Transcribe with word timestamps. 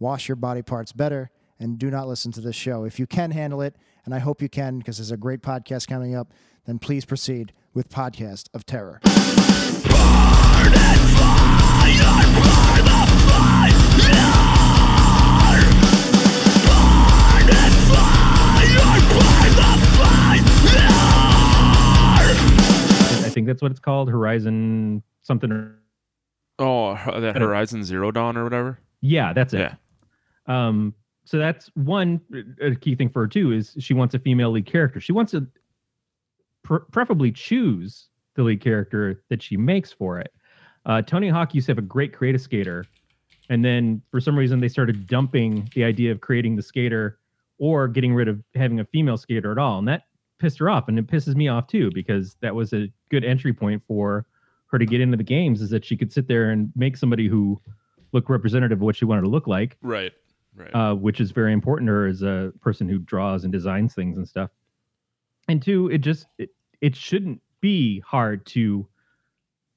wash 0.00 0.26
your 0.28 0.36
body 0.36 0.62
parts 0.62 0.90
better 0.92 1.30
and 1.60 1.78
do 1.78 1.90
not 1.90 2.08
listen 2.08 2.32
to 2.32 2.40
this 2.40 2.56
show. 2.56 2.82
If 2.84 2.98
you 2.98 3.06
can 3.06 3.30
handle 3.30 3.60
it, 3.60 3.76
and 4.04 4.14
I 4.14 4.18
hope 4.18 4.42
you 4.42 4.48
can 4.48 4.78
because 4.78 4.96
there's 4.96 5.10
a 5.12 5.16
great 5.16 5.42
podcast 5.42 5.86
coming 5.86 6.16
up, 6.16 6.32
then 6.66 6.78
please 6.80 7.04
proceed 7.04 7.52
with 7.74 7.88
Podcast 7.88 8.48
of 8.54 8.64
Terror. 8.66 9.00
I 23.22 23.32
think 23.32 23.46
that's 23.46 23.62
what 23.62 23.70
it's 23.70 23.80
called. 23.80 24.08
Horizon 24.10 25.02
something. 25.22 25.52
or- 25.52 25.76
Oh, 26.58 26.88
uh, 26.88 27.20
the 27.20 27.32
Horizon 27.32 27.84
Zero 27.84 28.10
Dawn 28.10 28.36
or 28.36 28.44
whatever. 28.44 28.78
Yeah, 29.00 29.32
that's 29.32 29.54
it. 29.54 29.58
Yeah. 29.60 29.74
Um, 30.46 30.94
so 31.24 31.38
that's 31.38 31.70
one 31.74 32.20
a 32.60 32.74
key 32.74 32.94
thing 32.94 33.08
for 33.08 33.22
her 33.22 33.28
too 33.28 33.52
is 33.52 33.76
she 33.78 33.94
wants 33.94 34.14
a 34.14 34.18
female 34.18 34.50
lead 34.50 34.66
character. 34.66 35.00
She 35.00 35.12
wants 35.12 35.32
to 35.32 35.46
pr- 36.62 36.78
preferably 36.90 37.30
choose 37.30 38.08
the 38.34 38.42
lead 38.42 38.60
character 38.60 39.22
that 39.28 39.42
she 39.42 39.56
makes 39.56 39.92
for 39.92 40.18
it. 40.18 40.32
Uh, 40.86 41.02
Tony 41.02 41.28
Hawk 41.28 41.54
used 41.54 41.66
to 41.66 41.72
have 41.72 41.78
a 41.78 41.82
great 41.82 42.12
creative 42.12 42.40
skater, 42.40 42.84
and 43.48 43.64
then 43.64 44.02
for 44.10 44.20
some 44.20 44.36
reason 44.36 44.60
they 44.60 44.68
started 44.68 45.06
dumping 45.06 45.68
the 45.74 45.84
idea 45.84 46.10
of 46.10 46.20
creating 46.20 46.56
the 46.56 46.62
skater 46.62 47.18
or 47.58 47.86
getting 47.86 48.14
rid 48.14 48.28
of 48.28 48.42
having 48.54 48.80
a 48.80 48.84
female 48.86 49.18
skater 49.18 49.52
at 49.52 49.58
all, 49.58 49.78
and 49.78 49.86
that 49.86 50.04
pissed 50.38 50.58
her 50.58 50.70
off, 50.70 50.88
and 50.88 50.98
it 50.98 51.06
pisses 51.06 51.34
me 51.34 51.48
off 51.48 51.66
too 51.66 51.90
because 51.92 52.36
that 52.40 52.54
was 52.54 52.72
a 52.72 52.88
good 53.10 53.24
entry 53.24 53.52
point 53.52 53.82
for 53.86 54.26
her 54.68 54.78
to 54.78 54.86
get 54.86 55.00
into 55.00 55.16
the 55.16 55.22
games. 55.22 55.60
Is 55.60 55.70
that 55.70 55.84
she 55.84 55.96
could 55.96 56.12
sit 56.12 56.26
there 56.26 56.50
and 56.50 56.72
make 56.74 56.96
somebody 56.96 57.28
who 57.28 57.60
looked 58.12 58.30
representative 58.30 58.78
of 58.78 58.82
what 58.82 58.96
she 58.96 59.04
wanted 59.04 59.22
to 59.22 59.28
look 59.28 59.46
like 59.46 59.76
Right. 59.82 60.12
Right. 60.60 60.74
uh, 60.74 60.94
which 60.94 61.20
is 61.20 61.30
very 61.32 61.52
important 61.52 61.88
to 61.88 61.92
her 61.92 62.06
as 62.06 62.22
a 62.22 62.52
person 62.60 62.88
who 62.88 62.98
draws 62.98 63.44
and 63.44 63.52
designs 63.52 63.94
things 63.94 64.16
and 64.16 64.28
stuff. 64.28 64.50
And 65.48 65.62
two, 65.62 65.88
it 65.90 65.98
just 65.98 66.26
it, 66.38 66.50
it 66.80 66.94
shouldn't 66.94 67.40
be 67.60 68.00
hard 68.00 68.44
to 68.46 68.86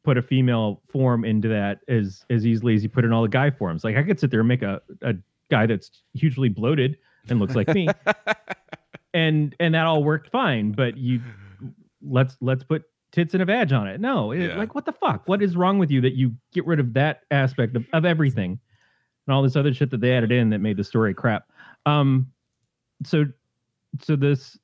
put 0.03 0.17
a 0.17 0.21
female 0.21 0.81
form 0.89 1.23
into 1.25 1.47
that 1.47 1.79
as 1.87 2.25
as 2.29 2.45
easily 2.45 2.75
as 2.75 2.83
you 2.83 2.89
put 2.89 3.05
in 3.05 3.13
all 3.13 3.21
the 3.23 3.27
guy 3.29 3.49
forms. 3.51 3.83
Like 3.83 3.95
I 3.95 4.03
could 4.03 4.19
sit 4.19 4.31
there 4.31 4.41
and 4.41 4.47
make 4.49 4.61
a, 4.61 4.81
a 5.01 5.15
guy 5.49 5.65
that's 5.65 6.03
hugely 6.13 6.49
bloated 6.49 6.97
and 7.29 7.39
looks 7.39 7.55
like 7.55 7.67
me, 7.69 7.87
and 9.13 9.55
and 9.59 9.73
that 9.75 9.85
all 9.85 10.03
worked 10.03 10.29
fine. 10.29 10.71
But 10.71 10.97
you 10.97 11.21
let's 12.01 12.37
let's 12.41 12.63
put 12.63 12.83
tits 13.11 13.33
and 13.33 13.43
a 13.43 13.45
badge 13.45 13.71
on 13.71 13.87
it. 13.87 14.01
No, 14.01 14.31
it- 14.31 14.47
Yeah. 14.47 14.57
like 14.57 14.75
what 14.75 14.85
the 14.85 14.91
fuck? 14.91 15.27
What 15.27 15.41
is 15.41 15.55
wrong 15.55 15.77
with 15.77 15.91
you 15.91 16.01
that 16.01 16.13
you 16.15 16.33
get 16.51 16.65
rid 16.65 16.79
of 16.79 16.93
that 16.93 17.21
aspect 17.31 17.75
of, 17.75 17.85
of 17.93 18.05
everything? 18.05 18.59
And 19.27 19.33
all 19.33 19.41
this 19.41 19.55
other 19.55 19.73
shit 19.73 19.89
that 19.91 20.02
they 20.02 20.13
added 20.16 20.31
in 20.31 20.49
that 20.52 20.59
made 20.59 20.77
the 20.77 20.83
story 20.83 21.13
crap. 21.13 21.49
Um, 21.85 22.31
so, 23.05 23.25
so 24.02 24.16
this 24.16 24.57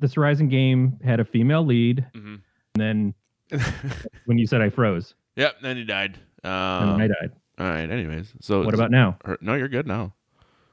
this 0.00 0.14
Horizon 0.14 0.48
game 0.48 0.98
had 1.04 1.20
a 1.20 1.24
female 1.24 1.64
lead, 1.64 2.04
Mhm. 2.14 2.40
and 2.74 3.14
then 3.50 3.60
when 4.26 4.36
you 4.38 4.46
said 4.46 4.60
I 4.60 4.68
froze, 4.70 5.14
yep. 5.36 5.56
Then 5.62 5.76
you 5.76 5.84
died. 5.84 6.18
and 6.44 6.52
Um, 6.52 6.98
then 6.98 7.00
I 7.02 7.06
died. 7.20 7.32
all 7.58 7.66
right. 7.68 7.90
Anyways, 7.90 8.32
so 8.40 8.62
What 8.64 8.74
about 8.74 8.90
now? 8.90 9.16
Her, 9.24 9.38
no, 9.40 9.54
you're 9.54 9.68
good 9.68 9.86
now. 9.86 10.12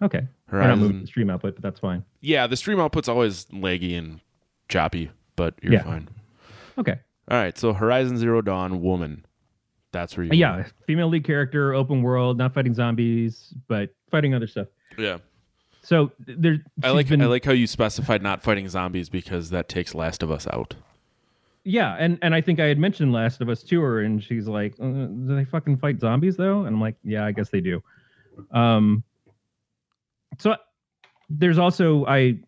Okay, 0.02 0.28
I 0.52 0.68
don't 0.68 0.80
move 0.80 0.88
Horizon. 0.90 1.02
the 1.02 1.08
stream 1.08 1.30
output, 1.30 1.56
but 1.56 1.64
that's 1.64 1.80
fine. 1.80 2.04
Yeah, 2.20 2.48
the 2.48 2.58
stream 2.58 2.80
output's 2.80 3.08
always 3.08 3.46
laggy 3.46 3.98
and 3.98 4.20
choppy, 4.68 5.10
but 5.38 5.56
you're 5.62 5.74
Yeah. 5.74 5.84
fine. 5.84 6.10
Okay, 6.78 7.00
All 7.30 7.38
right. 7.38 7.58
So 7.58 7.72
Horizon 7.72 8.18
Zero 8.18 8.42
Dawn, 8.42 8.82
woman. 8.82 9.26
That's 9.94 10.18
where 10.18 10.26
you. 10.26 10.32
yeah, 10.34 10.66
female 10.86 11.08
lead 11.08 11.24
character, 11.24 11.74
open 11.74 12.02
world, 12.02 12.38
not 12.38 12.54
fighting 12.54 12.74
zombies, 12.74 13.54
but 13.70 13.94
fighting 14.12 14.34
other 14.34 14.48
stuff. 14.48 14.68
Yeah. 14.98 15.20
So 15.84 16.12
th- 16.26 16.38
there, 16.42 16.64
I 16.84 16.90
like 16.90 17.08
been- 17.08 17.22
I 17.22 17.26
like 17.28 17.46
how 17.46 17.52
you 17.54 17.68
specified 17.68 18.22
not 18.22 18.42
fighting 18.42 18.68
zombies 18.68 19.08
because 19.10 19.50
that 19.52 19.70
takes 19.70 19.94
Last 19.96 20.22
of 20.24 20.32
Us 20.32 20.48
out. 20.52 20.76
Yeah, 21.66 21.96
and 21.98 22.18
and 22.22 22.36
I 22.36 22.42
think 22.42 22.60
I 22.60 22.66
had 22.66 22.78
mentioned 22.78 23.14
Last 23.14 23.40
of 23.40 23.48
Us 23.48 23.64
to 23.64 23.80
her, 23.82 24.02
and 24.02 24.22
she's 24.22 24.48
like, 24.50 24.74
uh, 24.82 24.84
"Do 24.86 25.36
they 25.36 25.46
fucking 25.46 25.78
fight 25.78 26.00
zombies 26.02 26.36
though?" 26.36 26.60
And 26.66 26.68
I'm 26.76 26.82
like, 26.82 26.96
"Yeah, 27.04 27.26
I 27.26 27.32
guess 27.32 27.50
they 27.50 27.62
do." 27.62 27.82
Um, 28.52 29.04
so 30.40 30.56
there's 31.30 31.58
also 31.58 32.06
I 32.06 32.40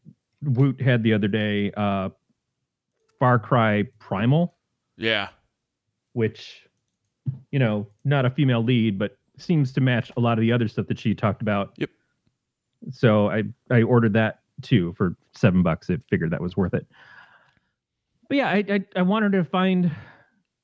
Woot 0.41 0.81
had 0.81 1.01
the 1.03 1.13
other 1.13 1.27
day, 1.29 1.71
uh, 1.77 2.09
Far 3.19 3.39
Cry 3.39 3.83
Primal, 3.99 4.55
Yeah. 4.97 5.29
which 6.13 6.67
you 7.51 7.59
know, 7.59 7.87
not 8.03 8.25
a 8.25 8.29
female 8.29 8.63
lead, 8.63 8.97
but 8.99 9.17
seems 9.37 9.71
to 9.73 9.81
match 9.81 10.11
a 10.17 10.19
lot 10.19 10.37
of 10.37 10.41
the 10.41 10.51
other 10.51 10.67
stuff 10.67 10.87
that 10.87 10.99
she 10.99 11.13
talked 11.13 11.41
about. 11.41 11.73
Yep. 11.77 11.89
So 12.91 13.29
I 13.29 13.43
I 13.71 13.81
ordered 13.81 14.13
that 14.13 14.39
too 14.61 14.93
for 14.97 15.15
seven 15.33 15.63
bucks. 15.63 15.89
It 15.89 16.01
figured 16.09 16.31
that 16.31 16.41
was 16.41 16.55
worth 16.55 16.73
it. 16.73 16.85
But 18.29 18.37
yeah, 18.37 18.49
I 18.49 18.63
I, 18.69 18.85
I 18.97 19.01
wanted 19.01 19.31
to 19.33 19.43
find 19.43 19.91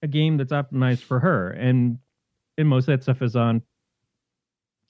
a 0.03 0.07
game 0.07 0.38
that's 0.38 0.51
optimized 0.51 1.03
for 1.03 1.19
her, 1.19 1.49
and 1.51 1.97
and 2.57 2.67
most 2.67 2.83
of 2.83 2.97
that 2.97 3.03
stuff 3.03 3.22
is 3.22 3.35
on 3.35 3.61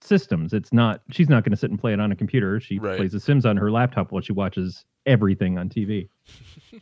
systems. 0.02 0.53
It's 0.53 0.74
not. 0.74 1.02
She's 1.12 1.30
not 1.30 1.44
going 1.44 1.52
to 1.52 1.58
sit 1.58 1.70
and 1.70 1.80
play 1.80 1.94
it 1.94 2.00
on 2.00 2.12
a 2.12 2.16
computer. 2.16 2.59
She 2.59 2.80
Right. 2.80 2.98
plays 2.98 3.12
The 3.12 3.20
Sims 3.20 3.46
on 3.46 3.58
her 3.58 3.72
laptop 3.72 4.12
while 4.12 4.22
she 4.22 4.34
watches 4.34 4.84
everything 5.06 5.58
on 5.58 5.70
TV. 5.70 6.09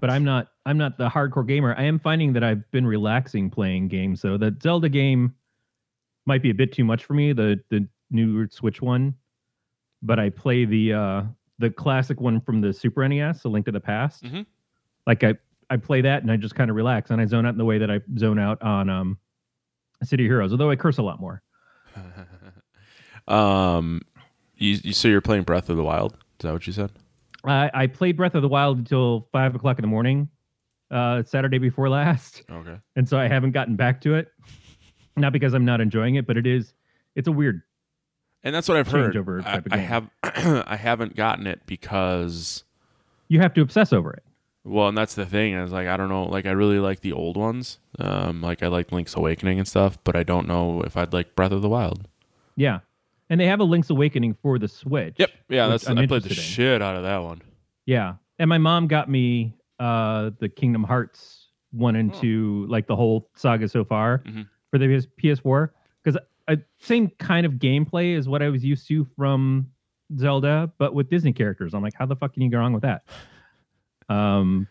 but 0.00 0.10
I'm 0.10 0.24
not 0.24 0.48
I'm 0.66 0.78
not 0.78 0.98
the 0.98 1.08
hardcore 1.08 1.46
gamer. 1.46 1.74
I 1.76 1.84
am 1.84 1.98
finding 1.98 2.32
that 2.32 2.42
I've 2.42 2.68
been 2.70 2.86
relaxing 2.86 3.50
playing 3.50 3.88
games 3.88 4.20
So 4.20 4.36
The 4.36 4.56
Zelda 4.62 4.88
game 4.88 5.34
might 6.26 6.42
be 6.42 6.50
a 6.50 6.54
bit 6.54 6.72
too 6.72 6.84
much 6.84 7.04
for 7.04 7.14
me, 7.14 7.32
the 7.32 7.60
the 7.70 7.86
new 8.10 8.48
Switch 8.48 8.82
one. 8.82 9.14
But 10.02 10.18
I 10.18 10.30
play 10.30 10.64
the 10.64 10.94
uh 10.94 11.22
the 11.58 11.70
classic 11.70 12.20
one 12.20 12.40
from 12.40 12.60
the 12.60 12.72
Super 12.72 13.06
NES, 13.06 13.44
A 13.44 13.48
Link 13.48 13.66
to 13.66 13.72
the 13.72 13.80
Past. 13.80 14.24
Mhm. 14.24 14.46
Like 15.06 15.22
I 15.22 15.34
I 15.68 15.76
play 15.76 16.00
that 16.00 16.22
and 16.22 16.32
I 16.32 16.36
just 16.36 16.54
kind 16.54 16.70
of 16.70 16.76
relax 16.76 17.10
and 17.10 17.20
I 17.20 17.26
zone 17.26 17.46
out 17.46 17.50
in 17.50 17.58
the 17.58 17.64
way 17.64 17.78
that 17.78 17.90
I 17.90 18.00
zone 18.18 18.38
out 18.38 18.60
on 18.62 18.88
um 18.88 19.18
City 20.02 20.24
of 20.24 20.28
Heroes, 20.30 20.52
although 20.52 20.70
I 20.70 20.76
curse 20.76 20.98
a 20.98 21.02
lot 21.02 21.20
more. 21.20 21.42
um, 23.28 24.00
you 24.56 24.78
you 24.82 24.92
so 24.92 25.08
you're 25.08 25.20
playing 25.20 25.42
Breath 25.42 25.68
of 25.68 25.76
the 25.76 25.82
Wild? 25.82 26.14
Is 26.14 26.44
that 26.44 26.52
what 26.52 26.66
you 26.66 26.72
said? 26.72 26.90
I, 27.44 27.70
I 27.72 27.86
played 27.86 28.16
Breath 28.16 28.34
of 28.34 28.42
the 28.42 28.48
Wild 28.48 28.78
until 28.78 29.28
five 29.32 29.54
o'clock 29.54 29.78
in 29.78 29.82
the 29.82 29.88
morning, 29.88 30.28
uh, 30.90 31.22
Saturday 31.22 31.58
before 31.58 31.88
last. 31.88 32.42
Okay. 32.50 32.76
and 32.96 33.08
so 33.08 33.18
I 33.18 33.28
haven't 33.28 33.52
gotten 33.52 33.76
back 33.76 34.00
to 34.02 34.14
it. 34.14 34.28
Not 35.16 35.32
because 35.32 35.54
I'm 35.54 35.64
not 35.64 35.80
enjoying 35.80 36.14
it, 36.16 36.26
but 36.26 36.36
it 36.36 36.46
is 36.46 36.72
it's 37.14 37.28
a 37.28 37.32
weird. 37.32 37.62
And 38.42 38.54
that's 38.54 38.68
what 38.68 38.76
I've 38.78 38.88
heard. 38.88 39.16
I, 39.44 39.62
I 39.70 39.76
have 39.78 40.08
I 40.22 40.76
haven't 40.76 41.14
gotten 41.16 41.46
it 41.46 41.60
because 41.66 42.64
You 43.28 43.40
have 43.40 43.52
to 43.54 43.60
obsess 43.60 43.92
over 43.92 44.12
it. 44.12 44.22
well, 44.64 44.88
and 44.88 44.96
that's 44.96 45.14
the 45.14 45.26
thing. 45.26 45.54
I 45.54 45.62
was 45.62 45.72
like, 45.72 45.88
I 45.88 45.96
don't 45.96 46.08
know. 46.08 46.24
Like, 46.24 46.46
I 46.46 46.52
really 46.52 46.78
like 46.78 47.00
the 47.00 47.12
old 47.12 47.36
ones. 47.36 47.78
Um, 47.98 48.40
like 48.40 48.62
I 48.62 48.68
like 48.68 48.92
Link's 48.92 49.14
Awakening 49.14 49.58
and 49.58 49.68
stuff, 49.68 49.98
but 50.04 50.16
I 50.16 50.22
don't 50.22 50.46
know 50.48 50.82
if 50.82 50.96
I'd 50.96 51.12
like 51.12 51.34
Breath 51.34 51.52
of 51.52 51.60
the 51.62 51.68
Wild. 51.68 52.08
Yeah, 52.56 52.80
and 53.30 53.40
they 53.40 53.46
have 53.46 53.60
a 53.60 53.64
Link's 53.64 53.88
Awakening 53.88 54.34
for 54.42 54.58
the 54.58 54.68
Switch. 54.68 55.14
Yep. 55.18 55.30
Yeah, 55.48 55.68
that's 55.68 55.88
I'm 55.88 55.96
I 55.96 56.06
played 56.06 56.22
the 56.24 56.28
in. 56.28 56.34
shit 56.34 56.82
out 56.82 56.96
of 56.96 57.04
that 57.04 57.22
one. 57.22 57.40
Yeah, 57.86 58.14
and 58.38 58.48
my 58.48 58.58
mom 58.58 58.86
got 58.88 59.08
me 59.08 59.54
uh 59.78 60.30
the 60.40 60.48
Kingdom 60.50 60.84
Hearts 60.84 61.48
one 61.72 61.96
and 61.96 62.12
Oh. 62.14 62.20
two, 62.20 62.66
like 62.68 62.86
the 62.86 62.96
whole 62.96 63.30
saga 63.36 63.68
so 63.68 63.84
far 63.84 64.18
Mhm. 64.26 64.46
for 64.70 64.78
the 64.78 64.86
PS- 64.88 65.06
PS4, 65.40 65.70
because 66.04 66.20
same 66.80 67.08
kind 67.18 67.46
of 67.46 67.54
gameplay 67.54 68.14
is 68.14 68.28
what 68.28 68.42
I 68.42 68.48
was 68.48 68.64
used 68.64 68.86
to 68.88 69.04
from 69.16 69.70
Zelda, 70.18 70.72
but 70.78 70.94
with 70.94 71.08
Disney 71.08 71.32
characters. 71.32 71.72
I'm 71.72 71.82
like, 71.82 71.94
how 71.94 72.06
the 72.06 72.16
fuck 72.16 72.32
can 72.34 72.42
you 72.42 72.50
go 72.50 72.58
wrong 72.58 72.72
with 72.72 72.82
that? 72.82 73.04
Um, 74.08 74.66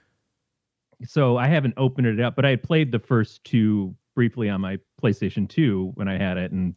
so 1.06 1.38
I 1.38 1.48
haven't 1.48 1.76
opened 1.78 2.08
it 2.08 2.20
up, 2.20 2.36
but 2.36 2.46
I 2.46 2.58
played 2.58 2.92
the 2.92 3.00
first 3.00 3.44
two 3.46 3.96
briefly 4.16 4.50
on 4.50 4.60
my 4.60 4.78
PlayStation 5.02 5.48
2 5.48 5.92
when 5.96 6.10
I 6.10 6.18
had 6.18 6.38
it, 6.38 6.52
and 6.52 6.76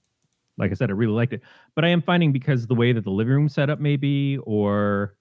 like 0.58 0.70
I 0.70 0.74
said, 0.74 0.90
I 0.90 0.92
really 0.94 1.12
liked 1.14 1.32
it. 1.32 1.42
But 1.74 1.84
I 1.84 1.88
am 1.88 2.02
finding 2.02 2.32
because 2.32 2.66
the 2.66 2.74
way 2.74 2.92
that 2.92 3.04
the 3.04 3.10
living 3.10 3.32
room 3.32 3.48
setup 3.48 3.80
maybe, 3.80 4.38
or 4.42 5.14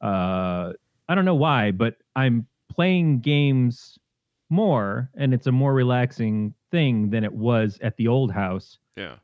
uh, 0.00 0.72
I 1.08 1.14
don't 1.14 1.24
know 1.24 1.34
why, 1.34 1.70
but 1.70 1.96
I'm 2.16 2.46
playing 2.70 3.20
games 3.20 3.98
more 4.50 5.10
and 5.14 5.32
it's 5.32 5.46
a 5.46 5.52
more 5.52 5.72
relaxing 5.74 6.54
thing 6.70 7.10
than 7.10 7.24
it 7.24 7.32
was 7.32 7.78
at 7.82 7.96
the 7.96 8.08
old 8.08 8.30
house 8.32 8.78
Yeah. 8.96 9.16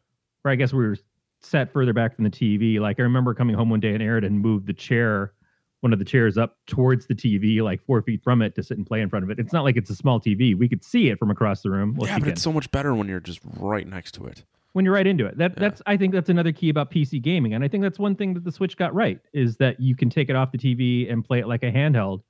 where 0.43 0.53
I 0.53 0.57
guess 0.57 0.73
we 0.73 0.85
were 0.87 0.97
set 1.41 1.73
further 1.73 1.93
back 1.93 2.15
from 2.15 2.25
the 2.25 2.31
TV. 2.31 2.81
Like 2.81 2.99
I 2.99 3.03
remember 3.03 3.35
coming 3.35 3.55
home 3.57 3.71
one 3.71 3.81
day 3.81 3.93
and 3.95 4.03
Aaron 4.03 4.23
had 4.23 4.33
moved 4.33 4.67
the 4.67 4.73
chair, 4.73 5.33
one 5.81 5.93
of 5.93 5.99
the 5.99 6.05
chairs 6.05 6.37
up 6.39 6.59
towards 6.67 7.07
the 7.07 7.15
TV, 7.15 7.61
like 7.63 7.83
four 7.85 8.03
feet 8.03 8.23
from 8.23 8.41
it 8.43 8.55
to 8.55 8.63
sit 8.63 8.77
and 8.79 8.87
play 8.87 9.01
in 9.01 9.09
front 9.11 9.25
of 9.25 9.31
it. 9.31 9.39
It's 9.39 9.53
not 9.53 9.65
like 9.65 9.77
it's 9.77 9.91
a 9.91 9.95
small 9.97 10.21
TV. 10.21 10.57
We 10.57 10.69
could 10.69 10.85
see 10.85 11.09
it 11.09 11.19
from 11.19 11.31
across 11.31 11.63
the 11.63 11.71
room. 11.71 11.95
Well, 11.97 12.09
yeah, 12.09 12.17
but 12.19 12.25
can. 12.25 12.33
it's 12.33 12.43
so 12.43 12.53
much 12.53 12.71
better 12.71 12.95
when 12.95 13.09
you're 13.09 13.21
just 13.21 13.41
right 13.59 13.87
next 13.87 14.13
to 14.13 14.27
it. 14.27 14.45
When 14.73 14.85
you're 14.85 14.95
right 14.95 15.07
into 15.07 15.27
it. 15.27 15.37
That 15.39 15.53
Yeah. 15.53 15.61
that's 15.61 15.83
I 15.87 15.97
think 15.97 16.13
that's 16.15 16.29
another 16.29 16.53
key 16.53 16.69
about 16.69 16.91
PC 16.91 17.21
gaming. 17.23 17.55
And 17.55 17.65
I 17.65 17.69
think 17.69 17.83
that's 17.83 17.99
one 17.99 18.15
thing 18.15 18.35
that 18.35 18.45
the 18.45 18.53
Switch 18.53 18.77
got 18.77 18.95
right 18.95 19.19
is 19.33 19.57
that 19.57 19.81
you 19.81 19.95
can 19.97 20.09
take 20.11 20.31
it 20.31 20.37
off 20.37 20.53
the 20.53 20.59
TV 20.59 21.11
and 21.11 21.25
play 21.25 21.41
it 21.41 21.49
like 21.49 21.63
a 21.63 21.73
handheld. 21.73 22.23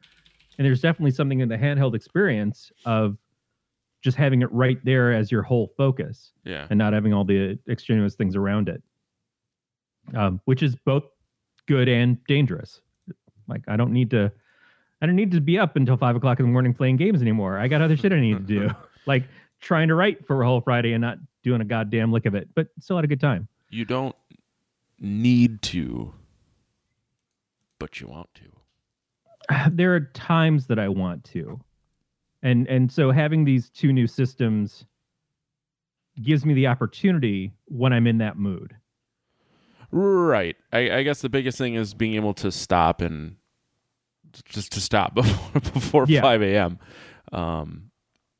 And 0.59 0.67
there's 0.67 0.81
definitely 0.81 1.11
something 1.13 1.41
in 1.41 1.49
the 1.49 1.57
handheld 1.57 1.95
experience 1.95 2.71
of 2.85 3.17
just 4.03 4.17
having 4.17 4.41
it 4.43 4.51
right 4.53 4.83
there 4.85 5.13
as 5.13 5.31
your 5.31 5.43
whole 5.43 5.73
focus 5.77 6.33
Yeah. 6.45 6.67
and 6.71 6.79
not 6.79 6.93
having 6.95 7.13
all 7.13 7.25
the 7.25 7.59
extraneous 7.69 8.15
things 8.15 8.35
around 8.37 8.69
it. 8.71 8.83
Um, 10.15 10.41
which 10.47 10.63
is 10.63 10.75
both 10.75 11.05
good 11.67 11.89
and 11.89 12.23
dangerous. 12.25 12.81
Like 13.49 13.63
I 13.69 13.77
don't 13.77 13.93
need 13.93 14.11
to 14.11 14.33
I 15.03 15.07
don't 15.07 15.17
need 15.17 15.31
to 15.33 15.41
be 15.41 15.59
up 15.59 15.77
until 15.77 15.97
five 15.97 16.17
o'clock 16.17 16.41
in 16.41 16.47
the 16.47 16.53
morning 16.53 16.75
playing 16.75 16.97
games 16.97 17.23
anymore. 17.23 17.59
I 17.59 17.69
got 17.69 17.81
other 17.81 17.97
shit 17.97 18.13
I 18.13 18.21
need 18.21 18.35
to 18.35 18.43
do. 18.43 18.71
like 19.07 19.25
trying 19.61 19.89
to 19.89 19.95
write 19.95 20.27
for 20.27 20.43
a 20.43 20.47
whole 20.47 20.61
Friday 20.61 20.93
and 20.93 21.03
not 21.03 21.19
doing 21.43 21.61
a 21.61 21.65
goddamn 21.65 22.13
lick 22.13 22.27
of 22.27 22.35
it, 22.35 22.49
but 22.55 22.69
still 22.81 22.97
had 22.97 23.05
a 23.05 23.09
good 23.09 23.21
time. 23.21 23.49
You 23.71 23.85
don't 23.85 24.15
need 24.99 25.63
to, 25.63 26.13
but 27.79 28.01
you 28.01 28.09
want 28.09 28.29
to. 28.35 28.45
There 29.71 29.95
are 29.95 30.01
times 30.01 30.67
that 30.67 30.79
I 30.79 30.89
want 30.89 31.25
to. 31.33 31.61
And 32.43 32.67
and 32.69 32.91
so 32.91 33.11
having 33.11 33.45
these 33.45 33.69
two 33.71 33.93
new 33.93 34.07
systems 34.07 34.85
gives 36.23 36.45
me 36.47 36.55
the 36.55 36.67
opportunity 36.67 37.53
when 37.67 37.93
I'm 37.93 38.07
in 38.07 38.19
that 38.19 38.37
mood. 38.39 38.77
Right. 39.91 40.57
I, 40.73 40.91
I 40.99 41.03
guess 41.03 41.21
the 41.21 41.29
biggest 41.29 41.59
thing 41.59 41.75
is 41.75 41.95
being 41.95 42.15
able 42.15 42.35
to 42.35 42.53
stop 42.53 43.01
and 43.01 43.37
just 44.45 44.73
to 44.73 44.81
stop 44.81 45.15
before 45.17 45.61
before 45.61 46.05
Yeah. 46.09 46.21
five 46.21 46.43
a.m. 46.43 46.79
Um, 47.33 47.91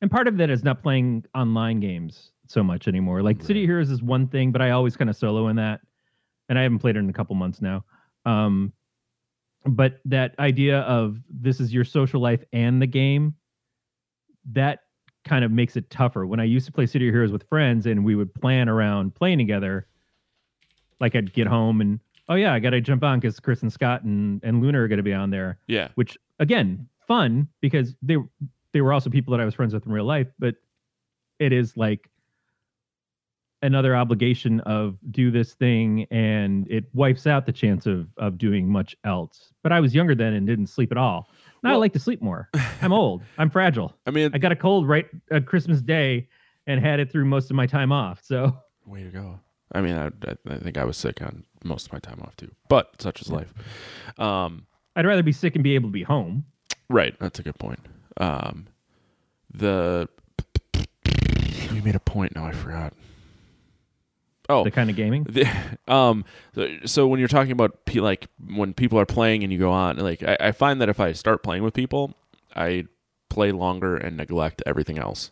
And 0.01 0.09
part 0.09 0.27
of 0.27 0.37
that 0.37 0.49
is 0.49 0.63
not 0.63 0.81
playing 0.81 1.25
online 1.35 1.79
games 1.79 2.31
so 2.51 2.63
much 2.63 2.87
anymore. 2.87 3.21
Like 3.21 3.41
City 3.41 3.61
Right. 3.61 3.69
Heroes 3.69 3.89
is 3.89 4.01
one 4.01 4.27
thing, 4.27 4.51
but 4.51 4.61
I 4.61 4.71
always 4.71 4.95
kind 4.95 5.09
of 5.09 5.15
solo 5.15 5.47
in 5.47 5.55
that. 5.57 5.81
And 6.49 6.59
I 6.59 6.63
haven't 6.63 6.79
played 6.79 6.95
it 6.95 6.99
in 6.99 7.09
a 7.09 7.13
couple 7.13 7.35
months 7.35 7.61
now. 7.61 7.85
Um, 8.25 8.73
but 9.65 9.99
that 10.05 10.35
idea 10.39 10.79
of 10.81 11.17
this 11.29 11.59
is 11.59 11.73
your 11.73 11.83
social 11.83 12.19
life 12.19 12.43
and 12.51 12.81
the 12.81 12.87
game, 12.87 13.35
that 14.51 14.79
kind 15.23 15.45
of 15.45 15.51
makes 15.51 15.75
it 15.75 15.89
tougher. 15.89 16.25
When 16.25 16.39
I 16.39 16.45
used 16.45 16.65
to 16.65 16.71
play 16.71 16.87
City 16.87 17.05
Heroes 17.05 17.31
with 17.31 17.47
friends 17.47 17.85
and 17.85 18.03
we 18.03 18.15
would 18.15 18.33
plan 18.33 18.67
around 18.67 19.13
playing 19.15 19.37
together, 19.37 19.87
like 20.99 21.15
I'd 21.15 21.31
get 21.31 21.47
home 21.47 21.79
and 21.79 21.99
oh 22.27 22.35
yeah, 22.35 22.53
I 22.53 22.59
got 22.59 22.71
to 22.71 22.81
jump 22.81 23.03
on 23.03 23.19
because 23.19 23.39
Chris 23.39 23.61
and 23.61 23.71
Scott 23.71 24.03
and 24.03 24.43
and 24.43 24.61
Luna 24.61 24.81
are 24.81 24.87
going 24.87 24.97
to 24.97 25.03
be 25.03 25.13
on 25.13 25.29
there 25.29 25.59
yeah. 25.67 25.89
which 25.95 26.17
again 26.39 26.87
fun 27.07 27.47
because 27.59 27.95
they 28.01 28.17
they 28.73 28.81
were 28.81 28.93
also 28.93 29.09
people 29.09 29.31
that 29.31 29.41
I 29.41 29.45
was 29.45 29.53
friends 29.53 29.73
with 29.73 29.85
in 29.85 29.91
real 29.91 30.05
life, 30.05 30.27
but 30.39 30.55
it 31.39 31.51
is 31.51 31.75
like 31.75 32.09
another 33.61 33.95
obligation 33.95 34.59
of 34.61 34.97
do 35.11 35.31
this 35.31 35.53
thing 35.53 36.05
and 36.11 36.67
it 36.69 36.85
wipes 36.93 37.27
out 37.27 37.45
the 37.45 37.51
chance 37.51 37.85
of 37.85 38.07
of 38.17 38.37
doing 38.37 38.67
much 38.67 38.95
else. 39.03 39.53
But 39.63 39.71
I 39.71 39.79
was 39.79 39.93
younger 39.93 40.15
then 40.15 40.33
and 40.33 40.47
didn't 40.47 40.67
sleep 40.67 40.91
at 40.91 40.97
all. 40.97 41.29
Now 41.63 41.73
I 41.73 41.75
like 41.75 41.93
to 41.93 41.99
sleep 41.99 42.21
more. 42.21 42.49
I'm 42.81 42.91
old. 42.93 43.21
I'm 43.37 43.49
fragile. 43.49 43.93
I 44.07 44.11
mean, 44.11 44.31
I 44.33 44.37
got 44.39 44.51
a 44.51 44.55
cold 44.55 44.87
right 44.87 45.07
at 45.29 45.45
Christmas 45.45 45.81
Day 45.81 46.27
and 46.67 46.79
had 46.79 46.99
it 46.99 47.11
through 47.11 47.25
most 47.25 47.49
of 47.49 47.55
my 47.55 47.67
time 47.67 47.91
off. 47.91 48.21
So 48.23 48.57
way 48.85 49.03
to 49.03 49.09
go. 49.09 49.39
I 49.73 49.81
mean, 49.81 49.95
I, 49.95 50.07
I, 50.07 50.35
I 50.49 50.57
think 50.57 50.77
I 50.77 50.83
was 50.83 50.97
sick 50.97 51.21
on 51.21 51.43
most 51.63 51.85
of 51.87 51.93
my 51.93 51.99
time 51.99 52.19
off 52.23 52.35
too, 52.35 52.51
but 52.67 53.01
such 53.01 53.21
is 53.21 53.31
life. 53.31 53.53
Um, 54.17 54.65
I'd 54.95 55.05
rather 55.05 55.23
be 55.23 55.31
sick 55.31 55.55
and 55.55 55.63
be 55.63 55.75
able 55.75 55.89
to 55.89 55.93
be 55.93 56.03
home. 56.03 56.45
right. 56.89 57.15
That's 57.19 57.39
a 57.39 57.43
good 57.43 57.57
point. 57.57 57.79
Um, 58.17 58.67
the 59.53 60.09
you 61.71 61.81
made 61.81 61.95
a 61.95 61.99
point. 61.99 62.35
Now 62.35 62.45
I 62.45 62.51
forgot. 62.51 62.93
Oh, 64.51 64.63
The 64.63 64.71
kind 64.71 64.89
of 64.89 64.95
gaming. 64.95 65.23
The, 65.23 65.47
um, 65.87 66.25
so, 66.85 67.07
when 67.07 67.19
you're 67.19 67.27
talking 67.29 67.51
about 67.51 67.85
pe- 67.85 67.99
like 67.99 68.27
when 68.53 68.73
people 68.73 68.99
are 68.99 69.05
playing 69.05 69.43
and 69.43 69.51
you 69.51 69.59
go 69.59 69.71
on, 69.71 69.97
like 69.97 70.23
I, 70.23 70.37
I 70.39 70.51
find 70.51 70.81
that 70.81 70.89
if 70.89 70.99
I 70.99 71.13
start 71.13 71.43
playing 71.43 71.63
with 71.63 71.73
people, 71.73 72.15
I 72.55 72.85
play 73.29 73.51
longer 73.51 73.95
and 73.95 74.17
neglect 74.17 74.61
everything 74.65 74.97
else. 74.97 75.31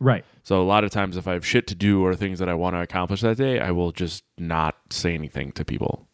Right. 0.00 0.24
So 0.42 0.62
a 0.62 0.64
lot 0.64 0.84
of 0.84 0.90
times, 0.90 1.16
if 1.16 1.26
I 1.26 1.32
have 1.32 1.44
shit 1.44 1.66
to 1.68 1.74
do 1.74 2.04
or 2.04 2.14
things 2.14 2.38
that 2.38 2.48
I 2.48 2.54
want 2.54 2.74
to 2.76 2.80
accomplish 2.80 3.20
that 3.22 3.36
day, 3.36 3.58
I 3.60 3.70
will 3.70 3.90
just 3.92 4.24
not 4.36 4.76
say 4.90 5.14
anything 5.14 5.52
to 5.52 5.64
people. 5.64 6.06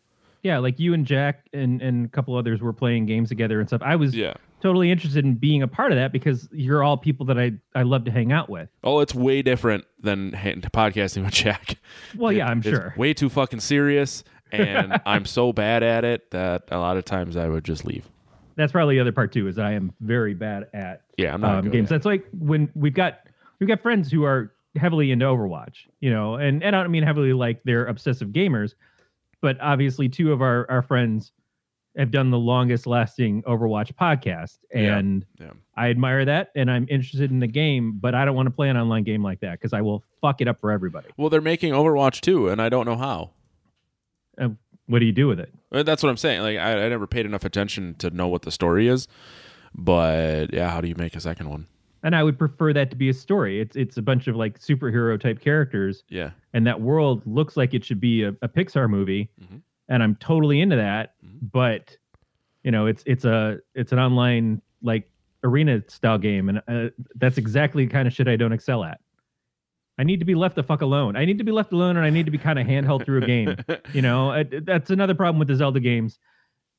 Yeah, 0.43 0.59
like 0.59 0.79
you 0.79 0.93
and 0.93 1.07
Jack 1.07 1.47
and, 1.53 1.81
and 1.81 2.05
a 2.05 2.09
couple 2.09 2.37
others 2.37 2.61
were 2.61 2.73
playing 2.73 3.07
games 3.07 3.31
together 3.31 3.61
and 3.61 3.69
stuff. 3.69 3.81
I 3.83 3.97
was 3.97 4.15
Yeah. 4.15 4.35
Totally 4.65 4.91
interested 4.91 5.27
in 5.27 5.35
being 5.35 5.63
a 5.63 5.69
part 5.69 5.93
of 5.93 5.97
that 5.97 6.11
because 6.11 6.49
you're 6.51 6.83
all 6.83 6.97
people 6.97 7.27
that 7.27 7.39
I, 7.39 7.53
I 7.75 7.83
love 7.83 8.07
to 8.07 8.11
hang 8.11 8.33
out 8.33 8.49
with. 8.49 8.71
Oh, 8.83 9.01
it's 9.01 9.15
way 9.15 9.43
different 9.43 9.85
than 10.01 10.33
ha- 10.33 10.55
podcasting 10.73 11.23
with 11.25 11.35
Jack. 11.35 11.77
Well, 12.17 12.33
yeah, 12.33 12.49
I'm 12.49 12.59
It's 12.61 12.69
sure. 12.69 12.95
Way 12.97 13.13
too 13.13 13.29
fucking 13.29 13.61
serious, 13.61 14.25
and 14.53 15.01
I'm 15.05 15.27
so 15.27 15.53
bad 15.53 15.83
at 15.83 16.05
it 16.05 16.31
that 16.31 16.63
a 16.71 16.79
lot 16.79 16.97
of 16.97 17.05
times 17.05 17.37
I 17.37 17.47
would 17.49 17.63
just 17.65 17.85
leave. 17.85 18.09
That's 18.57 18.73
probably 18.73 18.95
the 18.97 19.01
other 19.03 19.13
part 19.13 19.33
too, 19.33 19.49
is 19.49 19.59
I 19.59 19.73
am 19.73 19.93
very 20.01 20.33
bad 20.33 20.69
at 20.73 21.03
Yeah, 21.19 21.35
I'm 21.35 21.41
not 21.43 21.59
um, 21.59 21.71
games. 21.71 21.87
at. 21.93 21.97
That's 21.97 22.07
like 22.07 22.25
when 22.39 22.71
we've 22.75 22.95
got 22.95 23.19
we've 23.61 23.69
got 23.69 23.83
friends 23.83 24.11
who 24.11 24.25
are 24.25 24.53
heavily 24.77 25.11
into 25.11 25.27
Overwatch, 25.27 25.87
you 26.01 26.11
know, 26.11 26.37
and, 26.37 26.63
and 26.63 26.75
I 26.75 26.83
don't 26.83 26.91
mean 26.91 27.03
heavily 27.03 27.33
like 27.35 27.63
they're 27.65 27.87
obsessive 27.87 28.29
gamers, 28.29 28.75
but 29.43 29.57
obviously 29.61 30.09
two 30.09 30.33
of 30.33 30.41
our, 30.41 30.67
our 30.71 30.83
friends 30.83 31.33
have 31.97 32.11
done 32.11 32.31
the 32.31 32.39
longest 32.39 32.87
lasting 32.87 33.43
Overwatch 33.45 33.93
podcast. 33.95 34.59
And 34.73 35.25
Yeah. 35.41 35.51
I 35.77 35.91
admire 35.91 36.25
that 36.25 36.51
and 36.57 36.71
I'm 36.71 36.87
interested 36.89 37.31
in 37.31 37.39
the 37.41 37.47
game, 37.47 37.99
but 38.01 38.15
I 38.15 38.25
don't 38.25 38.35
want 38.35 38.47
to 38.47 38.51
play 38.55 38.69
an 38.69 38.77
online 38.77 39.05
game 39.05 39.23
like 39.23 39.41
that 39.41 39.53
because 39.53 39.73
I 39.73 39.81
will 39.81 40.03
fuck 40.21 40.41
it 40.41 40.49
up 40.49 40.61
for 40.61 40.71
everybody. 40.73 41.09
Well, 41.17 41.31
they're 41.31 41.41
making 41.41 41.73
Overwatch 41.73 42.21
too, 42.21 42.49
and 42.49 42.61
I 42.61 42.69
don't 42.69 42.85
know 42.87 42.97
how. 42.97 43.31
Uh, 44.37 44.49
what 44.87 44.99
do 44.99 45.07
you 45.07 45.13
do 45.13 45.27
with 45.29 45.39
it? 45.41 45.53
Uh, 45.73 45.83
That's 45.83 46.03
what 46.03 46.11
I'm 46.11 46.17
saying. 46.17 46.43
Like 46.43 46.59
I, 46.59 46.85
I 46.85 46.89
never 46.89 47.07
paid 47.07 47.27
enough 47.27 47.45
attention 47.45 47.95
to 47.97 48.11
know 48.11 48.29
what 48.29 48.43
the 48.43 48.51
story 48.51 48.89
is, 48.89 49.07
but 49.75 50.53
yeah, 50.53 50.71
how 50.71 50.81
do 50.81 50.89
you 50.89 50.95
make 50.97 51.15
a 51.17 51.21
second 51.21 51.49
one? 51.49 51.67
And 52.03 52.15
I 52.15 52.23
would 52.23 52.39
prefer 52.39 52.73
that 52.75 52.91
to 52.91 52.97
be 52.97 53.09
a 53.09 53.15
story. 53.15 53.61
It's 53.61 53.77
it's 53.77 53.97
a 53.97 54.03
bunch 54.03 54.27
of 54.29 54.37
like 54.37 54.59
superhero 54.61 55.19
type 55.19 55.41
characters 55.41 56.05
Yeah, 56.09 56.31
and 56.53 56.67
that 56.67 56.81
world 56.81 57.23
looks 57.25 57.57
like 57.57 57.73
it 57.73 57.85
should 57.85 58.01
be 58.01 58.25
a, 58.25 58.29
a 58.43 58.49
Pixar 58.49 58.91
movie, 58.91 59.31
Mhm. 59.43 59.63
And 59.89 60.03
I'm 60.03 60.17
totally 60.17 60.61
into 60.61 60.77
that. 60.77 61.15
Mhm. 61.25 61.51
But 61.53 61.97
you 62.63 62.71
know, 62.71 62.87
it's 62.87 63.03
it's 63.07 63.25
a 63.25 63.59
it's 63.75 63.93
an 63.93 63.99
online 63.99 64.63
like 64.83 65.11
arena 65.43 65.83
style 65.89 66.19
game, 66.19 66.49
and 66.49 66.63
uh, 66.69 66.91
that's 67.17 67.37
exactly 67.39 67.85
the 67.85 67.93
kind 67.93 68.09
of 68.09 68.15
shit 68.15 68.29
I 68.29 68.37
don't 68.37 68.53
excel 68.53 68.85
at. 68.85 69.01
I 69.99 70.03
need 70.03 70.19
to 70.21 70.25
be 70.25 70.35
left 70.35 70.57
the 70.57 70.63
fuck 70.63 70.81
alone. 70.81 71.15
I 71.17 71.25
need 71.25 71.39
to 71.39 71.45
be 71.45 71.53
left 71.53 71.73
alone, 71.73 71.97
and 71.97 72.05
I 72.05 72.11
need 72.11 72.25
to 72.25 72.33
be 72.33 72.39
kind 72.39 72.59
of 72.59 72.67
handheld 72.67 73.05
through 73.05 73.23
a 73.23 73.27
game. 73.27 73.57
You 73.93 74.03
know, 74.03 74.31
Uh, 74.31 74.45
that's 74.63 74.91
another 74.91 75.15
problem 75.15 75.39
with 75.39 75.49
the 75.49 75.55
Zelda 75.57 75.81
games. 75.81 76.19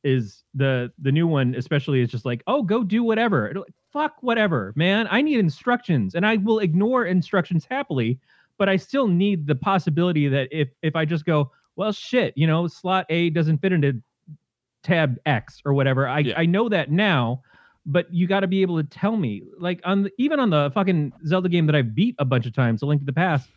Is 0.04 0.44
the 0.54 0.92
the 1.00 1.12
new 1.12 1.26
one 1.28 1.56
especially 1.56 2.02
is 2.02 2.10
just 2.12 2.26
like, 2.26 2.44
oh, 2.48 2.62
go 2.62 2.84
do 2.84 3.04
whatever. 3.04 3.50
It'll- 3.50 3.66
Fuck 3.92 4.18
whatever, 4.22 4.74
man. 4.76 5.08
I 5.10 5.22
need 5.22 5.40
instructions, 5.40 6.16
and 6.16 6.26
I 6.26 6.36
will 6.36 6.60
ignore 6.60 7.06
instructions 7.06 7.66
happily 7.70 8.20
but 8.58 8.70
I 8.70 8.78
still 8.78 9.08
need 9.10 9.48
the 9.48 9.56
possibility 9.56 10.28
that 10.30 10.48
if 10.52 10.70
if 10.82 10.96
I 10.96 11.04
just 11.06 11.26
go, 11.26 11.52
well, 11.76 11.92
shit, 11.92 12.34
you 12.36 12.48
know, 12.48 12.68
slot 12.68 13.06
A 13.10 13.30
doesn't 13.30 13.60
fit 13.60 13.74
into 13.74 14.02
tab 14.84 15.18
X 15.26 15.62
or 15.66 15.74
whatever. 15.74 16.08
I 16.08 16.20
Yeah. 16.20 16.40
I 16.40 16.46
know 16.46 16.70
that 16.70 16.92
now, 16.92 17.42
but 17.86 18.12
you 18.14 18.28
got 18.28 18.42
to 18.42 18.48
be 18.48 18.62
able 18.62 18.82
to 18.82 18.88
tell 18.88 19.18
me. 19.18 19.44
Like 19.60 19.82
on 19.84 20.04
the, 20.04 20.12
even 20.18 20.40
on 20.40 20.50
the 20.50 20.72
fucking 20.74 21.14
Zelda 21.26 21.50
game 21.50 21.66
that 21.66 21.76
I 21.76 21.82
beat 21.82 22.16
a 22.20 22.26
bunch 22.26 22.46
of 22.46 22.54
times, 22.54 22.82
A 22.82 22.86
Link 22.86 23.02
to 23.02 23.06
the 23.06 23.14
Past. 23.14 23.50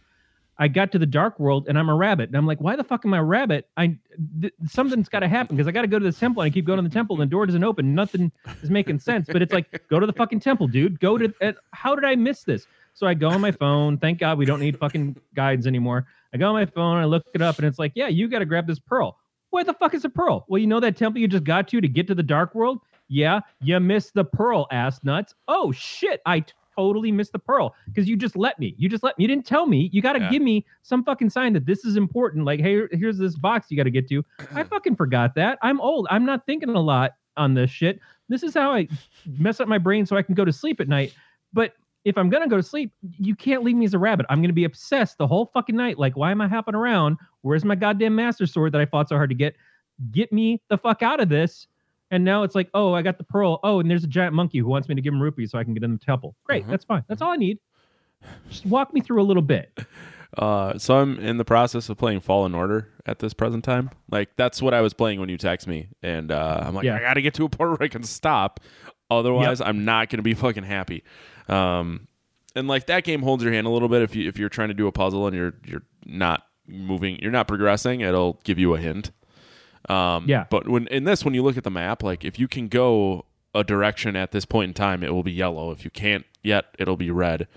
I 0.60 0.66
got 0.66 0.90
to 0.90 0.98
the 0.98 1.06
dark 1.06 1.38
world 1.38 1.66
and 1.68 1.78
I'm 1.78 1.88
a 1.88 1.94
rabbit. 1.94 2.30
And 2.30 2.36
I'm 2.36 2.44
like, 2.44 2.60
why 2.60 2.74
the 2.74 2.82
fuck 2.82 3.04
am 3.04 3.14
I 3.14 3.18
a 3.18 3.22
rabbit? 3.22 3.68
I 3.76 3.96
th- 4.40 4.52
something's 4.66 5.08
got 5.08 5.20
to 5.20 5.28
happen 5.28 5.54
because 5.54 5.68
I 5.68 5.70
got 5.70 5.82
to 5.82 5.86
go 5.86 6.00
to 6.00 6.04
the 6.04 6.12
temple 6.12 6.42
and 6.42 6.50
I 6.50 6.52
keep 6.52 6.64
going 6.64 6.78
to 6.78 6.82
the 6.82 6.92
temple 6.92 7.14
and 7.14 7.22
the 7.22 7.30
door 7.30 7.46
doesn't 7.46 7.62
open. 7.62 7.94
Nothing 7.94 8.32
is 8.60 8.68
making 8.68 8.98
sense. 8.98 9.28
But 9.32 9.40
it's 9.40 9.52
like, 9.52 9.86
go 9.88 10.00
to 10.00 10.06
the 10.06 10.12
fucking 10.12 10.40
temple, 10.40 10.66
dude. 10.66 10.98
Go 10.98 11.16
to. 11.16 11.32
And 11.40 11.56
how 11.74 11.94
did 11.94 12.04
I 12.04 12.16
miss 12.16 12.42
this? 12.42 12.66
So 12.98 13.06
I 13.06 13.14
go 13.14 13.28
on 13.28 13.40
my 13.40 13.52
phone. 13.52 13.96
Thank 13.96 14.18
God 14.18 14.38
we 14.38 14.44
don't 14.44 14.58
need 14.58 14.76
fucking 14.76 15.14
guides 15.32 15.68
anymore. 15.68 16.08
I 16.34 16.36
go 16.36 16.48
on 16.48 16.54
my 16.54 16.66
phone, 16.66 16.96
I 16.96 17.04
look 17.04 17.22
it 17.32 17.40
up, 17.40 17.58
and 17.58 17.64
it's 17.64 17.78
like, 17.78 17.92
yeah, 17.94 18.08
you 18.08 18.26
got 18.26 18.40
to 18.40 18.44
grab 18.44 18.66
this 18.66 18.80
pearl. 18.80 19.16
Where 19.50 19.62
the 19.62 19.72
fuck 19.74 19.94
is 19.94 20.02
the 20.02 20.08
pearl? 20.10 20.44
Well, 20.48 20.58
you 20.58 20.66
know 20.66 20.80
that 20.80 20.96
temple 20.96 21.20
you 21.20 21.28
just 21.28 21.44
got 21.44 21.68
to 21.68 21.80
to 21.80 21.86
get 21.86 22.08
to 22.08 22.16
the 22.16 22.24
dark 22.24 22.56
world? 22.56 22.80
Yeah, 23.06 23.38
you 23.60 23.78
missed 23.78 24.14
the 24.14 24.24
pearl, 24.24 24.66
ass 24.72 24.98
nuts. 25.04 25.32
Oh 25.46 25.70
shit, 25.70 26.20
I 26.26 26.44
totally 26.76 27.12
missed 27.12 27.30
the 27.30 27.38
pearl 27.38 27.72
because 27.86 28.08
you 28.08 28.16
just 28.16 28.34
let 28.34 28.58
me. 28.58 28.74
You 28.78 28.88
just 28.88 29.04
let 29.04 29.16
me. 29.16 29.22
You 29.22 29.28
didn't 29.28 29.46
tell 29.46 29.66
me. 29.66 29.90
You 29.92 30.02
got 30.02 30.14
to 30.14 30.18
Yeah. 30.18 30.30
give 30.30 30.42
me 30.42 30.66
some 30.82 31.04
fucking 31.04 31.30
sign 31.30 31.52
that 31.52 31.66
this 31.66 31.84
is 31.84 31.96
important. 31.96 32.46
Like, 32.46 32.58
hey, 32.58 32.82
here's 32.90 33.16
this 33.16 33.36
box 33.36 33.68
you 33.70 33.76
got 33.76 33.84
to 33.84 33.92
get 33.92 34.08
to. 34.08 34.24
I 34.56 34.64
fucking 34.64 34.96
forgot 34.96 35.36
that. 35.36 35.60
I'm 35.62 35.80
old. 35.80 36.08
I'm 36.10 36.24
not 36.26 36.46
thinking 36.46 36.70
a 36.70 36.80
lot 36.80 37.12
on 37.36 37.54
this 37.54 37.70
shit. 37.70 38.00
This 38.28 38.42
is 38.42 38.54
how 38.54 38.72
I 38.72 38.88
mess 39.38 39.60
up 39.60 39.68
my 39.68 39.78
brain 39.78 40.04
so 40.04 40.16
I 40.16 40.22
can 40.22 40.34
go 40.34 40.44
to 40.44 40.52
sleep 40.52 40.80
at 40.80 40.88
night. 40.88 41.14
But 41.52 41.74
if 42.04 42.16
I'm 42.16 42.30
gonna 42.30 42.48
go 42.48 42.56
to 42.56 42.62
sleep, 42.62 42.92
you 43.18 43.34
can't 43.34 43.62
leave 43.64 43.76
me 43.76 43.84
as 43.84 43.94
a 43.94 43.98
rabbit. 43.98 44.26
I'm 44.28 44.40
gonna 44.40 44.52
be 44.52 44.64
obsessed 44.64 45.18
the 45.18 45.26
whole 45.26 45.46
fucking 45.52 45.76
night. 45.76 45.98
Like, 45.98 46.16
why 46.16 46.30
am 46.30 46.40
I 46.40 46.48
hopping 46.48 46.74
around? 46.74 47.18
Where's 47.42 47.64
my 47.64 47.74
goddamn 47.74 48.14
master 48.14 48.46
sword 48.46 48.72
that 48.72 48.80
I 48.80 48.86
fought 48.86 49.08
so 49.08 49.16
hard 49.16 49.30
to 49.30 49.34
get? 49.36 49.56
Get 50.12 50.32
me 50.32 50.60
the 50.68 50.78
fuck 50.78 51.02
out 51.02 51.20
of 51.20 51.28
this. 51.28 51.66
And 52.10 52.24
now 52.24 52.42
it's 52.42 52.54
like, 52.54 52.70
oh, 52.72 52.94
I 52.94 53.02
got 53.02 53.18
the 53.18 53.24
pearl. 53.24 53.60
Oh, 53.62 53.80
and 53.80 53.90
there's 53.90 54.04
a 54.04 54.08
giant 54.08 54.34
monkey 54.34 54.58
who 54.58 54.66
wants 54.66 54.88
me 54.88 54.94
to 54.94 55.00
give 55.02 55.12
him 55.12 55.20
rupees 55.20 55.50
so 55.50 55.58
I 55.58 55.64
can 55.64 55.74
get 55.74 55.82
in 55.82 55.92
the 55.92 55.98
temple. 55.98 56.34
Great, 56.44 56.64
Mhm. 56.64 56.70
that's 56.70 56.84
fine. 56.84 57.04
That's 57.08 57.20
all 57.20 57.32
I 57.32 57.36
need. 57.36 57.58
Just 58.48 58.64
walk 58.64 58.94
me 58.94 59.00
through 59.02 59.20
a 59.20 59.24
little 59.24 59.42
bit. 59.42 59.78
Uh, 60.36 60.76
so 60.78 60.98
I'm 60.98 61.18
in 61.18 61.36
the 61.38 61.44
process 61.44 61.88
of 61.88 61.96
playing 61.98 62.20
Fallen 62.20 62.54
Order 62.54 62.88
at 63.06 63.18
this 63.18 63.32
present 63.34 63.64
time. 63.64 63.90
Like 64.10 64.28
that's 64.36 64.60
what 64.62 64.72
I 64.74 64.80
was 64.82 64.92
playing 64.94 65.20
when 65.20 65.28
you 65.30 65.36
text 65.38 65.66
me, 65.66 65.88
and 66.02 66.30
uh, 66.30 66.62
I'm 66.64 66.74
like, 66.74 66.84
Yeah. 66.84 66.96
I 66.96 67.00
got 67.00 67.14
to 67.14 67.22
get 67.22 67.34
to 67.34 67.44
a 67.44 67.48
point 67.48 67.70
where 67.70 67.82
I 67.82 67.88
can 67.88 68.02
stop. 68.02 68.60
Otherwise, 69.10 69.60
I'm 69.62 69.86
not 69.86 70.10
going 70.10 70.18
to 70.18 70.22
be 70.22 70.34
fucking 70.34 70.64
happy. 70.64 71.02
Um, 71.48 72.08
and 72.54 72.68
like 72.68 72.86
that 72.86 73.04
game 73.04 73.22
holds 73.22 73.42
your 73.44 73.52
hand 73.52 73.66
a 73.66 73.70
little 73.70 73.88
bit 73.88 74.02
if 74.02 74.14
you 74.16 74.28
if 74.28 74.38
you're 74.38 74.48
trying 74.48 74.68
to 74.68 74.74
do 74.74 74.86
a 74.86 74.92
puzzle 74.92 75.26
and 75.26 75.36
you're 75.36 75.54
you're 75.64 75.82
not 76.04 76.44
moving, 76.66 77.18
you're 77.20 77.32
not 77.32 77.48
progressing. 77.48 78.00
It'll 78.00 78.40
give 78.44 78.58
you 78.58 78.74
a 78.74 78.78
hint. 78.78 79.10
Um, 79.88 80.24
Yeah. 80.28 80.44
But 80.50 80.68
when 80.68 80.86
in 80.88 81.04
this, 81.04 81.24
when 81.24 81.34
you 81.34 81.42
look 81.42 81.56
at 81.56 81.64
the 81.64 81.70
map, 81.70 82.02
like 82.02 82.24
if 82.24 82.38
you 82.38 82.48
can 82.48 82.68
go 82.68 83.24
a 83.54 83.64
direction 83.64 84.16
at 84.16 84.32
this 84.32 84.44
point 84.44 84.68
in 84.70 84.74
time, 84.74 85.02
it 85.02 85.12
will 85.14 85.22
be 85.22 85.32
yellow. 85.32 85.70
If 85.70 85.84
you 85.84 85.90
can't 85.90 86.24
yet, 86.42 86.66
it'll 86.78 86.96
be 86.96 87.10
red. 87.10 87.48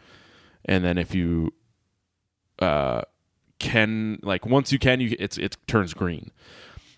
And 0.65 0.83
then 0.83 0.97
if 0.97 1.13
you 1.15 1.53
uh 2.59 3.01
can 3.59 4.19
like 4.23 4.45
once 4.45 4.71
you 4.71 4.79
can 4.79 4.99
you 4.99 5.15
it's 5.19 5.37
it 5.37 5.57
turns 5.67 5.93
green. 5.93 6.31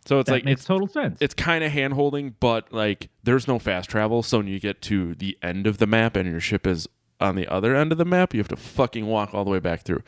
So 0.06 0.20
it's 0.20 0.28
that 0.28 0.34
like 0.34 0.46
makes 0.46 0.62
it's 0.62 0.66
total 0.68 0.88
sense. 0.88 1.18
it's 1.22 1.34
kind 1.34 1.64
of 1.64 1.72
hand 1.72 1.94
holding, 1.94 2.36
but 2.40 2.72
like 2.74 3.10
there's 3.24 3.48
no 3.48 3.60
fast 3.60 3.90
travel. 3.90 4.22
So 4.24 4.38
when 4.40 4.48
you 4.48 4.60
get 4.60 4.82
to 4.84 5.16
the 5.16 5.38
end 5.42 5.66
of 5.68 5.78
the 5.78 5.88
map 5.88 6.16
and 6.16 6.30
your 6.30 6.40
ship 6.40 6.68
is 6.68 6.88
on 7.20 7.36
the 7.36 7.48
other 7.48 7.76
end 7.76 7.92
of 7.92 7.98
the 7.98 8.06
map, 8.06 8.34
you 8.34 8.40
have 8.40 8.50
to 8.50 8.56
fucking 8.58 9.06
walk 9.06 9.34
all 9.34 9.46
the 9.46 9.52
way 9.52 9.60
back 9.60 9.84
through, 9.84 10.04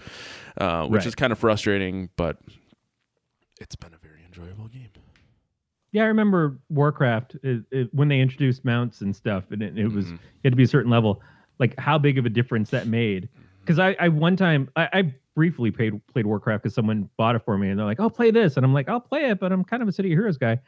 uh, 0.60 0.86
which 0.88 1.00
Right. 1.00 1.08
is 1.08 1.16
kind 1.16 1.32
of 1.32 1.40
frustrating. 1.40 2.10
But 2.18 2.38
it's 3.62 3.76
been 3.76 3.94
a 3.94 3.98
very 3.98 4.24
enjoyable 4.26 4.68
game. 4.68 4.90
Yeah, 5.92 6.04
I 6.04 6.08
remember 6.08 6.60
Warcraft 6.70 7.38
it, 7.42 7.64
it, 7.72 7.94
when 7.94 8.10
they 8.10 8.20
introduced 8.20 8.66
mounts 8.66 9.00
and 9.00 9.16
stuff, 9.16 9.46
and 9.52 9.62
it, 9.64 9.78
it 9.80 9.88
was 9.88 10.08
Mhm. 10.08 10.12
you 10.12 10.20
had 10.44 10.52
to 10.52 10.58
be 10.58 10.64
a 10.64 10.68
certain 10.68 10.92
level. 10.92 11.22
Like 11.58 11.80
how 11.80 11.98
big 11.98 12.18
of 12.18 12.26
a 12.26 12.30
difference 12.30 12.70
that 12.72 12.86
made. 12.86 13.30
Because 13.62 13.80
I, 13.80 13.96
I 13.98 14.10
one 14.10 14.36
time 14.36 14.68
I, 14.76 14.90
I 14.92 15.14
briefly 15.36 15.70
played 15.70 16.02
played 16.08 16.26
Warcraft 16.26 16.64
because 16.64 16.74
someone 16.74 17.10
bought 17.18 17.36
it 17.36 17.44
for 17.44 17.58
me, 17.58 17.70
and 17.70 17.78
they're 17.78 17.86
like, 17.86 18.00
"Oh, 18.00 18.10
play 18.10 18.32
this," 18.32 18.58
and 18.58 18.66
I'm 18.66 18.74
like, 18.74 18.90
"I'll 18.90 19.00
play 19.02 19.30
it," 19.30 19.40
but 19.40 19.52
I'm 19.52 19.64
kind 19.64 19.84
of 19.84 19.90
a 19.90 19.92
City 19.92 20.12
of 20.12 20.18
Heroes 20.18 20.38
guy. 20.38 20.60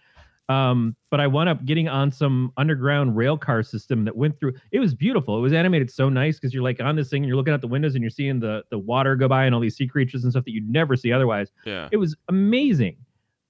Um, 0.49 0.95
but 1.09 1.19
I 1.19 1.27
wound 1.27 1.49
up 1.49 1.65
getting 1.65 1.89
on 1.89 2.09
some 2.09 2.53
underground 2.55 3.17
rail 3.17 3.37
car 3.37 3.63
system 3.63 4.05
that 4.05 4.15
went 4.15 4.39
through. 4.39 4.53
It 4.71 4.79
was 4.79 4.93
beautiful. 4.95 5.37
It 5.37 5.41
was 5.41 5.51
animated 5.51 5.91
so 5.91 6.07
nice 6.07 6.39
because 6.39 6.53
you're 6.53 6.63
like 6.63 6.79
on 6.81 6.95
this 6.95 7.09
thing 7.09 7.23
and 7.23 7.27
you're 7.27 7.35
looking 7.35 7.53
out 7.53 7.59
the 7.59 7.67
windows 7.67 7.95
and 7.95 8.01
you're 8.01 8.09
seeing 8.09 8.39
the 8.39 8.63
the 8.71 8.77
water 8.79 9.15
go 9.15 9.27
by 9.27 9.43
and 9.45 9.53
all 9.53 9.59
these 9.59 9.75
sea 9.75 9.87
creatures 9.87 10.23
and 10.23 10.31
stuff 10.31 10.45
that 10.45 10.51
you'd 10.51 10.69
never 10.69 10.95
see 10.95 11.11
otherwise. 11.11 11.51
Yeah, 11.65 11.89
It 11.91 11.97
was 11.97 12.15
amazing. 12.29 12.97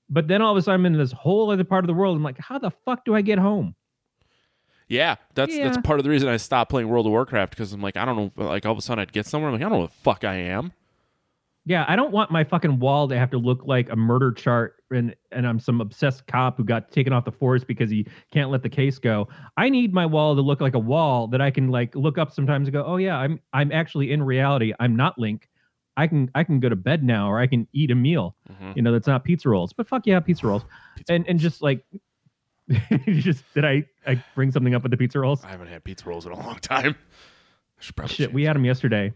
But 0.09 0.27
then 0.27 0.41
all 0.41 0.51
of 0.53 0.57
a 0.57 0.61
sudden 0.61 0.81
I'm 0.81 0.85
in 0.87 0.97
this 0.97 1.11
whole 1.11 1.51
other 1.51 1.63
part 1.65 1.83
of 1.83 1.87
the 1.87 1.93
world. 1.93 2.15
I'm 2.15 2.23
like, 2.23 2.39
how 2.39 2.57
the 2.57 2.71
fuck 2.71 3.05
do 3.05 3.13
I 3.13 3.21
get 3.21 3.37
home? 3.37 3.75
yeah. 4.87 5.15
That's 5.35 5.55
that's 5.55 5.77
part 5.83 5.99
of 5.99 6.03
the 6.03 6.09
reason 6.09 6.29
I 6.29 6.37
stopped 6.37 6.71
playing 6.71 6.87
World 6.87 7.05
of 7.05 7.11
Warcraft 7.11 7.51
because 7.51 7.73
I'm 7.73 7.81
like 7.81 7.97
I 7.97 8.05
don't 8.05 8.15
know. 8.37 8.43
Like 8.43 8.65
all 8.65 8.71
of 8.71 8.77
a 8.77 8.81
sudden 8.81 9.01
I'd 9.01 9.13
get 9.13 9.25
somewhere. 9.27 9.49
I'm 9.49 9.53
like 9.55 9.61
I 9.61 9.65
don't 9.65 9.73
know 9.73 9.77
where 9.79 9.87
the 9.87 9.93
fuck 9.93 10.23
I 10.23 10.35
am. 10.35 10.71
Yeah, 11.67 11.83
I 11.85 11.97
don't 11.97 12.13
want 12.13 12.31
my 12.31 12.45
fucking 12.45 12.79
wall 12.79 13.09
to 13.09 13.17
have 13.17 13.29
to 13.31 13.37
look 13.37 13.65
like 13.65 13.89
a 13.89 13.95
murder 13.97 14.31
chart 14.31 14.75
and 14.89 15.13
and 15.33 15.45
I'm 15.45 15.59
some 15.59 15.81
obsessed 15.81 16.25
cop 16.25 16.55
who 16.55 16.63
got 16.63 16.91
taken 16.93 17.11
off 17.11 17.25
the 17.25 17.31
force 17.33 17.65
because 17.65 17.89
he 17.89 18.07
can't 18.31 18.49
let 18.49 18.63
the 18.63 18.69
case 18.69 18.99
go. 18.99 19.27
I 19.57 19.67
need 19.67 19.93
my 19.93 20.05
wall 20.05 20.33
to 20.33 20.41
look 20.41 20.61
like 20.61 20.75
a 20.75 20.79
wall 20.79 21.27
that 21.27 21.41
I 21.41 21.51
can 21.51 21.67
like 21.67 21.93
look 21.93 22.17
up 22.17 22.31
sometimes 22.31 22.69
and 22.69 22.73
go, 22.73 22.85
"Oh 22.85 22.95
yeah, 22.95 23.17
I'm 23.17 23.41
I'm 23.51 23.73
actually 23.73 24.13
in 24.13 24.23
reality. 24.23 24.73
I'm 24.79 24.95
not 24.95 25.19
Link. 25.19 25.49
I 25.97 26.07
can 26.07 26.31
I 26.33 26.45
can 26.45 26.61
go 26.61 26.69
to 26.69 26.77
bed 26.77 27.03
now 27.03 27.29
or 27.29 27.37
I 27.37 27.47
can 27.47 27.67
eat 27.73 27.91
a 27.91 27.95
meal. 27.95 28.37
Mhm. 28.49 28.77
You 28.77 28.81
know, 28.81 28.93
that's 28.93 29.07
not 29.07 29.25
pizza 29.25 29.49
rolls. 29.49 29.73
But 29.73 29.89
fuck 29.89 30.07
yeah, 30.07 30.21
pizza 30.21 30.47
rolls. 30.47 30.63
Pizza 30.95 31.13
and 31.13 31.27
and 31.27 31.37
just 31.37 31.61
like 31.61 31.83
just 33.07 33.43
did 33.53 33.65
I 33.65 33.83
I 34.05 34.23
bring 34.35 34.51
something 34.53 34.73
up 34.73 34.83
with 34.83 34.91
the 34.91 34.97
pizza 34.97 35.19
rolls? 35.19 35.43
I 35.43 35.49
haven't 35.49 35.67
had 35.67 35.83
pizza 35.83 36.07
rolls 36.07 36.25
in 36.25 36.31
a 36.31 36.35
long 36.37 36.59
time. 36.61 36.95
I 37.77 37.81
should 37.81 37.95
probably 37.97 38.15
Shit, 38.15 38.31
we 38.31 38.43
had 38.45 38.55
them 38.55 38.63
yesterday. 38.63 39.11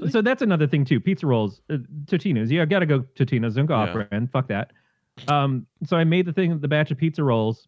Really? 0.00 0.10
So 0.10 0.22
that's 0.22 0.42
another 0.42 0.66
thing 0.66 0.84
too. 0.84 1.00
Pizza 1.00 1.26
rolls, 1.26 1.60
uh, 1.70 1.78
Totino's. 2.06 2.50
Yeah, 2.50 2.62
I 2.62 2.64
gotta 2.66 2.86
go 2.86 3.00
Totino's. 3.14 3.54
Don't 3.54 3.66
go 3.66 3.74
Yeah. 3.76 3.82
off 3.82 4.08
brand. 4.08 4.30
Fuck 4.30 4.48
that. 4.48 4.72
Um, 5.28 5.66
so 5.84 5.96
I 5.96 6.04
made 6.04 6.26
the 6.26 6.32
thing, 6.32 6.58
the 6.60 6.68
batch 6.68 6.90
of 6.90 6.98
pizza 6.98 7.24
rolls, 7.24 7.66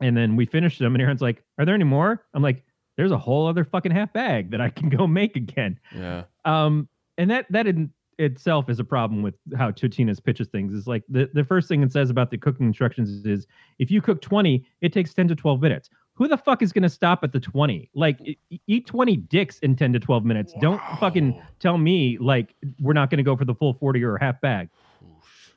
and 0.00 0.16
then 0.16 0.36
we 0.36 0.46
finished 0.46 0.78
them. 0.78 0.94
And 0.94 1.02
Aaron's 1.02 1.20
like, 1.22 1.42
"Are 1.58 1.64
there 1.64 1.74
any 1.74 1.84
more?" 1.84 2.24
I'm 2.34 2.42
like, 2.42 2.64
"There's 2.96 3.10
a 3.12 3.18
whole 3.18 3.46
other 3.46 3.64
fucking 3.64 3.92
half 3.92 4.12
bag 4.12 4.50
that 4.50 4.60
I 4.60 4.70
can 4.70 4.88
go 4.88 5.06
make 5.06 5.36
again." 5.36 5.78
yeah. 5.94 6.24
Um, 6.44 6.88
and 7.18 7.30
that 7.30 7.46
that 7.50 7.66
in 7.66 7.90
itself 8.18 8.70
is 8.70 8.78
a 8.78 8.84
problem 8.84 9.22
with 9.22 9.34
how 9.56 9.70
Totino's 9.72 10.20
pitches 10.20 10.48
things. 10.48 10.72
Is 10.72 10.86
like 10.86 11.02
the 11.08 11.28
the 11.34 11.44
first 11.44 11.68
thing 11.68 11.82
it 11.82 11.92
says 11.92 12.10
about 12.10 12.30
the 12.30 12.38
cooking 12.38 12.66
instructions 12.66 13.26
is 13.26 13.46
if 13.78 13.90
you 13.90 14.00
cook 14.00 14.20
20, 14.22 14.64
it 14.80 14.92
takes 14.92 15.12
10 15.12 15.28
to 15.28 15.34
12 15.34 15.60
minutes. 15.60 15.90
Who 16.16 16.28
the 16.28 16.36
fuck 16.36 16.62
is 16.62 16.72
going 16.72 16.82
to 16.82 16.88
stop 16.88 17.24
at 17.24 17.32
the 17.32 17.40
20? 17.40 17.90
Like 17.94 18.38
eat 18.66 18.86
20 18.86 19.16
dicks 19.16 19.58
in 19.58 19.74
10 19.74 19.94
to 19.94 20.00
12 20.00 20.24
minutes. 20.24 20.54
Don't 20.60 20.80
fucking 21.00 21.40
tell 21.58 21.76
me 21.76 22.18
like 22.18 22.54
we're 22.80 22.92
not 22.92 23.10
going 23.10 23.18
to 23.18 23.24
go 23.24 23.36
for 23.36 23.44
the 23.44 23.54
full 23.54 23.74
40 23.74 24.02
or 24.04 24.16
a 24.16 24.20
half 24.20 24.40
bag. 24.40 24.68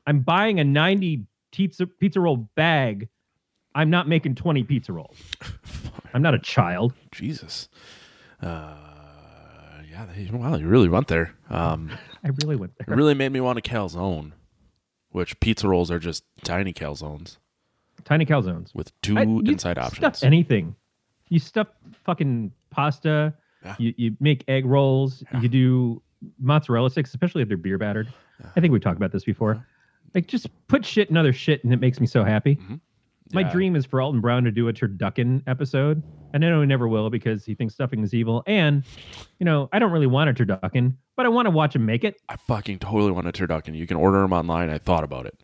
I'm 0.07 0.21
buying 0.21 0.59
a 0.59 0.63
90 0.63 1.25
pizza 1.51 1.85
pizza 1.85 2.19
roll 2.19 2.37
bag. 2.55 3.07
I'm 3.75 3.91
not 3.91 4.07
making 4.07 4.35
20 4.35 4.63
pizza 4.63 4.93
rolls. 4.93 5.15
I'm 6.13 6.23
not 6.23 6.33
a 6.33 6.39
child. 6.39 6.93
Jesus. 7.11 7.69
Uh, 8.41 8.75
yeah. 9.87 10.07
They, 10.15 10.27
wow, 10.31 10.55
you 10.55 10.67
really 10.67 10.89
went 10.89 11.07
there. 11.07 11.35
Um, 11.51 11.91
I 12.23 12.29
really 12.41 12.55
went 12.55 12.73
there. 12.77 12.91
it 12.91 12.97
really 12.97 13.13
made 13.13 13.31
me 13.31 13.41
want 13.41 13.59
a 13.59 13.61
calzone, 13.61 14.31
which 15.09 15.39
pizza 15.39 15.67
rolls 15.67 15.91
are 15.91 15.99
just 15.99 16.23
tiny 16.43 16.73
calzones 16.73 17.37
Tiny 18.07 18.25
calzones. 18.25 18.73
with 18.73 18.99
two 19.01 19.17
I- 19.17 19.23
inside 19.23 19.73
Stuff 19.77 19.93
options. 20.03 20.23
anything. 20.23 20.75
You 21.29 21.39
stuff 21.39 21.67
fucking 22.05 22.53
pasta. 22.69 23.33
Yeah. 23.65 23.75
You, 23.79 23.93
you 23.97 24.17
make 24.21 24.45
egg 24.47 24.65
rolls. 24.65 25.23
Yeah. 25.33 25.41
You 25.41 25.49
do 25.49 26.01
mozzarella 26.39 26.89
sticks, 26.89 27.09
especially 27.09 27.41
if 27.41 27.49
they're 27.49 27.57
beer 27.57 27.77
battered. 27.77 28.07
I 28.55 28.61
think 28.61 28.71
we 28.71 28.79
talked 28.79 28.95
about 28.97 29.11
this 29.11 29.25
before. 29.25 29.55
Yeah. 29.55 29.61
Like 30.15 30.27
just 30.27 30.47
put 30.69 30.85
shit 30.85 31.09
in 31.09 31.17
other 31.17 31.33
shit, 31.33 31.63
and 31.65 31.73
it 31.73 31.81
makes 31.81 31.99
me 31.99 32.07
so 32.07 32.23
happy. 32.23 32.55
Mhm. 32.55 32.79
My 33.33 33.41
Yeah. 33.41 33.51
dream 33.51 33.75
is 33.75 33.85
for 33.85 33.99
Alton 33.99 34.21
Brown 34.21 34.45
to 34.45 34.51
do 34.51 34.69
a 34.69 34.73
turducken 34.73 35.43
episode, 35.47 36.01
and 36.33 36.45
I 36.45 36.49
know 36.49 36.61
he 36.61 36.65
never 36.67 36.87
will 36.87 37.09
because 37.09 37.43
he 37.43 37.55
thinks 37.55 37.73
stuffing 37.73 38.01
is 38.03 38.13
evil. 38.13 38.41
And 38.47 38.83
you 39.39 39.43
know, 39.45 39.67
I 39.73 39.79
don't 39.79 39.91
really 39.91 40.07
want 40.07 40.29
a 40.29 40.33
turducken, 40.45 40.93
but 41.17 41.25
I 41.25 41.29
want 41.29 41.45
to 41.47 41.51
watch 41.51 41.75
him 41.75 41.85
make 41.85 42.05
it. 42.05 42.21
I 42.29 42.37
fucking 42.37 42.79
totally 42.79 43.11
want 43.11 43.27
a 43.27 43.33
turducken. 43.33 43.75
You 43.75 43.85
can 43.85 43.97
order 43.97 44.21
them 44.21 44.31
online. 44.31 44.69
I 44.69 44.77
thought 44.77 45.03
about 45.03 45.25
it. 45.25 45.37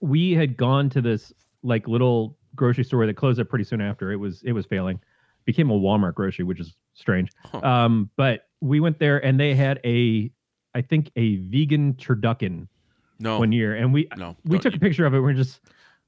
we 0.00 0.32
had 0.32 0.56
gone 0.56 0.88
to 0.90 1.00
this 1.02 1.32
like 1.62 1.88
little 1.88 2.36
grocery 2.54 2.84
store 2.84 3.06
that 3.06 3.14
closed 3.14 3.40
up 3.40 3.48
pretty 3.48 3.64
soon 3.64 3.80
after. 3.80 4.12
It 4.12 4.16
was 4.16 4.42
it 4.42 4.52
was 4.52 4.66
failing. 4.66 5.00
Became 5.44 5.70
a 5.70 5.74
Walmart 5.74 6.14
grocery, 6.14 6.44
which 6.44 6.60
is 6.60 6.74
strange. 6.94 7.30
Huh. 7.44 7.60
Um, 7.60 8.10
but 8.16 8.48
we 8.60 8.80
went 8.80 8.98
there 8.98 9.24
and 9.24 9.38
they 9.40 9.54
had 9.54 9.80
a 9.84 10.30
I 10.74 10.82
think 10.82 11.10
a 11.16 11.36
vegan 11.36 11.94
turducken 11.94 12.68
No, 13.18 13.38
one 13.38 13.52
year, 13.52 13.74
and 13.74 13.92
we 13.92 14.08
no. 14.16 14.36
we 14.44 14.58
took 14.58 14.74
a 14.74 14.78
picture 14.78 15.06
of 15.06 15.14
it. 15.14 15.20
We're 15.20 15.32
just 15.32 15.60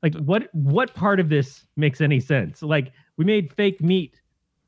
like, 0.02 0.14
what 0.16 0.48
what 0.52 0.94
part 0.94 1.20
of 1.20 1.28
this 1.28 1.64
makes 1.76 2.00
any 2.00 2.20
sense? 2.20 2.62
Like 2.62 2.92
we 3.16 3.24
made 3.24 3.52
fake 3.54 3.80
meat 3.80 4.20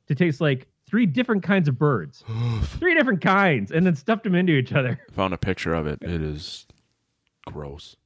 to 0.08 0.14
taste 0.14 0.40
like 0.40 0.66
three 0.86 1.06
different 1.06 1.42
kinds 1.42 1.68
of 1.68 1.78
birds, 1.78 2.24
three 2.62 2.94
different 2.94 3.20
kinds, 3.20 3.72
and 3.72 3.84
then 3.86 3.94
stuffed 3.94 4.24
them 4.24 4.34
into 4.34 4.52
each 4.54 4.72
other. 4.72 4.98
Found 5.12 5.34
a 5.34 5.38
picture 5.38 5.74
of 5.74 5.86
it. 5.86 5.98
It 6.02 6.22
is 6.22 6.66
gross. 7.46 7.96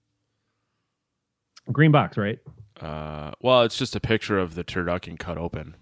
Green 1.72 1.90
box, 1.92 2.16
right? 2.16 2.38
Uh, 2.80 3.32
well, 3.40 3.62
it's 3.62 3.76
just 3.76 3.96
a 3.96 4.00
picture 4.00 4.38
of 4.38 4.54
the 4.54 4.64
turducken 4.64 5.18
cut 5.18 5.38
open. 5.38 5.76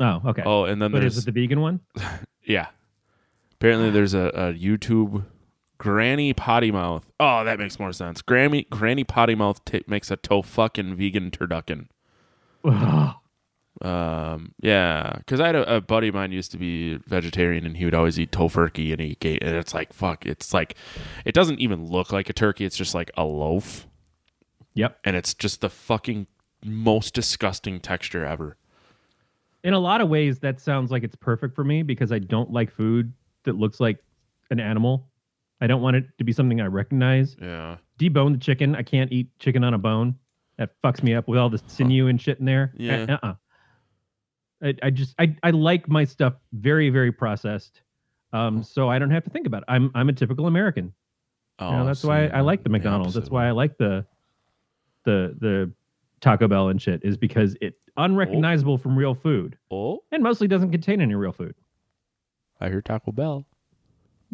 Oh, 0.00 0.20
okay. 0.26 0.42
Oh, 0.44 0.64
and 0.64 0.82
then 0.82 0.92
but 0.92 1.00
there's 1.00 1.16
is 1.16 1.26
it 1.26 1.32
the 1.32 1.40
vegan 1.40 1.60
one? 1.60 1.80
Yeah. 2.44 2.66
Apparently, 3.52 3.90
there's 3.90 4.14
a, 4.14 4.26
a 4.34 4.52
YouTube 4.52 5.24
Granny 5.78 6.32
Potty 6.32 6.72
Mouth. 6.72 7.06
Oh, 7.20 7.44
that 7.44 7.60
makes 7.60 7.78
more 7.78 7.92
sense. 7.92 8.20
Granny 8.20 8.66
Granny 8.68 9.04
Potty 9.04 9.36
Mouth 9.36 9.64
ta 9.64 9.78
makes 9.86 10.10
a 10.10 10.16
to 10.16 10.42
fucking 10.42 10.96
vegan 10.96 11.30
turducken. 11.30 11.86
Um, 13.80 14.54
yeah, 14.60 15.14
because 15.16 15.40
I 15.40 15.46
had 15.46 15.56
a, 15.56 15.76
a 15.76 15.80
buddy 15.80 16.08
of 16.08 16.14
mine 16.14 16.30
used 16.30 16.52
to 16.52 16.58
be 16.58 16.98
vegetarian, 17.08 17.66
and 17.66 17.76
he 17.76 17.84
would 17.84 17.94
always 17.94 18.16
eat 18.20 18.30
tofurkey, 18.30 18.92
and 18.92 19.00
he 19.00 19.16
and 19.40 19.56
it's 19.56 19.74
like 19.74 19.92
fuck, 19.92 20.24
it's 20.24 20.54
like 20.54 20.76
it 21.24 21.34
doesn't 21.34 21.58
even 21.58 21.86
look 21.86 22.12
like 22.12 22.28
a 22.28 22.32
turkey; 22.32 22.64
it's 22.64 22.76
just 22.76 22.94
like 22.94 23.10
a 23.16 23.24
loaf, 23.24 23.88
Yep. 24.74 24.98
and 25.04 25.16
it's 25.16 25.34
just 25.34 25.60
the 25.60 25.68
fucking 25.70 26.26
most 26.64 27.14
disgusting 27.14 27.80
texture 27.80 28.24
ever. 28.24 28.56
in 29.64 29.74
a 29.74 29.78
lot 29.78 30.00
of 30.00 30.08
ways 30.08 30.38
that 30.40 30.60
sounds 30.60 30.90
like 30.90 31.02
it's 31.04 31.16
perfect 31.16 31.54
for 31.54 31.64
me 31.64 31.82
because 31.82 32.10
i 32.12 32.18
don't 32.18 32.50
like 32.52 32.70
food 32.72 33.12
that 33.44 33.56
looks 33.56 33.80
like 33.80 33.98
an 34.50 34.58
animal 34.60 35.08
i 35.60 35.66
don't 35.66 35.82
want 35.82 35.96
it 35.96 36.04
to 36.18 36.24
be 36.24 36.32
something 36.32 36.60
i 36.60 36.66
recognize 36.66 37.36
Yeah, 37.40 37.76
debone 37.98 38.32
the 38.32 38.38
chicken 38.38 38.74
i 38.76 38.82
can't 38.82 39.10
eat 39.12 39.28
chicken 39.38 39.62
on 39.64 39.74
a 39.74 39.78
bone 39.78 40.14
that 40.58 40.70
fucks 40.84 41.02
me 41.02 41.14
up 41.14 41.26
with 41.28 41.38
all 41.38 41.48
the 41.50 41.60
sinew 41.66 42.06
and 42.08 42.20
shit 42.20 42.38
in 42.38 42.44
there 42.44 42.72
Yeah. 42.76 43.06
Uh, 43.22 43.26
uh-uh. 43.26 43.34
I, 44.64 44.74
I 44.84 44.90
just 44.90 45.14
I, 45.18 45.34
I 45.42 45.50
like 45.50 45.88
my 45.88 46.04
stuff 46.04 46.34
very 46.52 46.88
very 46.90 47.10
processed, 47.10 47.82
um, 48.32 48.62
so 48.62 48.88
I 48.88 48.98
don't 49.00 49.10
have 49.10 49.24
to 49.24 49.30
think 49.30 49.46
about 49.48 49.62
it. 49.62 49.64
I'm 49.68 49.90
I'm 49.94 50.08
a 50.08 50.12
typical 50.12 50.46
American. 50.46 50.92
Oh, 51.58 51.68
You 51.70 51.76
know, 51.78 51.86
that's 51.86 52.04
why 52.04 52.26
I 52.28 52.40
like 52.42 52.62
the 52.62 52.68
McDonald's. 52.70 53.14
That's 53.14 53.28
why 53.30 53.48
I 53.48 53.50
like 53.50 53.76
the 53.76 54.06
the 55.04 55.36
the 55.38 55.72
Taco 56.20 56.48
Bell 56.48 56.68
and 56.68 56.80
shit 56.80 57.00
is 57.04 57.16
because 57.16 57.56
it 57.60 57.74
unrecognizable 57.96 58.78
from 58.78 58.96
real 58.96 59.14
food 59.14 59.58
Oh, 59.70 60.02
and 60.12 60.22
mostly 60.22 60.48
doesn't 60.48 60.70
contain 60.70 61.00
any 61.00 61.14
real 61.14 61.32
food. 61.32 61.54
I 62.60 62.68
hear 62.68 62.80
Taco 62.80 63.12
Bell. 63.12 63.46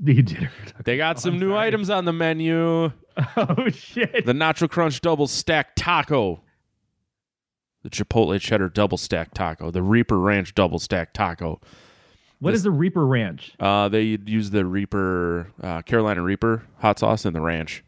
You 0.04 0.22
did 0.22 0.42
it. 0.44 0.84
They 0.84 0.96
got 0.96 1.16
Oh, 1.16 1.20
some 1.20 1.34
I'm 1.34 1.40
new 1.40 1.50
sorry. 1.50 1.66
items 1.66 1.90
on 1.90 2.04
the 2.04 2.12
menu. 2.12 2.92
Oh 3.37 3.68
shit! 3.70 4.25
The 4.26 4.32
Nacho 4.32 4.70
Crunch 4.70 5.00
Double 5.00 5.26
Stack 5.26 5.75
Taco. 5.75 6.40
The 7.82 7.90
Chipotle 7.90 8.40
Cheddar 8.40 8.68
Double 8.68 8.96
Stack 8.96 9.34
Taco. 9.34 9.70
The 9.72 9.82
Reaper 9.82 10.18
Ranch 10.20 10.54
Double 10.54 10.78
Stack 10.78 11.12
Taco. 11.14 11.60
What 12.38 12.54
is 12.54 12.62
the 12.62 12.70
Reaper 12.70 13.04
Ranch? 13.04 13.54
Uh, 13.58 13.88
they 13.88 14.02
use 14.02 14.50
the 14.50 14.64
Reaper, 14.64 15.50
uh, 15.60 15.82
Carolina 15.82 16.22
Reaper 16.22 16.62
hot 16.78 17.00
sauce 17.00 17.25
in 17.26 17.32
the 17.32 17.40
ranch. 17.40 17.82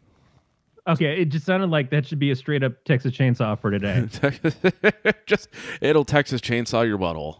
Okay, 0.92 1.20
it 1.22 1.26
just 1.30 1.46
sounded 1.46 1.70
like 1.70 1.90
that 1.90 2.06
should 2.06 2.18
be 2.18 2.30
a 2.30 2.36
straight 2.36 2.62
up 2.62 2.72
Texas 2.84 3.12
chainsaw 3.12 3.58
for 3.60 3.70
today. 3.70 4.06
Just 5.26 5.48
it'll 5.80 6.04
Texas 6.04 6.40
chainsaw 6.40 6.86
your 6.86 6.98
butthole. 6.98 7.38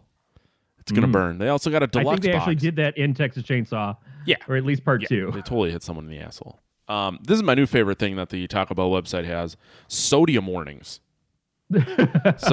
It's 0.79 0.93
gonna 0.93 1.07
Mm. 1.09 1.13
burn. 1.13 1.39
They 1.39 1.49
also 1.49 1.71
got 1.71 1.83
a 1.83 1.87
deluxe 1.87 2.09
I 2.09 2.11
think 2.13 2.23
they 2.23 2.33
actually 2.33 2.55
did 2.57 2.77
that 2.77 2.97
in 2.97 3.15
Texas 3.15 3.43
Chainsaw, 3.45 3.97
Yeah, 4.27 4.37
or 4.49 4.57
at 4.57 4.65
least 4.65 4.85
part 4.85 5.03
yeah, 5.03 5.09
two. 5.09 5.27
They 5.33 5.41
totally 5.43 5.71
hit 5.71 5.83
someone 5.83 6.05
in 6.07 6.11
the 6.11 6.19
asshole. 6.19 6.59
Um, 6.89 7.19
this 7.23 7.37
is 7.37 7.43
my 7.43 7.55
new 7.55 7.67
favorite 7.67 7.99
thing 7.99 8.17
that 8.17 8.31
the 8.31 8.47
Taco 8.49 8.75
Bell 8.75 8.91
website 8.91 9.25
has: 9.25 9.57
sodium 9.89 10.47
warnings. 10.47 11.01
so 11.73 11.77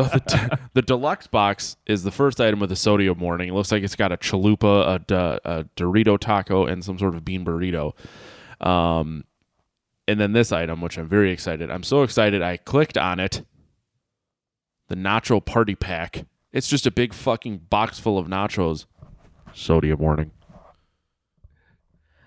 the 0.04 0.60
the 0.74 0.82
deluxe 0.84 1.26
box 1.26 1.78
is 1.88 2.04
the 2.04 2.12
first 2.12 2.40
item 2.40 2.60
with 2.60 2.72
a 2.72 2.76
sodium 2.76 3.20
warning. 3.20 3.50
It 3.50 3.54
looks 3.54 3.72
like 3.72 3.82
it's 3.82 3.96
got 3.96 4.12
a 4.12 4.18
chalupa, 4.18 5.00
a 5.44 5.66
Dorito 5.76 6.20
taco, 6.20 6.66
and 6.68 6.84
some 6.84 7.00
sort 7.00 7.16
of 7.16 7.26
bean 7.26 7.44
burrito. 7.44 7.94
Um, 8.66 9.24
and 10.08 10.20
then 10.20 10.32
this 10.34 10.52
item, 10.52 10.82
which 10.82 10.98
I'm 10.98 11.08
very 11.08 11.32
excited. 11.32 11.70
I'm 11.70 11.84
so 11.84 12.04
excited. 12.04 12.42
I 12.42 12.58
clicked 12.58 12.98
on 12.98 13.20
it. 13.20 13.46
The 14.88 14.96
Nacho 14.96 15.44
Party 15.44 15.76
Pack. 15.76 16.26
It's 16.54 16.68
just 16.68 16.86
a 16.88 16.92
big 16.92 17.14
fucking 17.14 17.62
box 17.70 18.00
full 18.00 18.18
of 18.18 18.28
nachos. 18.28 18.86
Sodium 19.54 20.00
warning. 20.00 20.32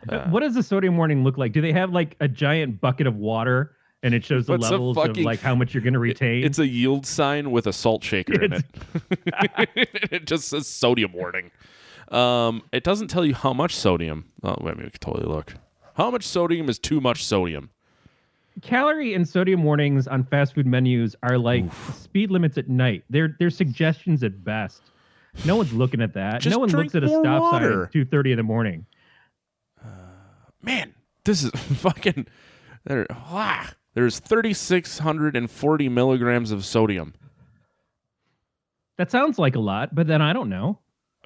Uh, 0.09 0.27
what 0.29 0.41
does 0.41 0.55
the 0.55 0.63
sodium 0.63 0.97
warning 0.97 1.25
look 1.25 1.37
like? 1.39 1.53
Do 1.53 1.61
they 1.61 1.73
have 1.73 1.91
like 1.91 2.17
a 2.21 2.29
giant 2.29 2.81
bucket 2.81 3.07
of 3.07 3.17
water 3.17 3.77
and 4.03 4.15
it 4.15 4.25
shows 4.25 4.47
the 4.47 4.57
levels 4.57 4.97
fucking- 4.97 5.19
of 5.19 5.25
like 5.25 5.41
how 5.41 5.55
much 5.55 5.75
you're 5.75 5.83
going 5.83 5.93
to 5.95 5.99
retain? 5.99 6.45
It's 6.45 6.59
a 6.59 6.67
yield 6.67 7.07
sign 7.07 7.51
with 7.51 7.67
a 7.67 7.73
salt 7.73 8.03
shaker 8.05 8.43
in 8.43 8.53
it. 8.55 8.65
it 10.13 10.27
just 10.27 10.49
says 10.49 10.67
sodium 10.67 11.13
warning. 11.13 11.51
Um, 12.09 12.63
it 12.73 12.83
doesn't 12.83 13.09
tell 13.09 13.25
you 13.25 13.35
how 13.35 13.53
much 13.53 13.75
sodium. 13.75 14.31
Oh, 14.43 14.57
wait, 14.61 14.77
we 14.77 14.83
can 14.83 14.93
totally 15.01 15.27
look. 15.27 15.55
How 16.01 16.11
much 16.11 16.27
sodium 16.27 16.71
is 16.71 16.79
too 16.79 16.99
much 16.99 17.27
sodium? 17.27 17.69
Calorie 18.63 19.13
and 19.13 19.29
sodium 19.29 19.63
warnings 19.63 20.09
on 20.09 20.25
fast 20.25 20.55
food 20.55 20.67
menus 20.67 21.15
are 21.23 21.37
like 21.37 21.71
speed 21.93 22.31
limits 22.31 22.57
at 22.57 22.71
night. 22.71 23.05
They're 23.11 23.37
they're 23.39 23.51
suggestions 23.51 24.25
at 24.25 24.43
best. 24.43 24.81
No 25.45 25.57
one's 25.57 25.75
looking 25.75 26.01
at 26.01 26.15
that. 26.15 26.41
Just 26.41 26.55
no 26.55 26.59
one 26.59 26.71
looks 26.71 26.95
at 26.95 27.05
a 27.05 27.09
stop 27.09 27.53
sign 27.53 27.83
at 27.83 27.93
two 27.93 28.07
thirty 28.07 28.33
in 28.33 28.39
the 28.39 28.43
morning. 28.43 28.87
Man, 30.63 30.95
this 31.25 31.43
is 31.43 31.51
fucking. 31.81 32.27
There, 32.85 33.07
ah, 33.11 33.71
there's 33.93 34.21
3,640 34.21 35.89
milligrams 35.91 36.51
of 36.51 36.65
sodium. 36.65 37.13
That 38.97 39.11
sounds 39.11 39.39
like 39.39 39.55
a 39.55 39.61
lot, 39.61 39.95
but 39.95 40.07
then 40.07 40.23
I 40.23 40.33
don't 40.33 40.49
know. 40.49 40.79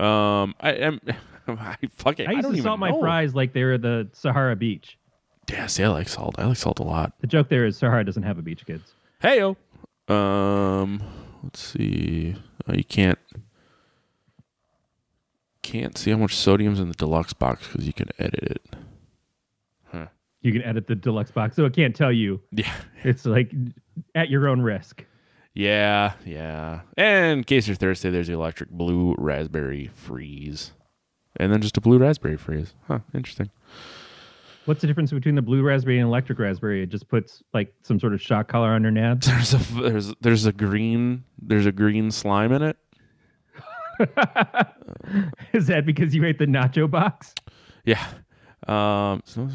Um, 0.05 0.57
I 0.59 0.73
am. 0.73 1.01
I 1.49 1.77
fucking. 1.97 2.27
I 2.27 2.33
used 2.33 2.43
don't 2.45 2.57
to 2.57 2.63
salt 2.63 2.79
my 2.79 2.91
know. 2.91 3.01
fries 3.01 3.35
like 3.35 3.53
they 3.53 3.65
were 3.65 3.79
the 3.79 4.09
Sahara 4.13 4.57
Beach. 4.57 4.99
Yeah, 5.51 5.67
see, 5.67 5.85
I 5.85 5.89
like 5.89 6.09
salt. 6.09 6.37
I 6.39 6.47
like 6.47 6.57
salt 6.57 6.79
a 6.79 6.83
lot. 6.85 7.13
The 7.21 7.27
joke 7.27 7.49
there 7.49 7.67
is 7.67 7.77
Sahara 7.77 8.05
doesn't 8.05 8.23
have 8.23 8.39
a 8.39 8.43
beach, 8.43 8.65
kids. 8.67 8.95
Heyo. 9.23 9.57
Um, 10.09 11.03
let's 11.43 11.61
see. 11.61 12.35
Oh, 12.67 12.73
you 12.75 12.85
can't 12.85 13.19
can't 15.63 15.97
see 15.97 16.11
how 16.11 16.17
much 16.19 16.35
sodium's 16.35 16.79
in 16.81 16.89
the 16.89 16.95
deluxe 16.95 17.33
box 17.33 17.67
because 17.67 17.87
you 17.87 17.93
can 17.93 18.09
edit 18.19 18.43
it. 18.43 18.63
You 20.43 20.53
can 20.53 20.61
edit 20.61 20.87
the 20.87 20.95
deluxe 20.95 21.31
box, 21.31 21.57
so 21.57 21.65
it 21.65 21.73
can't 21.75 21.97
tell 21.97 22.13
you. 22.13 22.39
Yeah, 22.53 22.71
It's 23.03 23.25
like 23.25 23.51
at 24.15 24.29
your 24.29 24.47
own 24.47 24.61
risk. 24.61 25.03
yeah, 25.55 26.13
yeah. 26.27 26.81
And 26.99 27.39
in 27.39 27.45
case 27.45 27.67
you're 27.67 27.77
thirsty, 27.77 28.11
there's 28.11 28.27
the 28.27 28.35
electric 28.35 28.69
blue 28.69 29.15
raspberry 29.17 29.91
freeze, 29.95 30.73
and 31.37 31.53
then 31.53 31.61
just 31.61 31.77
a 31.77 31.81
blue 31.81 31.99
raspberry 31.99 32.37
freeze. 32.37 32.75
Huh, 32.87 33.01
interesting. 33.15 33.51
What's 34.67 34.81
the 34.81 34.87
difference 34.87 35.13
between 35.13 35.35
the 35.35 35.43
blue 35.43 35.63
raspberry 35.63 35.99
and 35.99 36.07
electric 36.09 36.39
raspberry? 36.39 36.83
It 36.83 36.89
just 36.89 37.09
puts 37.09 37.43
like 37.53 37.75
some 37.83 38.01
sort 38.01 38.15
of 38.15 38.23
shock 38.23 38.49
collar 38.49 38.71
on 38.71 38.83
your 38.83 38.93
nads. 38.93 39.25
There's 39.25 39.55
a 39.55 39.83
there's 39.83 40.15
there's 40.21 40.47
a 40.47 40.53
green 40.53 41.25
there's 41.41 41.67
a 41.67 41.73
green 41.73 42.11
slime 42.11 42.53
in 42.53 42.63
it. 42.63 42.77
Is 45.53 45.67
that 45.69 45.85
because 45.87 46.15
you 46.15 46.25
ate 46.25 46.39
the 46.39 46.47
nacho 46.47 46.91
box? 46.91 47.35
Yeah. 47.85 48.05
Um, 48.67 49.23
so 49.27 49.49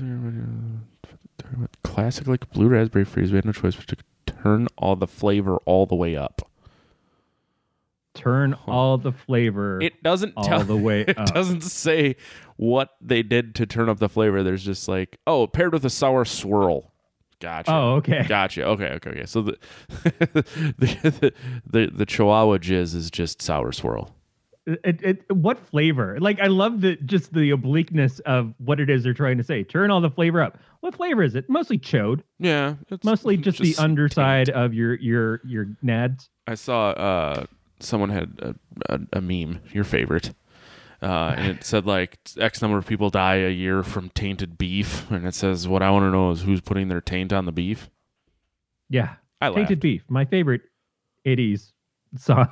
classic 1.84 2.28
like 2.28 2.50
blue 2.52 2.68
raspberry 2.68 3.06
freeze. 3.06 3.32
We 3.32 3.38
had 3.38 3.46
no 3.46 3.52
choice 3.52 3.76
but 3.76 3.88
to 3.88 3.98
turn 4.26 4.68
all 4.78 4.96
the 4.96 5.08
flavor 5.08 5.58
all 5.66 5.86
the 5.86 5.96
way 5.96 6.16
up. 6.16 6.49
Turn 8.16 8.54
all 8.68 8.98
the 8.98 9.12
flavor 9.12 9.80
It 9.82 10.02
doesn't 10.04 10.34
all 10.36 10.44
tell 10.44 10.64
the 10.64 10.76
way 10.76 11.02
It 11.08 11.18
up. 11.18 11.34
doesn't 11.34 11.62
say 11.62 12.16
what 12.58 12.90
they 13.02 13.22
did 13.24 13.56
to 13.56 13.66
turn 13.66 13.88
up 13.88 14.00
the 14.00 14.10
flavor. 14.10 14.44
There's 14.44 14.66
just 14.66 14.88
like, 14.88 15.18
oh, 15.28 15.48
paired 15.48 15.74
with 15.74 15.86
a 15.86 15.90
sour 15.90 16.26
swirl. 16.26 16.92
Gotcha. 17.40 17.72
Oh, 17.72 17.96
okay. 17.96 18.26
Gotcha. 18.28 18.66
Okay. 18.66 18.88
Okay. 18.88 19.10
Okay. 19.12 19.26
So 19.26 19.42
the 19.44 19.58
the, 20.78 21.34
the 21.66 21.92
the 21.94 22.06
Chihuahua 22.06 22.58
jizz 22.58 22.94
is 22.96 23.10
just 23.10 23.42
sour 23.42 23.72
swirl. 23.72 24.14
It, 24.66 25.02
it, 25.02 25.32
what 25.32 25.58
flavor? 25.58 26.18
Like 26.20 26.40
I 26.42 26.48
love 26.48 26.82
the 26.82 26.96
just 26.98 27.34
the 27.34 27.52
obliqueness 27.52 28.20
of 28.22 28.54
what 28.58 28.80
it 28.80 28.90
is 28.90 29.04
they're 29.04 29.14
trying 29.14 29.38
to 29.38 29.44
say. 29.44 29.64
Turn 29.64 29.90
all 29.90 30.02
the 30.02 30.12
flavor 30.12 30.42
up. 30.44 30.60
What 30.82 30.94
flavor 30.96 31.24
is 31.24 31.34
it? 31.34 31.50
Mostly 31.50 31.80
chode. 31.80 32.22
Yeah. 32.40 32.76
It's 32.90 33.04
Mostly 33.04 33.38
just, 33.38 33.60
the 33.60 33.76
underside 33.78 34.50
of 34.50 34.74
your 34.74 34.96
your 34.96 35.42
your 35.46 35.68
nads. 35.84 36.28
I 36.46 36.56
saw 36.56 36.90
uh, 36.90 37.46
someone 37.80 38.10
had 38.10 38.40
a, 38.40 38.56
a, 38.94 39.00
a 39.14 39.22
meme, 39.22 39.62
your 39.72 39.84
favorite, 39.84 40.34
uh, 41.02 41.36
and 41.38 41.58
it 41.58 41.64
said 41.66 41.86
like 41.86 42.18
X 42.38 42.62
number 42.62 42.78
of 42.78 42.86
people 42.86 43.10
die 43.10 43.36
a 43.36 43.50
year 43.50 43.84
from 43.84 44.10
tainted 44.10 44.58
beef, 44.58 45.10
and 45.12 45.26
it 45.26 45.34
says 45.36 45.68
what 45.68 45.82
I 45.82 45.92
want 45.92 46.04
to 46.04 46.12
know 46.12 46.32
is 46.32 46.42
who's 46.42 46.62
putting 46.62 46.88
their 46.88 47.02
taint 47.02 47.34
on 47.34 47.46
the 47.46 47.52
beef. 47.52 47.90
Yeah. 48.90 49.16
I 49.42 49.48
laughed. 49.48 49.58
Tainted 49.58 49.80
beef. 49.80 50.04
My 50.10 50.26
favorite 50.26 50.62
80s 51.26 51.72
song. 52.18 52.50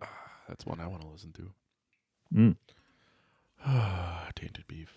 That's 0.48 0.66
one 0.66 0.80
I 0.80 0.86
want 0.86 1.02
to 1.02 1.08
listen 1.08 1.32
to. 1.32 1.50
Mm. 2.34 2.56
tainted 4.34 4.66
beef. 4.66 4.92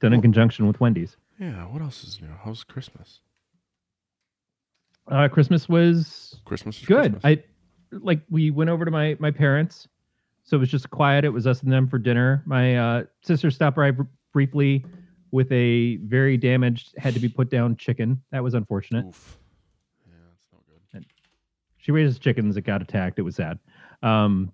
Done 0.00 0.12
in 0.12 0.20
conjunction 0.20 0.66
with 0.66 0.80
Wendy's. 0.80 1.16
Yeah. 1.38 1.66
What 1.66 1.80
else 1.80 2.02
is 2.04 2.20
new? 2.20 2.34
How's 2.44 2.64
Christmas? 2.64 3.20
Uh, 5.08 5.28
Christmas 5.28 5.68
was 5.68 6.40
Christmas 6.44 6.80
is 6.80 6.86
good. 6.86 7.20
Christmas. 7.20 7.24
I 7.24 7.42
like 7.92 8.20
we 8.30 8.50
went 8.50 8.70
over 8.70 8.84
to 8.84 8.90
my 8.90 9.16
my 9.18 9.30
parents, 9.30 9.88
so 10.44 10.56
it 10.56 10.60
was 10.60 10.70
just 10.70 10.90
quiet. 10.90 11.24
It 11.24 11.30
was 11.30 11.46
us 11.46 11.62
and 11.62 11.72
them 11.72 11.88
for 11.88 11.98
dinner. 11.98 12.42
My 12.46 12.76
uh, 12.76 13.04
sister 13.22 13.50
stopped 13.50 13.76
by 13.76 13.90
br- 13.90 14.02
briefly 14.32 14.84
with 15.30 15.50
a 15.50 15.96
very 15.96 16.36
damaged, 16.36 16.94
had 16.98 17.14
to 17.14 17.20
be 17.20 17.28
put 17.28 17.50
down 17.50 17.76
chicken. 17.76 18.22
That 18.30 18.42
was 18.42 18.54
unfortunate. 18.54 19.06
Oof. 19.06 19.38
Yeah, 20.06 20.14
that's 20.30 20.46
not 20.52 20.62
good. 20.92 21.06
She 21.78 21.90
raises 21.90 22.18
chickens 22.18 22.54
that 22.54 22.62
got 22.62 22.82
attacked. 22.82 23.18
It 23.18 23.22
was 23.22 23.36
sad. 23.36 23.58
Um, 24.02 24.52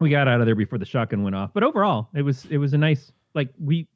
we 0.00 0.10
got 0.10 0.28
out 0.28 0.40
of 0.40 0.46
there 0.46 0.54
before 0.54 0.78
the 0.78 0.86
shotgun 0.86 1.22
went 1.22 1.36
off. 1.36 1.50
But 1.52 1.62
overall, 1.62 2.08
it 2.14 2.22
was 2.22 2.46
it 2.46 2.58
was 2.58 2.72
a 2.74 2.78
nice 2.78 3.12
like 3.34 3.50
we 3.58 3.86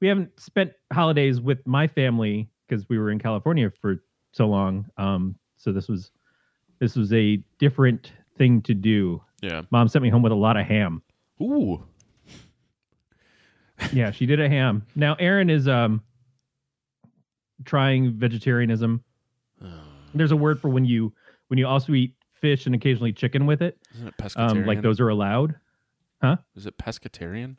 we 0.00 0.08
haven't 0.08 0.38
spent 0.38 0.72
holidays 0.92 1.40
with 1.40 1.66
my 1.66 1.86
family 1.86 2.48
because 2.66 2.88
we 2.88 2.98
were 2.98 3.10
in 3.10 3.18
California 3.18 3.70
for 3.80 4.02
so 4.36 4.46
long. 4.46 4.84
Um, 4.98 5.34
so 5.56 5.72
this 5.72 5.88
was 5.88 6.10
this 6.78 6.94
was 6.94 7.12
a 7.12 7.36
different 7.58 8.12
thing 8.36 8.60
to 8.62 8.74
do. 8.74 9.22
Yeah. 9.40 9.62
Mom 9.70 9.88
sent 9.88 10.02
me 10.02 10.10
home 10.10 10.22
with 10.22 10.32
a 10.32 10.36
lot 10.36 10.56
of 10.56 10.66
ham. 10.66 11.02
Ooh. 11.40 11.82
Yeah, 13.92 14.10
she 14.10 14.26
did 14.26 14.40
a 14.40 14.48
ham. 14.48 14.86
Now 14.94 15.16
Aaron 15.18 15.50
is 15.50 15.68
um 15.68 16.02
trying 17.64 18.12
vegetarianism. 18.12 19.02
There's 20.14 20.32
a 20.32 20.36
word 20.36 20.60
for 20.60 20.68
when 20.68 20.84
you 20.84 21.12
when 21.48 21.58
you 21.58 21.66
also 21.66 21.92
eat 21.92 22.14
fish 22.32 22.66
and 22.66 22.74
occasionally 22.74 23.12
chicken 23.12 23.44
with 23.46 23.60
it. 23.62 23.78
Isn't 23.94 24.08
it 24.08 24.14
pescatarian? 24.18 24.50
Um, 24.50 24.66
like 24.66 24.82
those 24.82 25.00
are 25.00 25.08
allowed. 25.08 25.54
Huh? 26.22 26.36
Is 26.54 26.66
it 26.66 26.76
pescatarian? 26.78 27.56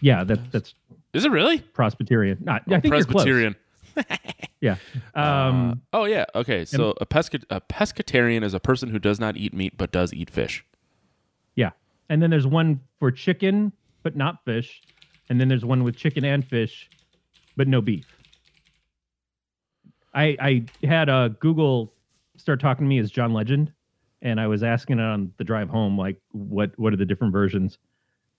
Yeah, 0.00 0.24
that, 0.24 0.52
that's 0.52 0.74
Is 1.14 1.24
it 1.24 1.30
really? 1.30 1.58
Presbyterian. 1.60 2.38
Not, 2.40 2.62
I 2.68 2.76
Oh, 2.76 2.80
think 2.80 2.84
you're 2.84 2.92
close. 3.04 3.04
Presbyterian. 3.06 3.56
Yeah. 4.60 4.76
Um, 5.14 5.82
Uh, 5.92 5.98
oh 5.98 6.04
yeah. 6.06 6.24
Okay. 6.34 6.64
So 6.64 6.94
a 7.00 7.04
pesca- 7.06 7.44
a 7.50 7.60
pescatarian 7.60 8.42
is 8.42 8.54
a 8.54 8.58
person 8.60 8.88
who 8.88 8.98
does 8.98 9.20
not 9.20 9.36
eat 9.36 9.52
meat 9.52 9.76
but 9.76 9.92
does 9.92 10.12
eat 10.14 10.30
fish. 10.30 10.64
yeah. 11.54 11.70
And 12.08 12.22
then 12.22 12.30
there's 12.30 12.46
one 12.46 12.80
for 12.98 13.10
chicken, 13.10 13.72
but 14.02 14.16
not 14.16 14.44
fish. 14.44 14.80
And 15.28 15.40
then 15.40 15.48
there's 15.48 15.64
one 15.64 15.84
with 15.84 15.96
chicken 15.96 16.24
and 16.24 16.44
fish, 16.44 16.88
but 17.56 17.68
no 17.68 17.80
beef. 17.82 18.06
I 20.14 20.36
I 20.40 20.86
had 20.86 21.08
uh, 21.08 21.28
Google 21.28 21.92
start 22.36 22.60
talking 22.60 22.86
to 22.86 22.88
me 22.88 22.98
as 22.98 23.10
John 23.10 23.32
Legend, 23.32 23.72
and 24.22 24.40
I 24.40 24.46
was 24.46 24.62
asking 24.62 24.98
it 24.98 25.02
on 25.02 25.32
the 25.36 25.44
drive 25.44 25.68
home, 25.68 25.98
like 25.98 26.16
what 26.32 26.72
what 26.78 26.92
are 26.92 26.96
the 26.96 27.04
different 27.06 27.32
versions, 27.32 27.78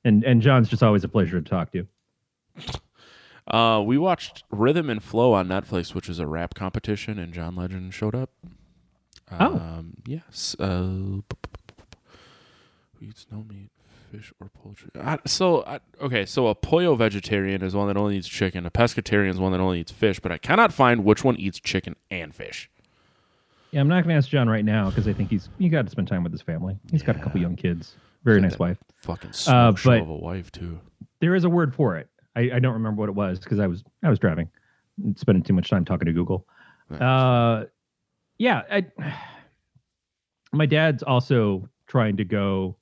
and 0.04 0.24
and 0.24 0.42
John's 0.42 0.70
just 0.70 0.82
always 0.82 1.04
a 1.04 1.08
pleasure 1.10 1.40
to 1.40 1.48
talk 1.50 1.72
to. 1.74 1.86
Uh, 3.48 3.82
we 3.86 3.98
watched 3.98 4.44
Rhythm 4.52 4.90
and 4.90 5.02
Flow 5.02 5.34
on 5.34 5.48
Netflix, 5.48 5.94
which 5.96 6.10
is 6.10 6.20
a 6.20 6.28
rap 6.28 6.54
competition, 6.54 7.18
and 7.18 7.34
John 7.34 7.56
Legend 7.56 7.94
showed 7.94 8.14
up. 8.16 8.30
Oh. 9.32 9.56
Um, 9.56 9.94
yes. 10.06 10.56
Uh, 10.60 10.68
who 10.68 11.24
eats 13.02 13.26
no 13.32 13.44
meat, 13.50 13.70
fish, 14.12 14.34
or 14.42 14.50
poultry? 14.50 14.90
I, 15.00 15.20
so, 15.26 15.64
I, 15.66 15.80
okay, 16.02 16.26
so 16.26 16.48
a 16.48 16.56
pollo 16.56 16.96
vegetarian 16.96 17.62
is 17.64 17.76
one 17.76 17.88
that 17.88 17.98
only 17.98 18.18
eats 18.18 18.28
chicken. 18.28 18.66
A 18.66 18.72
pescatarian 18.72 19.30
is 19.30 19.40
one 19.40 19.52
that 19.52 19.60
only 19.62 19.80
eats 19.82 19.92
fish, 19.92 20.20
but 20.20 20.32
I 20.32 20.38
cannot 20.38 20.74
find 20.74 21.04
which 21.06 21.24
one 21.24 21.36
eats 21.38 21.60
chicken 21.60 21.96
and 22.10 22.34
fish. 22.34 22.70
Yeah, 23.72 23.82
I'm 23.82 23.88
not 23.88 24.04
going 24.04 24.14
to 24.14 24.16
ask 24.18 24.30
John 24.30 24.50
right 24.50 24.64
now 24.66 24.90
because 24.90 25.08
I 25.08 25.14
think 25.14 25.30
he's 25.30 25.50
you 25.58 25.70
got 25.70 25.84
to 25.86 25.92
spend 25.92 26.08
time 26.08 26.24
with 26.24 26.32
his 26.32 26.42
family. 26.42 26.78
He's 26.90 27.04
got 27.04 27.18
a 27.18 27.20
couple 27.20 27.42
young 27.42 27.56
kids, 27.56 27.96
very 28.24 28.40
nice 28.42 28.52
that- 28.52 28.60
wife. 28.60 28.78
Fucking 29.04 29.34
smoke 29.34 29.78
show 29.78 29.90
but- 29.92 30.02
of 30.02 30.10
a 30.10 30.16
wife 30.16 30.52
too. 30.52 30.80
There 31.20 31.36
is 31.36 31.44
a 31.44 31.50
word 31.50 31.74
for 31.76 31.98
it. 31.98 32.08
I, 32.38 32.52
I 32.56 32.60
don't 32.60 32.74
remember 32.74 33.00
what 33.00 33.10
it 33.10 33.16
was 33.16 33.40
because 33.40 33.60
I 33.60 33.66
was 33.66 33.84
I 34.04 34.10
was 34.10 34.20
driving, 34.20 34.48
and 35.04 35.18
spending 35.18 35.44
too 35.44 35.54
much 35.54 35.70
time 35.70 35.84
talking 35.84 36.06
to 36.06 36.14
Google. 36.14 36.46
Uh, 36.92 37.66
yeah, 38.38 38.62
I, 38.72 38.86
my 40.54 40.68
dad's 40.68 41.02
also 41.02 41.68
trying 41.88 42.16
to 42.18 42.24
go 42.24 42.78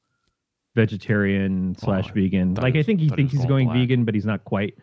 vegetarian 0.76 1.76
slash 1.80 2.12
vegan. 2.12 2.56
Like 2.56 2.76
I 2.76 2.84
think 2.84 3.00
he 3.00 3.08
thinks 3.08 3.32
he's 3.32 3.46
going 3.46 3.50
going 3.50 3.68
black. 3.68 3.78
vegan, 3.78 4.04
but 4.04 4.14
he's 4.14 4.26
not 4.26 4.44
quite. 4.44 4.78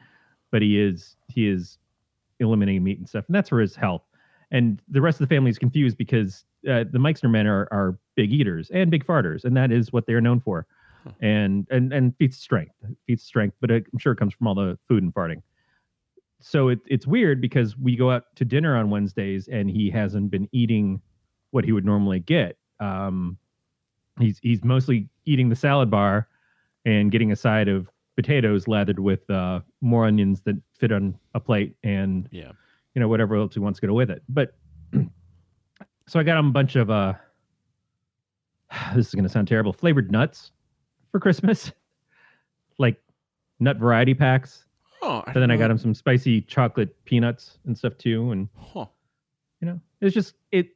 But 0.51 0.63
he 0.63 0.81
is 0.81 1.17
he 1.29 1.49
is 1.49 1.79
eliminating 2.41 2.83
meat 2.83 2.99
and 2.99 3.09
stuff, 3.09 3.27
and 3.27 3.35
that's 3.35 3.51
for 3.51 3.61
his 3.61 3.77
health. 3.77 4.03
And 4.51 4.81
the 4.89 5.01
rest 5.01 5.21
of 5.21 5.29
the 5.29 5.35
family 5.35 5.51
is 5.51 5.59
confused 5.59 5.99
because 5.99 6.45
uh, 6.69 6.85
the 6.91 6.99
Meixner 6.99 7.29
men 7.29 7.47
are 7.47 7.69
are 7.71 7.99
big 8.17 8.33
eaters 8.33 8.71
and 8.73 8.91
big 8.91 9.05
farters, 9.05 9.45
and 9.45 9.55
that 9.57 9.71
is 9.71 9.93
what 9.93 10.07
they're 10.07 10.21
known 10.23 10.41
for. 10.41 10.67
And 11.21 11.67
and 11.71 11.93
and 11.93 12.17
feats 12.17 12.39
strength, 12.39 12.75
feats 13.07 13.25
strength, 13.25 13.57
but 13.61 13.71
I'm 13.71 13.99
sure 13.99 14.13
it 14.13 14.17
comes 14.17 14.35
from 14.35 14.47
all 14.47 14.55
the 14.55 14.79
food 14.89 15.03
and 15.03 15.13
farting 15.15 15.43
so 16.45 16.69
it, 16.69 16.81
it's 16.89 17.07
weird 17.07 17.41
because 17.41 17.79
we 17.79 17.95
go 17.95 18.11
out 18.11 18.25
to 18.35 18.45
dinner 18.45 18.77
on 18.77 18.91
Wednesdays 18.91 19.47
and 19.47 19.71
he 19.71 19.89
hasn't 19.91 20.31
been 20.31 20.49
eating 20.51 21.01
what 21.53 21.65
he 21.65 21.71
would 21.71 21.85
normally 21.85 22.19
get. 22.19 22.59
Um, 22.81 23.39
he's 24.19 24.41
he's 24.43 24.65
mostly 24.65 25.09
eating 25.25 25.49
the 25.49 25.55
salad 25.55 25.89
bar 25.89 26.27
and 26.85 27.13
getting 27.13 27.31
a 27.31 27.37
side 27.37 27.69
of 27.69 27.89
potatoes 28.17 28.67
lathered 28.67 28.99
with 28.99 29.29
uh, 29.31 29.61
more 29.81 30.05
onions 30.05 30.41
that 30.43 30.57
fit 30.79 30.91
on 30.91 31.17
a 31.35 31.41
plate 31.41 31.77
and 31.85 32.29
Yeah. 32.33 32.51
you 32.95 33.01
know 33.01 33.07
whatever 33.09 33.37
else 33.37 33.55
he 33.55 33.61
wants 33.61 33.79
to 33.79 33.87
go 33.87 33.95
with 33.95 34.11
it. 34.11 34.23
But 34.29 34.55
so 36.09 36.19
I 36.19 36.25
got 36.25 36.39
him 36.39 36.49
a 36.49 36.53
bunch 36.53 36.75
of 36.75 36.91
uh, 36.91 37.15
this 38.97 39.07
is 39.07 39.15
going 39.15 39.23
to 39.25 39.31
sound 39.31 39.47
terrible 39.47 39.73
flavored 39.73 40.11
nuts 40.11 40.51
for 41.13 41.21
Christmas, 41.21 41.71
like 42.79 43.01
nut 43.61 43.77
variety 43.77 44.15
packs 44.15 44.65
Oh, 45.05 45.23
but 45.27 45.35
then 45.41 45.51
I 45.51 45.57
got 45.57 45.69
him 45.71 45.79
some 45.79 45.95
spicy 45.95 46.41
chocolate 46.43 47.05
peanuts 47.05 47.59
and 47.67 47.77
stuff 47.77 47.99
too, 47.99 48.31
and 48.31 48.49
Huh. 48.57 48.87
you 49.61 49.67
know, 49.67 49.81
it's 50.01 50.15
just 50.15 50.35
it. 50.53 50.69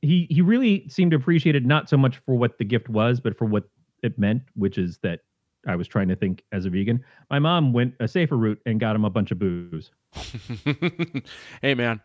He 0.00 0.26
he 0.30 0.40
really 0.40 0.88
seemed 0.88 1.10
to 1.10 1.16
appreciate 1.18 1.54
it 1.54 1.66
not 1.66 1.90
so 1.90 1.96
much 1.98 2.16
for 2.24 2.34
what 2.34 2.56
the 2.56 2.64
gift 2.64 2.88
was, 2.88 3.20
but 3.20 3.36
for 3.36 3.44
what 3.44 3.64
it 4.02 4.18
meant, 4.18 4.42
which 4.54 4.78
is 4.78 4.96
that 5.02 5.20
I 5.66 5.76
was 5.76 5.86
trying 5.86 6.08
to 6.08 6.16
think 6.16 6.42
as 6.52 6.64
a 6.64 6.70
vegan. 6.70 7.04
My 7.28 7.38
mom 7.38 7.74
went 7.74 7.94
a 8.00 8.08
safer 8.08 8.38
route 8.38 8.60
and 8.64 8.80
got 8.80 8.96
him 8.96 9.04
a 9.04 9.10
bunch 9.10 9.32
of 9.32 9.38
booze. 9.38 9.90
hey 11.60 11.74
man, 11.74 12.00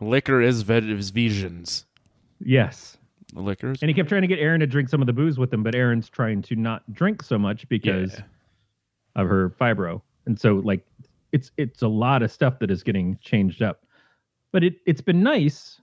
liquor 0.00 0.42
is 0.42 0.60
ve- 0.60 0.92
is 0.92 1.08
visions. 1.10 1.86
Yes, 2.44 2.98
Liquors. 3.34 3.78
and 3.82 3.88
he 3.88 3.94
kept 3.94 4.08
trying 4.08 4.22
to 4.22 4.28
get 4.28 4.38
Aaron 4.38 4.60
to 4.60 4.66
drink 4.66 4.88
some 4.88 5.00
of 5.00 5.06
the 5.06 5.12
booze 5.12 5.38
with 5.38 5.52
him, 5.52 5.62
but 5.62 5.74
Aaron's 5.74 6.08
trying 6.10 6.42
to 6.42 6.56
not 6.56 6.82
drink 6.92 7.22
so 7.22 7.38
much 7.38 7.68
because 7.68 8.12
Yeah. 8.18 8.24
of 9.16 9.28
her 9.28 9.50
fibro, 9.50 10.02
and 10.26 10.38
so 10.38 10.56
like 10.56 10.86
it's 11.32 11.50
it's 11.56 11.82
a 11.82 11.88
lot 11.88 12.22
of 12.22 12.30
stuff 12.30 12.58
that 12.58 12.70
is 12.70 12.82
getting 12.82 13.16
changed 13.22 13.62
up. 13.62 13.84
But 14.52 14.64
it 14.64 14.76
it's 14.86 15.00
been 15.00 15.22
nice. 15.22 15.80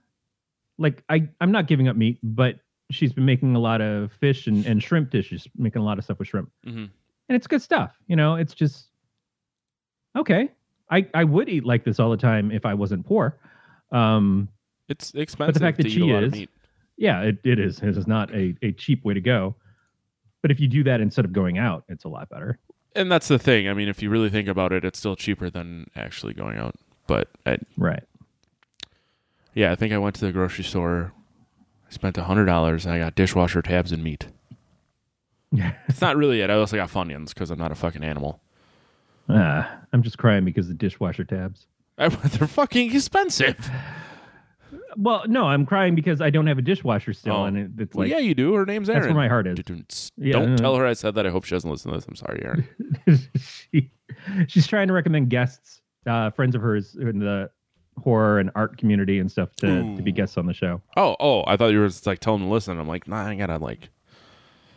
Like 0.78 1.02
I 1.08 1.28
I'm 1.40 1.50
not 1.50 1.66
giving 1.66 1.88
up 1.88 1.96
meat, 1.96 2.18
but 2.22 2.60
she's 2.90 3.12
been 3.12 3.24
making 3.24 3.54
a 3.54 3.58
lot 3.60 3.80
of 3.80 4.12
fish 4.12 4.46
and, 4.46 4.64
and 4.66 4.82
shrimp 4.82 5.10
dishes, 5.10 5.46
making 5.56 5.82
a 5.82 5.84
lot 5.84 5.98
of 5.98 6.04
stuff 6.04 6.18
with 6.18 6.28
shrimp, 6.28 6.50
Mhm. 6.66 6.88
and 7.28 7.36
it's 7.36 7.46
good 7.46 7.62
stuff. 7.62 7.96
You 8.06 8.16
know, 8.16 8.36
it's 8.36 8.54
just 8.54 8.90
okay. 10.16 10.50
I 10.90 11.06
I 11.14 11.24
would 11.24 11.48
eat 11.48 11.64
like 11.64 11.84
this 11.84 11.98
all 12.00 12.10
the 12.10 12.16
time 12.16 12.50
if 12.50 12.64
I 12.66 12.74
wasn't 12.74 13.06
poor. 13.06 13.38
Um, 13.92 14.48
It's 14.88 15.14
expensive 15.14 15.54
But 15.54 15.54
the 15.54 15.60
fact 15.66 15.76
to 15.78 15.82
that 15.84 15.90
she 15.90 16.10
is-. 16.10 16.46
Yeah, 17.00 17.22
it, 17.22 17.38
it 17.44 17.58
is. 17.58 17.80
It 17.80 17.96
is 17.96 18.06
not 18.06 18.30
a, 18.32 18.54
a 18.62 18.70
cheap 18.72 19.04
way 19.04 19.14
to 19.14 19.20
go. 19.20 19.56
But 20.42 20.50
if 20.50 20.60
you 20.60 20.68
do 20.68 20.84
that 20.84 21.00
instead 21.00 21.24
of 21.24 21.32
going 21.32 21.58
out, 21.58 21.84
it's 21.88 22.04
a 22.04 22.08
lot 22.08 22.28
better. 22.28 22.58
And 22.94 23.10
that's 23.10 23.26
the 23.28 23.38
thing. 23.38 23.68
I 23.68 23.74
mean, 23.74 23.88
if 23.88 24.02
you 24.02 24.10
really 24.10 24.28
think 24.30 24.48
about 24.48 24.72
it, 24.72 24.84
it's 24.84 24.98
still 24.98 25.16
cheaper 25.16 25.48
than 25.50 25.86
actually 25.96 26.34
going 26.34 26.56
out. 26.58 26.76
But 27.06 27.28
I, 27.46 27.58
Right. 27.76 28.02
yeah, 29.54 29.72
I 29.72 29.74
think 29.76 29.92
I 29.92 29.98
went 29.98 30.14
to 30.16 30.26
the 30.26 30.32
grocery 30.32 30.64
store. 30.64 31.12
I 31.88 31.92
spent 31.92 32.16
a 32.18 32.24
hundred 32.24 32.44
dollars 32.46 32.84
and 32.86 32.94
I 32.94 32.98
got 32.98 33.14
dishwasher 33.14 33.62
tabs 33.62 33.92
and 33.92 34.02
meat. 34.04 34.28
Yeah, 35.52 35.72
It's 35.88 36.00
not 36.00 36.16
really 36.16 36.40
it. 36.42 36.50
I 36.50 36.54
also 36.54 36.76
got 36.76 36.90
Funyuns 36.90 37.28
because 37.34 37.50
I'm 37.50 37.58
not 37.58 37.72
a 37.72 37.74
fucking 37.74 38.04
animal. 38.04 38.40
Ah, 39.28 39.78
I'm 39.92 40.02
just 40.02 40.18
crying 40.18 40.44
because 40.44 40.68
the 40.68 40.74
dishwasher 40.74 41.24
tabs. 41.24 41.66
They're 41.96 42.10
fucking 42.10 42.94
expensive. 42.94 43.70
Well, 44.96 45.22
no, 45.28 45.44
I'm 45.46 45.66
crying 45.66 45.94
because 45.94 46.20
I 46.20 46.30
don't 46.30 46.46
have 46.46 46.58
a 46.58 46.62
dishwasher 46.62 47.12
still, 47.12 47.34
Oh. 47.34 47.44
and 47.44 47.56
it, 47.56 47.70
it's 47.78 47.94
Well, 47.94 48.06
like 48.08 48.12
yeah, 48.12 48.18
you 48.18 48.34
do. 48.34 48.54
Her 48.54 48.66
name's 48.66 48.88
Erin. 48.88 49.02
that's 49.02 49.08
where 49.12 49.16
my 49.22 49.28
heart 49.28 49.46
is. 49.46 49.58
Don't 49.64 50.10
Yeah, 50.16 50.56
tell 50.56 50.74
her 50.76 50.86
I 50.86 50.94
said 50.94 51.14
that. 51.14 51.26
I 51.26 51.30
hope 51.30 51.44
she 51.44 51.54
doesn't 51.54 51.70
listen 51.70 51.90
to 51.92 51.96
this. 51.98 52.06
I'm 52.08 52.16
sorry, 52.16 52.42
Aaron. 52.44 52.68
she, 53.72 53.90
she's 54.48 54.66
trying 54.66 54.88
to 54.88 54.92
recommend 54.92 55.30
guests, 55.30 55.80
uh, 56.06 56.30
friends 56.30 56.54
of 56.54 56.62
hers 56.62 56.96
in 57.00 57.18
the 57.20 57.50
horror 58.02 58.38
and 58.40 58.50
art 58.54 58.78
community 58.78 59.18
and 59.18 59.30
stuff 59.30 59.54
to, 59.56 59.94
to 59.96 60.02
be 60.02 60.10
guests 60.12 60.36
on 60.38 60.46
the 60.46 60.54
show. 60.54 60.80
Oh, 60.96 61.16
oh, 61.20 61.44
I 61.46 61.56
thought 61.56 61.68
you 61.68 61.80
were 61.80 61.86
just 61.88 62.06
like 62.06 62.18
telling 62.18 62.40
them 62.40 62.48
to 62.48 62.52
listen. 62.52 62.78
I'm 62.80 62.88
like, 62.88 63.06
nah, 63.06 63.26
I 63.28 63.34
gotta 63.34 63.58
like 63.58 63.90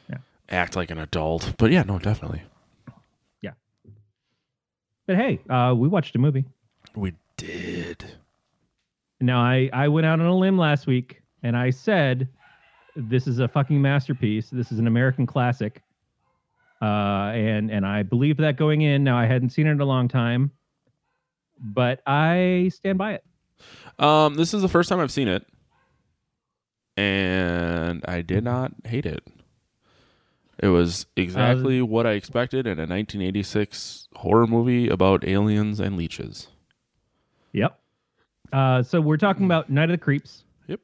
Yeah. 0.10 0.18
act 0.50 0.76
like 0.76 0.92
an 0.92 1.00
adult. 1.00 1.54
But 1.58 1.72
yeah, 1.72 1.84
no, 1.84 1.98
definitely. 2.00 2.44
Yeah. 3.42 3.52
But 5.08 5.16
hey, 5.16 5.40
uh, 5.50 5.74
we 5.78 5.88
watched 5.88 6.16
a 6.16 6.20
movie. 6.20 6.46
We 6.96 7.14
did. 7.38 8.06
Now 9.24 9.42
I 9.42 9.70
I 9.72 9.88
went 9.88 10.06
out 10.06 10.20
on 10.20 10.26
a 10.26 10.36
limb 10.36 10.58
last 10.58 10.86
week 10.86 11.22
and 11.44 11.56
I 11.56 11.70
said 11.70 12.28
this 12.96 13.26
is 13.26 13.40
a 13.40 13.48
fucking 13.48 13.82
masterpiece. 13.82 14.50
This 14.50 14.72
is 14.72 14.80
an 14.80 14.88
American 14.88 15.26
classic. 15.26 15.82
Uh, 16.82 17.32
and 17.34 17.72
and 17.72 17.86
I 17.86 18.04
believe 18.04 18.36
that 18.38 18.58
going 18.58 18.82
in. 18.82 19.04
Now 19.04 19.18
I 19.18 19.26
hadn't 19.26 19.52
seen 19.52 19.68
it 19.68 19.72
in 19.72 19.80
a 19.80 19.86
long 19.86 20.10
time, 20.10 20.52
but 21.58 22.02
I 22.06 22.70
stand 22.74 22.98
by 22.98 23.14
it. 23.14 23.24
Um, 23.98 24.36
this 24.36 24.54
is 24.54 24.62
the 24.62 24.68
first 24.68 24.90
time 24.90 25.00
I've 25.00 25.12
seen 25.12 25.30
it, 25.30 25.46
and 26.98 28.04
I 28.06 28.22
did 28.22 28.44
not 28.44 28.74
hate 28.84 29.06
it. 29.06 29.26
It 30.62 30.68
was 30.68 31.06
exactly 31.16 31.82
what 31.82 32.06
I 32.06 32.12
expected 32.12 32.68
in 32.68 32.78
a 32.78 32.84
1986 32.84 34.10
horror 34.18 34.48
movie 34.48 34.90
about 34.90 35.26
aliens 35.26 35.80
and 35.80 35.96
leeches. 35.96 36.48
Yep. 37.54 37.80
Uh, 38.54 38.84
so 38.84 39.02
we're 39.02 39.18
talking 39.18 39.46
about 39.46 39.70
Night 39.70 39.86
of 39.86 39.92
the 39.92 39.98
Creeps. 39.98 40.44
Yep. 40.68 40.80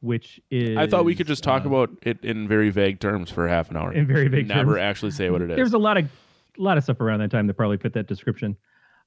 Which 0.00 0.40
is 0.50 0.76
I 0.76 0.86
thought 0.86 1.04
we 1.04 1.14
could 1.14 1.26
just 1.26 1.42
talk 1.42 1.64
uh, 1.64 1.68
about 1.68 1.90
it 2.02 2.22
in 2.22 2.46
very 2.46 2.70
vague 2.70 3.00
terms 3.00 3.30
for 3.30 3.48
half 3.48 3.70
an 3.70 3.76
hour. 3.76 3.92
in 3.92 4.06
very 4.06 4.28
vague 4.28 4.46
Never 4.46 4.60
terms. 4.60 4.68
Never 4.68 4.78
actually 4.78 5.10
say 5.12 5.30
what 5.30 5.42
it 5.42 5.50
is. 5.50 5.56
There's 5.56 5.72
a 5.72 5.78
lot 5.78 5.96
of 5.96 6.04
a 6.04 6.62
lot 6.62 6.76
of 6.76 6.84
stuff 6.84 7.00
around 7.00 7.20
that 7.20 7.30
time 7.30 7.46
that 7.46 7.54
probably 7.54 7.78
fit 7.78 7.94
that 7.94 8.06
description. 8.06 8.56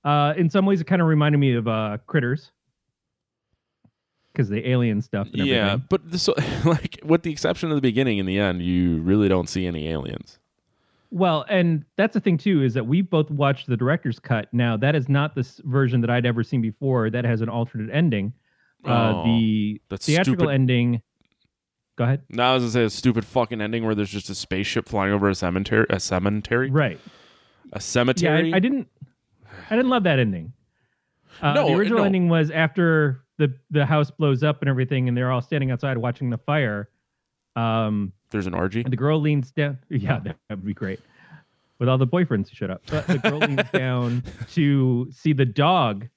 Uh, 0.04 0.34
in 0.36 0.50
some 0.50 0.66
ways, 0.66 0.82
it 0.82 0.88
kind 0.88 1.02
of 1.02 1.08
reminded 1.08 1.38
me 1.38 1.54
of 1.54 1.68
uh, 1.68 1.98
Critters 2.08 2.52
because 4.32 4.50
the 4.50 4.68
alien 4.68 5.02
stuff. 5.02 5.28
And 5.34 5.46
yeah, 5.46 5.78
but 5.78 6.10
this, 6.10 6.28
like 6.66 7.00
with 7.04 7.24
the 7.24 7.32
exception 7.32 7.70
of 7.70 7.76
the 7.76 7.82
beginning 7.82 8.20
and 8.20 8.28
the 8.28 8.40
end, 8.40 8.62
you 8.62 9.02
really 9.02 9.28
don't 9.28 9.48
see 9.48 9.66
any 9.66 9.88
aliens. 9.88 10.40
Well, 11.12 11.46
and 11.50 11.84
that's 11.98 12.14
the 12.14 12.20
thing 12.22 12.38
too 12.38 12.64
is 12.64 12.74
that 12.74 12.86
we 12.88 13.02
both 13.02 13.30
watched 13.30 13.68
the 13.68 13.76
director's 13.78 14.18
cut. 14.20 14.48
Now 14.54 14.78
that 14.78 14.96
is 14.96 15.10
not 15.10 15.36
this 15.36 15.60
version 15.66 16.00
that 16.02 16.10
I'd 16.10 16.26
ever 16.26 16.44
seen 16.44 16.62
before. 16.62 17.10
That 17.10 17.26
has 17.26 17.42
an 17.42 17.50
alternate 17.50 17.94
ending. 17.94 18.34
Uh, 18.86 18.90
Oh, 19.16 19.24
the 19.26 19.80
theatrical 19.98 20.46
stupid. 20.46 20.54
ending. 20.54 21.02
Go 21.98 22.06
ahead. 22.06 22.22
Now 22.30 22.52
I 22.52 22.54
was 22.56 22.64
gonna 22.64 22.72
say 22.72 22.84
a 22.86 22.90
stupid 22.90 23.26
fucking 23.26 23.60
ending 23.62 23.84
where 23.86 23.94
there's 23.94 24.10
just 24.10 24.30
a 24.30 24.36
spaceship 24.36 24.88
flying 24.88 25.12
over 25.14 25.28
a 25.30 25.36
cemetery. 25.36 25.86
A 25.90 26.00
cemetery. 26.00 26.72
Right. 26.72 27.00
A 27.74 27.76
Yeah, 27.76 27.80
cemetery. 27.80 28.54
I, 28.54 28.58
I 28.58 28.60
didn't. 28.60 28.88
I 29.70 29.76
didn't 29.76 29.90
love 29.92 30.04
that 30.04 30.18
ending. 30.18 30.54
Uh, 31.42 31.54
No, 31.54 31.68
the 31.68 31.74
original 31.76 32.00
no. 32.00 32.06
ending 32.06 32.30
was 32.30 32.50
after 32.52 33.26
the 33.38 33.54
the 33.70 33.86
house 33.86 34.10
blows 34.12 34.44
up 34.44 34.62
and 34.62 34.70
everything, 34.70 35.10
and 35.10 35.18
they're 35.18 35.32
all 35.32 35.42
standing 35.42 35.72
outside 35.72 35.98
watching 35.98 36.30
the 36.30 36.38
fire. 36.38 36.90
Um, 37.58 38.14
There's 38.32 38.48
an 38.48 38.54
orgy. 38.54 38.82
and 38.82 38.92
the 38.92 38.98
girl 38.98 39.20
leans 39.20 39.52
down. 39.52 39.78
Yeah, 39.90 40.20
that 40.20 40.38
would 40.50 40.66
be 40.66 40.74
great. 40.74 41.00
With 41.80 41.90
all 41.90 41.98
the 41.98 42.08
boyfriends 42.08 42.50
who 42.50 42.56
shut 42.56 42.70
up. 42.72 42.82
But 42.88 43.08
the 43.08 43.18
girl 43.18 43.40
leans 43.40 43.70
down 43.74 44.24
to 44.54 45.08
see 45.12 45.34
the 45.34 45.46
dog, 45.46 46.08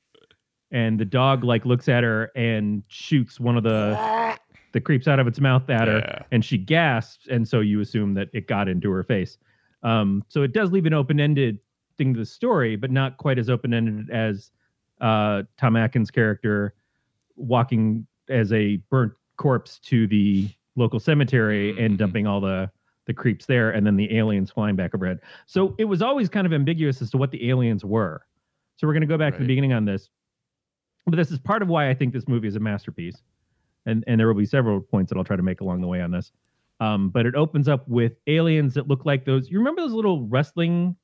and 0.71 0.99
the 0.99 1.05
dog 1.05 1.43
like 1.45 1.65
looks 1.65 1.89
at 1.89 2.03
her 2.05 2.31
and 2.37 2.83
shoots 2.89 3.39
one 3.41 3.57
of 3.57 3.63
the 3.63 4.37
the 4.73 4.81
creeps 4.81 5.07
out 5.07 5.19
of 5.21 5.27
its 5.29 5.39
mouth 5.41 5.71
at 5.71 5.87
her, 5.89 5.99
Yeah. 5.99 6.23
and 6.33 6.45
she 6.45 6.59
gasps, 6.59 7.29
and 7.31 7.47
so 7.47 7.61
you 7.61 7.81
assume 7.81 8.15
that 8.15 8.29
it 8.33 8.49
got 8.49 8.69
into 8.69 8.91
her 8.91 9.05
face. 9.05 9.39
Um, 9.85 10.25
so 10.29 10.43
it 10.43 10.53
does 10.53 10.73
leave 10.73 10.85
an 10.87 10.93
open 10.95 11.21
ended 11.21 11.59
thing 11.97 12.13
to 12.15 12.19
the 12.21 12.27
story, 12.27 12.75
but 12.75 12.91
not 12.91 13.17
quite 13.19 13.39
as 13.39 13.49
open 13.49 13.73
ended 13.73 14.11
as 14.11 14.51
uh, 15.01 15.45
Tom 15.59 15.77
Atkins' 15.77 16.11
character 16.11 16.75
walking 17.37 18.05
as 18.29 18.53
a 18.53 18.77
burnt 18.91 19.13
corpse 19.37 19.79
to 19.81 20.07
the 20.09 20.49
local 20.77 20.99
cemetery 21.01 21.71
and 21.83 21.95
Mhm. 21.95 21.99
dumping 21.99 22.27
all 22.27 22.41
the 22.41 22.71
the 23.07 23.13
creeps 23.13 23.45
there, 23.45 23.71
and 23.73 23.87
then 23.87 23.97
the 23.97 24.17
aliens 24.17 24.51
flying 24.51 24.75
back 24.77 24.95
overhead. 24.95 25.19
So 25.45 25.75
it 25.79 25.85
was 25.85 26.01
always 26.01 26.31
kind 26.31 26.47
of 26.47 26.55
ambiguous 26.55 27.03
as 27.03 27.11
to 27.11 27.19
what 27.19 27.31
the 27.31 27.51
aliens 27.51 27.85
were. 27.85 28.25
So 28.77 28.87
we're 28.87 28.95
going 28.95 29.03
to 29.03 29.07
go 29.07 29.19
back 29.19 29.35
to 29.35 29.41
the 29.41 29.47
beginning 29.47 29.75
on 29.75 29.85
this, 29.85 30.09
but 31.05 31.15
this 31.17 31.31
is 31.31 31.39
part 31.39 31.61
of 31.61 31.69
why 31.69 31.91
I 31.91 31.95
think 31.95 32.15
this 32.15 32.27
movie 32.27 32.49
is 32.49 32.57
a 32.57 32.61
masterpiece, 32.61 33.23
and 33.85 34.03
and 34.07 34.19
there 34.19 34.27
will 34.27 34.35
be 34.35 34.47
several 34.47 34.81
points 34.81 35.11
that 35.11 35.19
I'll 35.19 35.25
try 35.25 35.37
to 35.37 35.43
make 35.43 35.61
along 35.61 35.83
the 35.83 35.87
way 35.87 36.01
on 36.01 36.11
this. 36.11 36.33
Um, 36.81 37.11
but 37.11 37.27
it 37.27 37.35
opens 37.35 37.69
up 37.69 37.87
with 37.89 38.15
aliens 38.27 38.73
that 38.75 38.89
look 38.89 39.05
like 39.05 39.25
those. 39.27 39.51
You 39.51 39.59
remember 39.59 39.83
those 39.83 39.93
little 39.93 40.27
wrestling 40.27 40.97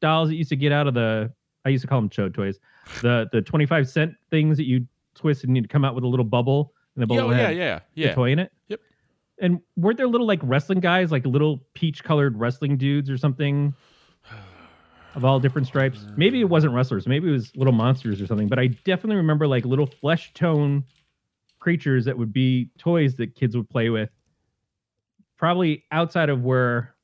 dolls 0.00 0.28
that 0.30 0.34
used 0.34 0.50
to 0.50 0.56
get 0.56 0.72
out 0.72 0.88
of 0.88 0.94
the? 0.94 1.32
I 1.64 1.68
used 1.68 1.82
to 1.82 1.88
call 1.88 2.00
them 2.00 2.10
chode 2.10 2.34
toys. 2.34 2.58
The 3.02 3.28
the 3.32 3.40
twenty 3.40 3.66
five 3.66 3.88
cent 3.88 4.14
things 4.30 4.56
that 4.56 4.64
you 4.66 4.84
twist 5.14 5.44
and 5.44 5.56
you'd 5.56 5.68
come 5.70 5.84
out 5.84 5.94
with 5.94 6.02
a 6.02 6.08
little 6.08 6.24
bubble, 6.24 6.74
and 6.96 7.08
the 7.08 7.14
Yeah, 7.14 7.20
bubble 7.22 7.34
oh, 7.34 7.36
yeah, 7.38 7.46
had 7.46 7.56
yeah, 7.56 7.76
a 7.76 7.82
yeah. 7.94 8.14
toy 8.14 8.32
in 8.32 8.40
it. 8.40 8.52
Yep. 8.68 8.80
And 9.38 9.60
weren't 9.76 9.98
there 9.98 10.06
little 10.08 10.26
like 10.26 10.40
wrestling 10.42 10.80
guys, 10.80 11.12
like 11.12 11.26
little 11.26 11.60
peach 11.74 12.02
colored 12.02 12.38
wrestling 12.38 12.76
dudes 12.76 13.10
or 13.10 13.18
something? 13.18 13.74
Of 15.14 15.24
all 15.24 15.40
different 15.40 15.66
stripes. 15.66 16.06
Maybe 16.16 16.40
it 16.40 16.48
wasn't 16.50 16.74
wrestlers. 16.74 17.06
Maybe 17.06 17.28
it 17.28 17.32
was 17.32 17.54
little 17.56 17.72
monsters 17.72 18.20
or 18.20 18.26
something. 18.26 18.48
But 18.48 18.58
I 18.58 18.66
definitely 18.66 19.16
remember 19.16 19.46
like 19.46 19.64
little 19.64 19.86
flesh 19.86 20.32
tone 20.34 20.84
creatures 21.58 22.04
that 22.04 22.18
would 22.18 22.32
be 22.34 22.70
toys 22.78 23.16
that 23.16 23.34
kids 23.34 23.56
would 23.56 23.68
play 23.70 23.88
with. 23.88 24.10
Probably 25.38 25.84
outside 25.90 26.28
of 26.28 26.42
where 26.44 26.94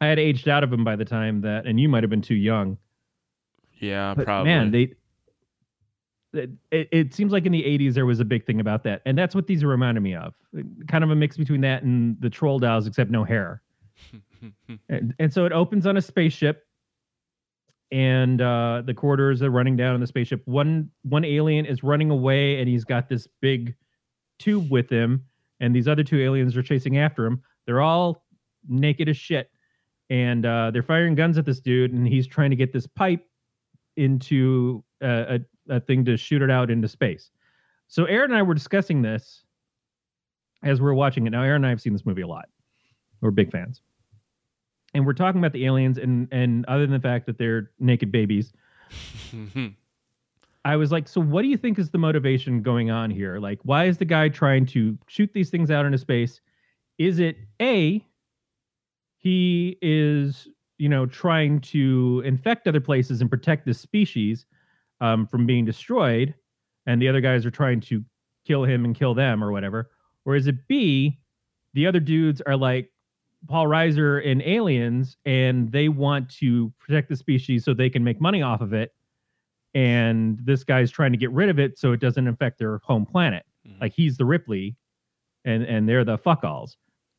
I 0.00 0.06
had 0.06 0.18
aged 0.18 0.48
out 0.48 0.64
of 0.64 0.70
them 0.70 0.84
by 0.84 0.96
the 0.96 1.04
time 1.04 1.40
that, 1.42 1.66
and 1.66 1.80
you 1.80 1.88
might 1.88 2.02
have 2.02 2.10
been 2.10 2.22
too 2.22 2.34
young. 2.34 2.76
Yeah, 3.78 4.14
But 4.14 4.26
probably. 4.26 4.50
man, 4.52 4.70
they. 4.70 4.94
It, 6.34 6.50
it, 6.70 7.14
seems 7.14 7.32
like 7.32 7.46
in 7.46 7.52
the 7.52 7.62
80s 7.62 7.94
there 7.94 8.06
was 8.06 8.20
a 8.20 8.24
big 8.24 8.44
thing 8.44 8.60
about 8.60 8.82
that. 8.84 9.02
And 9.06 9.16
that's 9.16 9.34
what 9.34 9.46
these 9.46 9.64
reminded 9.64 10.02
me 10.02 10.14
of. 10.14 10.34
Kind 10.88 11.04
of 11.04 11.10
a 11.10 11.14
mix 11.14 11.36
between 11.36 11.60
that 11.60 11.82
and 11.84 12.20
the 12.20 12.28
troll 12.28 12.58
dolls, 12.58 12.86
except 12.86 13.10
no 13.10 13.24
hair. 13.24 13.62
and, 14.88 15.14
and 15.18 15.32
so 15.32 15.46
it 15.46 15.52
opens 15.52 15.86
on 15.86 15.96
a 15.96 16.02
spaceship 16.02 16.66
and 17.94 18.40
uh, 18.40 18.82
the 18.84 18.92
quarters 18.92 19.40
are 19.40 19.50
running 19.50 19.76
down 19.76 19.94
in 19.94 20.00
the 20.00 20.06
spaceship. 20.06 20.42
One 20.46 20.90
one 21.02 21.24
alien 21.24 21.64
is 21.64 21.84
running 21.84 22.10
away 22.10 22.58
and 22.58 22.68
he's 22.68 22.84
got 22.84 23.08
this 23.08 23.28
big 23.40 23.76
tube 24.38 24.68
with 24.68 24.90
him, 24.90 25.24
and 25.60 25.74
these 25.74 25.86
other 25.86 26.02
two 26.02 26.20
aliens 26.20 26.56
are 26.56 26.62
chasing 26.62 26.98
after 26.98 27.24
him. 27.24 27.40
They're 27.66 27.80
all 27.80 28.24
naked 28.68 29.08
as 29.08 29.16
shit, 29.16 29.48
and 30.10 30.44
uh, 30.44 30.72
they're 30.72 30.82
firing 30.82 31.14
guns 31.14 31.38
at 31.38 31.46
this 31.46 31.60
dude, 31.60 31.92
and 31.92 32.06
he's 32.06 32.26
trying 32.26 32.50
to 32.50 32.56
get 32.56 32.72
this 32.72 32.86
pipe 32.86 33.24
into 33.96 34.82
a, 35.00 35.36
a, 35.36 35.40
a 35.68 35.80
thing 35.80 36.04
to 36.04 36.16
shoot 36.16 36.42
it 36.42 36.50
out 36.50 36.70
into 36.70 36.88
space. 36.88 37.30
So 37.88 38.04
Aaron 38.04 38.30
and 38.30 38.38
I 38.38 38.42
were 38.42 38.54
discussing 38.54 39.02
this 39.02 39.44
as 40.62 40.80
we 40.80 40.88
are 40.88 40.94
watching 40.94 41.26
it. 41.26 41.30
Now 41.30 41.42
Aaron 41.42 41.56
and 41.56 41.66
I 41.66 41.70
have 41.70 41.80
seen 41.80 41.92
this 41.92 42.06
movie 42.06 42.22
a 42.22 42.26
lot. 42.26 42.46
We're 43.20 43.30
big 43.30 43.50
fans 43.50 43.80
and 44.94 45.04
we're 45.04 45.12
talking 45.12 45.40
about 45.40 45.52
the 45.52 45.66
aliens 45.66 45.98
and 45.98 46.28
and 46.30 46.64
other 46.66 46.86
than 46.86 46.92
the 46.92 47.00
fact 47.00 47.26
that 47.26 47.36
they're 47.36 47.70
naked 47.78 48.10
babies 48.10 48.52
i 50.64 50.76
was 50.76 50.90
like 50.92 51.08
so 51.08 51.20
what 51.20 51.42
do 51.42 51.48
you 51.48 51.56
think 51.56 51.78
is 51.78 51.90
the 51.90 51.98
motivation 51.98 52.62
going 52.62 52.90
on 52.90 53.10
here 53.10 53.38
like 53.38 53.58
why 53.64 53.84
is 53.84 53.98
the 53.98 54.04
guy 54.04 54.28
trying 54.28 54.64
to 54.64 54.96
shoot 55.08 55.30
these 55.34 55.50
things 55.50 55.70
out 55.70 55.84
into 55.84 55.98
space 55.98 56.40
is 56.98 57.18
it 57.18 57.36
a 57.60 58.04
he 59.18 59.76
is 59.82 60.48
you 60.78 60.88
know 60.88 61.04
trying 61.06 61.60
to 61.60 62.22
infect 62.24 62.68
other 62.68 62.80
places 62.80 63.20
and 63.20 63.28
protect 63.28 63.66
this 63.66 63.80
species 63.80 64.46
um, 65.04 65.26
from 65.26 65.46
being 65.46 65.64
destroyed 65.64 66.34
and 66.86 67.00
the 67.00 67.08
other 67.08 67.20
guys 67.20 67.44
are 67.46 67.50
trying 67.50 67.80
to 67.80 68.04
kill 68.46 68.64
him 68.64 68.84
and 68.84 68.94
kill 68.94 69.14
them 69.14 69.42
or 69.42 69.52
whatever 69.52 69.90
or 70.24 70.34
is 70.36 70.46
it 70.46 70.56
b 70.68 71.18
the 71.74 71.86
other 71.86 72.00
dudes 72.00 72.40
are 72.42 72.56
like 72.56 72.90
Paul 73.46 73.66
Reiser 73.66 74.22
in 74.22 74.40
Aliens, 74.42 75.16
and 75.26 75.70
they 75.70 75.88
want 75.88 76.30
to 76.36 76.72
protect 76.78 77.08
the 77.08 77.16
species 77.16 77.64
so 77.64 77.74
they 77.74 77.90
can 77.90 78.02
make 78.02 78.20
money 78.20 78.42
off 78.42 78.60
of 78.60 78.72
it. 78.72 78.94
And 79.74 80.38
this 80.44 80.64
guy's 80.64 80.90
trying 80.90 81.12
to 81.12 81.18
get 81.18 81.30
rid 81.32 81.48
of 81.48 81.58
it 81.58 81.78
so 81.78 81.92
it 81.92 82.00
doesn't 82.00 82.26
affect 82.26 82.58
their 82.58 82.78
home 82.78 83.04
planet. 83.04 83.44
Mhm. 83.66 83.80
Like 83.80 83.92
he's 83.92 84.16
the 84.16 84.24
Ripley, 84.24 84.76
and 85.44 85.62
and 85.64 85.88
they're 85.88 86.04
the 86.04 86.16
fuckalls. 86.16 86.76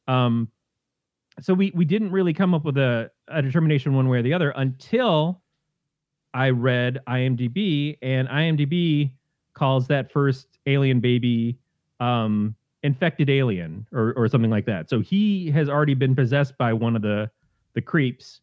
Um, 0.07 0.49
so 1.41 1.53
we 1.53 1.71
we 1.75 1.85
didn't 1.85 2.11
really 2.11 2.33
come 2.33 2.53
up 2.53 2.63
with 2.63 2.77
a, 2.77 3.11
a 3.27 3.41
determination 3.41 3.93
one 3.93 4.07
way 4.07 4.19
or 4.19 4.21
the 4.23 4.33
other 4.33 4.51
until 4.51 5.43
I 6.35 6.49
read 6.49 6.99
IMDb, 7.07 7.97
and 8.01 8.27
IMDb 8.27 9.11
calls 9.53 9.87
that 9.87 10.11
first 10.11 10.59
alien 10.65 10.99
baby 10.99 11.57
um, 12.01 12.53
infected 12.83 13.29
alien 13.29 13.87
or 13.93 14.13
or 14.17 14.27
something 14.27 14.51
like 14.51 14.65
that. 14.65 14.89
So 14.89 14.99
he 14.99 15.49
has 15.51 15.69
already 15.69 15.93
been 15.93 16.13
possessed 16.13 16.57
by 16.57 16.73
one 16.73 16.95
of 16.95 17.01
the 17.01 17.31
the 17.73 17.81
creeps. 17.81 18.41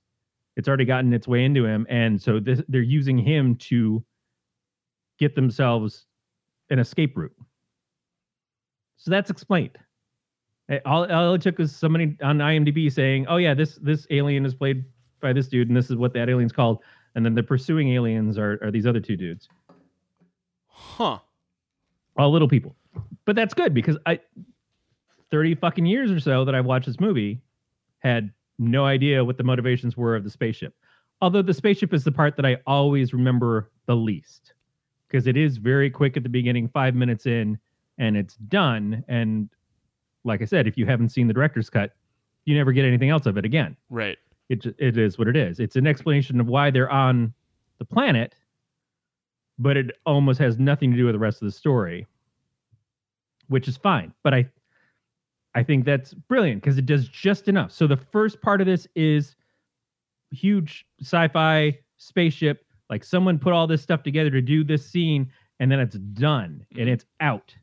It's 0.57 0.69
already 0.69 0.87
gotten 0.87 1.13
its 1.13 1.29
way 1.29 1.45
into 1.45 1.67
him, 1.67 1.87
and 1.91 2.21
so 2.21 2.41
this, 2.41 2.63
they're 2.69 2.81
using 2.81 3.19
him 3.19 3.57
to 3.57 4.03
get 5.19 5.35
themselves 5.35 6.07
an 6.71 6.79
escape 6.79 7.17
route. 7.17 7.37
So 8.97 9.11
that's 9.11 9.31
explained. 9.31 9.79
All, 10.87 11.11
all 11.13 11.35
it 11.35 11.43
took 11.43 11.59
was 11.59 11.75
somebody 11.77 12.17
on 12.23 12.39
IMDb 12.39 12.91
saying, 12.91 13.27
"Oh 13.29 13.37
yeah, 13.37 13.53
this 13.53 13.75
this 13.83 14.07
alien 14.09 14.47
is 14.47 14.55
played 14.55 14.85
by 15.21 15.35
this 15.35 15.49
dude, 15.49 15.69
and 15.69 15.77
this 15.77 15.91
is 15.91 15.97
what 15.97 16.15
that 16.15 16.31
alien's 16.31 16.53
called." 16.53 16.79
And 17.15 17.25
then 17.25 17.35
the 17.35 17.43
pursuing 17.43 17.91
aliens 17.91 18.39
are 18.39 18.59
are 18.63 18.71
these 18.71 18.87
other 18.87 19.01
two 19.01 19.17
dudes, 19.17 19.49
Huh. 20.69 21.19
all 22.17 22.31
little 22.33 22.49
people. 22.49 22.75
But 23.25 23.37
that's 23.37 23.55
good 23.55 23.75
because 23.75 23.97
I, 24.07 24.21
thirty 25.31 25.55
fucking 25.55 25.87
years 25.87 26.11
or 26.11 26.21
so 26.21 26.45
that 26.45 26.55
I've 26.55 26.65
watched 26.65 26.87
this 26.87 27.01
movie, 27.01 27.41
had 28.01 28.31
no 28.59 28.85
idea 28.85 29.25
what 29.25 29.37
the 29.37 29.45
motivations 29.45 29.97
were 29.97 30.17
of 30.17 30.25
the 30.25 30.31
spaceship. 30.31 30.75
Although 31.21 31.43
the 31.43 31.55
spaceship 31.55 31.93
is 31.95 32.05
the 32.05 32.13
part 32.13 32.37
that 32.37 32.45
I 32.47 32.59
always 32.67 33.13
remember 33.13 33.71
the 33.87 33.95
least 33.97 34.55
because 35.09 35.27
it 35.27 35.37
is 35.37 35.57
very 35.59 35.91
quick 35.91 36.17
at 36.17 36.23
the 36.23 36.29
beginning, 36.29 36.69
five 36.69 36.95
minutes 36.95 37.27
in, 37.27 37.59
and 37.99 38.17
it's 38.17 38.35
done. 38.37 39.05
And 39.09 39.49
like 40.25 40.41
I 40.43 40.47
said, 40.47 40.67
if 40.67 40.77
you 40.79 40.87
haven't 40.87 41.11
seen 41.11 41.27
the 41.29 41.35
director's 41.35 41.69
cut, 41.69 41.95
you 42.45 42.57
never 42.57 42.73
get 42.73 42.85
anything 42.85 43.11
else 43.11 43.27
of 43.27 43.37
it 43.37 43.45
again. 43.45 43.77
Right. 43.91 44.19
It 44.49 44.67
it 44.79 44.99
is 44.99 45.19
what 45.19 45.29
it 45.29 45.37
is. 45.37 45.61
It's 45.61 45.77
an 45.77 45.87
explanation 45.87 46.41
of 46.41 46.47
why 46.47 46.71
they're 46.71 46.91
on 46.91 47.33
the 47.79 47.85
planet, 47.85 48.35
but 49.59 49.77
it 49.77 49.93
almost 50.05 50.39
has 50.41 50.59
nothing 50.59 50.91
to 50.91 50.97
do 50.97 51.05
with 51.07 51.15
the 51.15 51.19
rest 51.19 51.43
of 51.43 51.47
the 51.47 51.53
story, 51.53 52.07
which 53.49 53.69
is 53.69 53.77
fine. 53.77 54.13
But 54.23 54.35
I 54.35 54.49
I 55.55 55.63
think 55.63 55.85
that's 55.85 56.15
brilliant 56.15 56.63
because 56.63 56.79
it 56.79 56.87
does 56.87 57.09
just 57.09 57.49
enough. 57.49 57.73
So 57.73 57.87
the 57.87 57.97
first 57.97 58.41
part 58.41 58.61
of 58.61 58.67
this 58.67 58.87
is 58.95 59.37
huge 60.31 60.87
sci-fi 61.01 61.79
spaceship. 61.97 62.65
Like 62.91 63.05
someone 63.05 63.39
put 63.39 63.53
all 63.53 63.67
this 63.67 63.83
stuff 63.83 64.03
together 64.03 64.31
to 64.31 64.43
do 64.43 64.65
this 64.65 64.85
scene, 64.85 65.31
and 65.61 65.71
then 65.71 65.81
it's 65.81 65.97
done 65.97 66.65
and 66.79 66.89
it's 66.89 67.07
out. 67.21 67.55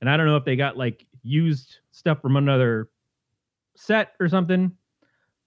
And 0.00 0.08
I 0.08 0.16
don't 0.16 0.26
know 0.26 0.36
if 0.36 0.44
they 0.44 0.56
got 0.56 0.76
like 0.76 1.06
used 1.22 1.78
stuff 1.90 2.20
from 2.22 2.36
another 2.36 2.88
set 3.76 4.12
or 4.20 4.28
something, 4.28 4.72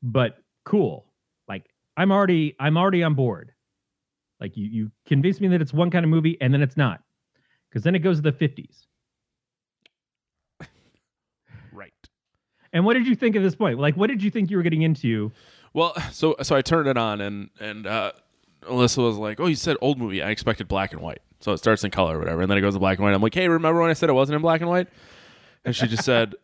but 0.01 0.42
cool. 0.63 1.05
Like 1.47 1.65
I'm 1.97 2.11
already 2.11 2.55
I'm 2.59 2.77
already 2.77 3.03
on 3.03 3.13
board. 3.13 3.53
Like 4.39 4.57
you 4.57 4.65
you 4.65 4.91
convince 5.05 5.39
me 5.39 5.47
that 5.49 5.61
it's 5.61 5.73
one 5.73 5.89
kind 5.89 6.03
of 6.03 6.09
movie 6.09 6.37
and 6.41 6.53
then 6.53 6.61
it's 6.61 6.77
not. 6.77 7.01
Because 7.69 7.83
then 7.83 7.95
it 7.95 7.99
goes 7.99 8.17
to 8.17 8.21
the 8.21 8.31
50s. 8.31 8.85
Right. 11.71 11.91
And 12.71 12.85
what 12.85 12.93
did 12.93 13.07
you 13.07 13.15
think 13.15 13.35
at 13.35 13.41
this 13.41 13.55
point? 13.55 13.79
Like 13.79 13.95
what 13.97 14.07
did 14.07 14.21
you 14.21 14.29
think 14.29 14.51
you 14.51 14.57
were 14.57 14.63
getting 14.63 14.83
into? 14.83 15.31
Well, 15.73 15.95
so 16.11 16.35
so 16.41 16.55
I 16.55 16.61
turned 16.61 16.87
it 16.87 16.97
on 16.97 17.19
and 17.21 17.49
and 17.59 17.87
uh, 17.87 18.11
Alyssa 18.63 18.99
was 18.99 19.17
like, 19.17 19.39
"Oh, 19.39 19.47
you 19.47 19.55
said 19.55 19.75
old 19.81 19.97
movie. 19.97 20.21
I 20.21 20.29
expected 20.29 20.67
black 20.67 20.93
and 20.93 21.01
white." 21.01 21.19
So 21.39 21.51
it 21.51 21.57
starts 21.57 21.83
in 21.83 21.91
color 21.91 22.15
or 22.15 22.19
whatever, 22.19 22.41
and 22.41 22.49
then 22.49 22.57
it 22.57 22.61
goes 22.61 22.73
to 22.73 22.79
black 22.79 22.97
and 22.97 23.05
white. 23.05 23.13
I'm 23.13 23.21
like, 23.21 23.33
"Hey, 23.33 23.47
remember 23.47 23.81
when 23.81 23.89
I 23.89 23.93
said 23.93 24.09
it 24.09 24.13
wasn't 24.13 24.35
in 24.35 24.41
black 24.41 24.61
and 24.61 24.69
white?" 24.69 24.87
And 25.65 25.75
she 25.75 25.87
just 25.87 26.03
said, 26.03 26.35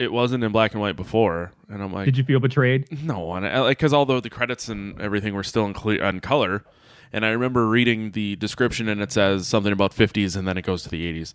it 0.00 0.10
wasn't 0.10 0.42
in 0.42 0.50
black 0.50 0.72
and 0.72 0.80
white 0.80 0.96
before, 0.96 1.52
and 1.68 1.82
I'm 1.82 1.92
like, 1.92 2.06
Did 2.06 2.16
you 2.16 2.24
feel 2.24 2.40
betrayed? 2.40 3.04
no, 3.04 3.34
and 3.34 3.46
I, 3.46 3.60
like 3.60 3.78
because 3.78 3.92
although 3.92 4.18
the 4.18 4.30
credits 4.30 4.68
and 4.68 5.00
everything 5.00 5.34
were 5.34 5.44
still 5.44 5.66
in 5.66 5.74
clear 5.74 6.02
on 6.02 6.20
color, 6.20 6.64
and 7.12 7.24
I 7.24 7.30
remember 7.30 7.68
reading 7.68 8.12
the 8.12 8.34
description 8.36 8.88
and 8.88 9.02
it 9.02 9.12
says 9.12 9.46
something 9.46 9.72
about 9.72 9.92
50s 9.92 10.36
and 10.36 10.48
then 10.48 10.56
it 10.56 10.62
goes 10.62 10.82
to 10.84 10.88
the 10.88 11.12
80s. 11.12 11.34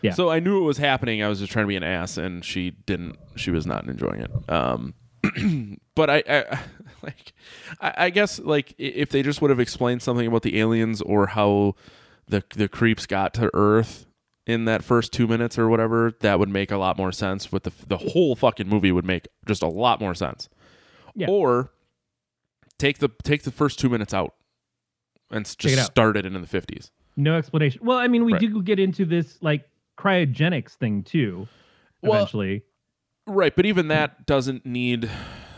Yeah. 0.00 0.12
So 0.14 0.30
I 0.30 0.38
knew 0.38 0.58
it 0.58 0.64
was 0.64 0.78
happening. 0.78 1.22
I 1.22 1.28
was 1.28 1.40
just 1.40 1.50
trying 1.52 1.64
to 1.64 1.68
be 1.68 1.76
an 1.76 1.82
ass, 1.82 2.16
and 2.16 2.44
she 2.44 2.70
didn't. 2.70 3.18
She 3.36 3.50
was 3.50 3.66
not 3.66 3.86
enjoying 3.86 4.20
it. 4.20 4.30
Um, 4.48 4.94
but 5.94 6.08
I, 6.08 6.22
I 6.28 6.58
like, 7.02 7.32
I, 7.80 7.94
I 7.96 8.10
guess 8.10 8.38
like 8.38 8.74
if 8.78 9.10
they 9.10 9.22
just 9.22 9.42
would 9.42 9.50
have 9.50 9.60
explained 9.60 10.02
something 10.02 10.26
about 10.26 10.42
the 10.42 10.58
aliens 10.60 11.02
or 11.02 11.26
how 11.26 11.74
the 12.26 12.42
the 12.54 12.68
creeps 12.68 13.06
got 13.06 13.34
to 13.34 13.50
Earth 13.54 14.06
in 14.48 14.64
that 14.64 14.82
first 14.82 15.12
two 15.12 15.28
minutes 15.28 15.56
or 15.58 15.68
whatever, 15.68 16.12
that 16.20 16.38
would 16.40 16.48
make 16.48 16.72
a 16.72 16.76
lot 16.78 16.96
more 16.96 17.12
sense. 17.12 17.52
With 17.52 17.62
the 17.62 17.72
the 17.86 17.98
whole 17.98 18.34
fucking 18.34 18.66
movie 18.68 18.90
would 18.90 19.04
make 19.04 19.28
just 19.46 19.62
a 19.62 19.68
lot 19.68 20.00
more 20.00 20.14
sense. 20.14 20.48
Yeah. 21.14 21.28
Or 21.28 21.70
take 22.78 22.98
the 22.98 23.10
take 23.22 23.42
the 23.44 23.50
first 23.52 23.78
two 23.78 23.88
minutes 23.88 24.12
out 24.14 24.34
and 25.30 25.44
Take 25.44 25.72
it 25.72 25.76
just 25.76 25.78
out. 25.78 25.90
start 25.92 26.16
it 26.16 26.26
in 26.26 26.32
the 26.32 26.46
fifties. 26.46 26.90
No 27.16 27.36
explanation. 27.36 27.80
Well, 27.84 27.98
I 27.98 28.08
mean, 28.08 28.24
we 28.24 28.32
Right. 28.32 28.40
do 28.40 28.62
get 28.62 28.78
into 28.78 29.04
this 29.04 29.38
like 29.42 29.68
cryogenics 29.98 30.72
thing 30.72 31.02
too. 31.02 31.46
Well, 32.02 32.14
Eventually, 32.14 32.62
Right, 33.26 33.54
but 33.54 33.66
even 33.66 33.88
that 33.88 34.24
doesn't 34.26 34.64
need. 34.64 35.10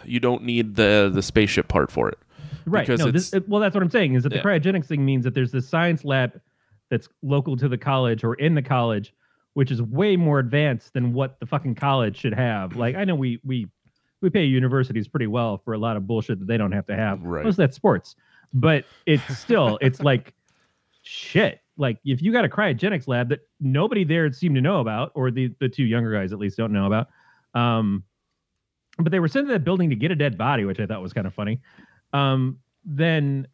You 0.05 0.19
don't 0.19 0.43
need 0.43 0.75
the 0.75 1.11
the 1.13 1.23
spaceship 1.23 1.69
part 1.69 1.91
for 1.93 2.09
it. 2.09 2.19
right? 2.67 2.87
because 2.87 3.01
No, 3.01 3.11
this, 3.11 3.33
well, 3.47 3.61
that's 3.61 3.75
what 3.75 3.83
I'm 3.83 3.91
saying 3.91 4.15
is 4.15 4.23
that 4.25 4.33
Yeah. 4.33 4.43
the 4.43 4.49
cryogenics 4.49 4.87
thing 4.87 5.05
means 5.05 5.25
that 5.25 5.35
there's 5.35 5.53
this 5.53 5.69
science 5.69 6.05
lab 6.05 6.41
that's 6.91 7.09
local 7.23 7.57
to 7.57 7.69
the 7.69 7.79
college 7.79 8.25
or 8.25 8.35
in 8.35 8.55
the 8.55 8.63
college, 8.63 9.15
which 9.55 9.71
is 9.71 9.81
way 9.81 10.17
more 10.17 10.39
advanced 10.39 10.93
than 10.93 11.13
what 11.13 11.39
the 11.41 11.47
fucking 11.47 11.77
college 11.77 12.17
should 12.17 12.35
have. 12.35 12.77
Like, 12.77 12.97
I 12.97 13.05
know 13.05 13.15
we 13.15 13.41
we 13.45 13.69
we 14.21 14.29
pay 14.29 14.45
universities 14.45 15.09
pretty 15.09 15.27
well 15.27 15.59
for 15.65 15.73
a 15.73 15.79
lot 15.79 15.97
of 15.97 16.07
bullshit 16.07 16.39
that 16.41 16.47
they 16.47 16.59
don't 16.59 16.73
have 16.73 16.87
to 16.87 16.97
have. 16.97 17.23
Right. 17.23 17.45
Most 17.45 17.53
of 17.53 17.59
that's 17.59 17.77
sports, 17.77 18.17
but 18.53 18.85
it's 19.07 19.39
still 19.39 19.79
it's 19.81 20.01
like 20.03 20.35
shit. 21.03 21.61
Like 21.77 21.99
if 22.05 22.21
you 22.21 22.33
got 22.33 22.45
a 22.45 22.49
cryogenics 22.49 23.09
lab 23.09 23.31
that 23.31 23.41
nobody 23.61 24.05
there 24.05 24.31
seemed 24.33 24.57
to 24.57 24.61
know 24.61 24.81
about, 24.81 25.13
or 25.15 25.31
the 25.31 25.55
the 25.61 25.69
two 25.69 25.85
younger 25.85 26.13
guys 26.13 26.33
at 26.33 26.39
least 26.39 26.57
don't 26.57 26.73
know 26.73 26.87
about, 26.87 27.09
um, 27.55 28.05
but 28.99 29.13
they 29.13 29.21
were 29.21 29.29
sent 29.29 29.47
to 29.47 29.53
that 29.53 29.65
building 29.65 29.89
to 29.91 29.97
get 29.97 30.11
a 30.11 30.17
dead 30.17 30.37
body, 30.37 30.65
which 30.65 30.81
I 30.81 30.87
thought 30.87 31.01
was 31.01 31.13
kind 31.13 31.27
of 31.27 31.35
funny. 31.35 31.61
Um, 32.13 32.59
then 32.85 33.47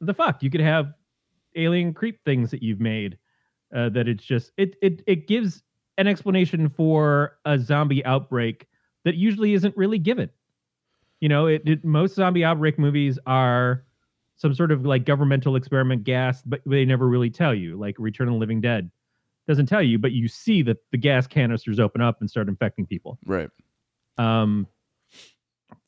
the 0.00 0.14
fuck 0.14 0.42
you 0.42 0.50
could 0.50 0.60
have 0.60 0.92
alien 1.56 1.92
creep 1.94 2.22
things 2.24 2.50
that 2.50 2.62
you've 2.62 2.80
made 2.80 3.18
uh, 3.74 3.88
that 3.90 4.08
it's 4.08 4.24
just 4.24 4.52
it 4.56 4.76
it 4.82 5.02
it 5.06 5.26
gives 5.26 5.62
an 5.98 6.06
explanation 6.06 6.68
for 6.68 7.36
a 7.44 7.58
zombie 7.58 8.04
outbreak 8.04 8.66
that 9.04 9.14
usually 9.16 9.54
isn't 9.54 9.76
really 9.76 9.98
given. 9.98 10.30
You 11.20 11.28
know, 11.28 11.46
it, 11.46 11.62
it 11.66 11.84
most 11.84 12.14
zombie 12.14 12.44
outbreak 12.44 12.78
movies 12.78 13.18
are 13.26 13.84
some 14.36 14.54
sort 14.54 14.72
of 14.72 14.84
like 14.84 15.04
governmental 15.04 15.56
experiment 15.56 16.04
gas, 16.04 16.42
but 16.42 16.60
they 16.66 16.84
never 16.84 17.08
really 17.08 17.30
tell 17.30 17.54
you. 17.54 17.76
Like 17.76 17.96
Return 17.98 18.28
of 18.28 18.34
the 18.34 18.38
Living 18.38 18.60
Dead 18.60 18.90
doesn't 19.46 19.66
tell 19.66 19.82
you, 19.82 19.98
but 19.98 20.12
you 20.12 20.26
see 20.28 20.62
that 20.62 20.78
the 20.90 20.98
gas 20.98 21.26
canisters 21.26 21.78
open 21.78 22.00
up 22.00 22.20
and 22.20 22.28
start 22.28 22.48
infecting 22.48 22.86
people. 22.86 23.18
Right. 23.26 23.48
Um, 24.18 24.66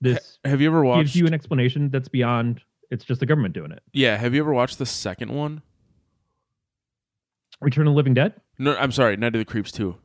this 0.01 0.39
Have 0.45 0.61
you 0.61 0.69
ever 0.69 0.85
watched? 0.85 1.07
gives 1.07 1.17
you 1.17 1.27
an 1.27 1.35
explanation 1.35 1.91
that's 1.91 2.09
beyond. 2.09 2.63
It's 2.91 3.05
just 3.05 3.21
the 3.21 3.27
government 3.27 3.55
doing 3.55 3.73
it. 3.73 3.83
yeah. 3.93 4.17
Have 4.17 4.35
you 4.35 4.41
ever 4.41 4.53
watched 4.53 4.79
the 4.79 4.87
second 4.87 5.31
one? 5.33 5.63
Return 7.61 7.87
of 7.87 7.93
the 7.93 7.97
Living 7.97 8.15
Dead. 8.15 8.35
No, 8.59 8.77
I'm 8.77 8.93
sorry. 8.93 9.17
Night 9.17 9.35
of 9.35 9.39
the 9.39 9.45
Creeps 9.45 9.73
too. 9.73 9.97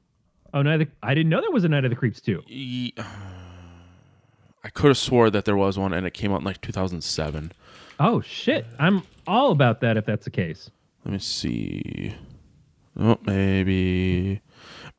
Oh 0.53 0.61
no, 0.61 0.77
the, 0.77 0.87
I 1.03 1.13
didn't 1.13 1.29
know 1.29 1.41
there 1.41 1.51
was 1.51 1.63
a 1.63 1.69
Night 1.69 1.83
of 1.85 1.89
the 1.89 1.95
Creeps 1.95 2.21
too. 2.21 2.41
Ye- 2.47 2.93
I 4.63 4.69
could 4.69 4.87
have 4.89 4.97
swore 4.97 5.29
that 5.31 5.45
there 5.45 5.55
was 5.57 5.77
one, 5.77 5.91
and 5.93 6.05
it 6.05 6.13
came 6.13 6.31
out 6.31 6.39
in 6.41 6.45
like 6.45 6.61
2007. 6.61 7.51
Oh 7.99 8.21
shit, 8.21 8.65
I'm 8.79 9.03
all 9.27 9.51
about 9.51 9.81
that 9.81 9.97
if 9.97 10.05
that's 10.05 10.25
the 10.25 10.31
case. 10.31 10.69
Let 11.05 11.13
me 11.13 11.19
see. 11.19 12.15
Oh, 12.99 13.17
maybe, 13.25 14.41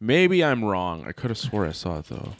maybe 0.00 0.42
I'm 0.42 0.64
wrong. 0.64 1.04
I 1.06 1.12
could 1.12 1.30
have 1.30 1.38
swore 1.38 1.66
I 1.66 1.72
saw 1.72 1.98
it 1.98 2.06
though. 2.06 2.34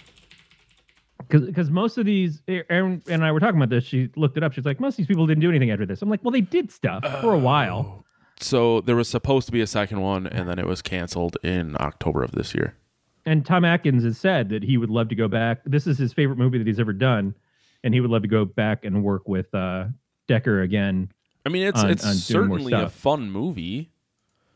Because 1.29 1.71
most 1.71 1.99
of 1.99 2.07
these, 2.07 2.43
Aaron 2.49 3.03
and 3.09 3.25
I 3.25 3.33
were 3.33 3.41
talking 3.41 3.57
about 3.57 3.71
this. 3.71 3.85
She 3.85 4.11
looked 4.17 4.37
it 4.37 4.43
up. 4.43 4.53
She's 4.53 4.65
like, 4.65 4.81
most 4.81 4.95
of 4.95 4.97
these 4.99 5.07
people 5.07 5.27
didn't 5.27 5.41
do 5.41 5.49
anything 5.49 5.71
after 5.71 5.87
this. 5.87 6.03
I'm 6.03 6.11
like, 6.11 6.23
well, 6.25 6.33
they 6.33 6.41
did 6.41 6.71
stuff 6.71 7.05
for 7.21 7.33
a 7.33 7.39
while. 7.39 8.05
So 8.41 8.81
there 8.81 8.97
was 8.97 9.09
supposed 9.09 9.47
to 9.47 9.53
be 9.53 9.61
a 9.61 9.67
second 9.67 10.01
one, 10.01 10.27
and 10.27 10.49
then 10.49 10.59
it 10.59 10.67
was 10.67 10.83
canceled 10.83 11.37
in 11.43 11.77
October 11.79 12.23
of 12.23 12.33
this 12.33 12.55
year. 12.55 12.77
And 13.25 13.47
Tom 13.47 13.65
Atkins 13.65 14.03
has 14.03 14.19
said 14.19 14.49
that 14.49 14.65
he 14.65 14.77
would 14.77 14.91
love 14.91 15.09
to 15.11 15.15
go 15.15 15.29
back. 15.29 15.61
This 15.65 15.87
is 15.87 15.97
his 15.97 16.13
favorite 16.13 16.39
movie 16.39 16.59
that 16.59 16.67
he's 16.67 16.81
ever 16.81 16.93
done, 16.93 17.37
and 17.85 17.95
he 17.95 18.01
would 18.01 18.11
love 18.11 18.23
to 18.23 18.29
go 18.29 18.45
back 18.45 18.85
and 18.85 19.05
work 19.05 19.29
with 19.29 19.55
uh, 19.55 19.85
Dekker 20.29 20.65
again. 20.65 21.13
I 21.47 21.49
mean, 21.51 21.67
it's 21.67 21.81
On- 21.81 21.91
it's 21.91 22.05
on 22.05 22.15
certainly 22.15 22.73
a 22.73 22.89
fun 22.89 23.31
movie. 23.31 23.91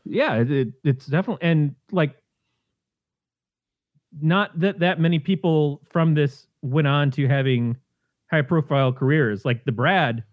Yeah, 0.03 0.35
it, 0.35 0.69
it's 0.83 1.05
definitely 1.05 1.47
and 1.47 1.75
like 1.91 2.15
not 4.21 4.57
that 4.59 4.79
that 4.79 4.99
many 4.99 5.19
people 5.19 5.81
from 5.89 6.13
this 6.13 6.46
went 6.61 6.87
on 6.87 7.11
to 7.11 7.27
having 7.27 7.77
high 8.31 8.41
profile 8.41 8.91
careers. 8.93 9.45
Like 9.45 9.65
the 9.65 9.71
Brad 9.71 10.23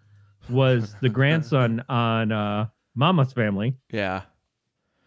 was 0.48 0.94
the 1.00 1.08
grandson 1.10 1.84
on 1.88 2.32
uh, 2.32 2.66
Mama's 2.94 3.32
Family, 3.32 3.76
Yeah. 3.90 4.22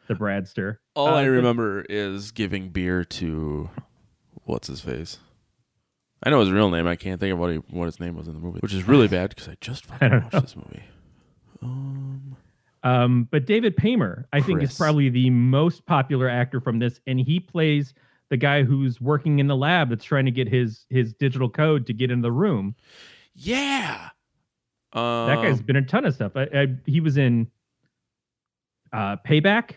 the 0.08 0.13
Bradster. 0.15 0.77
All 0.95 1.08
Uh, 1.10 1.15
I 1.15 1.23
the- 1.25 1.32
remember 1.32 1.86
is 1.89 2.32
giving 2.32 2.69
beer 2.69 3.03
to 3.03 3.69
what's 4.45 4.67
his 4.67 4.82
face. 4.82 5.19
I 6.23 6.32
know 6.32 6.39
his 6.39 6.51
real 6.51 6.71
name. 6.71 6.88
I 6.88 6.95
can't 6.95 7.19
think 7.19 7.34
of 7.34 7.39
what 7.39 7.51
he, 7.51 7.58
what 7.58 7.86
his 7.86 7.99
name 7.99 8.15
was 8.15 8.27
in 8.27 8.34
the 8.34 8.39
movie, 8.39 8.60
which 8.62 8.73
is 8.73 8.88
really 8.88 9.08
bad 9.08 9.30
because 9.30 9.47
I 9.47 9.56
just 9.62 9.86
fucking 9.88 10.10
don't 10.10 10.23
watched 10.23 10.34
know. 10.34 10.39
this 10.39 10.56
movie. 10.56 10.84
Um, 11.62 12.36
Um, 12.84 13.27
but 13.30 13.45
David 13.45 13.75
Paymer, 13.75 14.25
I 14.32 14.41
think, 14.41 14.62
is 14.63 14.75
probably 14.77 15.10
the 15.10 15.30
most 15.30 15.86
popular 15.86 16.30
actor 16.30 16.62
from 16.62 16.80
this, 16.80 16.99
and 17.06 17.19
he 17.19 17.39
plays 17.39 17.93
the 18.30 18.38
guy 18.38 18.63
who's 18.63 19.00
working 19.00 19.40
in 19.40 19.48
the 19.48 19.56
lab 19.56 19.90
that's 19.90 20.04
trying 20.06 20.26
to 20.26 20.32
get 20.32 20.48
his 20.48 20.86
his 20.90 21.13
digital 21.13 21.50
code 21.50 21.86
to 21.88 21.94
get 21.94 22.12
in 22.12 22.22
the 22.22 22.32
room. 22.32 22.76
yeah, 23.36 24.10
um, 24.94 25.28
That 25.28 25.42
guy's 25.42 25.62
been 25.62 25.76
in 25.76 25.84
a 25.84 25.88
ton 25.88 26.06
of 26.06 26.13
stuff. 26.13 26.34
I, 26.36 26.44
I, 26.54 26.68
he 26.86 27.00
was 27.02 27.18
in 27.18 27.48
uh, 28.94 29.18
Payback 29.26 29.76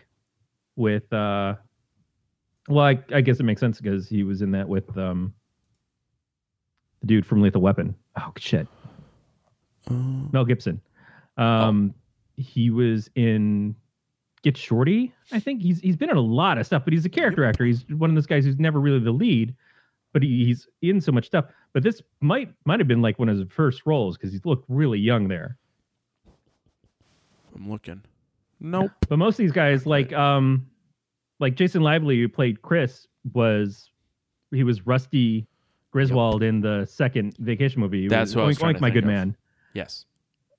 with. 0.75 1.11
Uh, 1.13 1.55
well, 2.67 2.85
I, 2.85 2.99
I 3.13 3.21
guess 3.21 3.39
it 3.39 3.43
makes 3.43 3.59
sense 3.59 3.79
because 3.81 4.07
he 4.07 4.23
was 4.23 4.41
in 4.41 4.51
that 4.51 4.67
with 4.69 4.97
um, 4.97 5.33
the 7.01 7.07
dude 7.07 7.25
from 7.25 7.41
Lethal 7.41 7.61
Weapon. 7.61 7.95
Oh 8.17 8.31
shit, 8.37 8.67
um, 9.87 10.29
Mel 10.31 10.45
Gibson. 10.45 10.81
Um, 11.37 11.93
He 12.37 12.69
was 12.69 13.09
in 13.15 13.75
Get 14.43 14.57
Shorty. 14.57 15.13
I 15.31 15.39
think 15.39 15.61
he's 15.61 15.79
he's 15.81 15.95
been 15.95 16.09
in 16.09 16.17
a 16.17 16.21
lot 16.21 16.57
of 16.57 16.65
stuff, 16.65 16.83
but 16.83 16.93
he's 16.93 17.05
a 17.05 17.09
character 17.09 17.45
actor. 17.45 17.63
He's 17.65 17.85
one 17.89 18.09
of 18.09 18.15
those 18.15 18.25
guys 18.25 18.43
who's 18.45 18.57
never 18.59 18.79
really 18.79 18.99
the 18.99 19.11
lead, 19.11 19.53
but 20.13 20.23
he, 20.23 20.45
he's 20.45 20.67
in 20.81 20.99
so 20.99 21.11
much 21.11 21.25
stuff. 21.27 21.45
But 21.73 21.83
this 21.83 22.01
might 22.21 22.51
might 22.65 22.79
have 22.79 22.87
been 22.87 23.01
like 23.03 23.19
one 23.19 23.29
of 23.29 23.37
his 23.37 23.47
first 23.49 23.83
roles 23.85 24.17
because 24.17 24.33
he 24.33 24.39
looked 24.43 24.65
really 24.67 24.99
young 24.99 25.27
there. 25.27 25.57
I'm 27.55 27.69
looking. 27.69 28.01
Nope. 28.59 28.91
But 29.09 29.17
most 29.17 29.33
of 29.35 29.37
these 29.37 29.51
guys, 29.51 29.85
like 29.85 30.13
um, 30.13 30.67
like 31.39 31.55
Jason 31.55 31.81
Lively, 31.81 32.19
who 32.19 32.29
played 32.29 32.61
Chris, 32.61 33.07
was 33.33 33.89
he 34.51 34.63
was 34.63 34.85
Rusty 34.87 35.47
Griswold 35.91 36.43
in 36.43 36.61
the 36.61 36.85
second 36.85 37.35
Vacation 37.39 37.79
movie. 37.81 38.07
That's 38.07 38.33
who 38.33 38.41
I 38.41 38.45
was 38.45 38.57
Oink, 38.59 38.77
Oink, 38.77 38.81
my 38.81 38.89
good 38.89 39.03
of. 39.03 39.09
man. 39.09 39.35
Yes, 39.73 40.05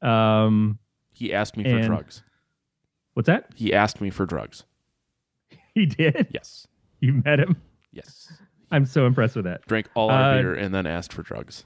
Um, 0.03 0.79
he 1.13 1.35
asked 1.35 1.57
me 1.57 1.65
for 1.65 1.71
And- 1.71 1.87
drugs. 1.87 2.23
What's 3.15 3.27
that? 3.27 3.47
He 3.55 3.73
asked 3.73 4.01
me 4.01 4.11
for 4.11 4.27
drugs. 4.27 4.65
He 5.75 5.87
did. 5.87 6.27
Yes, 6.31 6.67
You 7.01 7.23
met 7.25 7.41
him. 7.41 7.57
yes. 7.93 8.31
I'm 8.71 8.85
so 8.85 9.07
impressed 9.07 9.37
with 9.37 9.47
that. 9.47 9.67
Drank 9.67 9.89
all 9.95 10.11
our 10.11 10.33
Uh, 10.35 10.43
beer 10.43 10.55
and 10.55 10.75
then 10.75 10.87
asked 10.87 11.13
for 11.15 11.23
drugs. 11.23 11.65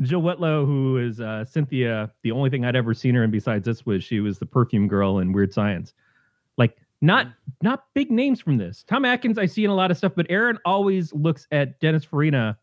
Jill 0.00 0.20
Whitlow, 0.22 0.64
who 0.66 0.96
is 0.98 1.20
uh, 1.20 1.44
Cynthia, 1.44 2.10
the 2.22 2.32
only 2.32 2.50
thing 2.50 2.64
I'd 2.64 2.74
ever 2.74 2.92
seen 2.94 3.14
her 3.14 3.22
in 3.22 3.30
besides 3.30 3.64
this 3.66 3.84
was 3.86 4.02
she 4.02 4.18
was 4.20 4.38
the 4.40 4.46
perfume 4.46 4.88
girl 4.88 5.18
in 5.20 5.32
Weird 5.32 5.52
Science. 5.52 5.92
Like 6.56 6.76
not 7.00 7.28
not 7.62 7.84
big 7.94 8.10
names 8.10 8.40
from 8.40 8.56
this. 8.58 8.82
Tom 8.84 9.04
Atkins, 9.04 9.38
I 9.38 9.46
see 9.46 9.62
in 9.64 9.70
a 9.70 9.74
lot 9.74 9.90
of 9.92 9.96
stuff, 9.96 10.12
but 10.16 10.26
Aaron 10.28 10.58
always 10.64 11.12
looks 11.12 11.46
at 11.52 11.78
Dennis 11.80 12.04
Farina, 12.04 12.58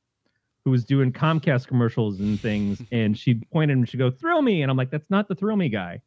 who 0.66 0.72
was 0.72 0.84
doing 0.84 1.12
Comcast 1.14 1.68
commercials 1.68 2.20
and 2.20 2.38
things, 2.40 2.82
and 2.92 3.18
she 3.18 3.36
pointed 3.54 3.78
and 3.78 3.88
she 3.88 3.98
go, 3.98 4.10
"Thrill 4.12 4.42
me," 4.42 4.64
and 4.64 4.72
I'm 4.72 4.78
like, 4.78 4.90
"That's 4.92 5.10
not 5.10 5.28
the 5.30 5.36
Thrill 5.36 5.56
Me 5.58 5.70
guy." 5.70 6.02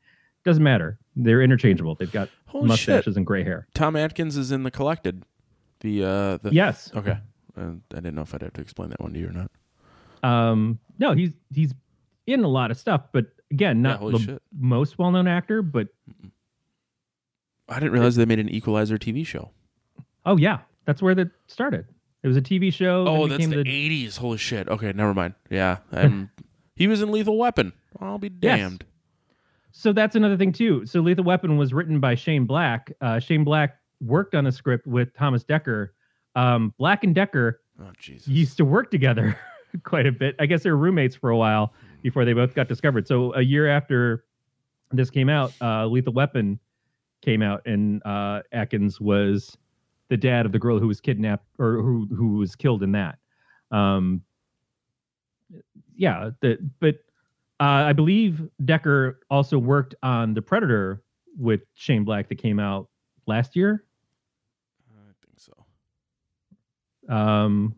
Doesn't 0.45 0.62
matter. 0.62 0.99
They're 1.16 1.43
interchangeable. 1.43 1.95
They've 1.95 2.11
got 2.11 2.28
Holy 2.47 2.68
mustaches 2.68 3.05
shit! 3.05 3.16
and 3.16 3.26
gray 3.26 3.45
hair. 3.45 3.66
Tom 3.74 3.97
Atkins 3.97 4.36
is 4.36 4.53
in 4.53 4.62
the 4.62 4.70
collected. 4.70 5.24
The 5.80 6.05
uh 6.05 6.36
the 6.38 6.51
Yes. 6.53 6.91
Okay. 6.95 7.18
Uh, 7.57 7.72
I 7.93 7.97
didn't 7.97 8.14
know 8.14 8.22
if 8.22 8.34
I'd 8.34 8.43
have 8.43 8.53
to 8.55 8.61
explain 8.61 8.91
that 8.91 9.01
one 9.01 9.12
to 9.12 9.18
you 9.18 9.28
or 9.28 9.32
not. 9.32 9.51
Um, 10.22 10.78
no, 10.99 11.12
he's 11.12 11.32
he's 11.53 11.74
in 12.26 12.45
a 12.45 12.49
lot 12.49 12.70
of 12.70 12.78
stuff, 12.78 13.03
but 13.12 13.26
again, 13.51 13.82
not 13.82 13.99
holy 13.99 14.12
the 14.12 14.18
shit. 14.18 14.43
most 14.59 14.99
well 14.99 15.11
known 15.11 15.26
actor, 15.26 15.62
but 15.62 15.88
I 17.68 17.80
didn't 17.80 17.93
realize 17.93 18.16
they 18.16 18.26
made 18.26 18.38
an 18.38 18.49
Equalizer 18.49 18.99
TV 18.99 19.26
show. 19.26 19.51
Oh 20.24 20.36
yeah, 20.36 20.59
that's 20.84 21.03
where 21.03 21.14
that 21.14 21.30
started. 21.47 21.86
It 22.22 22.28
was 22.28 22.36
a 22.36 22.43
TV 22.43 22.72
show. 22.72 23.07
Oh, 23.09 23.26
that's 23.26 23.47
became 23.47 23.64
the, 23.64 24.07
80s. 24.07 24.18
Holy 24.18 24.36
shit. 24.36 24.68
Okay, 24.68 24.93
never 24.93 25.14
mind. 25.14 25.34
Yeah. 25.49 25.78
And 25.91 26.28
he 26.76 26.86
was 26.86 27.01
in 27.01 27.11
Lethal 27.11 27.38
Weapon. 27.38 27.72
I'll 27.99 28.18
be 28.18 28.28
damned. 28.28 28.84
So 29.73 29.93
that's 29.93 30.16
another 30.16 30.37
thing 30.37 30.53
too. 30.53 30.85
So 30.87 31.01
Lethal 31.01 31.25
Weapon 31.25 31.57
was 31.57 31.73
written 31.73 32.01
by 32.01 32.14
Shane 32.14 32.45
Black. 32.45 32.93
Uh, 33.01 33.18
Shane 33.18 33.45
Black 33.45 33.77
worked 34.01 34.35
on 34.35 34.45
the 34.45 34.53
script 34.53 34.87
with 34.87 35.14
Thomas 35.14 35.45
Dekker. 35.45 35.89
Um, 36.35 36.75
Black 36.79 37.05
and 37.05 37.14
Decker 37.14 37.61
Oh, 37.81 37.91
Jesus. 37.99 38.27
used 38.29 38.57
to 38.59 38.64
work 38.64 38.91
together 38.91 39.39
quite 39.85 40.07
a 40.07 40.12
bit. 40.12 40.35
I 40.39 40.47
guess 40.47 40.62
they 40.62 40.71
were 40.71 40.77
roommates 40.77 41.14
for 41.16 41.31
a 41.31 41.37
while 41.37 41.73
before 42.03 42.25
they 42.25 42.33
both 42.33 42.55
got 42.55 42.68
discovered. 42.68 43.07
So 43.07 43.35
a 43.35 43.43
year 43.43 43.68
after 43.68 44.25
this 44.93 45.11
came 45.11 45.29
out, 45.29 45.53
uh, 45.61 45.87
Lethal 45.87 46.12
Weapon 46.12 46.59
came 47.23 47.43
out, 47.43 47.62
and 47.66 48.05
uh, 48.07 48.43
Atkins 48.53 49.01
was 49.01 49.57
the 50.09 50.16
dad 50.16 50.47
of 50.47 50.53
the 50.53 50.59
girl 50.59 50.79
who 50.79 50.89
was 50.89 51.01
kidnapped 51.01 51.47
or 51.59 51.83
who 51.83 52.09
who 52.14 52.37
was 52.39 52.57
killed 52.57 52.83
in 52.83 52.93
that. 52.93 53.18
Um, 53.71 54.23
yeah, 55.95 56.31
the, 56.41 56.59
but 56.81 56.97
uh, 57.61 57.84
I 57.88 57.92
believe 57.92 58.48
Dekker 58.62 59.16
also 59.28 59.58
worked 59.58 59.94
on 60.02 60.32
the 60.32 60.40
Predator 60.40 61.02
with 61.38 61.61
Shane 61.74 62.04
Black 62.04 62.28
that 62.30 62.36
came 62.36 62.58
out 62.58 62.88
last 63.26 63.54
year. 63.54 63.84
I 64.90 65.12
think 65.22 65.38
so. 65.38 67.14
Um, 67.14 67.74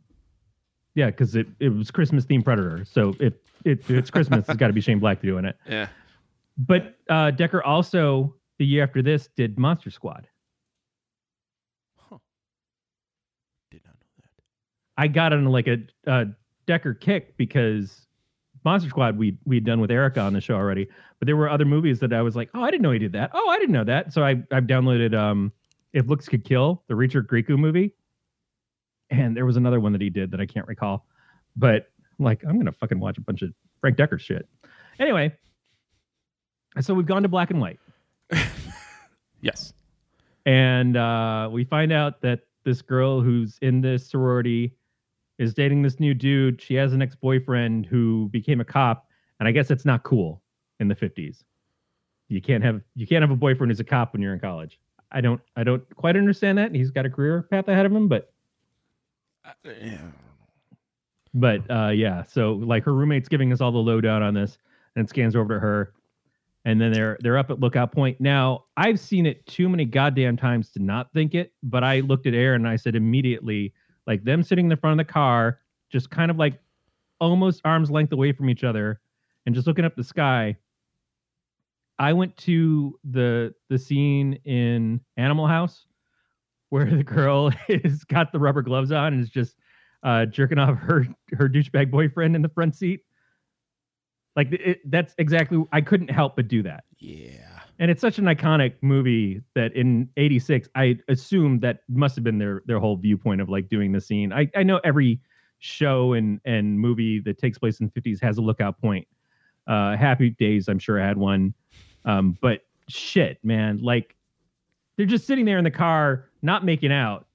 yeah, 0.94 1.06
because 1.06 1.34
it, 1.34 1.48
it 1.58 1.70
was 1.70 1.90
Christmas 1.90 2.24
themed 2.24 2.44
Predator. 2.44 2.84
So 2.84 3.14
if, 3.18 3.34
if 3.64 3.90
it's 3.90 4.08
Christmas, 4.08 4.48
it's 4.48 4.56
got 4.56 4.68
to 4.68 4.72
be 4.72 4.80
Shane 4.80 5.00
Black 5.00 5.20
doing 5.20 5.44
it. 5.44 5.56
Yeah. 5.68 5.88
But 6.56 6.96
uh, 7.08 7.32
Dekker 7.32 7.62
also 7.64 8.36
the 8.58 8.66
year 8.66 8.84
after 8.84 9.02
this 9.02 9.30
did 9.36 9.58
Monster 9.58 9.90
Squad. 9.90 10.28
Huh. 11.96 12.18
Did 13.70 13.80
not 13.84 13.94
know 13.94 14.06
that. 14.18 14.42
I 14.96 15.08
got 15.08 15.32
on 15.32 15.46
like 15.46 15.66
a, 15.66 15.78
a 16.06 16.26
Dekker 16.68 17.00
kick 17.00 17.36
because 17.36 18.06
Monster 18.64 18.88
Squad 18.90 19.16
we 19.18 19.36
we'd 19.44 19.64
done 19.64 19.80
with 19.80 19.90
Erica 19.90 20.20
on 20.20 20.32
the 20.32 20.40
show 20.40 20.54
already, 20.54 20.88
but 21.18 21.26
there 21.26 21.36
were 21.36 21.48
other 21.50 21.64
movies 21.64 21.98
that 22.00 22.12
I 22.12 22.22
was 22.22 22.36
like, 22.36 22.50
oh, 22.54 22.62
I 22.62 22.70
didn't 22.70 22.82
know 22.82 22.90
he 22.92 22.98
did 22.98 23.12
that. 23.12 23.30
Oh, 23.34 23.48
I 23.50 23.58
didn't 23.58 23.72
know 23.72 23.84
that. 23.84 24.12
So 24.12 24.22
I 24.24 24.30
I've 24.50 24.64
downloaded 24.64 25.14
um, 25.14 25.52
If 25.92 26.06
Looks 26.06 26.28
Could 26.28 26.44
Kill, 26.44 26.82
the 26.88 26.94
Richard 26.94 27.26
Grieco 27.28 27.58
movie, 27.58 27.92
and 29.10 29.36
there 29.36 29.46
was 29.46 29.56
another 29.56 29.80
one 29.80 29.92
that 29.92 30.00
he 30.00 30.10
did 30.10 30.30
that 30.30 30.40
I 30.40 30.46
can't 30.46 30.66
recall, 30.68 31.06
but 31.56 31.90
I'm 32.18 32.24
like 32.24 32.42
I'm 32.46 32.56
gonna 32.58 32.72
fucking 32.72 33.00
watch 33.00 33.18
a 33.18 33.22
bunch 33.22 33.42
of 33.42 33.52
Frank 33.80 33.96
Dekker 33.96 34.20
shit. 34.20 34.48
Anyway, 35.00 35.32
so 36.80 36.94
we've 36.94 37.06
gone 37.06 37.22
to 37.22 37.28
black 37.28 37.50
and 37.50 37.60
white. 37.60 37.80
Yes. 39.40 39.72
and 40.46 40.96
uh, 40.96 41.48
we 41.50 41.64
find 41.64 41.92
out 41.92 42.20
that 42.22 42.42
this 42.64 42.80
girl 42.80 43.20
who's 43.20 43.58
in 43.60 43.80
this 43.80 44.08
sorority 44.08 44.76
is 45.38 45.54
dating 45.54 45.82
this 45.82 45.98
new 45.98 46.14
dude. 46.14 46.60
She 46.60 46.74
has 46.74 46.92
an 46.92 47.02
ex-boyfriend 47.02 47.86
who 47.86 48.28
became 48.30 48.60
a 48.60 48.64
cop, 48.64 49.06
and 49.40 49.48
I 49.48 49.52
guess 49.52 49.70
it's 49.70 49.84
not 49.84 50.02
cool 50.02 50.42
in 50.80 50.88
the 50.88 50.94
fifties. 50.94 51.44
You 52.28 52.40
can't 52.40 52.64
have 52.64 52.80
you 52.94 53.06
can't 53.06 53.22
have 53.22 53.30
a 53.30 53.36
boyfriend 53.36 53.70
who's 53.70 53.80
a 53.80 53.84
cop 53.84 54.12
when 54.12 54.22
you're 54.22 54.34
in 54.34 54.40
college. 54.40 54.78
I 55.10 55.20
don't 55.20 55.40
I 55.56 55.64
don't 55.64 55.82
quite 55.96 56.16
understand 56.16 56.58
that. 56.58 56.74
He's 56.74 56.90
got 56.90 57.06
a 57.06 57.10
career 57.10 57.42
path 57.42 57.68
ahead 57.68 57.86
of 57.86 57.92
him, 57.92 58.08
but 58.08 58.32
yeah. 59.64 59.98
but 61.34 61.60
uh, 61.70 61.90
yeah. 61.90 62.22
So 62.24 62.54
like 62.54 62.84
her 62.84 62.94
roommate's 62.94 63.28
giving 63.28 63.52
us 63.52 63.60
all 63.60 63.72
the 63.72 63.78
lowdown 63.78 64.22
on 64.22 64.34
this, 64.34 64.58
and 64.96 65.08
scans 65.08 65.36
over 65.36 65.54
to 65.54 65.60
her, 65.60 65.92
and 66.64 66.80
then 66.80 66.92
they're 66.92 67.18
they're 67.20 67.38
up 67.38 67.50
at 67.50 67.60
Lookout 67.60 67.92
Point. 67.92 68.20
Now 68.20 68.64
I've 68.76 69.00
seen 69.00 69.26
it 69.26 69.44
too 69.46 69.68
many 69.68 69.84
goddamn 69.84 70.36
times 70.36 70.70
to 70.70 70.78
not 70.82 71.12
think 71.12 71.34
it, 71.34 71.52
but 71.62 71.84
I 71.84 72.00
looked 72.00 72.26
at 72.26 72.34
Aaron 72.34 72.62
and 72.62 72.68
I 72.68 72.76
said 72.76 72.94
immediately, 72.96 73.74
like 74.06 74.24
them 74.24 74.42
sitting 74.42 74.66
in 74.66 74.68
the 74.70 74.76
front 74.76 75.00
of 75.00 75.06
the 75.06 75.12
car, 75.12 75.60
just 75.90 76.10
kind 76.10 76.30
of 76.30 76.36
like 76.36 76.60
almost 77.20 77.60
arm's 77.64 77.90
length 77.90 78.12
away 78.12 78.32
from 78.32 78.50
each 78.50 78.64
other, 78.64 79.00
and 79.46 79.54
just 79.54 79.66
looking 79.66 79.84
up 79.84 79.96
the 79.96 80.04
sky. 80.04 80.56
I 81.98 82.12
went 82.12 82.36
to 82.38 82.98
the 83.04 83.54
the 83.68 83.78
scene 83.78 84.34
in 84.44 85.00
Animal 85.16 85.46
House 85.46 85.86
where 86.70 86.86
the 86.86 87.04
girl 87.04 87.52
is 87.68 88.02
got 88.04 88.32
the 88.32 88.38
rubber 88.38 88.62
gloves 88.62 88.90
on 88.92 89.12
and 89.12 89.22
is 89.22 89.28
just 89.28 89.56
uh, 90.02 90.24
jerking 90.26 90.58
off 90.58 90.78
her 90.78 91.06
her 91.32 91.48
douchebag 91.48 91.90
boyfriend 91.90 92.34
in 92.34 92.42
the 92.42 92.48
front 92.48 92.74
seat. 92.74 93.00
Like 94.34 94.50
it, 94.52 94.80
that's 94.90 95.14
exactly. 95.18 95.62
I 95.70 95.82
couldn't 95.82 96.10
help 96.10 96.36
but 96.36 96.48
do 96.48 96.62
that, 96.62 96.84
Yeah. 96.98 97.51
And 97.82 97.90
it's 97.90 98.00
such 98.00 98.20
an 98.20 98.26
iconic 98.26 98.74
movie 98.80 99.42
that 99.56 99.74
in 99.74 100.08
'86 100.16 100.68
I 100.76 100.98
assumed 101.08 101.62
that 101.62 101.80
must 101.88 102.14
have 102.14 102.22
been 102.22 102.38
their 102.38 102.62
their 102.64 102.78
whole 102.78 102.96
viewpoint 102.96 103.40
of 103.40 103.48
like 103.48 103.68
doing 103.68 103.90
the 103.90 104.00
scene. 104.00 104.32
I 104.32 104.48
I 104.54 104.62
know 104.62 104.80
every 104.84 105.20
show 105.58 106.12
and 106.12 106.40
and 106.44 106.78
movie 106.78 107.18
that 107.20 107.38
takes 107.38 107.58
place 107.58 107.80
in 107.80 107.90
the 107.92 108.00
50s 108.00 108.22
has 108.22 108.38
a 108.38 108.40
lookout 108.40 108.80
point. 108.80 109.08
Uh, 109.66 109.96
Happy 109.96 110.30
Days, 110.30 110.68
I'm 110.68 110.78
sure 110.78 110.96
had 110.96 111.16
one, 111.18 111.54
um, 112.04 112.38
but 112.40 112.60
shit, 112.88 113.44
man, 113.44 113.80
like 113.82 114.14
they're 114.96 115.04
just 115.04 115.26
sitting 115.26 115.44
there 115.44 115.58
in 115.58 115.64
the 115.64 115.70
car, 115.70 116.30
not 116.40 116.64
making 116.64 116.92
out. 116.92 117.26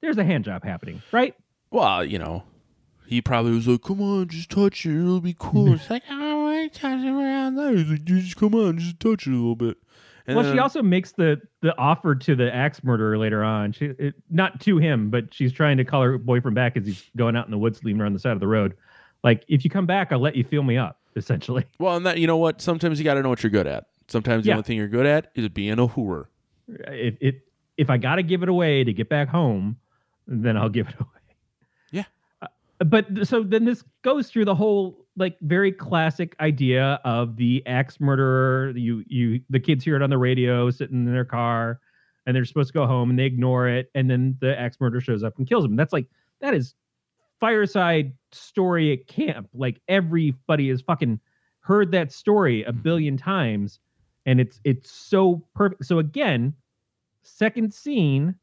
There's 0.00 0.18
a 0.18 0.24
hand 0.24 0.44
job 0.44 0.64
happening, 0.64 1.02
right? 1.12 1.36
Well, 1.70 2.04
you 2.04 2.18
know, 2.18 2.42
he 3.08 3.22
probably 3.22 3.52
was 3.52 3.66
like, 3.66 3.82
"Come 3.82 4.00
on, 4.00 4.28
just 4.28 4.50
touch 4.50 4.84
it. 4.86 4.98
It'll 5.00 5.20
be 5.20 5.34
cool." 5.38 5.64
Mm-hmm. 5.66 5.74
It's 5.74 5.90
like, 5.90 6.02
"Oh, 6.10 6.46
I 6.48 6.68
touch 6.68 7.00
it 7.00 7.08
around 7.08 7.56
there." 7.56 7.72
He's 7.76 7.88
like, 7.88 8.04
"Just 8.04 8.36
come 8.36 8.54
on, 8.54 8.78
just 8.78 9.00
touch 9.00 9.26
it 9.26 9.30
a 9.30 9.34
little 9.34 9.56
bit." 9.56 9.76
And 10.26 10.36
well, 10.36 10.52
she 10.52 10.58
also 10.58 10.82
makes 10.82 11.12
the 11.12 11.40
the 11.62 11.76
offer 11.78 12.14
to 12.14 12.36
the 12.36 12.54
axe 12.54 12.84
murderer 12.84 13.16
later 13.16 13.42
on. 13.42 13.72
She 13.72 13.86
it, 13.98 14.14
not 14.30 14.60
to 14.60 14.76
him, 14.78 15.08
but 15.10 15.32
she's 15.32 15.52
trying 15.52 15.78
to 15.78 15.84
call 15.84 16.02
her 16.02 16.18
boyfriend 16.18 16.54
back 16.54 16.76
as 16.76 16.84
he's 16.86 17.02
going 17.16 17.34
out 17.34 17.46
in 17.46 17.50
the 17.50 17.56
woods, 17.58 17.82
leaving 17.82 18.00
her 18.00 18.06
on 18.06 18.12
the 18.12 18.18
side 18.18 18.32
of 18.32 18.40
the 18.40 18.46
road. 18.46 18.76
Like, 19.24 19.44
if 19.48 19.64
you 19.64 19.70
come 19.70 19.86
back, 19.86 20.12
I'll 20.12 20.18
let 20.20 20.36
you 20.36 20.44
feel 20.44 20.62
me 20.62 20.76
up. 20.76 21.00
Essentially, 21.16 21.64
Well, 21.78 21.96
and 21.96 22.04
that 22.06 22.18
you 22.18 22.26
know 22.26 22.36
what? 22.36 22.60
Sometimes 22.60 22.98
you 23.00 23.04
got 23.04 23.14
to 23.14 23.22
know 23.22 23.30
what 23.30 23.42
you're 23.42 23.50
good 23.50 23.66
at. 23.66 23.86
Sometimes 24.08 24.44
the 24.44 24.48
Yeah. 24.48 24.54
only 24.56 24.62
thing 24.64 24.76
you're 24.76 24.86
good 24.88 25.06
at 25.06 25.32
is 25.34 25.48
being 25.48 25.78
a 25.78 25.86
hooer. 25.88 26.26
if 26.68 27.16
it 27.20 27.40
if 27.78 27.88
I 27.90 27.96
got 27.96 28.16
to 28.16 28.22
give 28.22 28.42
it 28.42 28.48
away 28.50 28.84
to 28.84 28.92
get 28.92 29.08
back 29.08 29.28
home, 29.28 29.78
then 30.26 30.56
I'll 30.58 30.68
give 30.68 30.88
it 30.88 30.94
away. 31.00 31.08
But 32.78 33.06
so 33.26 33.42
then 33.42 33.64
this 33.64 33.82
goes 34.02 34.30
through 34.30 34.44
the 34.44 34.54
whole 34.54 35.06
like 35.16 35.36
very 35.40 35.72
classic 35.72 36.36
idea 36.40 37.00
of 37.04 37.36
the 37.36 37.62
axe 37.66 37.98
murderer. 38.00 38.72
You 38.76 39.04
you 39.08 39.40
the 39.50 39.58
kids 39.58 39.84
hear 39.84 39.96
it 39.96 40.02
on 40.02 40.10
the 40.10 40.18
radio, 40.18 40.70
sitting 40.70 41.06
in 41.06 41.12
their 41.12 41.24
car, 41.24 41.80
and 42.24 42.36
they're 42.36 42.44
supposed 42.44 42.68
to 42.68 42.74
go 42.74 42.86
home, 42.86 43.10
and 43.10 43.18
they 43.18 43.24
ignore 43.24 43.68
it, 43.68 43.90
and 43.94 44.08
then 44.08 44.36
the 44.40 44.58
axe 44.58 44.76
murderer 44.80 45.00
shows 45.00 45.24
up 45.24 45.38
and 45.38 45.48
kills 45.48 45.64
them. 45.64 45.74
That's 45.74 45.92
like 45.92 46.06
that 46.40 46.54
is 46.54 46.74
fireside 47.40 48.12
story 48.32 48.92
at 48.92 49.08
camp. 49.08 49.48
Like 49.52 49.80
everybody 49.88 50.68
has 50.68 50.80
fucking 50.80 51.18
heard 51.60 51.90
that 51.92 52.12
story 52.12 52.62
a 52.62 52.70
mm-hmm. 52.70 52.82
billion 52.82 53.16
times, 53.16 53.80
and 54.24 54.40
it's 54.40 54.60
it's 54.62 54.90
so 54.90 55.44
perfect. 55.54 55.84
So 55.84 55.98
again, 55.98 56.54
second 57.22 57.74
scene 57.74 58.36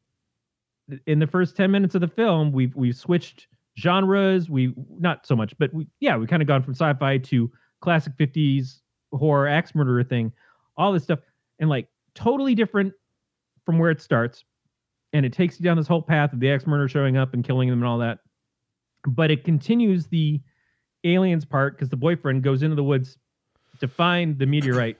in 1.06 1.18
the 1.18 1.26
first 1.26 1.56
10 1.56 1.70
minutes 1.70 1.94
of 1.94 2.00
the 2.00 2.08
film 2.08 2.52
we've 2.52 2.74
we've 2.76 2.94
switched 2.94 3.48
genres 3.78 4.48
we 4.48 4.72
not 4.98 5.26
so 5.26 5.36
much 5.36 5.54
but 5.58 5.72
we 5.74 5.86
yeah 6.00 6.16
we 6.16 6.26
kind 6.26 6.40
of 6.40 6.48
gone 6.48 6.62
from 6.62 6.72
sci-fi 6.72 7.18
to 7.18 7.50
classic 7.80 8.12
50s 8.18 8.80
horror 9.12 9.46
axe 9.46 9.74
murderer 9.74 10.02
thing 10.02 10.32
all 10.76 10.92
this 10.92 11.02
stuff 11.02 11.18
and 11.58 11.68
like 11.68 11.88
totally 12.14 12.54
different 12.54 12.92
from 13.64 13.78
where 13.78 13.90
it 13.90 14.00
starts. 14.00 14.44
And 15.12 15.24
it 15.24 15.32
takes 15.32 15.58
you 15.58 15.64
down 15.64 15.76
this 15.76 15.86
whole 15.86 16.02
path 16.02 16.32
of 16.32 16.40
the 16.40 16.50
axe 16.50 16.66
murderer 16.66 16.88
showing 16.88 17.16
up 17.16 17.34
and 17.34 17.44
killing 17.44 17.68
them 17.68 17.80
and 17.80 17.86
all 17.86 17.98
that. 17.98 18.18
But 19.06 19.30
it 19.30 19.44
continues 19.44 20.06
the 20.06 20.40
aliens 21.04 21.44
part 21.44 21.74
because 21.76 21.88
the 21.88 21.96
boyfriend 21.96 22.42
goes 22.42 22.62
into 22.62 22.76
the 22.76 22.82
woods 22.82 23.18
to 23.80 23.86
find 23.86 24.38
the 24.38 24.46
meteorite 24.46 24.98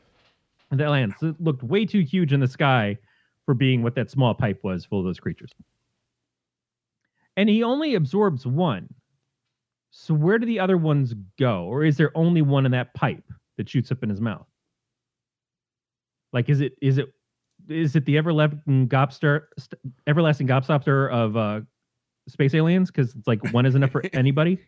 that 0.71 0.91
lands 0.91 1.15
it 1.23 1.41
looked 1.41 1.63
way 1.63 1.87
too 1.87 2.01
huge 2.01 2.33
in 2.33 2.41
the 2.41 2.47
sky 2.47 2.99
for 3.45 3.55
being 3.55 3.83
what 3.83 3.95
that 3.95 4.11
small 4.11 4.35
pipe 4.35 4.63
was 4.63 4.85
full 4.85 5.01
of 5.01 5.05
those 5.05 5.19
creatures. 5.19 5.51
And 7.37 7.49
he 7.49 7.63
only 7.63 7.95
absorbs 7.95 8.47
one. 8.47 8.89
So 9.91 10.15
where 10.15 10.39
do 10.39 10.47
the 10.47 10.61
other 10.61 10.77
ones 10.77 11.15
go? 11.39 11.65
Or 11.65 11.85
is 11.85 11.97
there 11.97 12.11
only 12.17 12.43
one 12.43 12.67
in 12.67 12.73
that 12.73 12.95
pipe 12.95 13.25
that 13.57 13.69
shoots 13.69 13.91
up 13.91 14.03
in 14.03 14.11
his 14.11 14.21
mouth? 14.21 14.47
Like 16.33 16.49
is 16.49 16.61
it 16.61 16.75
is 16.83 16.99
it 16.99 17.13
is 17.69 17.97
it 17.97 18.05
the 18.05 18.19
everlasting 18.19 18.89
gobster 18.89 19.45
everlasting 20.07 20.47
gobstopper 20.47 21.11
of 21.11 21.37
uh 21.37 21.61
space 22.29 22.55
aliens? 22.55 22.91
Because 22.91 23.15
it's 23.15 23.27
like 23.27 23.53
one 23.53 23.65
is 23.65 23.75
enough 23.75 23.91
for 23.91 24.03
anybody. 24.13 24.59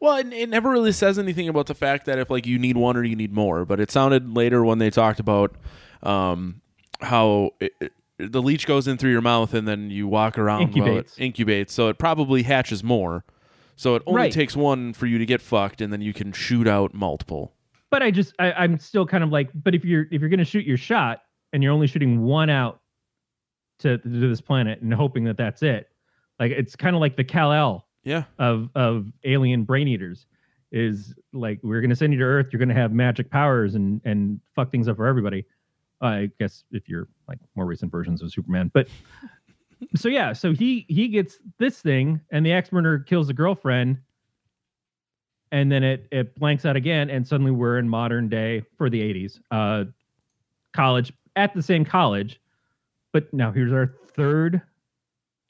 well, 0.00 0.16
it, 0.16 0.32
it 0.32 0.48
never 0.48 0.70
really 0.70 0.92
says 0.92 1.18
anything 1.18 1.48
about 1.48 1.66
the 1.66 1.74
fact 1.74 2.06
that 2.06 2.18
if 2.18 2.30
like 2.30 2.46
you 2.46 2.58
need 2.58 2.76
one 2.76 2.96
or 2.96 3.04
you 3.04 3.16
need 3.16 3.32
more. 3.32 3.64
But 3.64 3.80
it 3.80 3.90
sounded 3.90 4.34
later 4.34 4.64
when 4.64 4.78
they 4.78 4.90
talked 4.90 5.20
about 5.20 5.54
um, 6.02 6.62
how 7.00 7.50
it, 7.60 7.92
the 8.18 8.42
leech 8.42 8.66
goes 8.66 8.86
in 8.86 8.98
through 8.98 9.10
your 9.10 9.20
mouth 9.22 9.54
and 9.54 9.66
then 9.66 9.90
you 9.90 10.06
walk 10.06 10.38
around 10.38 10.76
it 10.76 10.82
Incubates. 10.82 11.16
incubates. 11.18 11.70
So 11.70 11.88
it 11.88 11.98
probably 11.98 12.42
hatches 12.44 12.84
more. 12.84 13.24
So 13.76 13.94
it 13.96 14.02
only 14.06 14.18
Right. 14.22 14.32
takes 14.32 14.54
one 14.54 14.92
for 14.92 15.06
you 15.06 15.18
to 15.18 15.26
get 15.26 15.40
fucked, 15.40 15.80
and 15.80 15.92
then 15.92 16.02
you 16.02 16.12
can 16.12 16.30
shoot 16.32 16.68
out 16.68 16.94
multiple. 16.94 17.54
but 17.90 18.02
I 18.02 18.10
just 18.10 18.34
I, 18.38 18.52
I'm 18.52 18.78
still 18.78 19.06
kind 19.06 19.22
of 19.24 19.30
like, 19.30 19.50
but 19.54 19.74
if 19.74 19.84
you're 19.84 20.06
if 20.10 20.20
you're 20.20 20.30
gonna 20.30 20.44
shoot 20.44 20.64
your 20.66 20.76
shot 20.78 21.22
and 21.52 21.62
you're 21.62 21.72
only 21.72 21.86
shooting 21.86 22.22
one 22.22 22.48
out 22.48 22.80
to, 23.80 23.98
to 23.98 24.08
this 24.08 24.40
planet 24.40 24.80
and 24.80 24.92
hoping 24.94 25.24
that 25.24 25.36
that's 25.36 25.62
it, 25.62 25.88
Like 26.38 26.52
it's 26.52 26.76
kind 26.76 26.94
of 26.96 27.00
like 27.00 27.16
the 27.16 27.24
Kal 27.24 27.52
El 27.52 27.86
Yeah. 28.04 28.24
of 28.38 28.68
of 28.74 29.06
alien 29.24 29.64
brain 29.64 29.88
eaters. 29.88 30.26
Is 30.70 31.14
like 31.34 31.60
we're 31.62 31.80
gonna 31.82 31.96
send 31.96 32.12
you 32.14 32.18
to 32.20 32.24
Earth. 32.24 32.48
You're 32.52 32.60
gonna 32.60 32.72
have 32.74 32.92
magic 32.92 33.30
powers 33.30 33.74
and 33.74 34.00
and 34.04 34.40
fuck 34.54 34.70
things 34.70 34.88
up 34.88 34.96
for 34.96 35.06
everybody. 35.06 35.44
I 36.00 36.30
guess 36.38 36.64
if 36.72 36.88
you're 36.88 37.08
like 37.32 37.40
more 37.56 37.66
recent 37.66 37.90
versions 37.90 38.22
of 38.22 38.30
Superman, 38.30 38.70
but 38.74 38.88
so 39.96 40.08
yeah, 40.08 40.32
so 40.32 40.52
he 40.52 40.84
he 40.88 41.08
gets 41.08 41.38
this 41.58 41.80
thing, 41.80 42.20
and 42.30 42.44
the 42.44 42.52
axe 42.52 42.70
murderer 42.72 42.98
kills 42.98 43.26
the 43.26 43.32
girlfriend, 43.32 43.98
and 45.50 45.72
then 45.72 45.82
it 45.82 46.06
it 46.12 46.34
blanks 46.38 46.64
out 46.64 46.76
again, 46.76 47.10
and 47.10 47.26
suddenly 47.26 47.50
we're 47.50 47.78
in 47.78 47.88
modern 47.88 48.28
day 48.28 48.62
for 48.76 48.90
the 48.90 49.00
'80s, 49.00 49.40
uh, 49.50 49.84
college 50.72 51.12
at 51.36 51.54
the 51.54 51.62
same 51.62 51.84
college, 51.84 52.40
but 53.12 53.32
now 53.32 53.50
here's 53.50 53.72
our 53.72 53.94
third 54.14 54.60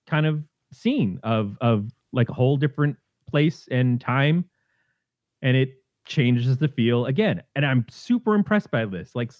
kind 0.07 0.27
of 0.27 0.43
scene 0.73 1.19
of 1.25 1.59
of 1.61 1.91
like 2.13 2.29
a 2.29 2.35
whole 2.35 2.57
different 2.57 2.97
place 3.29 3.67
and 3.71 4.01
time, 4.01 4.45
and 5.43 5.57
it 5.57 5.75
changes 6.07 6.57
the 6.59 6.69
feel 6.69 7.07
again, 7.07 7.43
and 7.57 7.67
I'm 7.67 7.85
super 7.91 8.35
impressed 8.35 8.71
by 8.71 8.85
this, 8.87 9.15
like. 9.15 9.33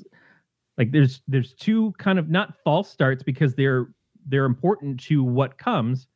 Like 0.79 0.91
there's 0.91 1.21
there's 1.29 1.53
two 1.55 1.93
kind 1.99 2.19
of 2.19 2.31
not 2.31 2.55
false 2.65 2.91
starts 2.91 3.23
because 3.23 3.55
they're 3.55 3.89
they're 4.27 4.45
important 4.45 5.01
to 5.01 5.23
what 5.23 5.59
comes, 5.59 6.07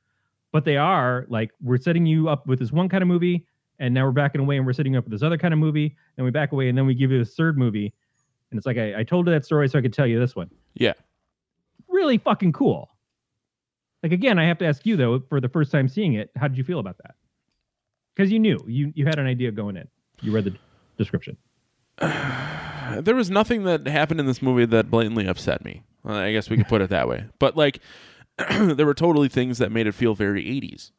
but 0.52 0.64
they 0.64 0.76
are 0.76 1.26
like 1.28 1.50
we're 1.60 1.78
setting 1.78 2.06
you 2.06 2.28
up 2.28 2.46
with 2.46 2.58
this 2.58 2.72
one 2.72 2.88
kind 2.88 3.02
of 3.02 3.08
movie, 3.08 3.46
and 3.78 3.92
now 3.92 4.04
we're 4.04 4.12
backing 4.12 4.40
away 4.40 4.56
and 4.56 4.64
we're 4.64 4.72
setting 4.72 4.92
you 4.94 4.98
up 4.98 5.04
with 5.04 5.12
this 5.12 5.22
other 5.22 5.38
kind 5.38 5.52
of 5.52 5.60
movie, 5.60 5.94
and 6.16 6.24
we 6.24 6.30
back 6.30 6.52
away 6.52 6.68
and 6.68 6.78
then 6.78 6.86
we 6.86 6.94
give 6.94 7.10
you 7.10 7.18
this 7.18 7.34
third 7.34 7.58
movie, 7.58 7.92
and 8.50 8.58
it's 8.58 8.66
like 8.66 8.78
I, 8.78 9.00
I 9.00 9.02
told 9.02 9.26
you 9.26 9.32
that 9.32 9.44
story 9.44 9.68
so 9.68 9.78
I 9.78 9.82
could 9.82 9.92
tell 9.92 10.06
you 10.06 10.18
this 10.18 10.34
one. 10.34 10.50
Yeah. 10.74 10.94
Really 11.88 12.18
fucking 12.18 12.52
cool. 12.52 12.90
Like 14.02 14.12
again, 14.12 14.38
I 14.38 14.46
have 14.46 14.58
to 14.58 14.66
ask 14.66 14.86
you 14.86 14.96
though, 14.96 15.20
for 15.28 15.40
the 15.40 15.48
first 15.48 15.70
time 15.70 15.88
seeing 15.88 16.14
it, 16.14 16.30
how 16.36 16.48
did 16.48 16.56
you 16.56 16.64
feel 16.64 16.78
about 16.78 16.96
that? 16.98 17.14
Because 18.14 18.32
you 18.32 18.38
knew 18.38 18.58
you 18.66 18.92
you 18.94 19.04
had 19.04 19.18
an 19.18 19.26
idea 19.26 19.50
going 19.50 19.76
in. 19.76 19.88
You 20.22 20.32
read 20.32 20.44
the 20.44 20.54
description. 20.96 21.36
There 23.00 23.14
was 23.14 23.30
nothing 23.30 23.64
that 23.64 23.86
happened 23.86 24.20
in 24.20 24.26
this 24.26 24.42
movie 24.42 24.66
that 24.66 24.90
blatantly 24.90 25.26
upset 25.26 25.64
me. 25.64 25.82
I 26.04 26.32
guess 26.32 26.48
we 26.50 26.56
could 26.56 26.68
put 26.68 26.82
it 26.82 26.90
that 26.90 27.08
way. 27.08 27.24
But 27.38 27.56
like, 27.56 27.80
there 28.50 28.86
were 28.86 28.94
totally 28.94 29.28
things 29.28 29.58
that 29.58 29.72
made 29.72 29.86
it 29.86 29.92
feel 29.92 30.14
very 30.14 30.44
80s. 30.44 30.90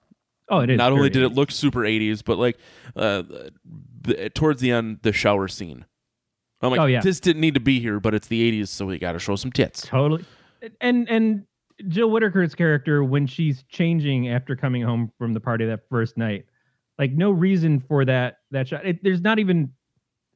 Oh, 0.50 0.60
it 0.60 0.70
is. 0.70 0.78
Not 0.78 0.92
only 0.92 1.10
did 1.10 1.24
it 1.24 1.30
look 1.34 1.52
super 1.52 1.82
80s, 1.82 2.24
but 2.24 2.38
like, 2.38 2.58
uh, 2.96 3.24
the, 4.02 4.30
towards 4.30 4.62
the 4.62 4.72
end, 4.72 5.00
the 5.02 5.12
shower 5.14 5.48
scene. 5.48 5.86
I'm 6.62 6.72
like, 6.72 6.80
Oh, 6.80 6.86
yeah. 6.86 7.02
this 7.02 7.20
didn't 7.20 7.42
need 7.42 7.54
to 7.54 7.60
be 7.60 7.80
here, 7.80 8.00
but 8.00 8.14
it's 8.14 8.28
the 8.28 8.52
80s, 8.62 8.70
so 8.70 8.86
we 8.86 8.98
got 8.98 9.12
to 9.14 9.20
show 9.20 9.36
some 9.36 9.52
tits. 9.52 9.82
totally 9.82 10.26
and 10.82 11.08
and 11.08 11.46
jill 11.88 12.10
whittaker's 12.10 12.56
character 12.56 13.04
when 13.04 13.28
she's 13.28 13.64
changing 13.70 14.28
after 14.30 14.56
coming 14.56 14.82
home 14.82 15.12
from 15.20 15.34
the 15.34 15.40
party 15.40 15.66
that 15.68 15.82
first 15.88 16.18
night 16.18 16.46
like 16.98 17.12
no 17.12 17.30
reason 17.30 17.80
for 17.80 18.04
that 18.04 18.38
that 18.50 18.68
shot 18.68 18.84
it, 18.84 18.98
there's 19.04 19.22
not 19.22 19.38
even 19.38 19.72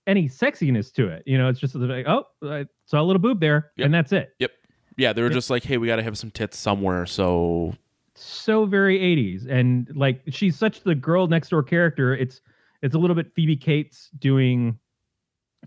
any 0.08 0.28
sexiness 0.28 0.92
to 0.92 1.08
it 1.08 1.24
you 1.26 1.38
know 1.38 1.48
it's 1.48 1.60
just 1.60 1.76
like 1.76 2.06
oh 2.08 2.24
i 2.44 2.66
saw 2.86 3.02
a 3.02 3.04
little 3.04 3.22
boob 3.22 3.40
there 3.40 3.72
Yep. 3.78 3.86
and 3.86 3.94
that's 3.94 4.12
it 4.12 4.34
Yep. 4.40 4.52
Yeah, 4.98 5.14
they 5.14 5.22
were 5.22 5.30
Yep. 5.30 5.34
just 5.36 5.50
like, 5.50 5.64
hey, 5.64 5.78
we 5.78 5.88
got 5.88 5.96
to 5.96 6.04
have 6.04 6.18
some 6.18 6.32
tits 6.32 6.58
somewhere, 6.60 7.06
so 7.06 7.74
so 8.14 8.66
very 8.66 9.00
80s 9.00 9.48
and 9.50 9.90
like 9.96 10.22
she's 10.30 10.58
such 10.58 10.82
the 10.84 10.94
girl 10.94 11.28
next 11.28 11.50
door 11.50 11.64
character 11.64 12.14
it's 12.14 12.42
it's 12.82 12.94
a 12.94 12.98
little 13.00 13.16
bit 13.16 13.34
phoebe 13.34 13.56
cates 13.56 14.10
doing 14.20 14.78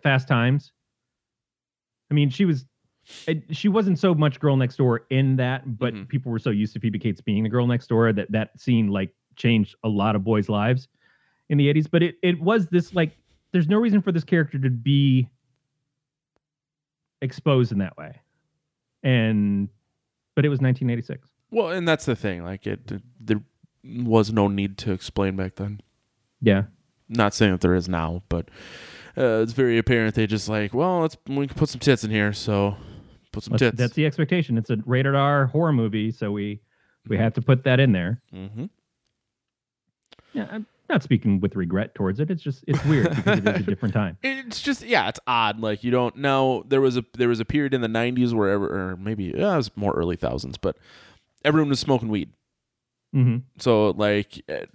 fast 0.03 0.29
times 0.29 0.73
i 2.11 2.15
mean 2.15 2.29
she 2.29 2.45
was 2.45 2.67
she 3.51 3.69
wasn't 3.69 3.99
so 3.99 4.15
much 4.15 4.39
girl 4.41 4.57
next 4.57 4.77
door 4.77 5.07
in 5.11 5.37
that 5.37 5.79
but 5.79 5.95
Mhm. 5.95 6.09
people 6.09 6.31
were 6.31 6.39
so 6.39 6.51
used 6.51 6.75
to 6.75 6.81
phoebe 6.81 6.99
cates 6.99 7.21
being 7.23 7.43
the 7.43 7.49
girl 7.49 7.67
next 7.67 7.87
door 7.87 8.13
that 8.13 8.31
that 8.31 8.59
scene 8.61 8.89
like 8.89 9.11
changed 9.37 9.75
a 9.85 9.89
lot 9.89 10.15
of 10.15 10.23
boys 10.23 10.49
lives 10.51 10.87
in 11.49 11.57
the 11.57 11.67
80s 11.73 11.91
but 11.91 12.03
it 12.03 12.17
it 12.23 12.39
was 12.41 12.69
this 12.69 12.95
like 12.95 13.17
there's 13.55 13.69
no 13.69 13.79
reason 13.79 14.03
for 14.03 14.13
this 14.13 14.25
character 14.25 14.59
to 14.59 14.69
be 14.69 15.31
exposed 17.23 17.73
in 17.73 17.79
that 17.79 17.97
way 17.97 18.21
and 19.03 19.69
but 20.35 20.45
it 20.45 20.49
was 20.51 20.61
1986 20.61 21.29
well, 21.51 21.69
and 21.69 21.87
that's 21.87 22.05
the 22.05 22.17
thing. 22.17 22.43
Like, 22.43 22.67
it, 22.67 22.91
there 23.21 23.41
was 23.85 24.33
no 24.33 24.49
need 24.49 24.77
to 24.79 24.91
explain 24.91 25.37
back 25.37 25.55
then. 25.55 25.81
yeah 26.41 26.65
Not 27.09 27.33
saying 27.33 27.53
that 27.53 27.61
there 27.61 27.77
is 27.77 27.89
now, 27.89 28.25
but 28.29 28.49
uh, 29.17 29.39
it's 29.43 29.53
very 29.53 29.79
apparent. 29.79 30.17
They 30.17 30.27
just 30.27 30.49
like, 30.49 30.75
well, 30.75 31.03
let's 31.03 31.17
we 31.29 31.47
can 31.47 31.57
put 31.57 31.69
some 31.69 31.79
tits 31.79 32.03
in 32.03 32.11
here, 32.11 32.33
so 32.33 32.75
put 33.31 33.45
some 33.45 33.53
Let's- 33.53 33.61
tits. 33.61 33.79
That's 33.79 33.93
the 33.93 34.05
expectation. 34.05 34.59
It's 34.59 34.71
a 34.71 34.79
rated 34.85 35.15
R 35.15 35.47
horror 35.47 35.73
movie, 35.73 36.11
so 36.11 36.33
we 36.33 36.61
we 37.07 37.17
have 37.19 37.35
to 37.35 37.41
put 37.43 37.63
that 37.63 37.79
in 37.79 37.93
there. 37.93 38.21
hmm 38.33 38.65
Yeah, 40.33 40.49
I'm 40.51 40.67
not 40.89 41.03
speaking 41.03 41.41
with 41.41 41.57
regret 41.57 41.95
towards 41.95 42.21
it. 42.21 42.31
It's 42.31 42.43
just 42.43 42.65
it's 42.67 42.85
weird 42.85 43.09
because 43.15 43.39
it 43.39 43.49
is 43.49 43.61
a 43.61 43.63
different 43.71 43.95
time. 43.95 44.19
It's 44.23 44.61
just 44.61 44.83
yeah, 44.83 45.09
it's 45.09 45.21
odd. 45.27 45.61
Like 45.61 45.83
you 45.85 45.91
don't 45.91 46.17
know 46.17 46.65
there 46.69 46.81
was 46.81 46.97
a 46.97 47.05
there 47.17 47.29
was 47.29 47.41
a 47.41 47.45
period 47.45 47.75
in 47.75 47.81
the 47.81 47.89
'90s 47.89 48.33
where 48.33 48.51
ever, 48.51 48.91
or 48.93 48.97
maybe 48.97 49.33
yeah, 49.37 49.55
it 49.55 49.57
was 49.57 49.71
more 49.77 49.93
early 49.95 50.17
thousands, 50.17 50.59
but 50.59 50.77
everyone 51.45 51.69
was 51.71 51.81
smoking 51.81 52.09
weed. 52.09 52.31
hmm 53.13 53.39
So 53.59 53.91
like, 53.91 54.43
eh, 54.49 54.67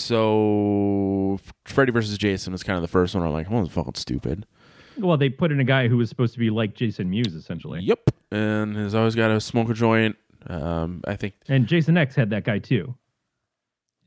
so 0.00 1.38
Freddy 1.64 1.92
versus 1.92 2.16
Jason 2.18 2.52
was 2.52 2.62
kind 2.62 2.76
of 2.76 2.82
the 2.82 2.88
first 2.88 3.14
one. 3.14 3.24
I'm 3.24 3.32
like, 3.32 3.50
oh, 3.50 3.66
fucking 3.66 3.94
stupid. 3.94 4.46
Well, 4.98 5.16
they 5.16 5.28
put 5.30 5.50
in 5.50 5.60
a 5.60 5.64
guy 5.64 5.88
who 5.88 5.96
was 5.96 6.08
supposed 6.08 6.34
to 6.34 6.38
be 6.38 6.50
like 6.50 6.74
Jason 6.74 7.08
Mewes, 7.10 7.34
essentially, 7.34 7.80
Yep, 7.80 8.10
and 8.30 8.76
has 8.76 8.94
always 8.94 9.14
got 9.14 9.28
to 9.28 9.40
smoke 9.40 9.70
a 9.70 9.74
joint. 9.74 10.16
Um, 10.46 11.02
I 11.06 11.16
think 11.16 11.34
and 11.48 11.66
Jason 11.66 11.96
X 11.98 12.14
had 12.14 12.30
that 12.30 12.44
guy 12.44 12.58
too. 12.58 12.94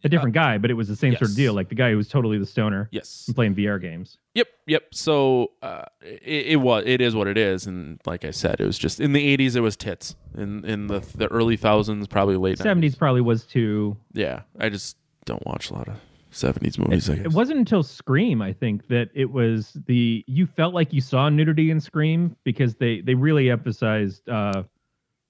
A 0.06 0.10
different 0.10 0.34
guy, 0.34 0.58
but 0.58 0.70
it 0.70 0.74
was 0.74 0.90
the 0.90 0.96
same 0.96 1.16
sort 1.16 1.30
of 1.30 1.36
deal. 1.36 1.54
Like 1.54 1.70
the 1.70 1.76
guy 1.76 1.92
who 1.92 1.98
was 1.98 2.10
totally 2.10 2.38
the 2.38 2.46
stoner 2.46 2.90
yes, 2.92 3.24
and 3.28 3.36
playing 3.36 3.56
VR 3.56 3.82
games. 3.82 4.18
Yep, 4.36 4.48
yep. 4.68 4.84
So 4.94 5.52
uh, 5.62 5.86
it, 6.02 6.48
it 6.48 6.56
was 6.58 6.84
it 6.86 7.00
is 7.00 7.16
what 7.16 7.28
it 7.28 7.38
is, 7.38 7.68
and 7.68 8.02
like 8.06 8.26
I 8.26 8.32
said, 8.32 8.60
it 8.60 8.66
was 8.66 8.78
just 8.78 9.00
in 9.00 9.14
the 9.14 9.38
'80s. 9.38 9.56
It 9.56 9.62
was 9.62 9.78
tits. 9.78 10.16
In 10.38 10.66
in 10.66 10.88
the 10.88 11.00
the 11.16 11.28
early 11.28 11.56
thousands, 11.56 12.08
probably 12.08 12.36
late 12.36 12.58
Seventies 12.58 12.96
90s. 12.96 12.98
probably 12.98 13.22
was 13.22 13.46
too. 13.46 13.96
Yeah, 14.12 14.42
I 14.60 14.70
just 14.70 14.98
don't 15.26 15.46
watch 15.46 15.70
a 15.70 15.74
lot 15.76 15.88
of 15.88 15.96
'70s 16.34 16.78
movies. 16.78 17.08
It, 17.08 17.20
it 17.20 17.32
wasn't 17.32 17.60
until 17.60 17.84
Scream, 17.84 18.42
I 18.42 18.52
think, 18.52 18.88
that 18.88 19.10
it 19.14 19.32
was 19.32 19.78
the 19.86 20.24
you 20.28 20.46
felt 20.48 20.74
like 20.74 20.92
you 20.92 21.00
saw 21.02 21.30
nudity 21.30 21.72
in 21.72 21.80
Scream 21.80 22.36
because 22.44 22.76
they 22.76 23.02
they 23.02 23.14
really 23.14 23.50
emphasized 23.50 24.28
uh, 24.28 24.64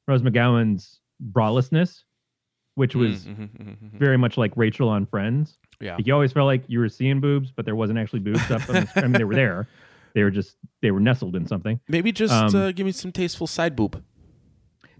Rose 0.08 0.22
McGowan's 0.22 1.00
bralessness, 1.32 2.04
which 2.76 2.96
was 2.96 3.26
Mm, 3.26 3.36
mhm, 3.36 3.50
mhm, 3.50 3.78
mhm. 3.78 4.00
very 4.00 4.18
much 4.18 4.38
like 4.38 4.52
Rachel 4.56 4.90
on 4.90 5.06
Friends. 5.06 5.58
yeah. 5.80 5.96
Like 5.96 6.08
you 6.08 6.14
always 6.14 6.32
felt 6.32 6.46
like 6.48 6.64
you 6.68 6.80
were 6.80 6.90
seeing 6.90 7.20
boobs, 7.22 7.52
but 7.52 7.66
there 7.66 7.76
wasn't 7.76 8.00
actually 8.00 8.20
boobs 8.20 8.50
up. 8.52 8.68
On 8.70 8.76
the, 8.76 8.92
I 8.96 9.02
mean, 9.02 9.12
they 9.14 9.24
were 9.24 9.36
there. 9.36 9.68
They 10.16 10.24
were 10.24 10.32
just 10.32 10.58
they 10.82 10.92
were 10.92 11.00
nestled 11.00 11.36
in 11.36 11.46
something. 11.48 11.80
Maybe 11.88 12.12
just 12.12 12.34
Um, 12.34 12.56
uh, 12.56 12.72
give 12.72 12.86
me 12.86 12.92
some 12.92 13.12
tasteful 13.12 13.48
side 13.48 13.76
boob. 13.76 14.04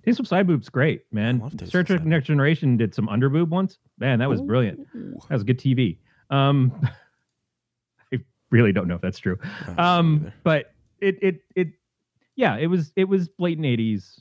Tasteful 0.06 0.26
side 0.26 0.48
boobs, 0.48 0.68
great 0.70 1.04
man. 1.14 1.42
Star 1.66 1.84
Trek 1.84 2.04
Next 2.04 2.28
Generation 2.28 2.76
did 2.78 2.94
some 2.94 3.08
under 3.08 3.30
boob 3.30 3.52
once. 3.52 3.78
Man, 4.00 4.20
that 4.20 4.30
was 4.30 4.42
brilliant. 4.42 4.80
That 4.94 5.32
was 5.36 5.44
good 5.44 5.60
TV. 5.60 5.98
Um, 6.30 6.72
I 8.14 8.20
really 8.52 8.72
don't 8.74 8.88
know 8.88 8.96
if 8.96 9.02
that's 9.02 9.20
true. 9.20 9.38
I 9.44 9.66
don't 9.68 9.78
know 9.78 9.84
Um, 9.84 10.32
but 10.44 10.74
it 11.00 11.18
it 11.22 11.42
it 11.56 11.68
yeah, 12.36 12.58
it 12.58 12.68
was 12.68 12.92
it 12.96 13.06
was 13.06 13.28
blatant 13.30 13.66
eighties 13.66 14.20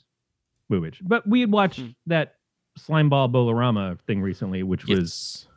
boobage. 0.71 0.97
But 1.01 1.27
we 1.27 1.41
had 1.41 1.51
watched 1.51 1.79
Hmm. 1.79 1.87
that 2.07 2.35
Slimeball 2.79 3.31
Bowl-O-Rama 3.31 3.97
thing 4.07 4.21
recently, 4.21 4.63
which 4.63 4.85
was 4.87 5.47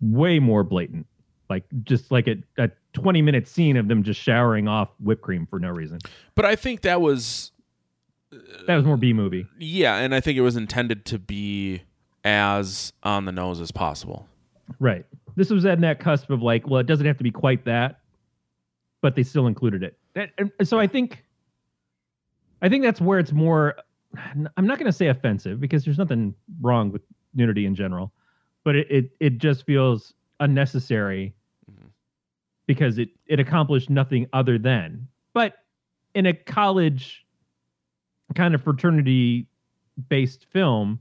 way 0.00 0.38
more 0.38 0.64
blatant. 0.64 1.06
Like 1.48 1.64
just 1.82 2.10
like 2.10 2.28
a, 2.28 2.36
a 2.58 2.70
twenty 2.92 3.22
minute 3.22 3.48
scene 3.48 3.76
of 3.76 3.88
them 3.88 4.02
just 4.04 4.20
showering 4.20 4.68
off 4.68 4.88
whipped 5.00 5.22
cream 5.22 5.46
for 5.46 5.58
no 5.58 5.68
reason. 5.70 5.98
But 6.34 6.44
I 6.44 6.54
think 6.56 6.82
that 6.82 7.00
was 7.00 7.50
uh, 8.32 8.36
That 8.66 8.76
was 8.76 8.84
more 8.84 8.96
B 8.96 9.12
movie. 9.12 9.46
yeah, 9.58 9.96
and 9.96 10.14
I 10.14 10.20
think 10.20 10.38
it 10.38 10.42
was 10.42 10.56
intended 10.56 11.04
to 11.06 11.18
be 11.18 11.82
as 12.24 12.92
on 13.02 13.24
the 13.24 13.32
nose 13.32 13.60
as 13.60 13.72
possible. 13.72 14.28
Right. 14.78 15.04
This 15.34 15.50
was 15.50 15.64
at 15.64 15.80
that 15.80 15.98
cusp 15.98 16.30
of 16.30 16.40
like, 16.42 16.68
well, 16.68 16.78
it 16.80 16.86
doesn't 16.86 17.06
have 17.06 17.16
to 17.18 17.24
be 17.24 17.30
quite 17.32 17.64
that, 17.64 18.00
but 19.00 19.16
they 19.16 19.22
still 19.24 19.46
included 19.48 19.82
it. 19.82 19.96
That, 20.14 20.30
and 20.38 20.50
so 20.62 20.78
I 20.78 20.86
think, 20.86 21.24
I 22.62 22.68
think 22.68 22.84
that's 22.84 23.00
where 23.00 23.18
it's 23.18 23.32
more. 23.32 23.74
I'm 24.56 24.66
not 24.66 24.78
going 24.78 24.86
to 24.90 24.92
say 24.96 25.08
offensive 25.08 25.60
because 25.60 25.84
there's 25.84 25.98
nothing 25.98 26.34
wrong 26.60 26.90
with 26.90 27.02
nudity 27.34 27.66
in 27.66 27.74
general, 27.74 28.12
but 28.64 28.74
it 28.76 28.90
it, 28.90 29.10
it 29.20 29.38
just 29.38 29.64
feels 29.64 30.14
unnecessary 30.40 31.34
Mhm. 31.70 31.90
because 32.66 32.98
it 32.98 33.10
it 33.26 33.38
accomplished 33.38 33.88
nothing 33.90 34.26
other 34.32 34.58
than. 34.58 35.06
But 35.32 35.54
in 36.14 36.26
a 36.26 36.32
college 36.34 37.24
kind 38.34 38.54
of 38.54 38.62
fraternity 38.62 39.46
based 40.08 40.46
film, 40.50 41.00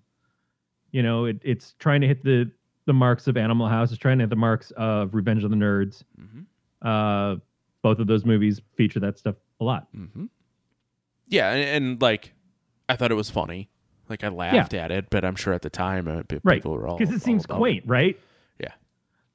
you 0.92 1.02
know, 1.02 1.26
it, 1.26 1.40
it's 1.44 1.74
trying 1.80 2.02
to 2.02 2.08
hit 2.08 2.24
the 2.24 2.52
the 2.86 2.94
marks 2.94 3.28
of 3.28 3.38
Animal 3.38 3.68
House. 3.68 3.92
It's 3.92 4.00
trying 4.00 4.18
to 4.20 4.24
hit 4.24 4.30
the 4.30 4.36
marks 4.36 4.72
of 4.72 5.14
Revenge 5.16 5.44
of 5.44 5.50
the 5.50 5.56
Nerds. 5.56 6.04
hmm 6.18 6.42
Uh, 6.88 7.38
both 7.82 8.00
of 8.00 8.08
those 8.08 8.26
movies 8.26 8.62
feature 8.76 9.00
that 9.00 9.18
stuff 9.18 9.36
a 9.62 9.64
lot. 9.64 9.88
hmm 9.94 10.26
Yeah, 11.28 11.52
and, 11.54 11.64
and 11.86 12.02
like 12.02 12.34
I 12.90 12.96
thought 12.96 13.12
it 13.12 13.16
was 13.16 13.30
funny. 13.30 13.70
Like 14.10 14.24
I 14.24 14.30
laughed 14.30 14.74
at 14.74 14.92
it, 14.92 15.10
but 15.12 15.24
I'm 15.24 15.36
sure 15.36 15.54
at 15.54 15.62
the 15.62 15.70
time 15.70 16.08
uh, 16.08 16.24
pe- 16.28 16.40
right 16.44 16.56
people 16.56 16.72
were 16.74 16.88
all 16.88 16.98
because 16.98 17.14
it 17.14 17.22
seems 17.22 17.46
quaint 17.46 17.84
right 17.86 18.20
Yeah. 18.60 18.72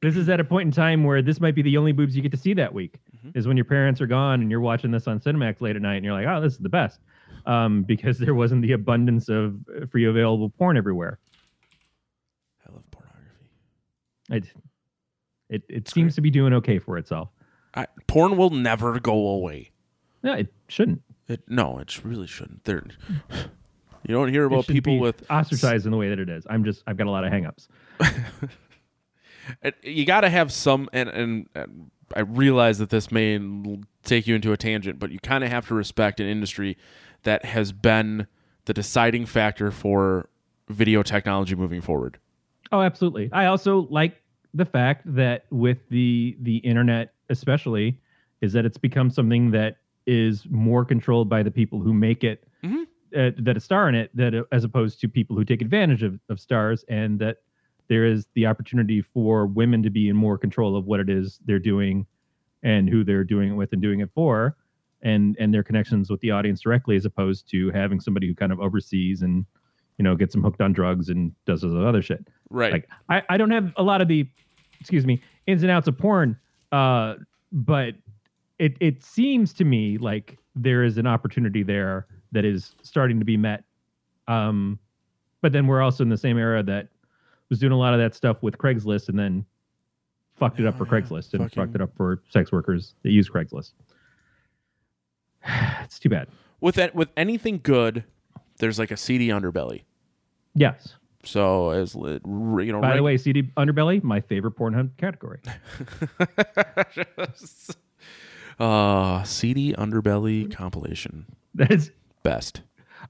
this 0.02 0.16
is 0.16 0.28
at 0.28 0.40
a 0.40 0.44
point 0.44 0.66
in 0.66 0.72
time 0.72 1.04
where 1.04 1.22
this 1.22 1.40
might 1.40 1.54
be 1.54 1.62
the 1.62 1.76
only 1.76 1.92
boobs 1.92 2.16
you 2.16 2.22
get 2.22 2.32
to 2.32 2.36
see 2.38 2.54
that 2.54 2.74
week 2.74 2.98
Mm-hmm. 3.16 3.38
is 3.38 3.46
when 3.46 3.56
your 3.56 3.64
parents 3.64 4.00
are 4.00 4.06
gone 4.08 4.42
and 4.42 4.50
you're 4.50 4.60
watching 4.60 4.90
this 4.90 5.06
on 5.06 5.20
cinemax 5.20 5.60
late 5.60 5.76
at 5.76 5.82
night 5.82 5.94
and 5.96 6.04
you're 6.04 6.12
like 6.12 6.26
oh 6.26 6.40
this 6.40 6.54
is 6.54 6.58
the 6.58 6.68
best 6.68 6.98
um, 7.46 7.84
because 7.84 8.18
there 8.24 8.34
wasn't 8.34 8.60
the 8.62 8.72
abundance 8.72 9.28
of 9.28 9.54
free 9.90 10.04
available 10.06 10.50
porn 10.50 10.76
everywhere 10.76 11.20
I 12.68 12.72
love 12.72 12.82
pornography. 12.90 13.46
it 14.30 14.44
it, 15.48 15.62
it 15.68 15.88
seems 15.88 16.16
to 16.16 16.20
be 16.20 16.30
doing 16.30 16.52
okay 16.54 16.80
for 16.80 16.98
itself 16.98 17.28
I, 17.76 17.86
porn 18.08 18.36
will 18.36 18.50
never 18.50 18.98
go 18.98 19.14
away. 19.28 19.70
no 20.24 20.32
it 20.32 20.52
shouldn't 20.68 21.00
It 21.28 21.42
no, 21.48 21.78
it 21.78 22.04
really 22.04 22.26
shouldn't. 22.26 22.64
There, 22.64 22.82
you 24.06 24.14
don't 24.14 24.28
hear 24.28 24.44
about 24.44 24.66
people 24.66 24.98
with 24.98 25.24
ostracized 25.30 25.86
in 25.86 25.90
the 25.90 25.96
way 25.96 26.10
that 26.10 26.18
it 26.18 26.28
is 26.28 26.46
i'm 26.50 26.62
just 26.62 26.82
i've 26.86 26.98
got 26.98 27.06
a 27.06 27.10
lot 27.10 27.24
of 27.24 27.32
hangups 27.32 27.68
you 29.82 30.04
got 30.04 30.20
to 30.20 30.28
have 30.28 30.52
some 30.52 30.90
and, 30.92 31.08
and 31.08 31.48
and 31.54 31.90
I 32.14 32.20
realize 32.20 32.78
that 32.78 32.90
this 32.90 33.10
may 33.10 33.38
take 34.02 34.26
you 34.26 34.34
into 34.34 34.52
a 34.52 34.56
tangent, 34.56 34.98
but 34.98 35.10
you 35.10 35.18
kind 35.18 35.44
of 35.44 35.50
have 35.50 35.66
to 35.68 35.74
respect 35.74 36.20
an 36.20 36.26
industry 36.26 36.76
that 37.22 37.44
has 37.44 37.72
been 37.72 38.26
the 38.66 38.74
deciding 38.74 39.26
factor 39.26 39.70
for 39.70 40.28
video 40.68 41.02
technology 41.02 41.54
moving 41.54 41.80
forward. 41.80 42.18
Oh, 42.72 42.80
absolutely. 42.80 43.30
I 43.32 43.46
also 43.46 43.86
like 43.90 44.20
the 44.52 44.64
fact 44.64 45.02
that 45.14 45.46
with 45.50 45.78
the 45.88 46.36
the 46.40 46.58
internet, 46.58 47.14
especially, 47.30 47.98
is 48.40 48.52
that 48.52 48.64
it's 48.64 48.78
become 48.78 49.10
something 49.10 49.50
that 49.52 49.78
is 50.06 50.46
more 50.50 50.84
controlled 50.84 51.28
by 51.28 51.42
the 51.42 51.50
people 51.50 51.80
who 51.80 51.92
make 51.94 52.24
it, 52.24 52.46
Mhm. 52.62 52.82
uh, 53.16 53.30
that 53.38 53.56
a 53.56 53.60
star 53.60 53.88
in 53.88 53.94
it, 53.94 54.10
that 54.14 54.34
uh, 54.34 54.44
as 54.52 54.64
opposed 54.64 55.00
to 55.00 55.08
people 55.08 55.36
who 55.36 55.44
take 55.44 55.62
advantage 55.62 56.02
of, 56.02 56.18
of 56.28 56.38
stars, 56.40 56.84
and 56.88 57.18
that 57.20 57.38
there 57.88 58.04
is 58.04 58.26
the 58.34 58.46
opportunity 58.46 59.00
for 59.02 59.46
women 59.46 59.82
to 59.82 59.90
be 59.90 60.08
in 60.08 60.16
more 60.16 60.38
control 60.38 60.76
of 60.76 60.86
what 60.86 61.00
it 61.00 61.08
is 61.10 61.38
they're 61.44 61.58
doing, 61.58 62.06
and 62.62 62.88
who 62.88 63.04
they're 63.04 63.24
doing 63.24 63.50
it 63.52 63.54
with 63.54 63.72
and 63.72 63.82
doing 63.82 64.00
it 64.00 64.10
for, 64.14 64.56
and 65.02 65.36
and 65.38 65.52
their 65.52 65.62
connections 65.62 66.10
with 66.10 66.20
the 66.20 66.30
audience 66.30 66.60
directly, 66.62 66.96
as 66.96 67.04
opposed 67.04 67.48
to 67.50 67.70
having 67.70 68.00
somebody 68.00 68.26
who 68.26 68.34
kind 68.34 68.52
of 68.52 68.60
oversees 68.60 69.22
and 69.22 69.44
you 69.98 70.02
know 70.02 70.16
gets 70.16 70.32
them 70.34 70.42
hooked 70.42 70.60
on 70.60 70.72
drugs 70.72 71.08
and 71.08 71.32
does 71.46 71.60
this 71.62 71.72
other 71.72 72.02
shit 72.02 72.26
Right. 72.50 72.72
like 72.72 72.88
I, 73.08 73.22
I 73.28 73.36
don't 73.36 73.52
have 73.52 73.72
a 73.76 73.82
lot 73.84 74.00
of 74.00 74.08
the 74.08 74.26
excuse 74.80 75.06
me 75.06 75.22
ins 75.46 75.62
and 75.62 75.70
outs 75.70 75.86
of 75.86 75.96
porn 75.96 76.36
uh 76.72 77.14
but 77.52 77.94
it 78.58 78.76
it 78.80 79.02
seems 79.02 79.52
to 79.54 79.64
me 79.64 79.98
like 79.98 80.38
there 80.54 80.82
is 80.84 80.98
an 80.98 81.06
opportunity 81.06 81.62
there 81.62 82.06
that 82.32 82.44
is 82.44 82.74
starting 82.82 83.18
to 83.18 83.24
be 83.24 83.36
met. 83.36 83.64
Um 84.28 84.78
but 85.40 85.52
then 85.52 85.66
we're 85.66 85.82
also 85.82 86.02
in 86.02 86.08
the 86.08 86.16
same 86.16 86.38
era 86.38 86.62
that 86.62 86.88
was 87.50 87.58
doing 87.58 87.72
a 87.72 87.78
lot 87.78 87.92
of 87.92 88.00
that 88.00 88.14
stuff 88.14 88.42
with 88.42 88.56
craigslist 88.56 89.08
and 89.08 89.18
then 89.18 89.44
fucked 90.36 90.58
it 90.60 90.66
up 90.66 90.76
for 90.78 90.84
yeah. 90.86 90.92
craigslist 90.92 91.34
and 91.34 91.42
Fucking- 91.42 91.62
fucked 91.62 91.74
it 91.74 91.80
up 91.82 91.94
for 91.96 92.22
sex 92.30 92.50
workers 92.50 92.94
that 93.02 93.10
use 93.10 93.28
craigslist. 93.28 93.72
It's 95.82 95.98
too 95.98 96.08
bad. 96.08 96.28
With 96.60 96.76
that, 96.76 96.94
with 96.94 97.10
anything 97.16 97.60
good, 97.62 98.04
there's 98.58 98.78
like 98.78 98.90
a 98.90 98.96
seedy 98.96 99.28
underbelly. 99.28 99.82
yes. 100.54 100.94
So 101.26 101.70
as 101.70 101.94
li- 101.94 102.20
r- 102.24 102.60
you 102.60 102.70
know, 102.72 102.80
by 102.82 102.96
the 102.96 103.02
way 103.02 103.16
cd 103.16 103.44
underbelly 103.56 104.02
my 104.02 104.20
favorite 104.20 104.56
pornhub 104.56 104.90
category 104.98 105.40
uh, 108.58 109.22
seedy 109.24 109.72
underbelly 109.72 110.54
compilation 110.54 111.26
that 111.54 111.70
is 111.70 111.90
best. 112.22 112.62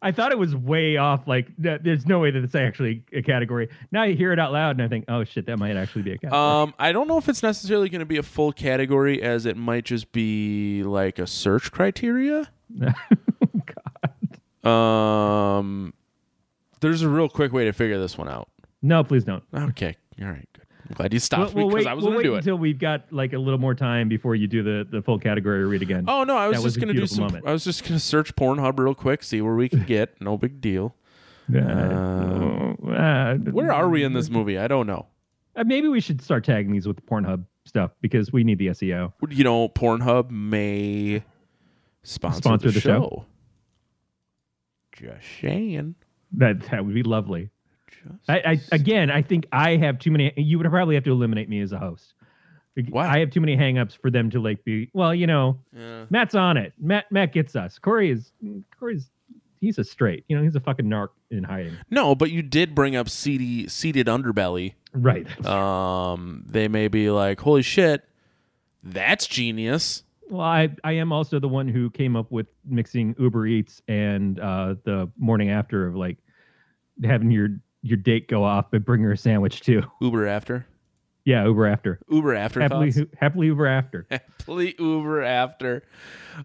I 0.03 0.11
thought 0.13 0.33
it 0.33 0.39
was 0.39 0.55
way 0.57 0.97
off. 0.97 1.27
Like, 1.27 1.49
there's 1.57 2.05
no 2.05 2.19
way 2.19 2.31
that 2.31 2.43
it's 2.43 2.55
actually 2.55 3.05
a 3.13 3.23
category. 3.23 3.69
Now 3.93 4.03
you 4.03 4.17
hear 4.17 4.33
it 4.33 4.39
out 4.39 4.53
loud, 4.53 4.73
and 4.77 4.83
I 4.83 4.89
think, 4.89 5.05
oh 5.09 5.25
shit, 5.25 5.47
that 5.47 5.57
might 5.59 5.77
actually 5.77 6.03
be 6.03 6.13
a 6.13 6.19
category. 6.19 6.43
Um, 6.43 6.75
I 6.79 6.93
don't 6.93 7.07
know 7.09 7.17
if 7.17 7.29
it's 7.29 7.43
necessarily 7.43 7.89
going 7.89 8.01
to 8.01 8.07
be 8.07 8.17
a 8.17 8.23
full 8.23 8.53
category, 8.53 9.23
as 9.23 9.47
it 9.47 9.57
might 9.57 9.85
just 9.85 10.11
be 10.13 10.83
like 10.83 11.19
a 11.19 11.27
search 11.27 11.71
criteria. 11.73 12.51
God. 14.63 14.69
Um, 14.69 15.95
there's 16.81 17.03
a 17.03 17.09
real 17.09 17.29
quick 17.29 17.53
way 17.53 17.65
to 17.65 17.73
figure 17.73 17.99
this 17.99 18.19
one 18.19 18.29
out. 18.29 18.49
no, 18.83 19.05
please 19.05 19.25
don't. 19.25 19.45
Okay, 19.55 19.97
all 20.21 20.29
right. 20.29 20.49
I'm 20.89 20.95
glad 20.97 21.13
you 21.15 21.19
stopped 21.19 21.55
we'll 21.55 21.69
me 21.69 21.75
because 21.75 21.85
wait. 21.87 21.91
I 21.91 21.95
was 21.95 22.05
we'll 22.05 22.13
going 22.13 22.23
to 22.25 22.29
do 22.31 22.35
it. 22.35 22.39
until 22.39 22.57
we've 22.59 22.79
got 22.79 23.11
like 23.11 23.33
a 23.33 23.39
little 23.39 23.59
more 23.61 23.75
time 23.75 24.09
before 24.09 24.35
you 24.35 24.47
do 24.47 24.63
the 24.63 24.87
the 24.91 25.01
full 25.03 25.19
category 25.19 25.65
read 25.65 25.81
again. 25.83 26.05
Oh 26.09 26.25
no, 26.25 26.37
I 26.37 26.49
was 26.49 26.59
That 26.59 26.63
just 26.65 26.77
going 26.81 26.89
to 26.95 27.01
do 27.01 27.07
some. 27.07 27.25
moment. 27.25 27.47
I 27.47 27.53
was 27.53 27.65
just 27.65 27.83
going 27.83 27.95
to 27.95 28.01
search 28.01 28.35
Pornhub 28.37 28.79
real 28.79 28.95
quick, 28.95 29.23
see 29.23 29.41
where 29.41 29.55
we 29.55 29.69
could 29.69 29.87
get. 29.89 30.21
No 30.21 30.37
big 30.37 30.61
deal. 30.61 30.95
Uh, 31.55 31.59
Uh, 32.87 33.35
Where 33.37 33.73
are 33.73 33.89
we 33.89 34.03
in 34.05 34.13
this 34.13 34.29
movie? 34.31 34.59
I 34.59 34.67
don't 34.69 34.87
know. 34.87 35.07
Uh, 35.57 35.65
maybe 35.65 35.89
we 35.89 36.01
should 36.01 36.21
start 36.21 36.45
tagging 36.45 36.73
these 36.73 36.87
with 36.87 37.05
Pornhub 37.07 37.45
stuff 37.65 37.93
because 38.01 38.33
we 38.33 38.45
need 38.45 38.59
the 38.59 38.69
SEO. 38.69 39.13
You 39.31 39.45
know, 39.45 39.69
Pornhub 39.69 40.31
may 40.31 41.23
sponsor, 42.03 42.39
Sponsor 42.39 42.67
the, 42.69 42.73
the 42.75 42.81
show. 42.81 43.25
show. 44.99 45.07
Just 45.09 45.27
saying. 45.41 45.95
That 46.33 46.61
that 46.71 46.85
would 46.85 46.95
be 46.95 47.03
lovely. 47.05 47.51
I, 48.29 48.39
I 48.39 48.61
again, 48.73 49.11
I 49.11 49.23
think 49.23 49.47
I 49.53 49.77
have 49.77 49.99
too 49.99 50.11
many. 50.11 50.33
You 50.37 50.59
would 50.59 50.69
probably 50.71 50.95
have 50.95 51.05
to 51.05 51.13
eliminate 51.13 51.49
me 51.49 51.61
as 51.61 51.73
a 51.73 51.79
host. 51.79 52.15
Why? 52.89 53.07
I 53.09 53.19
have 53.21 53.31
too 53.31 53.41
many 53.41 53.57
hangups 53.57 53.97
for 53.97 54.11
them 54.11 54.31
to 54.31 54.41
like 54.41 54.65
be. 54.65 54.91
Well, 54.93 55.15
you 55.15 55.27
know, 55.29 55.59
Yeah. 55.77 56.07
Matt's 56.11 56.35
on 56.35 56.57
it. 56.57 56.73
Matt 56.81 57.11
Matt 57.13 57.33
gets 57.33 57.55
us. 57.55 57.79
Corey 57.79 58.11
is 58.11 58.33
Corey's 58.79 59.09
he's 59.61 59.79
a 59.79 59.85
straight. 59.85 60.25
You 60.29 60.37
know, 60.37 60.43
he's 60.43 60.57
a 60.57 60.61
fucking 60.61 60.87
narc 60.87 61.09
in 61.31 61.45
hiding. 61.45 61.77
No, 61.91 62.15
but 62.15 62.31
you 62.33 62.43
did 62.43 62.75
bring 62.75 62.97
up 62.97 63.09
seedy, 63.09 63.69
seated 63.69 64.09
underbelly. 64.09 64.75
Right. 64.93 65.27
Um, 65.47 66.45
they 66.49 66.67
may 66.69 66.89
be 66.89 67.11
like, 67.11 67.41
"Holy 67.41 67.63
shit, 67.63 68.05
that's 68.83 69.27
genius." 69.27 70.03
Well, 70.29 70.41
I 70.41 70.71
I 70.83 70.93
am 70.93 71.13
also 71.13 71.39
the 71.39 71.49
one 71.49 71.69
who 71.69 71.91
came 71.91 72.17
up 72.17 72.33
with 72.33 72.47
mixing 72.65 73.15
Uber 73.19 73.47
Eats 73.47 73.83
and 73.87 74.41
uh 74.41 74.75
the 74.85 75.11
morning 75.17 75.51
after 75.51 75.87
of 75.87 75.95
like 75.95 76.19
having 77.05 77.31
your 77.31 77.51
your 77.85 77.97
date 77.99 78.27
go 78.29 78.43
off 78.43 78.67
but 78.71 78.85
bring 78.85 79.01
her 79.03 79.13
a 79.13 79.17
sandwich 79.17 79.61
too. 79.61 79.83
Uber 80.01 80.27
after, 80.27 80.67
Yeah, 81.25 81.45
Uber 81.45 81.67
after. 81.67 82.01
Uber 82.11 82.35
after 82.35 82.61
Happily 82.61 82.93
happily 83.21 83.47
Uber 83.49 83.67
after. 83.67 84.07
happily 84.11 84.75
Uber 84.79 85.23
after. 85.23 85.83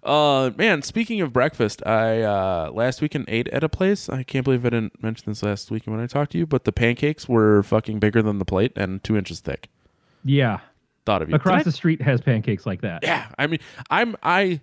Uh, 0.04 0.52
man, 0.58 0.82
speaking 0.84 1.22
of 1.22 1.34
breakfast, 1.34 1.82
I 1.88 2.22
uh 2.22 2.70
last 2.74 3.02
weekend 3.02 3.26
ate 3.28 3.48
at 3.48 3.64
a 3.64 3.70
place. 3.70 4.08
I 4.10 4.24
can't 4.24 4.44
believe 4.46 4.66
I 4.66 4.70
didn't 4.70 5.02
mention 5.02 5.24
this 5.32 5.42
last 5.42 5.72
weekend 5.72 5.96
when 5.96 6.04
I 6.04 6.08
talked 6.08 6.34
to 6.34 6.38
you, 6.38 6.46
but 6.46 6.66
the 6.66 6.72
pancakes 6.72 7.28
were 7.28 7.64
fucking 7.64 8.00
bigger 8.00 8.22
than 8.22 8.38
the 8.38 8.46
plate 8.46 8.74
and 8.76 9.04
two 9.04 9.18
inches 9.18 9.40
thick. 9.40 9.70
Yeah. 10.24 10.60
Thought 11.06 11.22
of 11.24 11.30
you. 11.30 11.36
Across 11.36 11.54
Did 11.54 11.62
I- 11.62 11.64
the 11.64 11.72
street 11.72 12.02
has 12.02 12.22
pancakes 12.22 12.66
like 12.66 12.82
that. 12.82 13.00
yeah, 13.04 13.28
I 13.40 13.48
mean, 13.48 13.60
I'm 13.90 14.16
I 14.22 14.60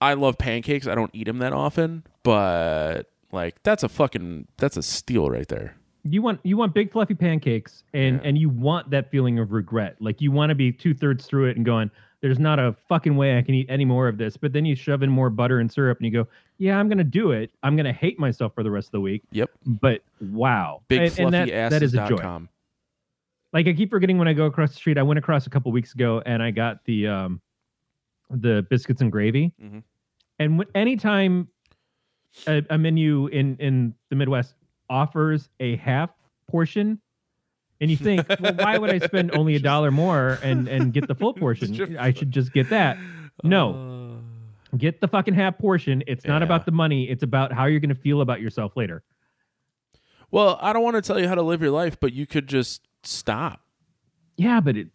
I 0.00 0.14
love 0.14 0.36
pancakes. 0.36 0.86
I 0.88 0.94
don't 0.96 1.10
eat 1.14 1.24
them 1.28 1.38
that 1.38 1.52
often, 1.52 2.02
but 2.24 3.04
like 3.30 3.62
that's 3.62 3.82
a 3.84 3.88
fucking 3.88 4.48
that's 4.58 4.76
a 4.76 4.82
steal 4.82 5.30
right 5.30 5.46
there. 5.48 5.76
You 6.04 6.20
want 6.22 6.40
you 6.42 6.56
want 6.56 6.74
big 6.74 6.90
fluffy 6.90 7.14
pancakes 7.14 7.84
and 7.94 8.16
Yeah. 8.16 8.28
and 8.28 8.38
you 8.38 8.48
want 8.48 8.90
that 8.90 9.10
feeling 9.10 9.38
of 9.38 9.52
regret 9.52 9.96
like 10.00 10.20
you 10.20 10.32
want 10.32 10.50
to 10.50 10.54
be 10.54 10.72
two-thirds 10.72 11.26
through 11.26 11.46
it 11.46 11.56
and 11.56 11.64
going 11.64 11.90
there's 12.20 12.38
not 12.40 12.58
a 12.58 12.74
fucking 12.88 13.14
way 13.16 13.38
i 13.38 13.42
can 13.42 13.54
eat 13.54 13.66
any 13.68 13.84
more 13.84 14.08
of 14.08 14.18
this 14.18 14.36
but 14.36 14.52
then 14.52 14.64
you 14.64 14.74
shove 14.74 15.02
in 15.04 15.10
more 15.10 15.30
butter 15.30 15.60
and 15.60 15.70
syrup 15.70 15.98
and 15.98 16.06
you 16.06 16.10
go 16.12 16.26
yeah 16.58 16.76
i'm 16.78 16.88
gonna 16.88 17.04
do 17.04 17.30
it 17.30 17.50
i'm 17.62 17.76
gonna 17.76 17.92
hate 17.92 18.18
myself 18.18 18.52
for 18.54 18.62
the 18.64 18.70
rest 18.70 18.88
of 18.88 18.92
the 18.92 19.00
week 19.00 19.22
Yep. 19.30 19.50
but 19.80 20.02
wow 20.20 20.82
Big 20.88 20.98
and, 20.98 21.06
and 21.06 21.14
fluffy 21.30 21.50
that, 21.52 21.70
that 21.70 21.82
is 21.84 21.94
a 21.94 22.08
joy 22.08 22.16
com. 22.16 22.48
like 23.52 23.68
i 23.68 23.72
keep 23.72 23.88
forgetting 23.90 24.18
when 24.18 24.26
i 24.26 24.32
go 24.32 24.46
across 24.46 24.70
the 24.70 24.76
street 24.76 24.98
i 24.98 25.02
went 25.02 25.18
across 25.18 25.46
a 25.46 25.50
couple 25.50 25.70
weeks 25.70 25.94
ago 25.94 26.20
and 26.26 26.42
i 26.42 26.50
got 26.50 26.84
the 26.84 27.06
um 27.06 27.40
the 28.30 28.66
biscuits 28.70 29.02
and 29.02 29.12
gravy 29.12 29.52
Mhm. 29.62 29.82
and 30.40 30.58
when, 30.58 30.66
anytime 30.74 31.46
a, 32.48 32.62
a 32.70 32.78
menu 32.78 33.26
in 33.28 33.56
in 33.58 33.94
the 34.10 34.16
midwest 34.16 34.54
offers 34.92 35.48
a 35.58 35.76
half 35.76 36.10
portion 36.48 37.00
and 37.80 37.90
you 37.90 37.96
think 37.96 38.28
well 38.40 38.54
why 38.54 38.76
would 38.76 38.90
i 38.90 38.98
spend 38.98 39.30
only 39.34 39.54
a 39.54 39.58
dollar 39.58 39.90
more 39.90 40.38
and 40.42 40.68
and 40.68 40.92
get 40.92 41.08
the 41.08 41.14
full 41.14 41.32
portion 41.44 41.96
i 41.96 42.12
should 42.12 42.30
just 42.30 42.52
get 42.52 42.68
that 42.68 42.98
No. 43.42 44.18
Uh, 44.70 44.76
get 44.76 45.00
the 45.00 45.08
fucking 45.08 45.34
half 45.34 45.56
portion 45.58 46.02
it's 46.06 46.26
not 46.26 46.40
Yeah. 46.42 46.44
about 46.44 46.66
the 46.66 46.72
money 46.72 47.08
it's 47.08 47.22
about 47.22 47.52
how 47.52 47.64
you're 47.64 47.80
going 47.80 47.94
to 47.94 48.00
feel 48.00 48.20
about 48.20 48.40
yourself 48.42 48.76
later 48.76 49.02
well, 50.30 50.58
I 50.62 50.72
don't 50.72 50.82
want 50.82 50.96
to 50.96 51.02
tell 51.02 51.20
you 51.20 51.28
how 51.28 51.34
to 51.34 51.42
live 51.42 51.60
your 51.60 51.70
life, 51.72 52.00
but 52.00 52.14
you 52.14 52.26
could 52.26 52.46
just 52.46 52.80
stop. 53.02 53.60
yeah 54.38 54.60
but 54.60 54.76
it 54.78 54.88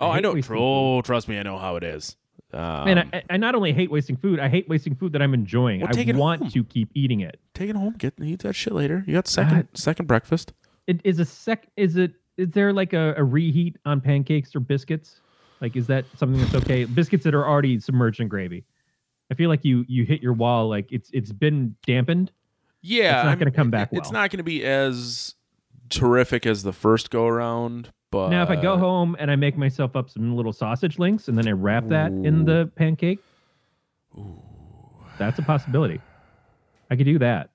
Oh, 0.00 0.08
I, 0.10 0.14
hate 0.20 0.22
know. 0.24 0.56
Oh, 0.56 1.00
trust 1.02 1.28
me, 1.28 1.38
I 1.38 1.42
know 1.44 1.58
how 1.58 1.74
it 1.76 1.82
is. 1.84 2.16
Um, 2.54 2.88
and 2.88 2.98
I, 3.00 3.22
I 3.30 3.36
not 3.36 3.54
only 3.54 3.72
hate 3.74 3.90
wasting 3.90 4.16
food 4.16 4.40
i 4.40 4.48
hate 4.48 4.66
wasting 4.70 4.94
food 4.94 5.12
that 5.12 5.20
i'm 5.20 5.34
enjoying 5.34 5.80
Well, 5.80 5.90
i 5.94 6.12
want 6.12 6.40
home. 6.42 6.50
to 6.50 6.64
keep 6.64 6.88
eating 6.94 7.20
it 7.20 7.38
take 7.52 7.68
it 7.68 7.76
home. 7.76 7.94
Get 7.98 8.14
eat 8.22 8.40
that 8.40 8.54
shit 8.54 8.72
later. 8.72 9.04
You 9.06 9.12
got 9.12 9.28
second 9.28 9.68
second 9.74 10.06
breakfast. 10.06 10.54
it 10.86 11.00
is 11.04 11.18
a 11.18 11.24
sec 11.26 11.66
is 11.76 11.96
it 11.96 12.12
is 12.38 12.48
there 12.52 12.72
like 12.72 12.94
a, 12.94 13.14
a 13.18 13.22
reheat 13.24 13.76
on 13.84 14.00
pancakes 14.00 14.56
or 14.56 14.60
biscuits 14.60 15.20
like 15.60 15.76
is 15.76 15.86
that 15.88 16.06
something 16.16 16.40
that's 16.40 16.54
okay 16.54 16.84
biscuits 16.86 17.24
that 17.24 17.34
are 17.34 17.46
already 17.46 17.78
submerged 17.80 18.20
in 18.20 18.28
gravy 18.28 18.64
i 19.30 19.34
feel 19.34 19.50
like 19.50 19.62
you 19.64 19.84
you 19.86 20.04
hit 20.04 20.22
your 20.22 20.32
wall 20.32 20.68
like 20.70 20.90
it's 20.90 21.10
it's 21.12 21.32
been 21.32 21.74
dampened 21.84 22.30
Yeah, 22.80 23.18
It's 23.20 23.26
not 23.26 23.38
gonna 23.38 23.50
come 23.50 23.68
it- 23.68 23.72
back 23.72 23.88
It's 23.92 24.10
not 24.12 24.30
going 24.30 24.38
to 24.38 24.42
be 24.44 24.64
as 24.64 25.34
terrific 25.90 26.46
as 26.46 26.62
the 26.62 26.72
first 26.72 27.10
go 27.10 27.26
around, 27.26 27.92
but 28.10 28.28
now, 28.30 28.42
if 28.42 28.48
I 28.50 28.56
go 28.56 28.76
home 28.78 29.16
and 29.18 29.30
I 29.30 29.36
make 29.36 29.56
myself 29.56 29.94
up 29.96 30.08
some 30.10 30.34
little 30.36 30.52
sausage 30.52 30.98
links 30.98 31.28
and 31.28 31.36
then 31.36 31.46
I 31.48 31.52
wrap 31.52 31.88
that 31.88 32.10
in 32.10 32.44
the 32.44 32.70
pancake, 32.76 33.18
that's 35.18 35.38
a 35.38 35.42
possibility. 35.42 36.00
I 36.90 36.96
could 36.96 37.04
do 37.06 37.18
that. 37.18 37.50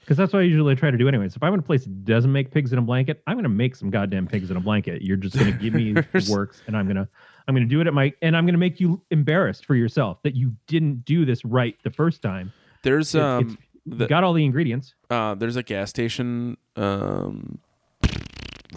Because 0.00 0.16
that's 0.16 0.32
what 0.32 0.38
I 0.38 0.42
usually 0.42 0.76
try 0.76 0.92
to 0.92 0.96
do 0.96 1.08
anyways. 1.08 1.34
If 1.34 1.42
I'm 1.42 1.52
in 1.52 1.58
a 1.58 1.62
place 1.62 1.82
that 1.82 2.04
doesn't 2.04 2.30
make 2.30 2.52
pigs 2.52 2.72
in 2.72 2.78
a 2.78 2.82
blanket, 2.82 3.22
I'm 3.26 3.36
gonna 3.36 3.48
make 3.48 3.74
some 3.74 3.90
goddamn 3.90 4.28
pigs 4.28 4.50
in 4.52 4.56
a 4.56 4.60
blanket. 4.60 5.02
You're 5.02 5.16
just 5.16 5.36
gonna 5.36 5.50
give 5.50 5.74
me 5.74 5.92
the 5.94 6.28
works, 6.30 6.62
and 6.68 6.76
I'm 6.76 6.86
gonna 6.86 7.08
I'm 7.48 7.54
gonna 7.56 7.66
do 7.66 7.80
it 7.80 7.88
at 7.88 7.92
my 7.94 8.12
and 8.22 8.36
I'm 8.36 8.46
gonna 8.46 8.56
make 8.56 8.78
you 8.78 9.02
embarrassed 9.10 9.66
for 9.66 9.74
yourself 9.74 10.22
that 10.22 10.36
you 10.36 10.54
didn't 10.68 11.04
do 11.04 11.24
this 11.24 11.44
right 11.44 11.76
the 11.82 11.90
first 11.90 12.22
time. 12.22 12.52
there's 12.84 13.14
It- 13.16 13.20
um 13.20 13.58
the- 13.84 14.06
got 14.06 14.22
all 14.22 14.32
the 14.32 14.44
ingredients. 14.44 14.94
uh 15.10 15.34
there's 15.34 15.56
a 15.56 15.62
gas 15.64 15.90
station 15.90 16.56
um 16.76 17.58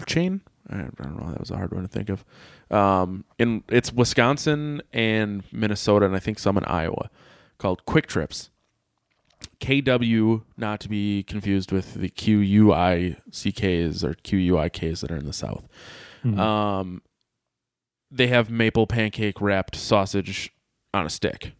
chain. 0.06 0.40
I 0.68 0.76
don't 0.76 1.00
know. 1.00 1.30
That 1.30 1.40
was 1.40 1.50
a 1.50 1.56
hard 1.56 1.72
one 1.72 1.82
to 1.82 1.88
think 1.88 2.08
of. 2.10 2.24
Um, 2.70 3.24
in 3.38 3.64
it's 3.68 3.92
Wisconsin 3.92 4.82
and 4.92 5.42
Minnesota, 5.52 6.06
and 6.06 6.14
I 6.14 6.18
think 6.20 6.38
some 6.38 6.56
in 6.56 6.64
Iowa, 6.64 7.10
called 7.58 7.84
Kwik 7.86 8.06
Trips. 8.06 8.50
KW, 9.60 10.42
not 10.56 10.80
to 10.80 10.88
be 10.88 11.22
confused 11.22 11.72
with 11.72 11.94
the 11.94 12.10
QUICKs 12.10 14.04
or 14.04 14.14
QUIKs 14.14 15.00
that 15.00 15.10
are 15.10 15.16
in 15.16 15.26
the 15.26 15.32
South. 15.32 15.66
Mhm. 16.24 16.38
Um, 16.38 17.02
they 18.10 18.26
have 18.26 18.50
maple 18.50 18.86
pancake 18.86 19.40
wrapped 19.40 19.76
sausage 19.76 20.52
on 20.92 21.06
a 21.06 21.10
stick, 21.10 21.52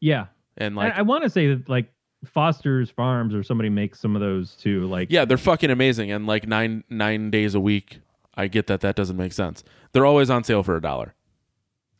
Yeah, 0.00 0.26
and 0.56 0.78
I- 0.78 0.84
like, 0.84 0.98
I, 0.98 1.02
want 1.02 1.24
to 1.24 1.30
say 1.30 1.48
that 1.54 1.68
like 1.68 1.92
Foster's 2.24 2.90
Farms 2.90 3.34
or 3.34 3.42
somebody 3.42 3.68
makes 3.68 4.00
some 4.00 4.14
of 4.14 4.20
those 4.20 4.54
too. 4.54 4.86
Like 4.86 5.10
yeah, 5.10 5.24
they're 5.24 5.38
fucking 5.38 5.70
amazing. 5.70 6.10
And 6.10 6.26
like 6.26 6.46
nine 6.46 6.84
nine 6.88 7.30
days 7.30 7.54
a 7.54 7.60
week, 7.60 8.00
I 8.34 8.46
get 8.46 8.66
that 8.68 8.80
that 8.80 8.96
doesn't 8.96 9.16
make 9.16 9.32
sense. 9.32 9.64
They're 9.92 10.06
always 10.06 10.30
on 10.30 10.44
sale 10.44 10.62
for 10.62 10.76
a 10.76 10.80
dollar. 10.80 11.14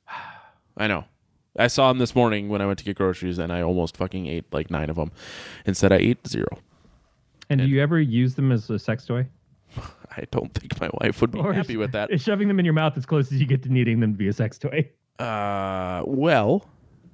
I 0.76 0.86
know. 0.86 1.04
I 1.58 1.66
saw 1.66 1.88
them 1.88 1.98
this 1.98 2.14
morning 2.14 2.48
when 2.48 2.62
I 2.62 2.66
went 2.66 2.78
to 2.78 2.84
get 2.84 2.96
groceries, 2.96 3.38
and 3.38 3.52
I 3.52 3.60
almost 3.60 3.96
fucking 3.96 4.26
ate 4.26 4.52
like 4.52 4.70
nine 4.70 4.88
of 4.88 4.96
them. 4.96 5.12
Instead, 5.66 5.92
I 5.92 5.96
ate 5.96 6.26
zero. 6.26 6.58
And 7.50 7.60
do 7.60 7.66
you 7.66 7.82
ever 7.82 8.00
use 8.00 8.34
them 8.34 8.50
as 8.50 8.70
a 8.70 8.78
sex 8.78 9.04
toy? 9.04 9.26
I 10.16 10.24
don't 10.30 10.52
think 10.54 10.80
my 10.80 10.88
wife 11.00 11.20
would 11.20 11.30
be 11.30 11.38
Or 11.38 11.52
happy 11.52 11.76
with 11.76 11.92
that. 11.92 12.10
Is 12.12 12.22
shoving 12.22 12.48
them 12.48 12.58
in 12.58 12.64
your 12.64 12.74
mouth 12.74 12.96
as 12.96 13.04
close 13.04 13.30
as 13.32 13.40
you 13.40 13.46
get 13.46 13.62
to 13.64 13.72
needing 13.72 14.00
them 14.00 14.12
to 14.12 14.18
be 14.18 14.28
a 14.28 14.32
sex 14.32 14.58
toy? 14.58 14.88
Uh, 15.18 16.02
well, 16.06 16.66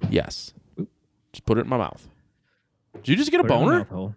yes. 0.09 0.53
Just 1.33 1.45
put 1.45 1.57
it 1.57 1.61
in 1.61 1.67
my 1.69 1.77
mouth. 1.77 2.07
Did 3.03 3.09
you 3.09 3.15
just 3.15 3.31
get 3.31 3.39
a 3.39 3.43
Put 3.43 3.51
it 3.51 3.55
in 3.55 3.59
the 3.59 3.65
boner? 3.65 3.77
mouth 3.79 3.89
hole. 3.89 4.15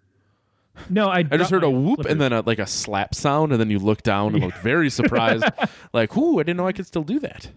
No, 0.89 1.07
I. 1.09 1.17
I 1.19 1.21
just 1.23 1.37
dropped 1.37 1.51
heard 1.51 1.63
a 1.63 1.69
whoop 1.69 2.05
and 2.05 2.19
then 2.19 2.33
a, 2.33 2.41
like 2.41 2.59
a 2.59 2.65
slap 2.67 3.13
sound, 3.15 3.51
and 3.51 3.59
then 3.61 3.69
you 3.69 3.79
look 3.79 4.01
down 4.03 4.33
and 4.33 4.43
look 4.43 4.55
very 4.55 4.89
surprised, 4.99 5.45
like, 5.93 6.15
"Ooh, 6.17 6.39
I 6.39 6.43
didn't 6.43 6.57
know 6.57 6.67
I 6.67 6.71
could 6.73 6.87
still 6.87 7.03
do 7.03 7.19
that." 7.19 7.49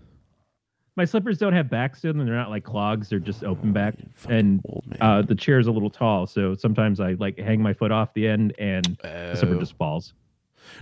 my 0.99 1.05
slippers 1.05 1.37
don't 1.37 1.53
have 1.53 1.69
backs 1.69 2.01
to 2.01 2.09
them. 2.11 2.25
They're 2.25 2.35
not 2.35 2.49
like 2.49 2.65
clogs. 2.65 3.11
They're 3.11 3.19
just 3.19 3.45
open 3.45 3.71
back, 3.73 3.97
fucking 4.15 4.37
and 4.37 4.61
old 4.67 4.87
man. 4.87 4.99
uh, 5.01 5.21
the 5.23 5.35
chair's 5.35 5.67
a 5.67 5.71
little 5.71 5.91
tall, 5.91 6.27
so 6.27 6.55
sometimes 6.55 7.01
I 7.01 7.13
like 7.15 7.39
hang 7.39 7.61
my 7.61 7.75
foot 7.75 7.93
off 7.93 8.15
the 8.15 8.27
end, 8.27 8.55
and 8.59 8.97
the 9.03 9.35
slipper 9.37 9.57
Oh. 9.57 9.61
just 9.61 9.77
falls. 9.77 10.15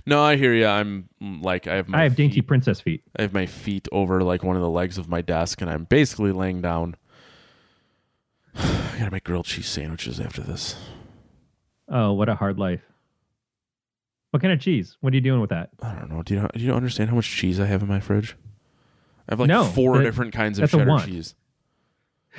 No, 0.05 0.23
I 0.23 0.35
hear 0.37 0.53
you. 0.53 0.65
I'm 0.65 1.09
mm, 1.21 1.43
like 1.43 1.67
I 1.67 1.75
have 1.75 1.87
my 1.89 1.99
I 1.99 2.03
have 2.03 2.15
dainty 2.15 2.35
feet, 2.35 2.47
princess 2.47 2.79
feet. 2.79 3.03
I 3.19 3.21
have 3.23 3.33
my 3.33 3.45
feet 3.45 3.87
over 3.91 4.23
like 4.23 4.41
one 4.43 4.55
of 4.55 4.61
the 4.61 4.69
legs 4.69 4.97
of 4.97 5.07
my 5.09 5.21
desk, 5.21 5.61
and 5.61 5.69
I'm 5.69 5.83
basically 5.83 6.31
laying 6.31 6.61
down. 6.61 6.95
I 8.95 8.99
gotta 8.99 9.11
make 9.11 9.25
grilled 9.25 9.45
cheese 9.45 9.67
sandwiches 9.67 10.19
after 10.21 10.41
this. 10.41 10.75
Oh, 11.89 12.13
what 12.13 12.29
a 12.29 12.35
hard 12.35 12.57
life. 12.57 12.81
What 14.31 14.41
kind 14.41 14.53
of 14.53 14.59
cheese? 14.59 14.97
What 15.01 15.11
are 15.13 15.15
you 15.15 15.21
doing 15.21 15.41
with 15.41 15.49
that? 15.49 15.69
I 15.81 15.93
don't 15.95 16.09
know. 16.09 16.23
Do 16.23 16.33
you 16.33 16.41
know, 16.41 16.49
do 16.53 16.61
you 16.63 16.73
understand 16.73 17.09
how 17.09 17.15
much 17.17 17.29
cheese 17.29 17.59
I 17.59 17.65
have 17.65 17.81
in 17.81 17.87
my 17.89 17.99
fridge? 17.99 18.35
I 19.27 19.33
have 19.33 19.39
like 19.39 19.49
No, 19.49 19.65
four 19.65 19.97
that- 19.97 20.03
different 20.03 20.33
kinds 20.33 20.59
of 20.59 20.69
cheddar 20.69 20.99
cheese. 20.99 21.35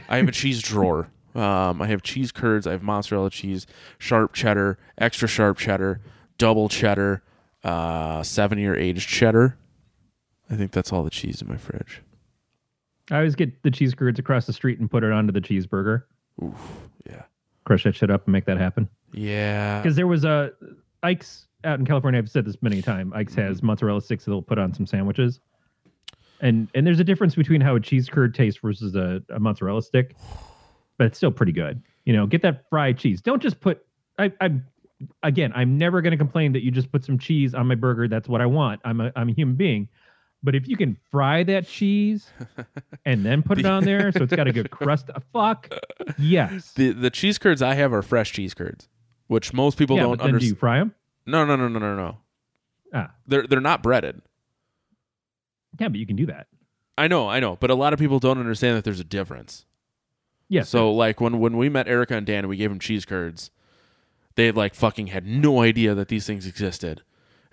I 0.09 0.17
have 0.17 0.29
a 0.29 0.33
cheese 0.33 0.63
drawer. 0.63 1.09
Um, 1.37 1.83
I 1.83 1.87
have 1.89 2.01
cheese 2.03 2.33
curds. 2.33 2.67
I 2.67 2.71
have 2.71 2.83
mozzarella 2.83 3.29
cheese, 3.29 3.67
sharp 3.99 4.33
cheddar, 4.33 4.79
extra 4.97 5.29
sharp 5.29 5.59
cheddar, 5.59 6.01
double 6.39 6.71
cheddar, 6.71 7.23
uh, 7.63 8.23
seven 8.23 8.57
year 8.59 8.75
aged 8.75 9.07
cheddar. 9.07 9.59
I 10.49 10.55
think 10.57 10.71
that's 10.73 10.95
all 10.95 11.05
the 11.05 11.11
cheese 11.11 11.43
in 11.43 11.49
my 11.49 11.59
fridge. 11.59 12.01
I 13.11 13.17
always 13.17 13.35
get 13.35 13.63
the 13.63 13.71
cheese 13.71 13.95
curds 13.95 14.19
across 14.19 14.47
the 14.47 14.55
street 14.55 14.79
and 14.81 14.91
put 14.91 15.05
it 15.05 15.13
onto 15.13 15.31
the 15.31 15.43
cheeseburger. 15.43 16.05
Oof, 16.43 16.55
yeah, 17.09 17.23
Crush 17.65 17.85
that 17.85 17.95
shit 17.95 18.11
up 18.11 18.27
and 18.27 18.33
make 18.33 18.45
that 18.47 18.59
happen. 18.59 18.89
yeah. 19.13 19.81
Because 19.81 19.97
there 19.97 20.07
was 20.07 20.25
a 20.25 20.53
Ike's 21.03 21.47
out 21.65 21.79
in 21.79 21.87
California. 21.87 22.19
I've 22.19 22.31
said 22.31 22.45
this 22.45 22.57
many 22.63 22.83
times. 22.83 23.13
Ike's 23.15 23.35
has 23.35 23.59
Mm-hmm. 23.59 23.67
mozzarella 23.67 24.01
sticks 24.03 24.25
that 24.25 24.31
they'll 24.31 24.43
put 24.43 24.59
on 24.59 24.73
some 24.75 24.87
sandwiches, 24.87 25.41
and 26.41 26.69
and 26.75 26.87
there's 26.87 27.01
a 27.01 27.05
difference 27.05 27.35
between 27.35 27.61
how 27.61 27.77
a 27.77 27.81
cheese 27.81 28.09
curd 28.09 28.35
tastes 28.35 28.61
versus 28.63 28.95
a, 28.95 29.23
a 29.31 29.41
mozzarella 29.41 29.83
stick, 29.83 30.15
but 30.99 31.07
it's 31.07 31.17
still 31.17 31.33
pretty 31.33 31.53
good. 31.53 31.83
You 32.05 32.13
know, 32.13 32.27
get 32.27 32.43
that 32.43 32.69
fried 32.71 32.99
cheese. 32.99 33.21
Don't 33.21 33.43
just 33.43 33.61
put. 33.61 33.85
I, 34.19 34.33
I'm 34.41 34.65
again. 35.23 35.53
I'm 35.55 35.77
never 35.79 36.01
going 36.03 36.13
to 36.13 36.17
complain 36.17 36.53
that 36.53 36.63
you 36.63 36.71
just 36.71 36.93
put 36.93 37.05
some 37.05 37.19
cheese 37.19 37.55
on 37.55 37.67
my 37.67 37.75
burger. 37.75 38.07
That's 38.09 38.29
what 38.29 38.41
I 38.41 38.47
want. 38.47 38.81
I'm 38.85 39.01
a 39.01 39.11
I'm 39.17 39.29
a 39.31 39.33
human 39.33 39.57
being. 39.57 39.89
But 40.47 40.55
if 40.55 40.69
you 40.69 40.77
can 40.77 40.97
fry 41.11 41.43
that 41.43 41.67
cheese 41.67 42.31
and 43.05 43.27
then 43.27 43.43
put 43.43 43.59
it 43.59 43.67
on 43.67 43.83
there, 43.83 44.13
so 44.13 44.23
it's 44.23 44.33
got 44.33 44.47
a 44.47 44.53
good 44.53 44.71
crust, 44.79 45.11
fuck 45.33 45.69
yes. 46.19 46.73
The 46.75 46.93
the 46.93 47.11
cheese 47.11 47.37
curds 47.37 47.63
I 47.63 47.75
have 47.75 47.93
are 47.93 48.01
fresh 48.01 48.33
cheese 48.33 48.55
curds, 48.55 48.89
which 49.27 49.53
most 49.53 49.77
people 49.77 49.97
yeah, 49.97 50.05
don't 50.05 50.21
understand. 50.21 50.41
do 50.41 50.47
you 50.47 50.55
fry 50.55 50.79
them? 50.79 50.95
No, 51.27 51.45
no, 51.45 51.57
no, 51.57 51.67
no, 51.67 51.81
no, 51.81 51.97
no. 51.97 52.19
Ah, 52.95 53.11
They're 53.27 53.45
they're 53.49 53.61
not 53.61 53.83
breaded. 53.83 54.23
yeah, 55.81 55.89
but 55.89 55.97
you 55.97 56.07
can 56.07 56.15
do 56.15 56.27
that. 56.27 56.47
I 56.97 57.09
know, 57.09 57.29
I 57.29 57.41
know, 57.41 57.57
but 57.57 57.71
a 57.73 57.75
lot 57.75 57.93
of 57.93 57.99
people 57.99 58.21
don't 58.21 58.39
understand 58.39 58.77
that 58.77 58.85
there's 58.85 59.01
a 59.01 59.05
difference. 59.05 59.67
Yes. 60.49 60.69
So 60.69 60.93
like 60.93 61.21
when 61.21 61.41
when 61.41 61.57
we 61.57 61.69
met 61.69 61.89
Erica 61.89 62.17
and 62.17 62.25
Dan 62.25 62.39
and 62.39 62.49
we 62.49 62.57
gave 62.57 62.71
them 62.71 62.79
cheese 62.79 63.05
curds, 63.05 63.51
they 64.37 64.53
like 64.53 64.77
fucking 64.77 65.09
had 65.09 65.27
no 65.27 65.63
idea 65.63 65.93
that 65.97 66.07
these 66.07 66.25
things 66.25 66.47
existed, 66.47 67.03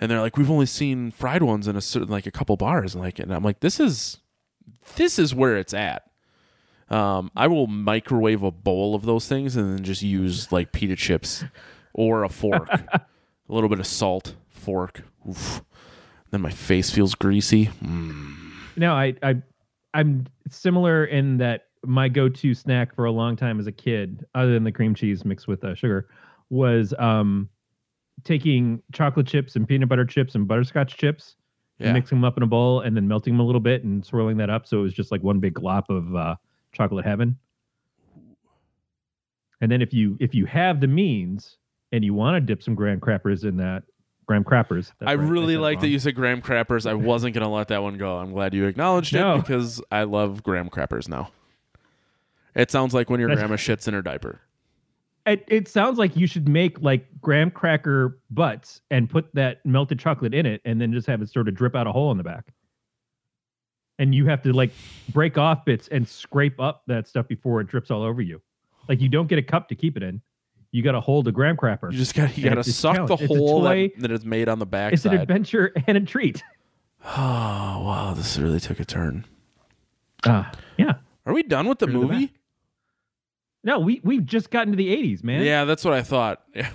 and 0.03 0.11
they're 0.11 0.19
like, 0.19 0.35
"We've 0.35 0.51
only 0.51 0.65
seen 0.65 1.11
fried 1.11 1.43
ones 1.43 1.65
in 1.65 1.77
a 1.77 1.81
certain 1.81 2.09
like 2.09 2.25
a 2.25 2.31
couple 2.31 2.57
bars," 2.57 2.93
and 2.93 3.01
like, 3.01 3.19
and 3.19 3.33
I'm 3.33 3.41
like, 3.41 3.61
"This 3.61 3.79
is 3.79 4.17
this 4.95 5.17
is 5.17 5.33
where 5.33 5.55
it's 5.55 5.73
at." 5.73 6.03
Um, 6.89 7.31
I 7.37 7.47
will 7.47 7.67
microwave 7.67 8.43
a 8.43 8.51
bowl 8.51 8.95
of 8.95 9.05
those 9.05 9.29
things 9.29 9.55
and 9.55 9.77
then 9.77 9.85
just 9.85 10.01
use 10.01 10.51
like 10.51 10.73
pita 10.73 10.97
chips 10.97 11.45
or 11.93 12.25
a 12.25 12.29
fork, 12.29 12.67
a 12.93 13.01
little 13.47 13.69
bit 13.69 13.79
of 13.79 13.87
salt, 13.87 14.35
fork. 14.49 15.03
Oof. 15.27 15.61
Then 16.31 16.41
my 16.41 16.51
face 16.51 16.89
feels 16.89 17.15
greasy. 17.15 17.67
Mm. 17.81 18.51
No, 18.75 18.93
I, 18.93 19.15
I, 19.23 19.41
I'm 19.93 20.25
similar 20.49 21.05
in 21.05 21.37
that 21.37 21.67
my 21.85 22.09
go-to 22.09 22.53
snack 22.53 22.93
for 22.93 23.05
a 23.05 23.11
long 23.11 23.37
time 23.37 23.57
as 23.57 23.67
a 23.67 23.71
kid, 23.71 24.25
other 24.35 24.51
than 24.53 24.65
the 24.65 24.71
cream 24.71 24.95
cheese 24.95 25.23
mixed 25.23 25.47
with 25.47 25.63
uh, 25.63 25.75
sugar, 25.75 26.09
was 26.49 26.93
um, 26.99 27.47
taking 28.23 28.81
chocolate 28.93 29.27
chips 29.27 29.55
and 29.55 29.67
peanut 29.67 29.89
butter 29.89 30.05
chips 30.05 30.35
and 30.35 30.47
butterscotch 30.47 30.97
chips, 30.97 31.35
Yeah. 31.79 31.87
and 31.87 31.93
mixing 31.95 32.17
them 32.17 32.25
up 32.25 32.37
in 32.37 32.43
a 32.43 32.47
bowl, 32.47 32.81
and 32.81 32.95
then 32.95 33.07
melting 33.07 33.33
them 33.33 33.39
a 33.41 33.43
little 33.45 33.61
bit 33.61 33.83
and 33.83 34.05
swirling 34.05 34.37
that 34.37 34.49
up, 34.49 34.65
so 34.67 34.79
it 34.79 34.83
was 34.83 34.93
just 34.93 35.11
like 35.11 35.21
one 35.23 35.39
big 35.39 35.53
glop 35.53 35.89
of 35.89 36.15
uh, 36.15 36.35
chocolate 36.71 37.05
heaven. 37.05 37.37
And 39.61 39.71
then 39.71 39.81
if 39.81 39.93
you 39.93 40.17
if 40.19 40.33
you 40.35 40.45
have 40.45 40.81
the 40.81 40.87
means 40.87 41.57
and 41.91 42.03
you 42.03 42.13
want 42.13 42.35
to 42.35 42.41
dip 42.41 42.61
some 42.61 42.75
graham 42.75 42.99
crackers 42.99 43.43
in 43.45 43.57
that 43.57 43.83
graham 44.25 44.43
crackers, 44.43 44.91
I 45.01 45.15
right, 45.15 45.29
really 45.29 45.57
like 45.57 45.79
that 45.81 45.87
you 45.87 45.99
said 45.99 46.15
graham 46.15 46.41
crappers. 46.41 46.89
I 46.89 46.93
wasn't 46.93 47.33
gonna 47.33 47.49
let 47.51 47.69
that 47.69 47.81
one 47.81 47.97
go. 47.97 48.17
I'm 48.17 48.31
glad 48.33 48.53
you 48.53 48.65
acknowledged 48.65 49.13
No. 49.13 49.35
it 49.35 49.37
because 49.39 49.81
I 49.91 50.03
love 50.03 50.43
graham 50.43 50.69
crappers 50.69 51.07
now. 51.07 51.31
It 52.55 52.71
sounds 52.71 52.93
like 52.93 53.09
when 53.09 53.19
your 53.19 53.29
That's- 53.29 53.41
grandma 53.41 53.55
shits 53.57 53.87
in 53.87 53.93
her 53.93 54.01
diaper. 54.01 54.41
It, 55.25 55.45
it 55.47 55.67
sounds 55.67 55.97
like 55.97 56.15
you 56.17 56.27
should 56.27 56.49
make 56.49 56.81
like 56.81 57.07
graham 57.21 57.49
cracker 57.49 58.19
butts 58.29 58.81
and 58.91 59.09
put 59.09 59.33
that 59.33 59.65
melted 59.65 59.99
chocolate 59.99 60.33
in 60.33 60.45
it 60.45 60.61
and 60.65 60.81
then 60.81 60.91
just 60.91 61.07
have 61.07 61.21
it 61.21 61.29
sort 61.29 61.47
of 61.47 61.55
drip 61.55 61.75
out 61.75 61.87
a 61.87 61.91
hole 61.91 62.11
in 62.11 62.17
the 62.17 62.23
back. 62.23 62.51
And 63.99 64.13
you 64.13 64.25
have 64.25 64.41
to 64.43 64.51
like 64.51 64.71
break 65.13 65.37
off 65.37 65.63
bits 65.63 65.87
and 65.89 66.07
scrape 66.07 66.59
up 66.59 66.83
that 66.87 67.07
stuff 67.07 67.27
before 67.27 67.61
it 67.61 67.67
drips 67.67 67.89
all 67.89 68.03
over 68.03 68.21
you. 68.21 68.41
Like 68.89 68.99
you 68.99 69.07
don't 69.07 69.27
get 69.27 69.39
a 69.39 69.43
cup 69.43 69.69
to 69.69 69.75
keep 69.75 69.95
it 69.95 70.03
in. 70.03 70.21
You 70.71 70.81
got 70.81 70.93
to 70.93 71.01
hold 71.01 71.27
a 71.27 71.31
graham 71.31 71.55
cracker. 71.55 71.91
You 71.91 71.97
just 71.97 72.15
got 72.15 72.35
you 72.35 72.49
got 72.49 72.55
to 72.55 72.63
suck 72.63 73.07
the. 73.07 73.13
It's 73.13 73.27
hole 73.27 73.61
toy. 73.61 73.91
that, 73.95 74.01
that 74.01 74.11
is 74.11 74.25
made 74.25 74.49
on 74.49 74.59
the 74.59 74.65
back 74.65 74.91
it's 74.91 75.05
an 75.05 75.13
adventure 75.13 75.71
and 75.87 75.97
a 75.97 76.01
treat. 76.01 76.43
oh 77.05 77.09
wow, 77.09 78.13
this 78.15 78.37
really 78.37 78.59
took 78.59 78.79
a 78.79 78.85
turn. 78.85 79.25
Ah, 80.25 80.51
yeah. 80.77 80.93
Are 81.25 81.33
we 81.33 81.43
done 81.43 81.67
with 81.67 81.79
the 81.79 81.87
movie? 81.87 82.33
No, 83.63 83.79
we 83.79 84.01
we've 84.03 84.25
just 84.25 84.51
gotten 84.51 84.71
to 84.73 84.77
the 84.77 84.89
80s, 84.95 85.23
man. 85.23 85.43
Yeah, 85.43 85.65
that's 85.65 85.85
what 85.85 85.93
I 85.93 86.01
thought. 86.03 86.43
Yeah. 86.55 86.69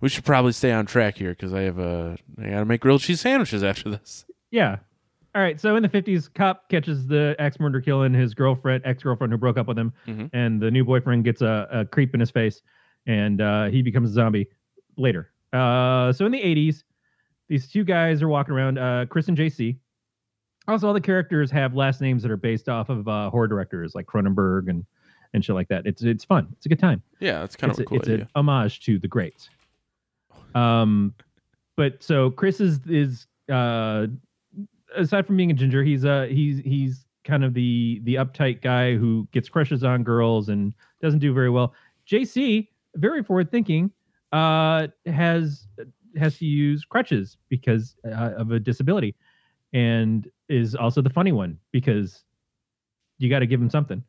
we 0.00 0.08
should 0.08 0.24
probably 0.24 0.52
stay 0.52 0.70
on 0.72 0.84
track 0.86 1.16
here 1.16 1.30
because 1.30 1.54
I 1.54 1.62
have 1.62 1.78
a 1.78 2.16
I 2.38 2.50
gotta 2.50 2.64
make 2.64 2.80
grilled 2.80 3.00
cheese 3.00 3.20
sandwiches 3.20 3.62
after 3.64 3.88
this. 3.90 4.24
Yeah. 4.50 4.76
All 5.34 5.42
right. 5.42 5.60
So 5.60 5.76
in 5.76 5.82
the 5.82 5.88
50s, 5.88 6.32
cop 6.32 6.68
catches 6.68 7.06
the 7.06 7.36
ex 7.38 7.58
murder 7.60 7.80
killing 7.80 8.12
his 8.14 8.34
girlfriend, 8.34 8.82
ex 8.84 9.02
girlfriend 9.02 9.32
who 9.32 9.38
broke 9.38 9.56
up 9.58 9.66
with 9.68 9.78
him, 9.78 9.92
Mhm. 10.06 10.30
and 10.32 10.60
the 10.60 10.70
new 10.70 10.84
boyfriend 10.84 11.24
gets 11.24 11.42
a, 11.42 11.68
a 11.70 11.84
creep 11.84 12.12
in 12.14 12.20
his 12.20 12.30
face, 12.30 12.60
and 13.06 13.40
uh, 13.40 13.66
he 13.66 13.82
becomes 13.82 14.10
a 14.10 14.12
zombie 14.12 14.48
later. 14.96 15.30
Uh, 15.52 16.12
so 16.12 16.26
in 16.26 16.32
the 16.32 16.40
80s, 16.42 16.82
these 17.48 17.68
two 17.68 17.84
guys 17.84 18.20
are 18.22 18.28
walking 18.28 18.54
around, 18.54 18.78
uh, 18.78 19.06
Chris 19.08 19.28
and 19.28 19.36
JC. 19.36 19.78
Also, 20.66 20.86
all 20.86 20.92
the 20.94 21.00
characters 21.00 21.50
have 21.50 21.74
last 21.74 22.00
names 22.00 22.22
that 22.22 22.30
are 22.30 22.36
based 22.36 22.68
off 22.68 22.88
of 22.90 23.06
uh, 23.08 23.30
horror 23.30 23.48
directors 23.48 23.94
like 23.94 24.06
Cronenberg 24.06 24.68
and 24.68 24.84
and 25.34 25.44
shit 25.44 25.54
like 25.54 25.68
that. 25.68 25.86
It's 25.86 26.02
it's 26.02 26.24
fun. 26.24 26.48
It's 26.52 26.66
a 26.66 26.68
good 26.68 26.78
time 26.78 27.02
Yeah, 27.20 27.44
it's 27.44 27.56
kind 27.56 27.70
it's 27.70 27.78
of 27.78 27.84
a 27.84 27.86
cool 27.86 27.98
it's 27.98 28.08
an 28.08 28.28
homage 28.34 28.80
to 28.80 28.98
the 28.98 29.08
greats. 29.08 29.50
Um, 30.54 31.14
but 31.76 32.02
so 32.02 32.30
Chris 32.30 32.60
is 32.60 32.80
is 32.86 33.26
uh, 33.50 34.06
aside 34.96 35.26
from 35.26 35.36
being 35.36 35.50
a 35.50 35.54
ginger, 35.54 35.82
he's 35.82 36.04
uh 36.04 36.26
he's 36.30 36.58
he's 36.58 37.06
kind 37.24 37.44
of 37.44 37.54
the 37.54 38.00
the 38.04 38.16
uptight 38.16 38.62
guy 38.62 38.96
who 38.96 39.28
gets 39.32 39.48
crushes 39.48 39.84
on 39.84 40.02
girls 40.02 40.48
and 40.48 40.72
doesn't 41.00 41.20
do 41.20 41.32
very 41.32 41.50
well. 41.50 41.74
JC, 42.10 42.68
very 42.96 43.22
forward 43.22 43.50
thinking, 43.50 43.90
uh, 44.32 44.88
has 45.06 45.66
has 46.16 46.38
to 46.38 46.46
use 46.46 46.84
crutches 46.84 47.36
because 47.48 47.96
uh, 48.06 48.32
of 48.36 48.50
a 48.50 48.58
disability, 48.58 49.14
and 49.72 50.28
is 50.48 50.74
also 50.74 51.02
the 51.02 51.10
funny 51.10 51.32
one 51.32 51.58
because 51.70 52.24
you 53.18 53.28
got 53.28 53.40
to 53.40 53.46
give 53.46 53.60
him 53.60 53.70
something, 53.70 54.02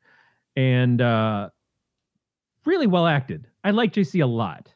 and 0.56 1.02
uh, 1.02 1.50
really 2.66 2.88
well 2.88 3.08
acted. 3.08 3.48
I 3.64 3.72
like 3.72 3.94
JC 3.94 4.22
a 4.24 4.26
lot. 4.26 4.74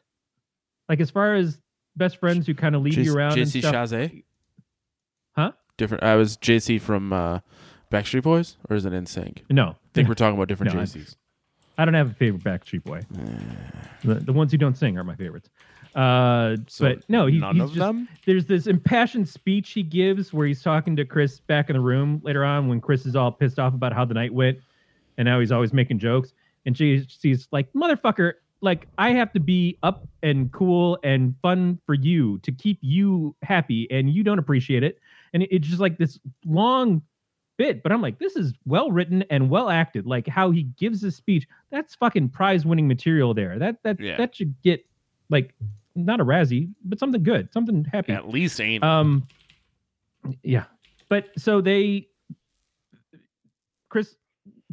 Like 0.88 1.00
as 1.00 1.10
far 1.10 1.34
as 1.34 1.58
best 1.96 2.18
friends 2.18 2.46
who 2.46 2.54
kind 2.54 2.74
of 2.74 2.82
lead 2.82 2.94
you 2.96 3.14
around 3.16 3.38
and 3.38 3.46
JC 3.46 3.60
stuff. 3.60 3.74
Chazé? 3.74 4.24
Huh? 5.36 5.52
Different. 5.76 6.02
I 6.04 6.16
was 6.16 6.36
JC 6.36 6.80
from 6.80 7.12
uh, 7.12 7.40
Backstreet 7.90 8.22
Boys, 8.22 8.56
or 8.68 8.76
is 8.76 8.84
it 8.84 8.92
NSYNC? 8.92 9.42
No, 9.50 9.68
I 9.70 9.74
think 9.94 10.08
we're 10.08 10.14
talking 10.14 10.36
about 10.36 10.48
different 10.48 10.74
No, 10.74 10.80
I- 10.80 10.84
JCs. 10.84 11.16
I 11.76 11.84
don't 11.84 11.94
have 11.94 12.12
a 12.12 12.14
favorite 12.14 12.44
Backstreet 12.44 12.84
Boy. 12.84 13.00
The, 14.04 14.14
the 14.14 14.32
ones 14.32 14.52
who 14.52 14.58
don't 14.58 14.76
sing 14.78 14.96
are 14.96 15.02
my 15.02 15.16
favorites. 15.16 15.50
Uh, 15.92 16.56
So 16.68 16.84
but 16.94 17.08
no, 17.08 17.26
he, 17.26 17.38
none 17.40 17.54
he's 17.56 17.64
of 17.64 17.68
just, 17.70 17.78
them. 17.80 18.08
There's 18.26 18.46
this 18.46 18.68
impassioned 18.68 19.28
speech 19.28 19.70
he 19.72 19.82
gives 19.82 20.32
where 20.32 20.46
he's 20.46 20.62
talking 20.62 20.94
to 20.94 21.04
Chris 21.04 21.40
back 21.40 21.70
in 21.70 21.74
the 21.74 21.80
room 21.80 22.20
later 22.22 22.44
on 22.44 22.68
when 22.68 22.80
Chris 22.80 23.06
is 23.06 23.16
all 23.16 23.32
pissed 23.32 23.58
off 23.58 23.74
about 23.74 23.92
how 23.92 24.04
the 24.04 24.14
night 24.14 24.32
went, 24.32 24.58
and 25.18 25.26
now 25.26 25.40
he's 25.40 25.52
always 25.52 25.72
making 25.72 25.98
jokes. 25.98 26.32
And 26.66 26.76
she, 26.76 27.04
she's 27.08 27.46
like, 27.52 27.72
"Motherfucker, 27.72 28.34
like 28.60 28.86
I 28.98 29.10
have 29.10 29.32
to 29.34 29.40
be 29.40 29.78
up 29.82 30.06
and 30.22 30.50
cool 30.52 30.98
and 31.04 31.34
fun 31.42 31.78
for 31.86 31.94
you 31.94 32.38
to 32.38 32.52
keep 32.52 32.78
you 32.80 33.36
happy, 33.42 33.86
and 33.90 34.10
you 34.10 34.22
don't 34.24 34.38
appreciate 34.38 34.82
it." 34.82 34.98
And 35.32 35.42
it- 35.42 35.48
it's 35.54 35.68
just 35.68 35.80
like 35.80 35.98
this 35.98 36.18
long 36.46 37.02
bit, 37.56 37.82
but 37.82 37.92
I'm 37.92 38.00
like, 38.02 38.18
this 38.18 38.34
is 38.34 38.52
well 38.66 38.90
written 38.90 39.22
and 39.30 39.48
well 39.50 39.68
acted. 39.70 40.06
Like 40.06 40.26
how 40.26 40.50
he 40.50 40.64
gives 40.64 41.00
his 41.02 41.14
speech, 41.16 41.46
that's 41.70 41.94
fucking 41.94 42.30
prize 42.30 42.64
winning 42.66 42.88
material 42.88 43.34
there. 43.34 43.58
That 43.58 43.82
that 43.82 44.00
Yeah. 44.00 44.16
that 44.16 44.34
should 44.34 44.54
get 44.62 44.84
like 45.30 45.54
not 45.94 46.20
a 46.20 46.24
Razzie, 46.24 46.70
but 46.84 46.98
something 46.98 47.22
good, 47.22 47.52
something 47.52 47.84
happy. 47.84 48.12
At 48.12 48.28
least 48.28 48.60
ain't. 48.60 48.82
Um, 48.82 49.28
yeah, 50.42 50.64
but 51.08 51.28
so 51.38 51.60
they, 51.60 52.08
Chris 53.88 54.16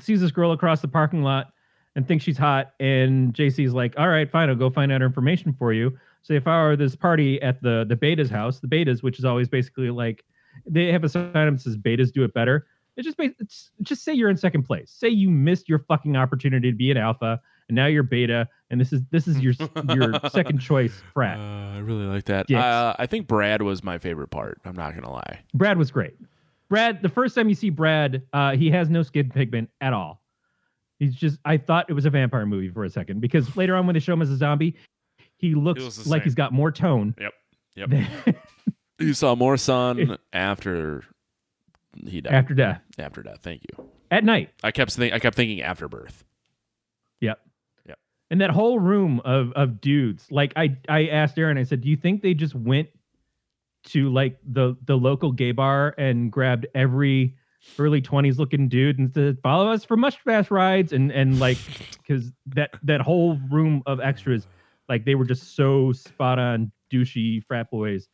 sees 0.02 0.22
this 0.22 0.32
girl 0.32 0.52
across 0.52 0.82
the 0.82 0.88
parking 0.88 1.24
lot 1.24 1.54
and 1.96 2.08
thinks 2.08 2.24
she's 2.24 2.38
hot, 2.38 2.74
and 2.80 3.34
JC's 3.34 3.74
like, 3.74 3.94
"All 3.98 4.08
right, 4.08 4.30
fine, 4.30 4.50
I'll 4.50 4.56
go 4.56 4.70
find 4.70 4.92
out 4.92 5.02
her 5.02 5.08
information 5.08 5.54
for 5.54 5.74
you." 5.74 5.98
So 6.24 6.34
they 6.34 6.40
follow 6.40 6.76
this 6.76 6.96
party 6.96 7.42
at 7.42 7.62
the 7.62 7.86
the 7.88 7.96
Betas 7.96 8.30
house, 8.30 8.60
the 8.60 8.68
Betas, 8.68 9.04
which 9.04 9.20
is 9.20 9.26
always 9.26 9.50
basically 9.50 9.90
like 9.90 10.24
they 10.66 10.92
have 10.92 11.04
a 11.04 11.10
sign 11.10 11.32
that 11.34 11.60
says 11.62 11.78
Betas 11.78 12.12
do 12.12 12.24
it 12.24 12.34
better. 12.34 12.68
It's 12.98 13.06
just 13.06 13.18
it's, 13.20 13.72
just 13.82 14.04
say 14.04 14.14
you're 14.14 14.30
in 14.30 14.38
second 14.38 14.64
place. 14.64 14.92
Say 14.92 15.10
you 15.10 15.30
missed 15.30 15.70
your 15.70 15.80
fucking 15.80 16.16
opportunity 16.16 16.72
to 16.72 16.78
be 16.78 16.92
an 16.92 16.98
alpha, 16.98 17.40
and 17.68 17.76
now 17.76 17.88
you're 17.88 18.04
beta, 18.04 18.48
and 18.70 18.80
this 18.80 18.92
is 18.92 19.02
this 19.12 19.28
is 19.28 19.40
your 19.40 19.54
your 19.90 20.14
second 20.30 20.60
choice 20.60 21.02
frat. 21.14 21.40
Uh, 21.40 21.76
I 21.76 21.80
really 21.80 22.06
like 22.06 22.26
that. 22.26 22.52
Uh, 22.52 22.94
I 23.00 23.06
think 23.06 23.28
Brad 23.28 23.62
was 23.62 23.84
my 23.84 23.98
favorite 23.98 24.30
part. 24.30 24.60
I'm 24.66 24.76
not 24.76 24.94
gonna 24.94 25.12
lie. 25.12 25.40
Brad 25.54 25.78
was 25.78 25.90
great. 25.90 26.16
Brad, 26.72 27.02
the 27.02 27.10
first 27.10 27.36
time 27.36 27.50
you 27.50 27.56
see 27.56 27.70
Brad, 27.70 28.24
uh, 28.32 28.56
he 28.56 28.72
has 28.72 28.90
no 28.90 29.04
skin 29.04 29.30
pigment 29.30 29.70
at 29.82 29.92
all. 29.92 30.22
He's 31.00 31.14
just, 31.14 31.38
I 31.44 31.58
thought 31.58 31.88
it 31.90 31.94
was 31.94 32.06
a 32.06 32.10
vampire 32.10 32.46
movie 32.46 32.70
for 32.70 32.86
a 32.86 32.90
second 32.90 33.20
because 33.20 33.56
later 33.58 33.76
on 33.76 33.86
when 33.86 33.94
they 33.94 34.00
show 34.00 34.14
him 34.14 34.22
as 34.22 34.30
a 34.30 34.38
zombie, 34.38 34.78
he 35.36 35.54
looks 35.54 35.82
looks 35.82 36.08
like 36.08 36.22
same. 36.22 36.24
he's 36.24 36.36
got 36.36 36.54
more 36.54 36.72
tone. 36.72 37.14
Yep. 37.20 37.34
Yep. 37.76 37.90
than- 37.90 38.08
You 39.00 39.14
saw 39.14 39.36
more 39.36 39.58
sun 39.58 40.18
after 40.34 41.04
he 42.08 42.22
died. 42.22 42.34
after 42.34 42.54
death 42.54 42.82
After 42.98 43.22
death. 43.22 43.40
Thank 43.42 43.64
you. 43.78 43.90
at 44.10 44.24
night. 44.24 44.50
I 44.64 44.72
kept 44.72 44.94
think 44.94 45.14
I 45.14 45.20
kept 45.20 45.36
thinking 45.36 45.62
after 45.62 45.90
birth. 45.90 46.24
Yep. 47.20 47.40
Yep. 47.88 48.00
And 48.30 48.40
that 48.42 48.52
whole 48.52 48.80
room 48.80 49.20
of 49.26 49.52
of 49.58 49.82
dudes, 49.82 50.26
like 50.32 50.54
I 50.56 50.78
I 50.88 51.08
asked 51.08 51.38
Aaron, 51.38 51.58
I 51.58 51.64
said, 51.64 51.82
do 51.82 51.90
you 51.90 51.98
think 51.98 52.22
they 52.22 52.34
just 52.34 52.56
went 52.56 52.88
to 53.84 54.10
like 54.12 54.38
the 54.46 54.76
the 54.86 54.96
local 54.98 55.32
gay 55.32 55.52
bar 55.52 55.94
and 55.98 56.32
grabbed 56.32 56.68
every 56.76 57.36
early 57.78 58.02
20s 58.02 58.38
looking 58.40 58.68
dude 58.68 58.98
and 58.98 59.14
said 59.14 59.38
follow 59.44 59.68
us 59.72 59.84
for 59.86 59.96
much 59.96 60.20
fast 60.22 60.50
rides 60.52 60.94
and 60.94 61.12
and 61.12 61.40
like 61.40 61.58
because 62.02 62.32
that 62.48 62.72
that 62.84 63.02
whole 63.02 63.38
room 63.52 63.84
of 63.86 64.00
extras 64.00 64.48
like 64.90 65.06
they 65.06 65.16
were 65.16 65.26
just 65.26 65.56
so 65.56 65.92
spot 65.92 66.40
on 66.40 66.72
douchey 66.92 67.44
frat 67.46 67.70
boys 67.70 68.08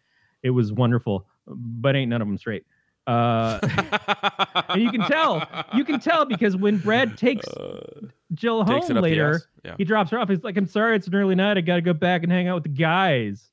it 0.43 0.49
was 0.49 0.71
wonderful 0.73 1.25
but 1.47 1.95
ain't 1.95 2.09
none 2.09 2.21
of 2.21 2.27
them 2.27 2.37
straight 2.37 2.65
uh 3.07 3.59
and 4.69 4.81
you 4.81 4.91
can 4.91 5.01
tell 5.01 5.47
you 5.73 5.85
can 5.85 5.99
tell 5.99 6.25
because 6.25 6.57
when 6.57 6.77
brad 6.77 7.17
takes 7.17 7.47
Uh, 7.47 8.07
jill 8.33 8.65
home 8.65 8.85
the 8.85 8.99
later. 9.01 9.41
Yeah. 9.63 9.75
he 9.77 9.85
drops 9.85 10.11
her 10.11 10.19
off. 10.19 10.27
He's 10.29 10.43
like, 10.43 10.57
I'm 10.57 10.67
sorry, 10.67 10.97
it's 10.97 11.07
an 11.07 11.15
early 11.15 11.35
night. 11.35 11.57
I 11.57 11.61
got 11.61 11.75
to 11.75 11.81
go 11.81 11.93
back 11.93 12.23
and 12.23 12.31
hang 12.31 12.47
out 12.49 12.55
with 12.55 12.63
the 12.63 12.69
guys. 12.69 13.49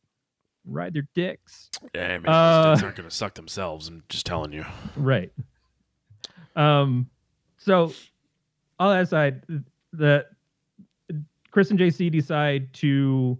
Ride 0.67 0.95
their 0.95 1.07
dicks. 1.15 1.71
Yeah, 1.95 2.19
man, 2.19 2.27
Uh, 2.29 2.71
these 2.71 2.79
dicks 2.79 2.85
aren't 2.85 2.97
gonna 2.97 3.11
suck 3.11 3.35
themselves. 3.35 3.89
I'm 3.89 4.03
just 4.09 4.25
telling 4.27 4.53
you. 4.53 4.65
Right. 4.97 5.33
Um, 6.57 7.09
so 7.59 7.93
all 8.79 8.91
that 8.91 9.03
aside, 9.03 9.43
the 9.93 10.27
Chris 11.51 11.71
and 11.71 11.79
JC 11.79 12.11
decide 12.11 12.73
to 12.75 13.39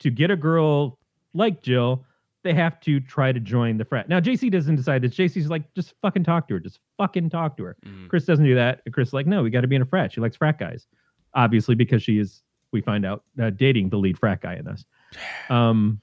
to 0.00 0.10
get 0.10 0.30
a 0.30 0.36
girl 0.36 0.98
like 1.34 1.62
Jill. 1.62 2.04
They 2.42 2.54
have 2.54 2.78
to 2.82 3.00
try 3.00 3.32
to 3.32 3.40
join 3.40 3.76
the 3.76 3.84
frat. 3.84 4.08
Now 4.08 4.20
JC 4.20 4.50
doesn't 4.52 4.76
decide 4.76 5.02
this. 5.02 5.14
JC's 5.14 5.50
like, 5.50 5.72
just 5.74 5.94
fucking 6.00 6.22
talk 6.22 6.46
to 6.48 6.54
her. 6.54 6.60
Just 6.60 6.78
fucking 6.96 7.28
talk 7.30 7.56
to 7.56 7.64
her. 7.64 7.76
Mm. 7.84 8.08
Chris 8.08 8.24
doesn't 8.24 8.44
do 8.44 8.54
that. 8.54 8.82
Chris 8.92 9.08
is 9.08 9.14
like, 9.14 9.26
no, 9.26 9.42
we 9.42 9.50
got 9.50 9.62
to 9.62 9.66
be 9.66 9.74
in 9.74 9.82
a 9.82 9.86
frat. 9.86 10.12
She 10.12 10.20
likes 10.20 10.36
frat 10.36 10.58
guys, 10.58 10.86
obviously 11.34 11.74
because 11.74 12.02
she 12.02 12.18
is. 12.18 12.42
We 12.72 12.82
find 12.82 13.04
out 13.06 13.24
uh, 13.40 13.50
dating 13.50 13.88
the 13.88 13.96
lead 13.96 14.18
frat 14.18 14.42
guy 14.42 14.54
in 14.56 14.64
this. 14.64 14.84
Um, 15.50 16.00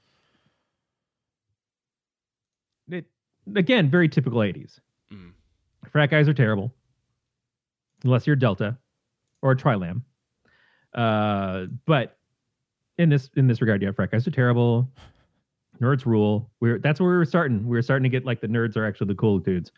it, 2.88 3.06
again, 3.54 3.90
very 3.90 4.08
typical 4.08 4.40
'80s. 4.40 4.78
Mm. 5.12 5.32
Frat 5.90 6.10
guys 6.10 6.28
are 6.28 6.34
terrible, 6.34 6.74
unless 8.04 8.26
you're 8.26 8.36
Delta 8.36 8.76
or 9.42 9.52
a 9.52 9.56
Tri-Lamb. 9.56 10.04
Uh, 10.94 11.66
but 11.86 12.18
in 12.98 13.08
this 13.08 13.30
in 13.36 13.46
this 13.46 13.60
regard, 13.60 13.82
yeah, 13.82 13.90
frat 13.90 14.10
guys 14.10 14.26
are 14.26 14.30
terrible. 14.30 14.88
Nerds 15.80 16.06
rule. 16.06 16.50
We're 16.60 16.78
that's 16.78 17.00
where 17.00 17.10
we 17.10 17.16
were 17.16 17.24
starting. 17.24 17.66
We 17.66 17.76
were 17.76 17.82
starting 17.82 18.04
to 18.04 18.08
get 18.08 18.24
like 18.24 18.40
the 18.40 18.46
nerds 18.46 18.76
are 18.76 18.86
actually 18.86 19.08
the 19.08 19.16
cool 19.16 19.38
dudes. 19.38 19.72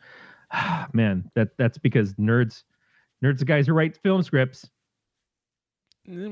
Man, 0.93 1.31
that 1.35 1.57
that's 1.57 1.79
because 1.79 2.15
nerds, 2.15 2.65
nerds, 3.25 3.39
the 3.39 3.45
guys 3.45 3.67
who 3.67 3.73
write 3.73 3.97
film 4.03 4.23
scripts, 4.23 4.69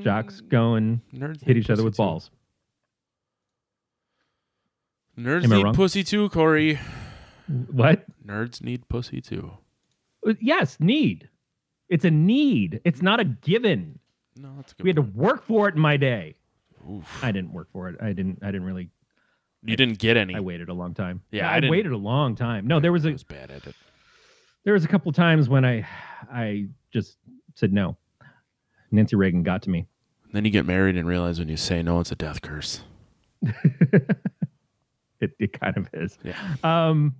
jocks 0.01 0.41
Mm, 0.41 0.49
go 0.49 0.75
and 0.75 1.01
Nerds 1.13 1.43
hit 1.43 1.57
each 1.57 1.69
other 1.69 1.83
with 1.83 1.97
balls. 1.97 2.29
Nerds 5.17 5.47
need 5.49 5.63
wrong? 5.63 5.73
pussy 5.75 6.03
too, 6.03 6.29
Corey. 6.29 6.79
What? 7.47 8.05
Nerds 8.25 8.61
need 8.61 8.87
pussy 8.89 9.21
too. 9.21 9.51
Uh, 10.27 10.33
Yes, 10.41 10.77
need. 10.79 11.29
It's 11.89 12.03
a 12.05 12.11
need. 12.11 12.81
It's 12.83 13.01
not 13.01 13.19
a 13.19 13.23
given. 13.25 13.99
No, 14.35 14.49
that's 14.57 14.71
a 14.73 14.75
good. 14.75 14.83
We 14.83 14.89
had 14.89 14.95
to 14.97 15.01
work 15.03 15.45
for 15.45 15.69
it 15.69 15.75
in 15.75 15.81
my 15.81 15.97
day. 15.97 16.35
Oof. 16.89 17.23
I 17.23 17.31
didn't 17.31 17.53
work 17.53 17.67
for 17.71 17.87
it. 17.89 17.95
I 18.01 18.11
didn't. 18.13 18.39
I 18.41 18.47
didn't 18.47 18.63
really. 18.63 18.89
You 19.63 19.75
didn't 19.75 19.97
get 19.99 20.17
any. 20.17 20.35
I 20.35 20.39
waited 20.41 20.69
a 20.69 20.73
long 20.73 20.93
time. 20.93 21.21
Yeah, 21.31 21.49
I, 21.49 21.57
I 21.57 21.69
waited 21.69 21.91
a 21.91 21.97
long 21.97 22.35
time. 22.35 22.67
No, 22.67 22.79
there 22.79 22.91
was 22.91 23.05
I 23.05 23.09
a 23.09 23.11
was 23.13 23.23
bad 23.23 23.49
at 23.51 23.65
it. 23.65 23.75
there 24.63 24.73
was 24.73 24.83
a 24.85 24.87
couple 24.87 25.11
times 25.11 25.47
when 25.49 25.63
I 25.65 25.87
I 26.31 26.67
just 26.91 27.17
said 27.55 27.71
no. 27.73 27.97
Nancy 28.91 29.15
Reagan 29.15 29.41
got 29.43 29.61
to 29.63 29.69
me. 29.69 29.85
Then 30.33 30.45
you 30.45 30.51
get 30.51 30.65
married 30.65 30.97
and 30.97 31.07
realize 31.07 31.39
when 31.39 31.49
you 31.49 31.57
say 31.57 31.81
no, 31.81 31.99
it's 31.99 32.11
a 32.11 32.15
death 32.15 32.41
curse. 32.41 32.81
it 35.25 35.31
it 35.39 35.59
kind 35.59 35.77
of 35.77 35.89
is. 35.93 36.17
Yeah. 36.23 36.37
Um, 36.63 37.15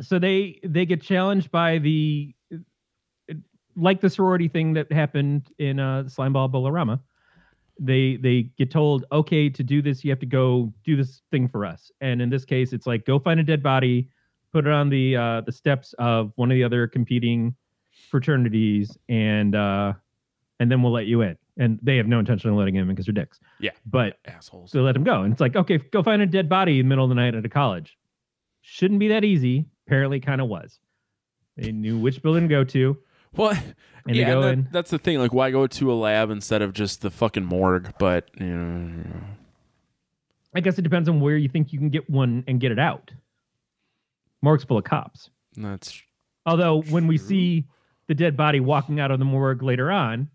so 0.00 0.18
they 0.18 0.60
they 0.64 0.86
get 0.86 1.02
challenged 1.02 1.50
by 1.50 1.78
the 1.78 2.34
like 3.76 4.00
the 4.00 4.10
sorority 4.10 4.48
thing 4.48 4.74
that 4.74 4.90
happened 4.92 5.48
in 5.58 5.78
uh 5.78 6.04
Slimeball 6.04 6.50
Bowl-O-Rama. 6.50 7.00
They 7.80 8.16
they 8.16 8.50
get 8.58 8.70
told, 8.70 9.06
okay, 9.12 9.48
to 9.48 9.62
do 9.62 9.82
this, 9.82 10.04
you 10.04 10.10
have 10.10 10.20
to 10.20 10.26
go 10.26 10.72
do 10.84 10.96
this 10.96 11.22
thing 11.30 11.48
for 11.48 11.64
us. 11.64 11.90
And 12.00 12.20
in 12.20 12.28
this 12.30 12.44
case, 12.44 12.72
it's 12.72 12.86
like 12.86 13.06
go 13.06 13.18
find 13.18 13.40
a 13.40 13.42
dead 13.42 13.62
body, 13.62 14.08
put 14.52 14.66
it 14.66 14.72
on 14.72 14.88
the 14.88 15.16
uh, 15.16 15.40
the 15.42 15.52
steps 15.52 15.94
of 15.98 16.32
one 16.36 16.50
of 16.50 16.54
the 16.54 16.64
other 16.64 16.86
competing 16.86 17.54
fraternities, 18.10 18.96
and 19.08 19.54
uh, 19.54 19.94
and 20.60 20.70
then 20.70 20.82
we'll 20.82 20.92
let 20.92 21.06
you 21.06 21.22
in. 21.22 21.36
And 21.58 21.78
they 21.82 21.98
have 21.98 22.06
no 22.06 22.18
intention 22.18 22.48
of 22.50 22.56
letting 22.56 22.74
him 22.74 22.88
in 22.88 22.94
because 22.94 23.04
they're 23.06 23.12
dicks. 23.12 23.38
Yeah. 23.60 23.72
But 23.84 24.18
Assholes. 24.24 24.70
they 24.72 24.80
let 24.80 24.96
him 24.96 25.04
go. 25.04 25.22
And 25.22 25.32
it's 25.32 25.40
like, 25.40 25.54
okay, 25.54 25.76
go 25.78 26.02
find 26.02 26.22
a 26.22 26.26
dead 26.26 26.48
body 26.48 26.78
in 26.80 26.86
the 26.86 26.88
middle 26.88 27.04
of 27.04 27.08
the 27.10 27.14
night 27.14 27.34
at 27.34 27.44
a 27.44 27.48
college. 27.48 27.98
Shouldn't 28.62 29.00
be 29.00 29.08
that 29.08 29.22
easy. 29.24 29.66
Apparently, 29.86 30.18
kind 30.20 30.40
of 30.40 30.48
was. 30.48 30.78
They 31.56 31.70
knew 31.72 31.98
which 31.98 32.22
building 32.22 32.44
to 32.44 32.48
go 32.48 32.64
to, 32.64 32.96
What? 33.32 33.58
and 34.06 34.16
yeah, 34.16 34.24
they 34.24 34.30
go 34.32 34.42
that- 34.42 34.52
in. 34.54 34.68
that's 34.72 34.90
the 34.90 34.98
thing. 34.98 35.18
Like, 35.18 35.34
why 35.34 35.50
go 35.50 35.66
to 35.66 35.92
a 35.92 35.94
lab 35.94 36.30
instead 36.30 36.62
of 36.62 36.72
just 36.72 37.02
the 37.02 37.10
fucking 37.10 37.44
morgue? 37.44 37.92
But 37.98 38.30
you 38.40 38.46
know, 38.46 39.04
I 40.54 40.60
guess 40.60 40.78
it 40.78 40.82
depends 40.82 41.08
on 41.10 41.20
where 41.20 41.36
you 41.36 41.48
think 41.50 41.72
you 41.72 41.78
can 41.78 41.90
get 41.90 42.08
one 42.08 42.44
and 42.48 42.58
get 42.60 42.72
it 42.72 42.78
out. 42.78 43.10
Morgue's 44.40 44.64
full 44.64 44.78
of 44.78 44.84
cops. 44.84 45.28
that's 45.56 46.00
Although 46.46 46.82
when 46.82 47.06
we 47.06 47.18
see 47.18 47.64
the 48.08 48.14
dead 48.14 48.36
body 48.36 48.60
walking 48.60 48.98
out 48.98 49.10
of 49.10 49.18
the 49.18 49.24
morgue 49.24 49.62
later 49.62 49.90
on, 49.92 50.28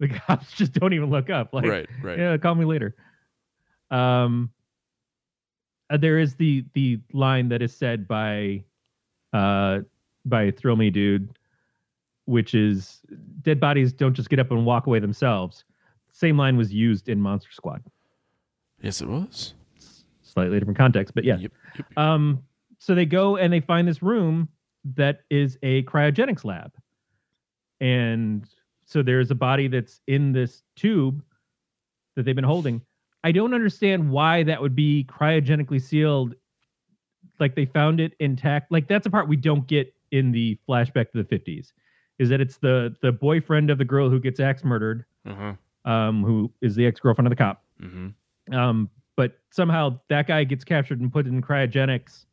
the 0.00 0.08
cops 0.26 0.52
just 0.52 0.72
don't 0.72 0.92
even 0.92 1.10
look 1.10 1.30
up. 1.30 1.52
Like, 1.52 1.66
right. 1.66 1.88
Right. 2.02 2.18
yeah, 2.18 2.36
call 2.36 2.54
me 2.54 2.64
later. 2.64 2.94
Um, 3.90 4.50
uh, 5.90 5.96
there 5.96 6.18
is 6.18 6.34
the 6.34 6.64
the 6.72 6.98
line 7.12 7.48
that 7.50 7.62
is 7.62 7.74
said 7.74 8.08
by, 8.08 8.64
uh, 9.32 9.80
by 10.24 10.50
Thrill 10.50 10.76
Me 10.76 10.90
Dude, 10.90 11.38
which 12.24 12.54
is 12.54 13.00
dead 13.42 13.60
bodies 13.60 13.92
don't 13.92 14.14
just 14.14 14.30
get 14.30 14.38
up 14.38 14.50
and 14.50 14.64
walk 14.64 14.86
away 14.86 14.98
themselves. 14.98 15.64
Same 16.12 16.38
line 16.38 16.56
was 16.56 16.72
used 16.72 17.08
in 17.08 17.20
Monster 17.20 17.52
Squad. 17.52 17.82
Yes, 18.80 19.00
it 19.00 19.08
was. 19.08 19.54
Slightly 20.22 20.58
different 20.58 20.78
context, 20.78 21.14
but 21.14 21.24
yeah. 21.24 21.36
Yep. 21.36 21.52
yep. 21.76 21.98
Um, 21.98 22.42
so 22.78 22.94
they 22.94 23.06
go 23.06 23.36
and 23.36 23.52
they 23.52 23.60
find 23.60 23.86
this 23.86 24.02
room 24.02 24.48
that 24.96 25.20
is 25.30 25.58
a 25.62 25.82
cryogenics 25.84 26.44
lab. 26.44 26.72
And 27.80 28.48
so 28.86 29.02
there's 29.02 29.30
a 29.30 29.34
body 29.34 29.68
that's 29.68 30.00
in 30.06 30.32
this 30.32 30.62
tube 30.76 31.22
that 32.16 32.24
they've 32.24 32.34
been 32.34 32.44
holding. 32.44 32.80
I 33.24 33.32
don't 33.32 33.54
understand 33.54 34.10
why 34.10 34.42
that 34.44 34.60
would 34.60 34.76
be 34.76 35.06
cryogenically 35.08 35.80
sealed. 35.80 36.34
Like 37.40 37.54
they 37.56 37.64
found 37.66 38.00
it 38.00 38.12
intact. 38.20 38.70
Like 38.70 38.86
that's 38.86 39.06
a 39.06 39.10
part 39.10 39.28
we 39.28 39.36
don't 39.36 39.66
get 39.66 39.92
in 40.10 40.30
the 40.30 40.58
flashback 40.68 41.10
to 41.12 41.22
the 41.22 41.24
50s. 41.24 41.72
Is 42.18 42.28
that 42.28 42.40
it's 42.40 42.58
the 42.58 42.94
the 43.02 43.10
boyfriend 43.10 43.70
of 43.70 43.78
the 43.78 43.84
girl 43.84 44.08
who 44.08 44.20
gets 44.20 44.38
axe 44.38 44.62
murdered, 44.62 45.04
Uh-huh. 45.26 45.54
um, 45.90 46.22
who 46.22 46.52
is 46.60 46.76
the 46.76 46.86
ex-girlfriend 46.86 47.26
of 47.26 47.30
the 47.30 47.36
cop. 47.36 47.64
Mm-hmm. 47.82 48.54
Um, 48.54 48.88
but 49.16 49.38
somehow 49.50 49.98
that 50.10 50.26
guy 50.28 50.44
gets 50.44 50.62
captured 50.64 51.00
and 51.00 51.12
put 51.12 51.26
in 51.26 51.40
cryogenics. 51.42 52.26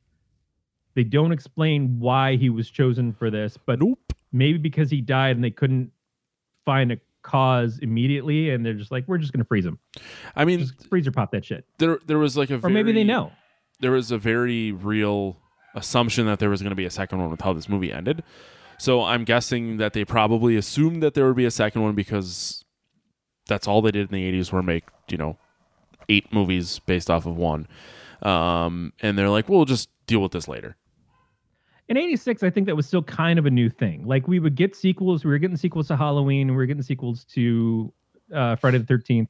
They 0.94 1.04
don't 1.04 1.32
explain 1.32 2.00
why 2.00 2.36
he 2.36 2.50
was 2.50 2.70
chosen 2.70 3.14
for 3.14 3.32
this, 3.32 3.58
but 3.66 3.80
Nope. 3.80 4.14
maybe 4.34 4.58
because 4.60 4.92
he 4.92 5.00
died 5.02 5.36
and 5.38 5.44
they 5.44 5.50
couldn't 5.52 5.90
find 6.66 6.92
a 6.92 6.98
cause 7.24 7.80
immediately, 7.82 8.50
and 8.50 8.66
they're 8.66 8.74
just 8.74 8.92
like, 8.92 9.08
we're 9.08 9.18
just 9.18 9.32
gonna 9.34 9.46
freeze 9.46 9.64
them 9.64 9.80
I 10.36 10.46
mean, 10.46 10.60
just 10.60 10.88
freezer 10.90 11.12
pop 11.12 11.32
that 11.32 11.46
shit, 11.46 11.66
there 11.78 12.00
there 12.08 12.18
was 12.18 12.36
like 12.38 12.50
a 12.50 12.60
or 12.64 12.70
maybe 12.70 12.92
they 12.92 13.04
know. 13.04 13.32
there 13.80 13.92
was 13.92 14.12
a 14.12 14.18
very 14.18 14.72
real 14.72 15.38
assumption 15.76 16.26
that 16.26 16.40
there 16.40 16.50
was 16.50 16.62
going 16.62 16.72
to 16.72 16.76
be 16.76 16.86
a 16.86 16.90
second 16.90 17.20
one 17.20 17.30
with 17.30 17.42
how 17.42 17.54
this 17.54 17.70
movie 17.70 17.92
ended. 17.92 18.24
So 18.78 19.04
I'm 19.04 19.24
guessing 19.24 19.78
that 19.78 19.94
they 19.94 20.04
probably 20.04 20.58
assumed 20.58 21.02
that 21.04 21.14
there 21.14 21.28
would 21.28 21.36
be 21.36 21.46
a 21.46 21.52
second 21.52 21.82
one 21.84 21.94
because 21.94 22.66
that's 23.48 23.68
all 23.68 23.82
they 23.82 23.92
did 23.92 24.12
in 24.12 24.14
the 24.14 24.40
80s 24.40 24.52
were 24.52 24.64
make, 24.64 24.84
you 25.10 25.18
know, 25.18 25.38
eight 26.10 26.34
movies 26.34 26.80
based 26.80 27.10
off 27.10 27.26
of 27.26 27.38
one. 27.38 27.68
Um, 28.22 28.92
and 29.02 29.18
they're 29.18 29.30
like, 29.30 29.48
we'll 29.48 29.66
just 29.66 29.90
deal 30.08 30.20
with 30.20 30.32
this 30.32 30.48
later. 30.48 30.76
In 31.92 31.98
'86, 31.98 32.42
I 32.42 32.50
think 32.50 32.68
that 32.68 32.76
was 32.78 32.88
still 32.88 33.04
kind 33.04 33.38
of 33.38 33.46
a 33.46 33.50
new 33.50 33.70
thing. 33.70 34.08
Like 34.08 34.26
we 34.26 34.40
would 34.40 34.56
get 34.56 34.78
sequels, 34.78 35.26
we 35.26 35.32
were 35.32 35.38
getting 35.38 35.58
sequels 35.58 35.90
to 35.90 35.98
Halloween, 35.98 36.48
and 36.48 36.52
we 36.52 36.56
were 36.56 36.66
getting 36.66 36.82
sequels 36.82 37.26
to 37.34 37.92
uh, 38.34 38.56
Friday 38.56 38.78
the 38.78 38.86
Thirteenth, 38.86 39.28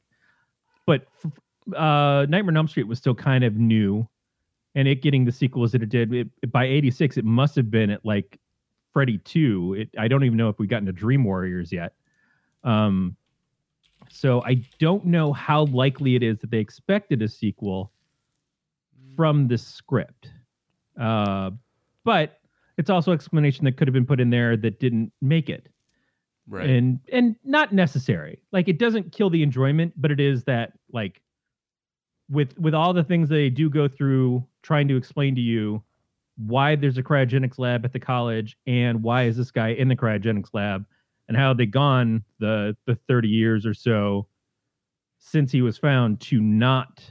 but 0.86 1.08
uh, 1.74 2.24
Nightmare 2.28 2.50
on 2.50 2.56
Elm 2.56 2.68
Street 2.68 2.86
was 2.86 3.00
still 3.00 3.16
kind 3.16 3.42
of 3.42 3.56
new, 3.56 4.08
and 4.76 4.86
it 4.86 5.02
getting 5.02 5.24
the 5.24 5.32
sequels 5.32 5.72
that 5.72 5.82
it 5.82 5.88
did 5.88 6.14
it, 6.14 6.28
it- 6.40 6.52
by 6.52 6.66
'86, 6.66 7.16
it 7.16 7.24
must 7.24 7.56
have 7.56 7.68
been 7.68 7.90
at 7.90 8.04
like 8.04 8.38
Freddy 8.92 9.18
Two. 9.18 9.74
It, 9.74 9.88
I 9.98 10.06
don't 10.06 10.22
even 10.22 10.38
know 10.38 10.48
if 10.48 10.60
we 10.60 10.68
got 10.68 10.76
into 10.82 10.92
Dream 10.92 11.24
Warriors 11.24 11.72
yet. 11.72 11.94
Um, 12.62 13.16
so 14.08 14.40
I 14.44 14.62
don't 14.78 15.04
know 15.04 15.32
how 15.32 15.64
likely 15.64 16.14
it 16.14 16.22
is 16.22 16.38
that 16.38 16.52
they 16.52 16.58
expected 16.58 17.22
a 17.22 17.28
sequel 17.28 17.90
from 19.16 19.48
the 19.48 19.58
script. 19.58 20.30
Uh, 20.96 21.50
but 22.04 22.38
it's 22.78 22.90
also 22.90 23.12
explanation 23.12 23.64
that 23.64 23.76
could 23.76 23.88
have 23.88 23.94
been 23.94 24.06
put 24.06 24.20
in 24.20 24.30
there 24.30 24.56
that 24.56 24.80
didn't 24.80 25.12
make 25.20 25.48
it. 25.48 25.68
Right. 26.48 26.68
and 26.68 26.98
and 27.12 27.36
not 27.44 27.72
necessary. 27.72 28.42
Like 28.50 28.66
it 28.68 28.78
doesn't 28.78 29.12
kill 29.12 29.30
the 29.30 29.42
enjoyment 29.42 29.94
but 29.96 30.10
it 30.10 30.18
is 30.18 30.44
that 30.44 30.72
like 30.92 31.22
with 32.32 32.58
with 32.58 32.74
all 32.74 32.92
the 32.92 33.04
things 33.04 33.28
they 33.28 33.50
do 33.50 33.70
go 33.70 33.86
through 33.86 34.44
trying 34.62 34.88
to 34.88 34.96
explain 34.96 35.34
to 35.34 35.40
you 35.40 35.82
why 36.36 36.74
there's 36.74 36.98
a 36.98 37.02
cryogenics 37.02 37.58
lab 37.58 37.84
at 37.84 37.92
the 37.92 38.00
college 38.00 38.56
and 38.66 39.02
why 39.02 39.24
is 39.24 39.36
this 39.36 39.50
guy 39.50 39.68
in 39.68 39.88
the 39.88 39.96
cryogenics 39.96 40.48
lab 40.54 40.84
and 41.28 41.36
how 41.36 41.52
they 41.52 41.66
gone 41.66 42.24
the 42.40 42.76
the 42.86 42.96
30 43.06 43.28
years 43.28 43.66
or 43.66 43.74
so 43.74 44.26
since 45.18 45.52
he 45.52 45.62
was 45.62 45.78
found 45.78 46.20
to 46.20 46.40
not 46.40 47.02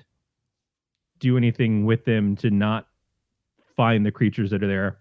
do 1.19 1.37
anything 1.37 1.85
with 1.85 2.03
them 2.03 2.35
to 2.35 2.49
not 2.49 2.87
find 3.75 4.05
the 4.05 4.11
creatures 4.11 4.49
that 4.49 4.63
are 4.63 4.67
there 4.67 4.97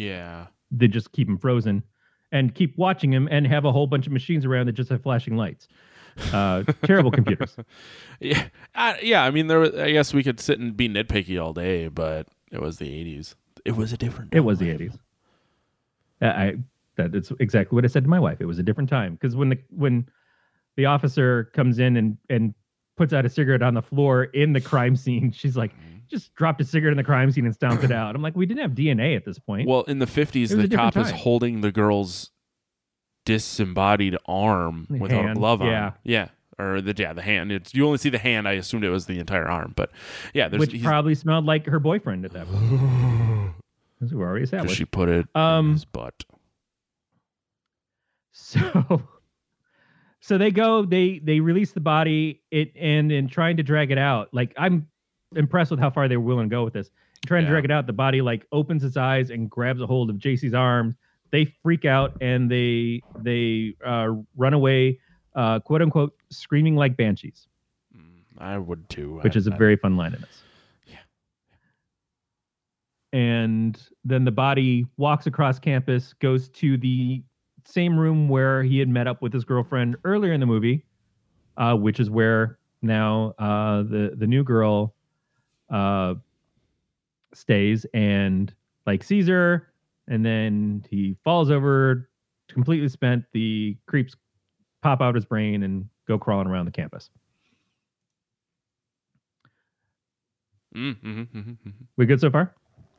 yeah. 0.00 0.46
they 0.70 0.88
just 0.88 1.12
keep 1.12 1.28
him 1.28 1.38
frozen 1.38 1.82
and 2.32 2.54
keep 2.54 2.76
watching 2.78 3.12
him 3.12 3.28
and 3.30 3.46
have 3.46 3.64
a 3.64 3.72
whole 3.72 3.86
bunch 3.86 4.06
of 4.06 4.12
machines 4.12 4.44
around 4.44 4.66
that 4.66 4.72
just 4.72 4.90
have 4.90 5.02
flashing 5.02 5.36
lights. 5.36 5.68
Uh, 6.32 6.62
terrible 6.84 7.10
computers. 7.10 7.56
Yeah. 8.20 8.46
Uh, 8.74 8.94
yeah. 9.02 9.24
I 9.24 9.30
mean, 9.30 9.46
there. 9.46 9.60
Was, 9.60 9.74
I 9.74 9.90
guess 9.90 10.12
we 10.12 10.22
could 10.22 10.40
sit 10.40 10.58
and 10.58 10.76
be 10.76 10.88
nitpicky 10.88 11.42
all 11.42 11.52
day, 11.52 11.88
but 11.88 12.28
it 12.52 12.60
was 12.60 12.78
the 12.78 12.86
80s. 12.86 13.34
It 13.64 13.76
was 13.76 13.92
a 13.92 13.96
different. 13.96 14.34
It 14.34 14.40
was 14.40 14.58
the 14.58 14.66
time. 14.66 14.74
eighties. 14.74 14.98
I 16.22 16.56
that 16.96 17.14
it's 17.14 17.32
exactly 17.40 17.76
what 17.76 17.84
I 17.84 17.88
said 17.88 18.04
to 18.04 18.10
my 18.10 18.20
wife. 18.20 18.40
It 18.40 18.46
was 18.46 18.58
a 18.58 18.62
different 18.62 18.90
time 18.90 19.14
because 19.14 19.36
when 19.36 19.50
the 19.50 19.58
when 19.70 20.08
the 20.76 20.86
officer 20.86 21.44
comes 21.54 21.78
in 21.78 21.96
and 21.96 22.16
and 22.28 22.54
puts 23.00 23.14
out 23.14 23.24
a 23.24 23.30
cigarette 23.30 23.62
on 23.62 23.72
the 23.72 23.80
floor 23.80 24.24
in 24.24 24.52
the 24.52 24.60
crime 24.60 24.94
scene, 24.94 25.32
she's 25.34 25.56
like, 25.56 25.72
just 26.08 26.34
dropped 26.34 26.60
a 26.60 26.64
cigarette 26.64 26.92
in 26.92 26.98
the 26.98 27.02
crime 27.04 27.30
scene 27.32 27.46
and 27.46 27.54
stomped 27.54 27.82
it 27.82 27.90
out. 27.90 28.14
I'm 28.14 28.20
like, 28.20 28.36
we 28.36 28.44
didn't 28.44 28.60
have 28.60 28.72
DNA 28.72 29.16
at 29.16 29.24
this 29.24 29.38
point. 29.38 29.66
Well, 29.66 29.82
in 29.84 30.00
the 30.00 30.06
50s, 30.06 30.50
It 30.50 30.56
was 30.56 30.64
a 30.64 30.68
the 30.68 30.76
cop 30.76 30.96
is 30.98 31.10
holding 31.10 31.62
the 31.62 31.72
girl's 31.72 32.30
disembodied 33.24 34.16
arm 34.26 34.86
without 34.90 35.18
a 35.20 35.28
Hand, 35.28 35.38
glove 35.38 35.62
on. 35.62 35.68
yeah. 35.68 35.92
Yeah. 36.04 36.28
Or 36.58 36.82
the 36.82 36.94
yeah, 36.98 37.14
the 37.14 37.22
hand. 37.22 37.50
It's 37.52 37.72
you 37.72 37.86
only 37.86 37.96
see 37.96 38.10
the 38.10 38.18
hand. 38.18 38.46
I 38.46 38.52
assumed 38.52 38.84
it 38.84 38.90
was 38.90 39.06
the 39.06 39.18
entire 39.18 39.48
arm, 39.48 39.72
but 39.76 39.90
yeah, 40.34 40.48
there's 40.48 40.60
which 40.60 40.82
probably 40.82 41.14
smelled 41.14 41.46
like 41.46 41.64
her 41.64 41.80
boyfriend 41.80 42.26
at 42.26 42.32
that 42.32 42.46
point. 42.48 43.54
As 44.02 44.12
we 44.12 44.20
already 44.20 44.44
established. 44.44 44.76
she 44.76 44.84
put 44.84 45.08
it 45.08 45.26
Um, 45.34 45.68
in 45.68 45.72
his 45.72 45.84
butt. 45.86 46.22
So 48.32 49.02
so 50.30 50.38
they 50.38 50.52
go, 50.52 50.84
they 50.84 51.18
they 51.24 51.40
release 51.40 51.72
the 51.72 51.80
body, 51.80 52.40
it 52.52 52.70
and 52.76 53.10
in 53.10 53.26
trying 53.26 53.56
to 53.56 53.64
drag 53.64 53.90
it 53.90 53.98
out, 53.98 54.28
like 54.32 54.54
I'm 54.56 54.86
impressed 55.34 55.72
with 55.72 55.80
how 55.80 55.90
far 55.90 56.06
they 56.06 56.16
were 56.16 56.22
willing 56.24 56.48
to 56.48 56.54
go 56.54 56.62
with 56.62 56.72
this. 56.72 56.88
Trying 57.26 57.42
to 57.46 57.50
drag 57.50 57.64
it 57.64 57.72
out, 57.72 57.88
the 57.88 57.92
body 57.92 58.20
like 58.22 58.46
opens 58.52 58.84
its 58.84 58.96
eyes 58.96 59.30
and 59.30 59.50
grabs 59.50 59.80
a 59.80 59.86
hold 59.88 60.08
of 60.08 60.16
JC's 60.18 60.54
arms. 60.54 60.94
They 61.32 61.46
freak 61.64 61.84
out 61.84 62.16
and 62.20 62.48
they 62.48 63.02
they 63.18 63.74
uh, 63.84 64.10
run 64.36 64.54
away, 64.54 65.00
uh, 65.34 65.58
quote 65.58 65.82
unquote, 65.82 66.14
screaming 66.30 66.76
like 66.76 66.96
banshees, 66.96 67.48
Mm, 67.96 68.22
I 68.38 68.56
would 68.56 68.88
too. 68.88 69.18
which 69.24 69.34
I- 69.34 69.38
is 69.40 69.48
a 69.48 69.52
I- 69.52 69.58
very 69.58 69.74
fun 69.74 69.96
line 69.96 70.14
in 70.14 70.20
this. 70.20 70.42
Yeah. 70.86 70.98
And 73.12 73.80
then 74.04 74.24
the 74.24 74.30
body 74.30 74.86
walks 74.96 75.26
across 75.26 75.58
campus, 75.58 76.12
goes 76.20 76.48
to 76.50 76.76
the 76.76 77.22
same 77.64 77.98
room 77.98 78.28
where 78.28 78.62
he 78.62 78.78
had 78.78 78.88
met 78.88 79.06
up 79.06 79.22
with 79.22 79.32
his 79.32 79.44
girlfriend 79.44 79.96
earlier 80.04 80.32
in 80.32 80.40
the 80.40 80.46
movie, 80.46 80.84
uh, 81.56 81.74
which 81.74 82.00
is 82.00 82.10
where 82.10 82.58
now 82.82 83.34
uh, 83.38 83.82
the 83.82 84.14
the 84.16 84.26
new 84.26 84.42
girl 84.44 84.94
uh, 85.70 86.14
stays 87.34 87.86
and 87.94 88.52
like 88.86 89.02
sees 89.04 89.28
her, 89.28 89.72
and 90.08 90.24
then 90.24 90.84
he 90.90 91.16
falls 91.24 91.50
over, 91.50 92.08
completely 92.48 92.88
spent. 92.88 93.24
The 93.32 93.76
creeps 93.86 94.16
pop 94.82 95.00
out 95.00 95.14
his 95.14 95.24
brain 95.24 95.62
and 95.62 95.88
go 96.08 96.18
crawling 96.18 96.46
around 96.48 96.64
the 96.64 96.72
campus. 96.72 97.10
Mm, 100.74 100.94
mhm, 101.02 101.26
mhm, 101.28 101.58
mhm. 101.66 101.72
We 101.96 102.06
good 102.06 102.20
so 102.20 102.30
far? 102.30 102.54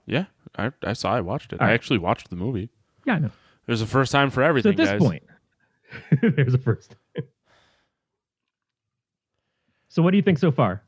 Yeah, 0.05 0.25
I, 0.57 0.71
I 0.83 0.93
saw. 0.93 1.13
I 1.15 1.21
watched 1.21 1.53
it. 1.53 1.61
All 1.61 1.67
I 1.67 1.69
right. 1.69 1.73
actually 1.73 1.99
watched 1.99 2.29
the 2.29 2.35
movie. 2.35 2.69
Yeah, 3.05 3.15
I 3.15 3.19
know. 3.19 3.31
There's 3.65 3.81
a 3.81 3.87
first 3.87 4.11
time 4.11 4.29
for 4.31 4.41
So 4.41 4.47
everything, 4.47 4.71
at 4.71 4.77
this 4.77 4.89
guys. 4.89 4.99
point, 5.01 5.23
there's 6.35 6.53
a 6.53 6.57
first. 6.57 6.95
so 9.89 10.01
what 10.01 10.11
do 10.11 10.17
you 10.17 10.23
think 10.23 10.39
so 10.39 10.51
far? 10.51 10.83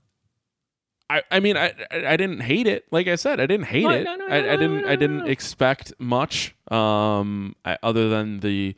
I, 1.09 1.21
I 1.29 1.39
mean 1.41 1.57
I, 1.57 1.73
I 1.91 2.15
didn't 2.17 2.39
hate 2.39 2.65
it 2.65 2.85
like 2.89 3.07
I 3.07 3.15
said 3.15 3.39
I 3.39 3.45
didn't 3.45 3.65
hate 3.67 3.83
No, 3.83 3.89
it 3.91 4.03
no, 4.05 4.15
no, 4.15 4.25
I, 4.27 4.41
no, 4.41 4.51
I 4.51 4.55
didn't 4.55 4.85
I 4.85 4.95
didn't 4.95 5.27
expect 5.27 5.93
much 5.99 6.55
um 6.71 7.55
I, 7.65 7.77
other 7.83 8.07
than 8.09 8.39
the 8.39 8.73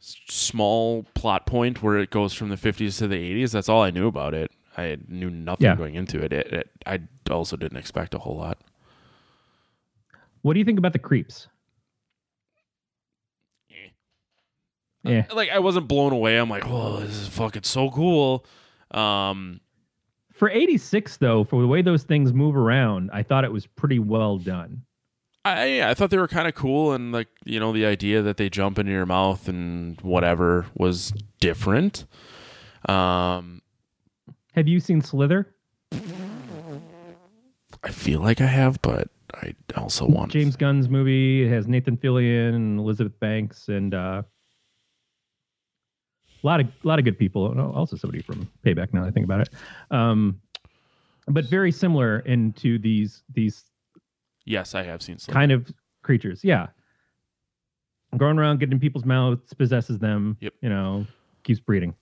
small 0.00 1.04
plot 1.14 1.46
point 1.46 1.80
where 1.82 1.98
it 1.98 2.10
goes 2.10 2.34
from 2.34 2.48
the 2.48 2.56
50s 2.56 2.98
to 2.98 3.06
the 3.06 3.14
80s 3.16 3.52
that's 3.52 3.68
all 3.68 3.80
I 3.82 3.90
knew 3.92 4.08
about 4.08 4.34
it 4.34 4.50
I 4.76 4.98
knew 5.06 5.30
nothing 5.30 5.66
Yeah. 5.66 5.76
going 5.76 5.94
into 5.94 6.20
it. 6.22 6.32
It, 6.32 6.46
it 6.52 6.70
I 6.86 7.00
also 7.30 7.56
didn't 7.56 7.78
expect 7.78 8.12
a 8.14 8.18
whole 8.18 8.36
lot 8.36 8.58
What 10.42 10.54
do 10.54 10.58
you 10.58 10.64
think 10.64 10.78
about 10.80 10.92
the 10.92 10.98
creeps? 10.98 11.46
Yeah. 15.04 15.26
like 15.34 15.50
I 15.50 15.58
wasn't 15.58 15.88
blown 15.88 16.12
away 16.12 16.36
I'm 16.38 16.48
like 16.48 16.64
oh 16.66 17.00
this 17.00 17.16
is 17.16 17.28
fucking 17.28 17.64
so 17.64 17.90
cool 17.90 18.44
um 18.92 19.60
For 20.32 20.48
86 20.50 21.16
though, 21.18 21.44
for 21.44 21.60
the 21.60 21.68
way 21.68 21.82
those 21.82 22.02
things 22.04 22.32
move 22.32 22.56
around, 22.56 23.10
I 23.12 23.22
thought 23.22 23.44
it 23.44 23.52
was 23.52 23.66
pretty 23.66 23.98
well 23.98 24.38
done. 24.38 24.82
I 25.44 25.64
yeah, 25.66 25.90
I 25.90 25.94
thought 25.94 26.10
they 26.10 26.18
were 26.18 26.28
kind 26.28 26.46
of 26.46 26.54
cool, 26.54 26.92
and 26.92 27.10
like 27.12 27.28
you 27.44 27.58
know 27.58 27.72
the 27.72 27.84
idea 27.86 28.22
that 28.22 28.36
they 28.36 28.48
jump 28.48 28.78
into 28.78 28.92
your 28.92 29.06
mouth 29.06 29.48
and 29.48 30.00
whatever 30.02 30.66
was 30.74 31.12
different. 31.40 32.04
Um, 32.88 33.60
Have 34.54 34.68
you 34.68 34.78
seen 34.80 35.00
Slither? 35.00 35.52
I 37.84 37.90
feel 37.90 38.20
like 38.20 38.40
I 38.40 38.46
have, 38.46 38.80
but 38.82 39.08
I 39.34 39.54
also 39.76 40.06
want 40.06 40.30
James 40.32 40.54
Gunn's 40.56 40.88
movie. 40.88 41.44
It 41.44 41.50
has 41.50 41.66
Nathan 41.66 41.96
Fillion 41.96 42.54
and 42.54 42.78
Elizabeth 42.78 43.18
Banks 43.18 43.68
and 43.68 43.94
uh, 43.94 44.22
a 46.42 46.46
lot 46.46 46.60
of 46.60 46.66
a 46.66 46.88
lot 46.88 46.98
of 46.98 47.04
good 47.04 47.18
people. 47.18 47.46
Also 47.74 47.96
somebody 47.96 48.22
from 48.22 48.48
Payback. 48.64 48.92
Now 48.92 49.02
that 49.02 49.08
I 49.08 49.10
think 49.10 49.24
about 49.24 49.40
it, 49.42 49.50
um, 49.90 50.40
but 51.28 51.44
very 51.46 51.70
similar 51.72 52.20
into 52.20 52.78
these 52.78 53.22
these 53.32 53.64
Yes, 54.44 54.74
I 54.74 54.82
have 54.82 55.02
seen. 55.02 55.18
Slither. 55.18 55.34
kind 55.38 55.52
of 55.52 55.70
creatures. 56.02 56.42
Yeah, 56.42 56.66
going 58.16 58.38
around, 58.38 58.58
getting 58.60 58.72
in 58.72 58.80
people's 58.80 59.04
mouths, 59.04 59.54
possesses 59.54 59.98
them. 59.98 60.36
Yep. 60.40 60.54
You 60.62 60.68
know, 60.68 61.06
keeps 61.44 61.60
breeding. 61.60 61.94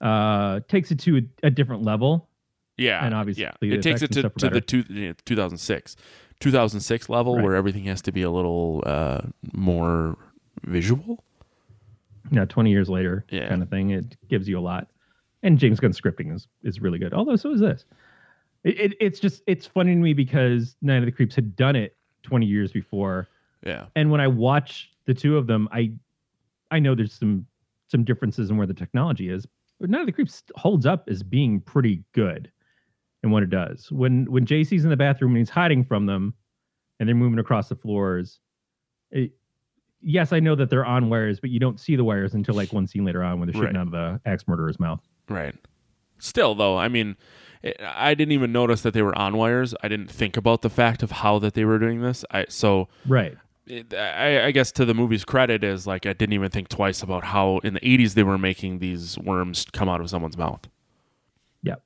Uh, 0.00 0.60
takes 0.68 0.90
it 0.90 0.98
to 1.00 1.18
a, 1.18 1.46
a 1.46 1.50
different 1.50 1.82
level. 1.82 2.28
yeah, 2.76 3.04
and 3.04 3.14
obviously 3.14 3.44
yeah, 3.44 3.52
it 3.62 3.82
takes 3.82 4.02
it 4.02 4.12
to, 4.12 4.28
to 4.28 4.50
the 4.50 4.60
two, 4.60 4.84
yeah, 4.90 5.12
2006, 5.24 5.96
2006 6.40 7.08
level 7.08 7.34
Right. 7.36 7.44
where 7.44 7.54
everything 7.54 7.84
has 7.84 8.02
to 8.02 8.12
be 8.12 8.20
a 8.22 8.30
little 8.30 8.82
uh, 8.84 9.22
more 9.54 10.16
visual. 10.64 11.24
You 12.30 12.36
know, 12.36 12.44
20 12.44 12.70
years 12.70 12.88
later 12.88 13.24
Yeah. 13.30 13.48
kind 13.48 13.62
of 13.62 13.68
thing. 13.68 13.90
It 13.90 14.16
gives 14.28 14.48
you 14.48 14.58
a 14.58 14.60
lot. 14.60 14.88
And 15.42 15.58
James 15.58 15.78
Gunn's 15.80 16.00
scripting 16.00 16.34
is, 16.34 16.48
is 16.62 16.80
really 16.80 16.98
good. 16.98 17.12
Although 17.14 17.36
so 17.36 17.52
is 17.52 17.60
this. 17.60 17.84
It, 18.64 18.80
it, 18.80 18.92
it's 19.00 19.20
just, 19.20 19.42
it's 19.46 19.66
funny 19.66 19.92
to 19.94 20.00
me 20.00 20.12
because 20.12 20.76
Night 20.82 20.96
of 20.98 21.04
the 21.04 21.12
Creeps 21.12 21.34
had 21.36 21.54
done 21.54 21.76
it 21.76 21.96
20 22.24 22.46
years 22.46 22.72
before. 22.72 23.28
Yeah, 23.64 23.86
And 23.96 24.10
when 24.10 24.20
I 24.20 24.28
watch 24.28 24.90
the 25.06 25.14
two 25.14 25.36
of 25.36 25.46
them, 25.46 25.68
I, 25.72 25.92
I 26.70 26.78
know 26.78 26.94
there's 26.94 27.12
some, 27.12 27.46
some 27.88 28.04
differences 28.04 28.50
in 28.50 28.56
where 28.56 28.66
the 28.66 28.74
technology 28.74 29.28
is, 29.28 29.46
but 29.80 29.90
Night 29.90 30.00
of 30.00 30.06
the 30.06 30.12
Creeps 30.12 30.42
holds 30.56 30.86
up 30.86 31.08
as 31.08 31.22
being 31.22 31.60
pretty 31.60 32.02
good 32.12 32.50
in 33.22 33.30
what 33.30 33.42
it 33.42 33.50
does. 33.50 33.90
When, 33.92 34.24
when 34.30 34.46
JC's 34.46 34.84
in 34.84 34.90
the 34.90 34.96
bathroom 34.96 35.32
and 35.32 35.38
he's 35.38 35.50
hiding 35.50 35.84
from 35.84 36.06
them 36.06 36.34
and 36.98 37.08
they're 37.08 37.14
moving 37.16 37.38
across 37.38 37.68
the 37.68 37.76
floors, 37.76 38.40
it, 39.10 39.32
yes, 40.02 40.32
I 40.32 40.40
know 40.40 40.54
that 40.54 40.70
they're 40.70 40.84
on 40.84 41.08
wires, 41.08 41.40
but 41.40 41.50
you 41.50 41.58
don't 41.58 41.80
see 41.80 41.96
the 41.96 42.04
wires 42.04 42.34
until 42.34 42.54
like 42.54 42.72
one 42.72 42.86
scene 42.86 43.04
later 43.04 43.22
on 43.22 43.38
when 43.40 43.46
they're 43.48 43.54
shooting 43.54 43.74
Right. 43.76 43.80
out 43.80 43.86
of 43.88 43.92
the 43.92 44.20
axe 44.28 44.46
murderer's 44.46 44.78
mouth. 44.80 45.00
Right. 45.28 45.54
Still, 46.18 46.54
though, 46.54 46.78
I 46.78 46.88
mean, 46.88 47.16
it, 47.62 47.76
I 47.82 48.14
didn't 48.14 48.32
even 48.32 48.52
notice 48.52 48.82
that 48.82 48.94
they 48.94 49.02
were 49.02 49.16
on 49.18 49.36
wires. 49.36 49.74
I 49.82 49.88
didn't 49.88 50.10
think 50.10 50.36
about 50.36 50.62
the 50.62 50.70
fact 50.70 51.02
of 51.02 51.10
how 51.10 51.38
that 51.40 51.54
they 51.54 51.64
were 51.64 51.78
doing 51.78 52.00
this. 52.00 52.24
I 52.30 52.46
so 52.48 52.88
Right. 53.06 53.36
it, 53.66 53.92
I, 53.92 54.46
I 54.46 54.50
guess 54.52 54.70
to 54.72 54.84
the 54.84 54.94
movie's 54.94 55.24
credit 55.24 55.62
is 55.64 55.86
like 55.86 56.06
I 56.06 56.12
didn't 56.12 56.32
even 56.34 56.50
think 56.50 56.68
twice 56.68 57.02
about 57.02 57.24
how 57.24 57.58
in 57.58 57.74
the 57.74 57.80
'80s 57.80 58.14
they 58.14 58.22
were 58.22 58.38
making 58.38 58.78
these 58.78 59.18
worms 59.18 59.66
come 59.72 59.88
out 59.88 60.00
of 60.00 60.08
someone's 60.08 60.38
mouth. 60.38 60.68
Yep. 61.62 61.82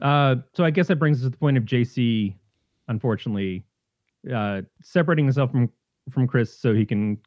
Uh, 0.00 0.36
so 0.54 0.64
I 0.64 0.70
guess 0.70 0.88
that 0.88 0.96
brings 0.96 1.18
us 1.18 1.24
to 1.24 1.30
the 1.30 1.36
point 1.36 1.56
of 1.56 1.64
JC, 1.64 2.34
unfortunately, 2.88 3.64
uh, 4.32 4.62
separating 4.82 5.24
himself 5.24 5.50
from 5.50 5.70
from 6.10 6.26
Chris 6.26 6.58
so 6.58 6.74
he 6.74 6.84
can 6.84 7.18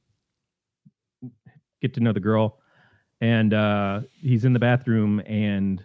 get 1.81 1.93
to 1.93 1.99
know 1.99 2.13
the 2.13 2.19
girl. 2.19 2.59
And 3.21 3.53
uh, 3.53 4.01
he's 4.21 4.45
in 4.45 4.53
the 4.53 4.59
bathroom, 4.59 5.21
and 5.21 5.83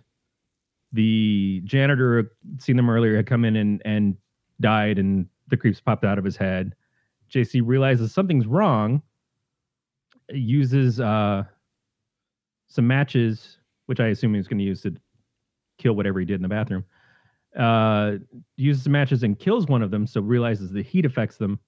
the 0.92 1.62
janitor 1.64 2.32
seen 2.58 2.76
them 2.76 2.90
earlier 2.90 3.16
had 3.16 3.26
come 3.26 3.44
in 3.44 3.56
and 3.56 3.80
and 3.84 4.16
died, 4.60 4.98
and 4.98 5.26
the 5.48 5.56
creeps 5.56 5.80
popped 5.80 6.04
out 6.04 6.18
of 6.18 6.24
his 6.24 6.36
head. 6.36 6.74
JC 7.32 7.62
realizes 7.64 8.12
something's 8.12 8.46
wrong. 8.46 9.02
Uses 10.28 11.00
uh, 11.00 11.44
some 12.68 12.86
matches, 12.86 13.58
which 13.86 14.00
I 14.00 14.08
assume 14.08 14.34
he's 14.34 14.48
going 14.48 14.58
to 14.58 14.64
use 14.64 14.82
to 14.82 14.94
kill 15.78 15.94
whatever 15.94 16.20
he 16.20 16.26
did 16.26 16.36
in 16.36 16.42
the 16.42 16.48
bathroom. 16.48 16.84
Uh, 17.58 18.12
uses 18.56 18.84
some 18.84 18.92
matches 18.92 19.22
and 19.22 19.38
kills 19.38 19.66
one 19.66 19.82
of 19.82 19.90
them, 19.90 20.06
so 20.06 20.20
realizes 20.20 20.70
the 20.70 20.82
heat 20.82 21.04
affects 21.04 21.36
them. 21.36 21.58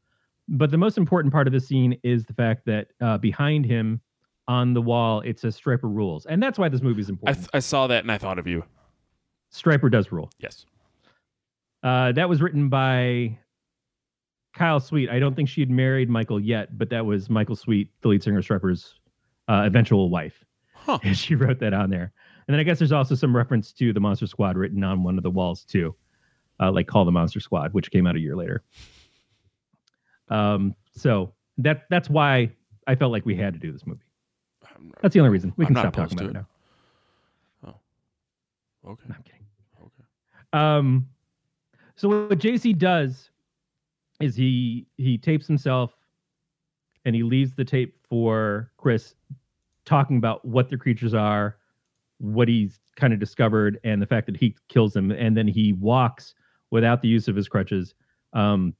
But 0.48 0.70
the 0.70 0.78
most 0.78 0.96
important 0.96 1.32
part 1.32 1.46
of 1.46 1.52
the 1.52 1.60
scene 1.60 1.98
is 2.02 2.24
the 2.24 2.34
fact 2.34 2.64
that 2.66 2.88
uh, 3.00 3.18
behind 3.18 3.64
him 3.66 4.00
on 4.48 4.74
the 4.74 4.82
wall 4.82 5.20
it 5.20 5.38
says 5.38 5.58
Stryper 5.58 5.84
rules, 5.84 6.26
and 6.26 6.42
that's 6.42 6.58
why 6.58 6.68
this 6.68 6.82
movie 6.82 7.00
is 7.00 7.08
I, 7.08 7.10
important. 7.10 7.38
th- 7.38 7.50
I 7.52 7.58
saw 7.60 7.86
that 7.88 8.04
and 8.04 8.12
I 8.12 8.18
thought 8.18 8.38
of 8.38 8.46
you. 8.46 8.64
Stryper 9.52 9.90
does 9.90 10.12
rule. 10.12 10.30
Yes. 10.38 10.66
Uh, 11.82 12.12
that 12.12 12.28
was 12.28 12.40
written 12.40 12.68
by 12.68 13.36
Kyle 14.54 14.80
Sweet. 14.80 15.10
I 15.10 15.18
don't 15.18 15.34
think 15.34 15.48
she 15.48 15.60
had 15.60 15.70
married 15.70 16.08
Michael 16.08 16.40
yet, 16.40 16.78
but 16.78 16.90
that 16.90 17.04
was 17.04 17.28
Michael 17.28 17.56
Sweet, 17.56 17.90
the 18.02 18.08
lead 18.08 18.22
singer 18.22 18.38
of 18.38 18.44
Stryper's 18.44 18.94
uh, 19.48 19.64
eventual 19.66 20.10
wife. 20.10 20.44
Huh. 20.74 20.98
And 21.04 21.16
she 21.16 21.34
wrote 21.34 21.58
that 21.60 21.74
on 21.74 21.90
there. 21.90 22.12
And 22.52 22.58
then 22.58 22.60
I 22.60 22.64
guess 22.64 22.78
there's 22.80 22.92
also 22.92 23.14
some 23.14 23.34
reference 23.34 23.72
to 23.72 23.94
the 23.94 24.00
Monster 24.00 24.26
Squad 24.26 24.58
written 24.58 24.84
on 24.84 25.02
one 25.02 25.16
of 25.16 25.22
the 25.22 25.30
walls 25.30 25.64
too, 25.64 25.94
uh, 26.60 26.70
like 26.70 26.86
"Call 26.86 27.06
the 27.06 27.10
Monster 27.10 27.40
Squad," 27.40 27.72
which 27.72 27.90
came 27.90 28.06
out 28.06 28.14
a 28.14 28.20
year 28.20 28.36
later. 28.36 28.62
Um, 30.28 30.74
so 30.94 31.32
that 31.56 31.84
that's 31.88 32.10
why 32.10 32.52
I 32.86 32.94
felt 32.94 33.10
like 33.10 33.24
we 33.24 33.34
had 33.34 33.54
to 33.54 33.58
do 33.58 33.72
this 33.72 33.86
movie. 33.86 34.04
I'm- 34.66 34.92
That's 35.00 35.14
the 35.14 35.20
only 35.20 35.30
reason. 35.30 35.54
We 35.56 35.64
can 35.64 35.74
stop 35.74 35.94
talking 35.94 36.18
about 36.18 36.26
it 36.26 36.36
it. 36.36 36.44
now. 37.64 37.80
Okay. 38.86 39.04
No, 39.08 39.14
I'm 39.14 39.22
kidding. 39.22 39.46
Okay. 39.80 40.04
Um, 40.52 41.08
so 41.96 42.26
what 42.26 42.38
JC 42.38 42.76
does 42.76 43.30
is 44.20 44.36
he 44.36 44.86
he 44.98 45.16
tapes 45.16 45.46
himself, 45.46 45.94
and 47.06 47.14
he 47.16 47.22
leaves 47.22 47.54
the 47.54 47.64
tape 47.64 47.96
for 48.10 48.70
Chris, 48.76 49.14
talking 49.86 50.18
about 50.18 50.44
what 50.44 50.68
the 50.68 50.76
creatures 50.76 51.14
are, 51.14 51.56
what 52.22 52.46
he's 52.48 52.78
kind 52.96 53.12
of 53.12 53.18
discovered, 53.18 53.78
and 53.84 54.00
the 54.00 54.06
fact 54.06 54.26
that 54.26 54.36
he 54.36 54.54
kills 54.68 54.92
them, 54.92 55.10
and 55.10 55.36
then 55.36 55.48
he 55.48 55.72
walks 55.74 56.34
without 56.70 57.02
the 57.02 57.08
use 57.08 57.26
of 57.28 57.34
his 57.36 57.48
crutches, 57.48 57.94
um, 58.32 58.74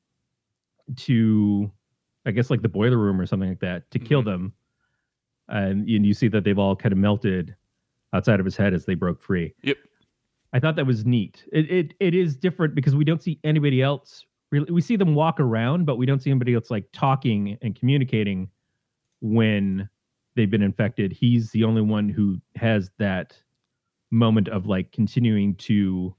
to, 0.97 1.71
I 2.25 2.31
guess 2.31 2.51
like 2.51 2.63
the 2.63 2.69
boiler 2.69 2.99
room 2.99 3.21
or 3.21 3.27
something 3.27 3.49
like 3.49 3.61
that 3.61 3.91
to 3.91 3.99
kill 3.99 4.23
Mhm. 4.23 4.27
them, 4.27 4.53
and, 5.49 5.89
and 5.89 6.07
you 6.07 6.15
see 6.15 6.29
that 6.29 6.45
they've 6.45 6.59
all 6.59 6.77
kind 6.77 6.93
of 6.93 6.99
melted 6.99 7.55
outside 8.13 8.39
of 8.41 8.45
his 8.47 8.57
head 8.57 8.75
as 8.75 8.85
they 8.87 8.95
broke 8.95 9.21
free. 9.21 9.55
Yep. 9.63 9.77
I 10.53 10.61
thought 10.61 10.77
that 10.77 10.87
was 10.87 11.05
neat. 11.07 11.45
It 11.53 11.71
it 11.71 11.95
it 11.99 12.15
is 12.15 12.37
different 12.37 12.75
because 12.75 12.95
we 12.95 13.05
don't 13.05 13.23
see 13.23 13.41
anybody 13.43 13.81
else 13.83 14.25
really. 14.51 14.71
We 14.71 14.83
see 14.83 14.97
them 14.97 15.15
walk 15.15 15.41
around, 15.41 15.87
but 15.87 15.97
we 15.97 16.05
don't 16.07 16.21
see 16.23 16.31
anybody 16.31 16.55
else 16.55 16.71
like 16.71 16.85
talking 16.93 17.57
and 17.63 17.75
communicating 17.75 18.51
when 19.21 19.89
they've 20.35 20.51
been 20.51 20.63
infected. 20.63 21.13
He's 21.13 21.51
the 21.51 21.65
only 21.65 21.83
one 21.83 22.09
who 22.09 22.41
has 22.57 22.91
that 22.99 23.37
moment 24.11 24.49
of 24.49 24.67
like 24.67 24.93
continuing 24.93 25.55
to 25.57 26.15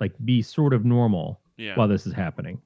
like 0.00 0.12
be 0.24 0.42
sort 0.42 0.72
of 0.74 0.84
normal 0.84 1.40
Yeah. 1.56 1.76
while 1.76 1.88
this 1.88 2.06
is 2.06 2.12
happening. 2.12 2.60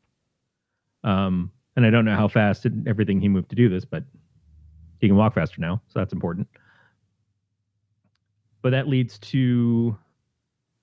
Um, 1.05 1.51
and 1.77 1.85
I 1.85 1.91
don't 1.91 2.05
know 2.05 2.17
how 2.17 2.29
fast 2.29 2.65
and 2.65 2.87
everything 2.89 3.21
he 3.21 3.29
moved 3.29 3.51
to 3.51 3.57
do 3.57 3.69
this, 3.69 3.85
but 3.85 4.05
he 5.01 5.09
can 5.09 5.17
walk 5.17 5.35
faster 5.35 5.61
now, 5.61 5.83
so 5.89 5.99
that's 5.99 6.13
important. 6.15 6.49
But 8.63 8.71
that 8.71 8.89
leads 8.89 9.19
to 9.19 9.97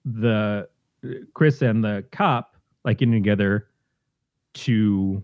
the 0.05 0.69
Chris 1.33 1.61
and 1.61 1.83
the 1.83 2.05
cop 2.11 2.55
like 2.85 2.99
getting 2.99 3.13
together 3.13 3.67
to 4.53 5.23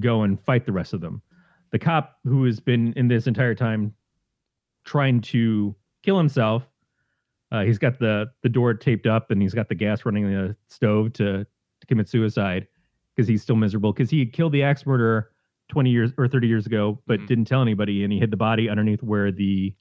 go 0.00 0.22
and 0.22 0.40
fight 0.40 0.66
the 0.66 0.72
rest 0.72 0.92
of 0.92 1.00
them. 1.00 1.22
The 1.70 1.78
cop 1.78 2.18
who 2.24 2.44
has 2.44 2.60
been 2.60 2.92
in 2.94 3.08
this 3.08 3.26
entire 3.26 3.54
time 3.54 3.94
trying 4.84 5.20
to 5.20 5.74
kill 6.02 6.16
himself. 6.18 6.64
Uh, 7.52 7.62
he's 7.62 7.78
got 7.78 7.98
the 7.98 8.30
the 8.42 8.48
door 8.48 8.74
taped 8.74 9.06
up 9.06 9.30
and 9.30 9.40
he's 9.40 9.54
got 9.54 9.68
the 9.68 9.74
gas 9.74 10.04
running 10.04 10.24
in 10.24 10.30
the 10.32 10.56
stove 10.68 11.12
to, 11.14 11.44
to 11.44 11.86
commit 11.86 12.08
suicide 12.08 12.66
because 13.14 13.28
he's 13.28 13.42
still 13.42 13.56
miserable 13.56 13.92
because 13.92 14.10
he 14.10 14.24
killed 14.26 14.52
the 14.52 14.62
axe 14.62 14.84
murderer 14.86 15.30
20 15.70 15.90
years 15.90 16.10
or 16.18 16.26
30 16.28 16.46
years 16.48 16.66
ago 16.66 16.98
but 17.06 17.20
Mhm. 17.20 17.26
didn't 17.26 17.44
tell 17.46 17.60
anybody 17.62 18.04
and 18.04 18.12
he 18.12 18.18
hid 18.18 18.30
the 18.30 18.36
body 18.36 18.68
underneath 18.68 19.02
where 19.02 19.30
the 19.32 19.74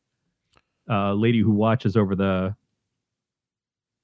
uh, 0.90 1.14
lady 1.14 1.40
who 1.42 1.52
watches 1.52 1.98
over 1.98 2.16
the 2.16 2.56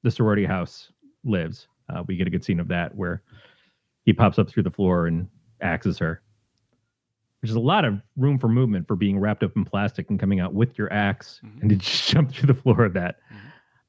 the 0.03 0.11
sorority 0.11 0.45
house 0.45 0.91
lives. 1.23 1.67
Uh, 1.89 2.03
we 2.07 2.15
get 2.17 2.27
a 2.27 2.29
good 2.29 2.43
scene 2.43 2.59
of 2.59 2.67
that 2.69 2.93
where 2.95 3.21
he 4.03 4.11
pops 4.13 4.39
up 4.39 4.49
through 4.49 4.63
the 4.63 4.71
floor 4.71 5.07
and 5.07 5.27
axes 5.61 5.97
her. 5.99 6.21
There's 7.43 7.55
a 7.55 7.59
lot 7.59 7.83
of 7.85 8.01
room 8.15 8.39
for 8.39 8.47
movement 8.47 8.87
for 8.87 8.95
being 8.95 9.19
wrapped 9.19 9.43
up 9.43 9.51
in 9.57 9.65
plastic 9.65 10.09
and 10.09 10.17
coming 10.19 10.39
out 10.39 10.53
with 10.53 10.77
your 10.77 10.91
ax 10.93 11.41
Mhm. 11.45 11.61
and 11.61 11.69
to 11.71 11.75
just 11.75 12.07
jump 12.09 12.31
through 12.31 12.47
the 12.47 12.53
floor 12.53 12.85
of 12.85 12.93
that. 12.93 13.17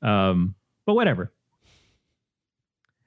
Um, 0.03 0.55
but 0.87 0.95
whatever. 0.95 1.33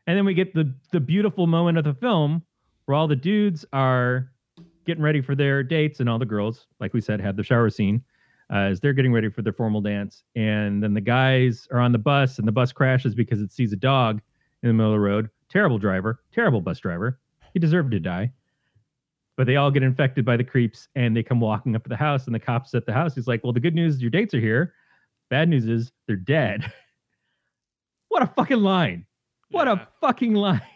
And 0.07 0.17
then 0.17 0.25
we 0.25 0.33
get 0.33 0.53
the 0.53 0.73
the 0.91 0.99
beautiful 0.99 1.47
moment 1.47 1.77
of 1.77 1.83
the 1.83 1.93
film 1.93 2.43
where 2.85 2.95
all 2.95 3.07
the 3.07 3.15
dudes 3.15 3.65
are 3.73 4.31
getting 4.85 5.03
ready 5.03 5.19
for 5.19 5.35
their 5.35 5.63
dates, 5.63 5.99
and 5.99 6.07
all 6.07 6.17
the 6.17 6.25
girls, 6.25 6.67
like 6.79 6.93
we 6.93 7.01
said, 7.01 7.19
have 7.19 7.35
the 7.35 7.43
shower 7.43 7.69
scene 7.69 8.01
uh, 8.49 8.59
as 8.71 8.79
they're 8.79 8.93
getting 8.93 9.11
ready 9.11 9.29
for 9.29 9.41
their 9.41 9.51
formal 9.51 9.81
dance. 9.81 10.23
And 10.35 10.81
then 10.81 10.93
the 10.93 11.01
guys 11.01 11.67
are 11.71 11.79
on 11.81 11.91
the 11.91 11.97
bus, 11.97 12.39
and 12.39 12.47
the 12.47 12.53
bus 12.53 12.71
crashes 12.71 13.13
because 13.13 13.41
it 13.41 13.51
sees 13.51 13.73
a 13.73 13.75
dog 13.75 14.21
in 14.63 14.69
the 14.69 14.73
middle 14.73 14.93
of 14.93 14.95
the 14.95 15.01
road. 15.01 15.29
Terrible 15.49 15.77
driver, 15.77 16.21
terrible 16.31 16.61
bus 16.61 16.79
driver. 16.79 17.19
He 17.53 17.59
deserved 17.59 17.91
to 17.91 17.99
die. 17.99 18.31
But 19.37 19.45
they 19.47 19.55
all 19.55 19.69
get 19.71 19.83
infected 19.83 20.25
by 20.25 20.35
the 20.35 20.43
creeps, 20.43 20.87
and 20.95 21.15
they 21.15 21.21
come 21.23 21.39
walking 21.39 21.75
up 21.75 21.83
to 21.83 21.89
the 21.89 21.95
house, 21.95 22.25
and 22.25 22.33
the 22.35 22.39
cops 22.39 22.73
at 22.73 22.85
the 22.87 22.91
house. 22.93 23.13
He's 23.15 23.27
like, 23.27 23.43
"Well, 23.43 23.53
the 23.53 23.59
good 23.59 23.75
news 23.75 23.95
is 23.95 24.01
your 24.01 24.09
dates 24.11 24.33
are 24.33 24.39
here. 24.39 24.73
Bad 25.29 25.47
news 25.47 25.67
is 25.67 25.91
they're 26.07 26.15
dead." 26.15 26.71
what 28.09 28.23
a 28.23 28.27
fucking 28.27 28.57
line! 28.57 29.05
What 29.51 29.67
Yeah. 29.67 29.73
a 29.73 29.87
fucking 30.01 30.33
line! 30.33 30.61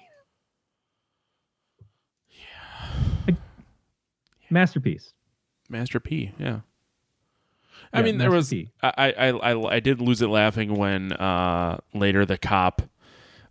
Like, 3.27 3.35
masterpiece. 4.49 5.13
Master 5.69 5.99
P. 5.99 6.31
Yeah. 6.37 6.59
I 7.93 7.99
Yeah, 7.99 8.05
mean, 8.05 8.17
there 8.17 8.31
was 8.31 8.53
I, 8.83 9.13
I, 9.17 9.75
I 9.75 9.79
did 9.79 10.01
lose 10.01 10.21
it 10.21 10.27
laughing 10.27 10.75
when 10.75 11.11
uh 11.13 11.77
later 11.93 12.25
the 12.25 12.37
cop, 12.37 12.81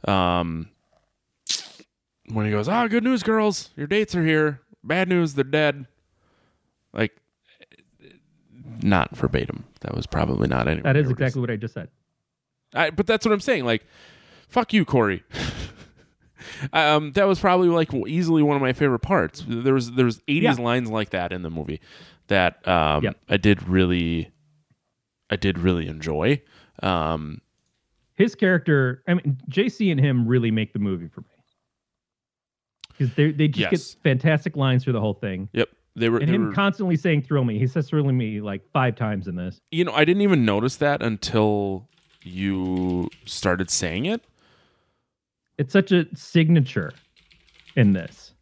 um, 0.06 0.68
when 2.32 2.46
he 2.46 2.52
goes, 2.52 2.68
"Ah, 2.68 2.86
good 2.88 3.04
news, 3.04 3.22
girls, 3.22 3.70
your 3.76 3.86
dates 3.86 4.14
are 4.14 4.24
here. 4.24 4.60
Bad 4.84 5.08
news, 5.08 5.34
they're 5.34 5.44
dead." 5.44 5.86
Like, 6.92 7.12
not 8.82 9.16
verbatim. 9.16 9.64
That 9.80 9.94
was 9.94 10.06
probably 10.06 10.48
not 10.48 10.66
anywhere. 10.68 10.92
That 10.92 10.96
is 10.98 11.04
near 11.04 11.10
what 11.12 11.18
he 11.18 11.24
exactly 11.24 11.40
what 11.40 11.50
I 11.50 11.56
just 11.56 11.74
said. 11.74 11.88
I, 12.74 12.90
but 12.90 13.06
that's 13.06 13.24
what 13.24 13.32
I'm 13.32 13.40
saying. 13.40 13.64
Like, 13.64 13.84
fuck 14.48 14.72
you, 14.72 14.84
Corey. 14.84 15.22
um, 16.72 17.12
that 17.12 17.26
was 17.26 17.38
probably 17.40 17.68
like 17.68 17.92
easily 18.06 18.42
one 18.42 18.56
of 18.56 18.62
my 18.62 18.72
favorite 18.72 19.00
parts. 19.00 19.44
There 19.46 19.74
was 19.74 19.92
there 19.92 20.04
was 20.04 20.18
80s 20.28 20.42
Yeah. 20.42 20.52
lines 20.54 20.90
like 20.90 21.10
that 21.10 21.32
in 21.32 21.42
the 21.42 21.50
movie 21.50 21.80
that 22.28 22.66
um, 22.66 23.04
Yep. 23.04 23.16
I 23.28 23.36
did 23.36 23.62
really, 23.68 24.30
I 25.28 25.36
did 25.36 25.58
really 25.58 25.86
enjoy. 25.88 26.42
Um, 26.82 27.40
his 28.14 28.34
character 28.34 29.02
i 29.08 29.14
mean 29.14 29.38
jc 29.48 29.90
and 29.90 29.98
him 29.98 30.26
really 30.26 30.50
make 30.50 30.74
the 30.74 30.78
movie 30.78 31.08
for 31.08 31.22
me 31.22 31.26
because 33.00 33.14
they 33.14 33.30
they 33.32 33.48
just 33.48 33.72
Yes. 33.72 33.94
get 33.94 34.02
fantastic 34.02 34.56
lines 34.56 34.84
through 34.84 34.92
the 34.92 35.00
whole 35.00 35.14
thing 35.14 35.48
yep, 35.52 35.68
they 35.96 36.08
were. 36.08 36.18
and 36.18 36.28
they 36.28 36.34
him 36.34 36.46
were- 36.48 36.52
constantly 36.52 36.96
saying 36.96 37.22
thrill 37.22 37.44
me 37.44 37.58
he 37.58 37.66
says 37.66 37.88
thrill 37.88 38.04
me 38.12 38.40
like 38.40 38.62
five 38.72 38.94
times 38.94 39.26
in 39.26 39.34
this 39.36 39.58
you 39.70 39.84
know, 39.84 39.92
I 39.92 40.04
didn't 40.04 40.22
even 40.22 40.44
notice 40.44 40.76
that 40.76 41.02
until 41.02 41.88
you 42.22 43.08
started 43.24 43.70
saying 43.70 44.04
it. 44.06 44.22
it's 45.58 45.72
such 45.72 45.90
a 45.92 46.06
signature 46.14 46.92
in 47.76 47.92
this 47.92 48.34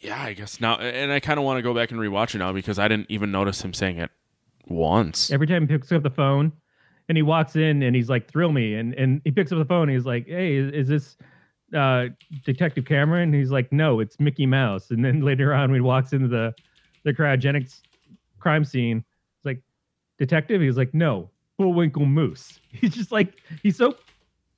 Yeah, 0.00 0.20
I 0.22 0.32
guess 0.34 0.60
now, 0.60 0.76
and 0.76 1.10
I 1.10 1.20
kind 1.20 1.38
of 1.38 1.44
want 1.44 1.58
to 1.58 1.62
go 1.62 1.72
back 1.74 1.90
and 1.90 1.98
rewatch 2.00 2.34
it 2.34 2.38
now 2.38 2.52
because 2.52 2.78
I 2.78 2.88
didn't 2.88 3.06
even 3.08 3.30
notice 3.32 3.62
him 3.62 3.72
saying 3.72 3.98
it 3.98 4.10
once. 4.66 5.30
every 5.30 5.46
time 5.46 5.62
he 5.62 5.68
picks 5.68 5.90
up 5.92 6.02
the 6.02 6.10
phone 6.10 6.52
and 7.08 7.16
he 7.16 7.22
walks 7.22 7.56
in 7.56 7.82
and 7.82 7.96
he's 7.96 8.10
like 8.10 8.30
thrill 8.30 8.52
me 8.52 8.74
and 8.74 8.92
and 8.94 9.22
he 9.24 9.30
picks 9.30 9.50
up 9.50 9.58
the 9.58 9.64
phone 9.64 9.88
and 9.88 9.92
he's 9.96 10.04
like 10.04 10.26
hey 10.26 10.56
is, 10.56 10.72
is 10.72 10.88
this 10.88 11.16
uh 11.74 12.06
detective 12.44 12.86
cameron 12.86 13.32
he's 13.32 13.50
like 13.50 13.70
no 13.72 14.00
it's 14.00 14.18
mickey 14.18 14.46
mouse. 14.46 14.90
And 14.90 15.04
then 15.04 15.20
later 15.20 15.52
on 15.52 15.70
when 15.70 15.76
he 15.76 15.82
walks 15.82 16.12
into 16.12 16.28
the 16.28 16.54
the 17.04 17.12
cryogenics 17.12 17.80
crime 18.38 18.64
scene 18.64 19.04
it's 19.36 19.44
like 19.44 19.62
detective? 20.18 20.60
He's 20.60 20.76
like 20.76 20.94
no 20.94 21.30
bullwinkle 21.58 22.06
moose. 22.06 22.60
He's 22.70 22.94
just 22.94 23.10
like 23.10 23.34
he's 23.62 23.76
so 23.76 23.96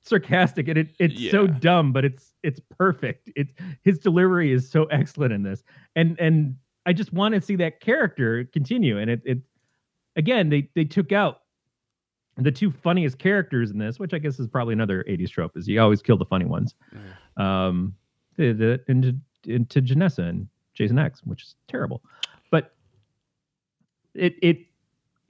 sarcastic 0.03 0.67
and 0.67 0.77
it, 0.77 0.89
it's 0.99 1.29
so 1.29 1.45
dumb 1.47 1.91
but 1.91 2.05
it's 2.05 2.33
it's 2.43 2.59
perfect. 2.77 3.29
It's 3.35 3.53
his 3.83 3.99
delivery 3.99 4.51
is 4.51 4.69
so 4.69 4.85
excellent 4.85 5.33
in 5.33 5.43
this. 5.43 5.63
And 5.95 6.19
and 6.19 6.55
i 6.85 6.93
just 6.93 7.13
want 7.13 7.35
to 7.35 7.41
see 7.41 7.55
that 7.57 7.79
character 7.79 8.45
continue. 8.45 8.97
And 8.97 9.11
it, 9.11 9.21
it 9.25 9.39
again 10.15 10.49
they 10.49 10.69
they 10.75 10.85
took 10.85 11.11
out 11.11 11.41
the 12.45 12.51
two 12.51 12.71
funniest 12.71 13.19
characters 13.19 13.71
in 13.71 13.77
this 13.77 13.99
which 13.99 14.13
i 14.13 14.17
guess 14.17 14.39
is 14.39 14.47
probably 14.47 14.73
another 14.73 15.03
80s 15.07 15.29
trope 15.29 15.55
is 15.55 15.67
you 15.67 15.81
always 15.81 16.01
kill 16.01 16.17
the 16.17 16.25
funny 16.25 16.45
ones. 16.45 16.75
Um 17.37 17.95
the, 18.37 18.53
the, 18.53 18.81
into 18.87 19.15
into 19.45 19.81
janessa 19.81 20.27
and 20.29 20.47
jason 20.73 20.99
x 20.99 21.21
which 21.23 21.43
is 21.43 21.55
terrible. 21.67 22.01
But 22.49 22.73
it 24.13 24.35
it 24.41 24.59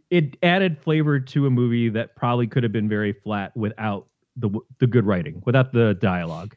it 0.10 0.38
added 0.44 0.78
flavor 0.80 1.20
to 1.20 1.46
a 1.46 1.50
movie 1.50 1.90
that 1.90 2.16
probably 2.16 2.48
could 2.48 2.64
have 2.64 2.72
been 2.72 2.90
very 2.90 3.14
flat 3.14 3.56
without 3.56 4.08
the 4.36 4.50
the 4.80 4.88
good 4.88 5.06
writing 5.06 5.42
without 5.46 5.72
the 5.74 5.96
dialogue. 5.96 6.56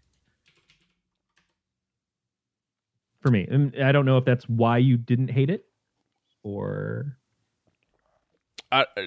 For 3.20 3.31
me. 3.31 3.47
And 3.51 3.74
i 3.82 3.90
don't 3.90 4.05
know 4.05 4.18
if 4.18 4.24
that's 4.24 4.48
why 4.48 4.78
you 4.78 4.97
didn't 4.97 5.28
hate 5.28 5.51
it 5.51 5.64
or 6.43 7.16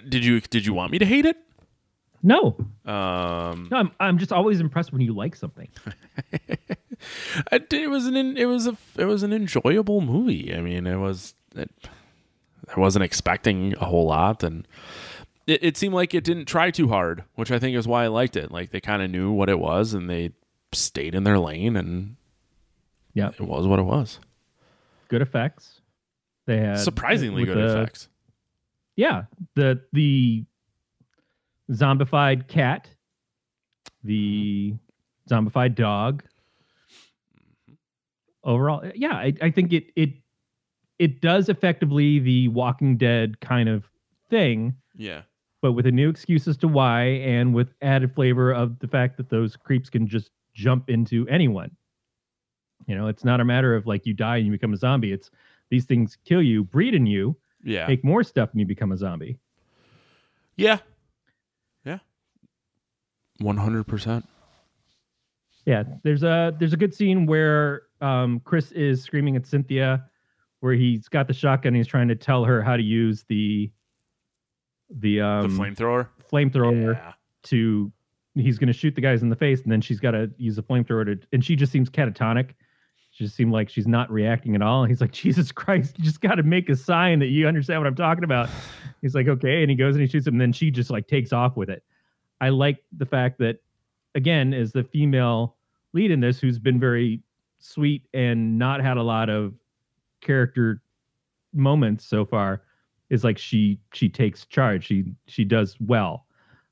Did 0.07 0.23
you 0.25 0.39
did 0.41 0.65
you 0.65 0.73
want 0.73 0.91
me 0.91 0.99
to 0.99 1.05
hate 1.05 1.25
it? 1.25 1.37
no 2.23 2.55
Um, 2.83 3.67
no 3.69 3.77
i'm, 3.77 3.91
I'm 3.99 4.17
just 4.17 4.31
always 4.31 4.59
impressed 4.59 4.91
when 4.91 5.01
you 5.01 5.13
like 5.13 5.35
something 5.35 5.67
it 7.51 7.89
was 7.89 8.05
an 8.07 8.37
it 8.37 8.45
was 8.45 8.67
a 8.67 8.75
it 8.97 9.05
was 9.05 9.23
an 9.23 9.33
enjoyable 9.33 10.01
movie. 10.01 10.53
I 10.53 10.61
mean, 10.61 10.87
it 10.87 10.97
was 10.97 11.35
it, 11.55 11.69
I 12.75 12.79
wasn't 12.79 13.03
expecting 13.05 13.75
a 13.79 13.85
whole 13.85 14.07
lot, 14.07 14.43
and 14.43 14.67
it, 15.45 15.63
it 15.63 15.77
seemed 15.77 15.93
like 15.93 16.13
it 16.13 16.23
didn't 16.23 16.45
try 16.45 16.71
too 16.71 16.87
hard, 16.87 17.23
which 17.35 17.51
I 17.51 17.59
think 17.59 17.77
is 17.77 17.87
why 17.87 18.03
I 18.05 18.07
liked 18.07 18.35
it. 18.35 18.51
Like 18.51 18.71
they 18.71 18.81
kind 18.81 19.01
of 19.01 19.11
knew 19.11 19.31
what 19.31 19.49
it 19.49 19.59
was, 19.59 19.93
and 19.93 20.09
they 20.09 20.31
stayed 20.73 21.13
in 21.15 21.23
their 21.23 21.39
lane, 21.39 21.75
and 21.75 22.15
yeah 23.13 23.29
it 23.29 23.41
was 23.41 23.67
what 23.67 23.79
it 23.79 23.83
was. 23.85 24.19
good 25.07 25.21
effects 25.21 25.81
they 26.45 26.57
had 26.57 26.79
Surprisingly 26.79 27.45
good 27.45 27.57
the- 27.57 27.79
effects. 27.79 28.09
Yeah 28.97 29.23
the 29.55 29.81
the 29.93 30.43
zombified 31.71 32.47
cat 32.49 32.89
the 34.03 34.73
zombified 35.29 35.75
dog. 35.75 36.23
Mm-hmm. 37.37 37.73
Overall 38.43 38.83
yeah 38.95 39.13
I, 39.13 39.33
I 39.41 39.51
think 39.51 39.71
it 39.73 39.85
it 39.95 40.09
it 40.99 41.21
does 41.21 41.47
effectively 41.49 42.19
the 42.19 42.47
walking 42.49 42.97
dead 42.97 43.39
kind 43.39 43.69
of 43.69 43.85
thing 44.29 44.75
Yeah, 44.95 45.21
but 45.61 45.73
with 45.73 45.85
a 45.85 45.91
new 45.91 46.09
excuse 46.09 46.47
as 46.47 46.57
to 46.57 46.67
why 46.67 47.03
and 47.03 47.53
with 47.53 47.73
added 47.81 48.15
flavor 48.15 48.51
of 48.51 48.79
the 48.79 48.87
fact 48.87 49.17
that 49.17 49.29
those 49.29 49.55
creeps 49.55 49.89
can 49.89 50.07
just 50.07 50.31
jump 50.53 50.89
into 50.89 51.27
anyone. 51.27 51.71
You 52.87 52.95
know 52.95 53.07
it's 53.07 53.23
not 53.25 53.39
a 53.41 53.45
matter 53.45 53.75
of 53.75 53.85
like 53.85 54.05
you 54.05 54.13
die 54.13 54.37
and 54.37 54.45
you 54.45 54.51
become 54.51 54.73
a 54.73 54.77
zombie. 54.77 55.11
It's 55.11 55.29
these 55.69 55.85
things 55.85 56.17
kill 56.25 56.41
you 56.41 56.63
breed 56.63 56.93
in 56.95 57.05
you 57.05 57.35
yeah, 57.67 57.85
make 57.87 58.03
more 58.03 58.23
stuff 58.23 58.49
and 58.51 58.59
you 58.59 58.65
become 58.65 58.91
a 58.91 58.97
zombie 58.97 59.37
yeah, 60.55 60.79
yeah. 61.85 61.99
One 63.39 63.57
hundred 63.57 63.85
percent. 63.85 64.25
Yeah, 65.67 65.83
there's 66.03 66.23
a 66.23 66.55
there's 66.57 66.73
a 66.73 66.77
good 66.77 66.95
scene 66.95 67.27
where 67.27 67.83
um, 68.01 68.39
Chris 68.43 68.71
is 68.71 69.03
screaming 69.03 69.35
at 69.35 69.45
Cynthia, 69.45 70.05
where 70.61 70.73
he's 70.73 71.07
got 71.09 71.27
the 71.27 71.33
shotgun. 71.33 71.69
And 71.69 71.77
he's 71.77 71.85
trying 71.85 72.07
to 72.07 72.15
tell 72.15 72.43
her 72.45 72.63
how 72.63 72.75
to 72.75 72.81
use 72.81 73.23
the 73.29 73.69
the 74.89 75.17
The 75.17 75.21
um, 75.21 75.57
flamethrower. 75.59 76.07
flamethrower 76.31 76.95
Yeah. 76.95 77.13
to. 77.43 77.91
He's 78.33 78.57
going 78.57 78.67
to 78.67 78.73
shoot 78.73 78.95
the 78.95 79.01
guys 79.01 79.21
in 79.21 79.29
the 79.29 79.35
face, 79.35 79.61
and 79.61 79.71
then 79.71 79.81
she's 79.81 79.99
got 79.99 80.11
to 80.11 80.31
use 80.37 80.55
the 80.55 80.63
flamethrower 80.63 81.05
to. 81.05 81.27
And 81.33 81.45
she 81.45 81.55
just 81.55 81.71
seems 81.71 81.89
catatonic. 81.89 82.51
Just 83.17 83.35
seemed 83.35 83.51
like 83.51 83.67
she's 83.67 83.87
not 83.87 84.11
reacting 84.11 84.53
at 84.53 84.61
all. 84.61 84.83
And 84.83 84.91
he's 84.91 85.01
like, 85.01 85.11
Jesus 85.11 85.51
Christ, 85.51 85.97
you 85.97 86.03
just 86.03 86.21
got 86.21 86.35
to 86.35 86.43
make 86.43 86.69
a 86.69 86.75
sign 86.75 87.17
that 87.19 87.27
you 87.27 87.47
understand 87.47 87.79
what 87.79 87.87
I'm 87.87 87.95
talking 87.95 88.23
about. 88.23 88.47
He's 89.01 89.15
like, 89.15 89.27
okay, 89.27 89.63
and 89.63 89.71
he 89.71 89.75
goes 89.75 89.95
and 89.95 90.01
he 90.01 90.07
shoots 90.07 90.27
him. 90.27 90.35
And 90.35 90.41
then 90.41 90.53
she 90.53 90.69
just 90.69 90.91
like 90.91 91.07
takes 91.07 91.33
off 91.33 91.57
with 91.57 91.69
it. 91.69 91.83
I 92.41 92.49
like 92.49 92.83
the 92.95 93.07
fact 93.07 93.39
that, 93.39 93.57
again, 94.13 94.53
as 94.53 94.71
the 94.71 94.83
female 94.83 95.55
lead 95.93 96.11
in 96.11 96.19
this, 96.19 96.39
who's 96.39 96.59
been 96.59 96.79
very 96.79 97.21
sweet 97.57 98.03
and 98.13 98.59
not 98.59 98.81
had 98.81 98.97
a 98.97 99.03
lot 99.03 99.29
of 99.29 99.53
character 100.21 100.83
moments 101.53 102.05
so 102.05 102.23
far, 102.23 102.61
is 103.09 103.23
like 103.23 103.39
she 103.39 103.79
she 103.93 104.09
takes 104.09 104.45
charge. 104.45 104.85
She 104.85 105.05
she 105.25 105.43
does 105.43 105.75
well. 105.79 106.27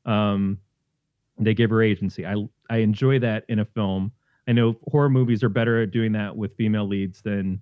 Um, 0.06 0.60
they 1.40 1.56
give 1.56 1.72
her 1.72 1.82
agency. 1.82 2.24
I 2.24 2.36
I 2.70 2.78
enjoy 2.78 3.18
that 3.20 3.46
in 3.50 3.60
a 3.60 3.66
film. 3.66 4.12
I 4.48 4.52
know 4.52 4.76
horror 4.92 5.10
movies 5.10 5.44
are 5.44 5.50
better 5.50 5.82
at 5.82 5.92
doing 5.92 6.12
that 6.14 6.36
with 6.36 6.56
female 6.56 6.88
leads 6.88 7.22
than 7.22 7.62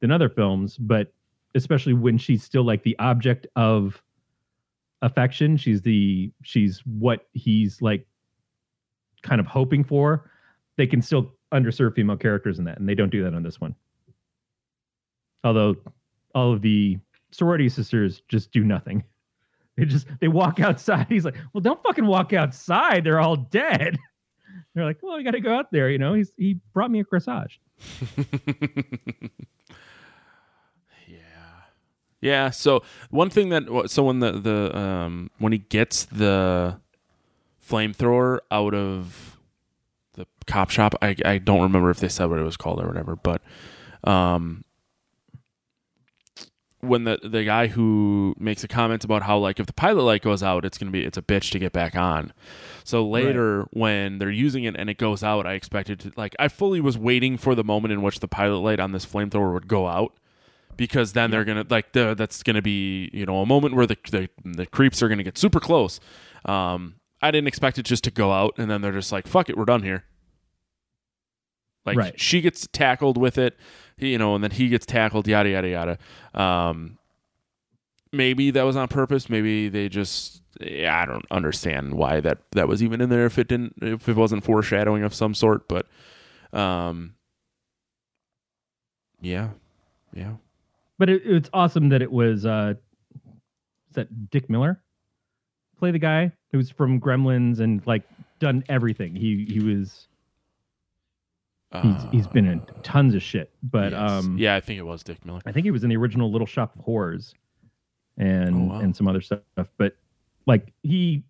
than 0.00 0.10
other 0.10 0.28
films, 0.28 0.76
but 0.76 1.12
especially 1.54 1.94
when 1.94 2.18
she's 2.18 2.42
still 2.42 2.64
like 2.64 2.82
the 2.82 2.98
object 2.98 3.46
of 3.56 4.02
affection. 5.02 5.56
She's 5.56 5.82
the 5.82 6.32
she's 6.42 6.80
what 6.84 7.26
he's 7.32 7.80
like 7.80 8.06
kind 9.22 9.40
of 9.40 9.46
hoping 9.46 9.84
for. 9.84 10.30
They 10.76 10.86
can 10.86 11.00
still 11.00 11.32
underserve 11.54 11.94
female 11.94 12.16
characters 12.16 12.58
in 12.58 12.64
that, 12.64 12.78
and 12.78 12.88
they 12.88 12.94
don't 12.94 13.10
do 13.10 13.22
that 13.24 13.34
on 13.34 13.42
this 13.42 13.60
one. 13.60 13.74
Although 15.44 15.76
all 16.34 16.52
of 16.52 16.60
the 16.60 16.98
sorority 17.30 17.68
sisters 17.68 18.22
just 18.28 18.50
do 18.52 18.64
nothing. 18.64 19.04
They 19.76 19.84
just 19.84 20.06
they 20.20 20.28
walk 20.28 20.60
outside. 20.60 21.06
He's 21.08 21.24
like, 21.24 21.36
"Well, 21.52 21.60
don't 21.60 21.82
fucking 21.82 22.06
walk 22.06 22.32
outside. 22.32 23.04
They're 23.04 23.20
all 23.20 23.36
dead." 23.36 23.98
They're 24.74 24.84
like, 24.84 24.98
"Well, 25.02 25.16
we 25.16 25.24
got 25.24 25.32
to 25.32 25.40
go 25.40 25.54
out 25.54 25.70
there." 25.72 25.90
You 25.90 25.98
know, 25.98 26.14
he's 26.14 26.32
he 26.36 26.58
brought 26.72 26.90
me 26.90 27.00
a 27.00 27.04
corsage. 27.04 27.58
yeah. 31.06 31.16
Yeah. 32.20 32.50
So 32.50 32.82
one 33.10 33.30
thing 33.30 33.50
that 33.50 33.88
so 33.90 34.04
when 34.04 34.20
the 34.20 34.32
the 34.32 34.76
um 34.78 35.30
when 35.38 35.52
he 35.52 35.58
gets 35.58 36.04
the 36.04 36.80
flamethrower 37.68 38.38
out 38.50 38.74
of 38.74 39.38
the 40.14 40.26
cop 40.46 40.70
shop, 40.70 40.94
I 41.02 41.16
I 41.24 41.38
don't 41.38 41.62
remember 41.62 41.90
if 41.90 42.00
they 42.00 42.08
said 42.08 42.26
what 42.26 42.38
it 42.38 42.44
was 42.44 42.56
called 42.56 42.80
or 42.82 42.86
whatever, 42.86 43.16
but 43.16 43.42
um 44.04 44.64
when 46.80 47.04
the 47.04 47.18
the 47.22 47.44
guy 47.44 47.66
who 47.66 48.34
makes 48.38 48.62
a 48.64 48.68
comment 48.68 49.04
about 49.04 49.22
how 49.22 49.38
like 49.38 49.58
if 49.58 49.66
the 49.66 49.72
pilot 49.72 50.02
light 50.02 50.22
goes 50.22 50.42
out, 50.42 50.64
it's 50.64 50.78
gonna 50.78 50.90
be 50.90 51.04
it's 51.04 51.18
a 51.18 51.22
bitch 51.22 51.50
to 51.52 51.58
get 51.58 51.72
back 51.72 51.96
on. 51.96 52.32
So 52.86 53.04
later 53.04 53.66
when 53.72 54.18
they're 54.18 54.30
using 54.30 54.62
it 54.62 54.76
and 54.76 54.88
it 54.88 54.96
goes 54.96 55.24
out, 55.24 55.44
I 55.44 55.54
expected 55.54 55.98
to 56.00 56.12
like 56.16 56.36
I 56.38 56.46
fully 56.46 56.80
was 56.80 56.96
waiting 56.96 57.36
for 57.36 57.56
the 57.56 57.64
moment 57.64 57.90
in 57.90 58.00
which 58.00 58.20
the 58.20 58.28
pilot 58.28 58.58
light 58.58 58.78
on 58.78 58.92
this 58.92 59.04
flamethrower 59.04 59.52
would 59.54 59.66
go 59.66 59.88
out 59.88 60.12
because 60.76 61.12
then 61.12 61.32
they're 61.32 61.44
gonna 61.44 61.66
like 61.68 61.92
the, 61.94 62.14
that's 62.14 62.44
gonna 62.44 62.62
be 62.62 63.10
you 63.12 63.26
know 63.26 63.40
a 63.40 63.46
moment 63.46 63.74
where 63.74 63.88
the 63.88 63.96
the, 64.12 64.28
the 64.44 64.66
creeps 64.66 65.02
are 65.02 65.08
gonna 65.08 65.24
get 65.24 65.36
super 65.36 65.58
close. 65.58 65.98
Um, 66.44 66.94
I 67.20 67.32
didn't 67.32 67.48
expect 67.48 67.76
it 67.78 67.82
just 67.86 68.04
to 68.04 68.12
go 68.12 68.30
out 68.30 68.54
and 68.56 68.70
then 68.70 68.82
they're 68.82 68.92
just 68.92 69.10
like 69.10 69.26
fuck 69.26 69.48
it, 69.50 69.56
we're 69.58 69.64
done 69.64 69.82
here. 69.82 70.04
Like 71.84 71.96
Right. 71.98 72.20
she 72.20 72.40
gets 72.40 72.68
tackled 72.72 73.16
with 73.18 73.36
it, 73.36 73.56
you 73.98 74.16
know, 74.16 74.36
and 74.36 74.44
then 74.44 74.52
he 74.52 74.68
gets 74.68 74.86
tackled, 74.86 75.26
yada 75.26 75.48
yada 75.50 75.68
yada. 75.68 75.98
Um, 76.40 76.98
maybe 78.12 78.52
that 78.52 78.62
was 78.62 78.76
on 78.76 78.86
purpose. 78.86 79.28
Maybe 79.28 79.68
they 79.68 79.88
just 79.88 80.42
yeah, 80.60 81.00
I 81.02 81.06
don't 81.06 81.24
understand 81.30 81.94
why 81.94 82.20
that 82.20 82.38
that 82.52 82.68
was 82.68 82.82
even 82.82 83.00
in 83.00 83.08
there 83.08 83.26
if 83.26 83.38
it 83.38 83.48
didn't 83.48 83.74
if 83.82 84.08
it 84.08 84.16
wasn't 84.16 84.44
foreshadowing 84.44 85.02
of 85.02 85.14
some 85.14 85.34
sort. 85.34 85.68
But 85.68 85.86
um, 86.52 87.14
yeah, 89.20 89.50
yeah, 90.14 90.34
But 90.98 91.08
it, 91.10 91.22
it's 91.24 91.50
awesome 91.52 91.88
that 91.90 92.02
it 92.02 92.10
was 92.12 92.44
uh 92.46 92.74
is 93.88 93.94
that 93.94 94.30
Dick 94.30 94.48
Miller 94.50 94.80
play 95.78 95.90
the 95.90 95.98
guy 95.98 96.32
who's 96.52 96.70
from 96.70 97.00
Gremlins 97.00 97.60
and 97.60 97.86
like 97.86 98.02
done 98.38 98.64
everything. 98.68 99.14
He 99.14 99.44
he 99.48 99.60
was 99.60 100.08
he's 101.82 102.02
he's 102.12 102.26
been 102.26 102.46
in 102.46 102.60
Uh, 102.60 102.72
tons 102.82 103.14
of 103.14 103.22
shit. 103.22 103.50
But 103.62 103.92
yes. 103.92 104.10
um 104.10 104.38
yeah, 104.38 104.54
I 104.54 104.60
think 104.60 104.78
it 104.78 104.82
was 104.86 105.02
Dick 105.02 105.24
Miller. 105.24 105.40
I 105.46 105.52
think 105.52 105.64
he 105.64 105.70
was 105.70 105.82
in 105.84 105.90
the 105.90 105.96
original 105.96 106.30
Little 106.30 106.46
Shop 106.46 106.74
of 106.76 106.84
Horrors 106.84 107.34
and 108.16 108.54
Oh, 108.70 108.74
wow. 108.74 108.80
and 108.80 108.94
some 108.96 109.08
other 109.08 109.20
stuff. 109.20 109.40
But 109.76 109.96
like 110.46 110.72
he 110.82 111.22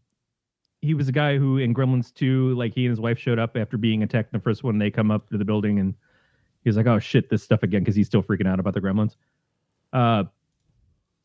he 0.83 0.95
was 0.95 1.09
a 1.09 1.13
guy 1.13 1.37
who 1.39 1.59
in 1.59 1.75
Gremlins 1.75 2.13
2, 2.15 2.55
like 2.55 2.75
he 2.75 2.85
and 2.85 2.91
his 2.91 3.01
wife 3.01 3.19
showed 3.19 3.39
up 3.39 3.57
after 3.57 3.77
being 3.77 4.03
attacked 4.03 4.33
in 4.33 4.39
the 4.39 4.43
first 4.43 4.63
one. 4.63 4.79
They 4.79 4.91
come 4.91 5.11
up 5.11 5.29
to 5.31 5.39
the 5.39 5.45
building 5.45 5.79
and 5.81 5.95
he's 6.65 6.77
like, 6.77 6.87
Oh 6.87 6.99
shit, 6.99 7.29
this 7.31 7.43
stuff 7.43 7.63
again, 7.63 7.81
because 7.83 7.97
he's 7.97 8.07
still 8.07 8.23
freaking 8.23 8.47
out 8.47 8.61
about 8.61 8.75
the 8.75 8.81
gremlins. 8.81 9.17
Uh 9.93 10.25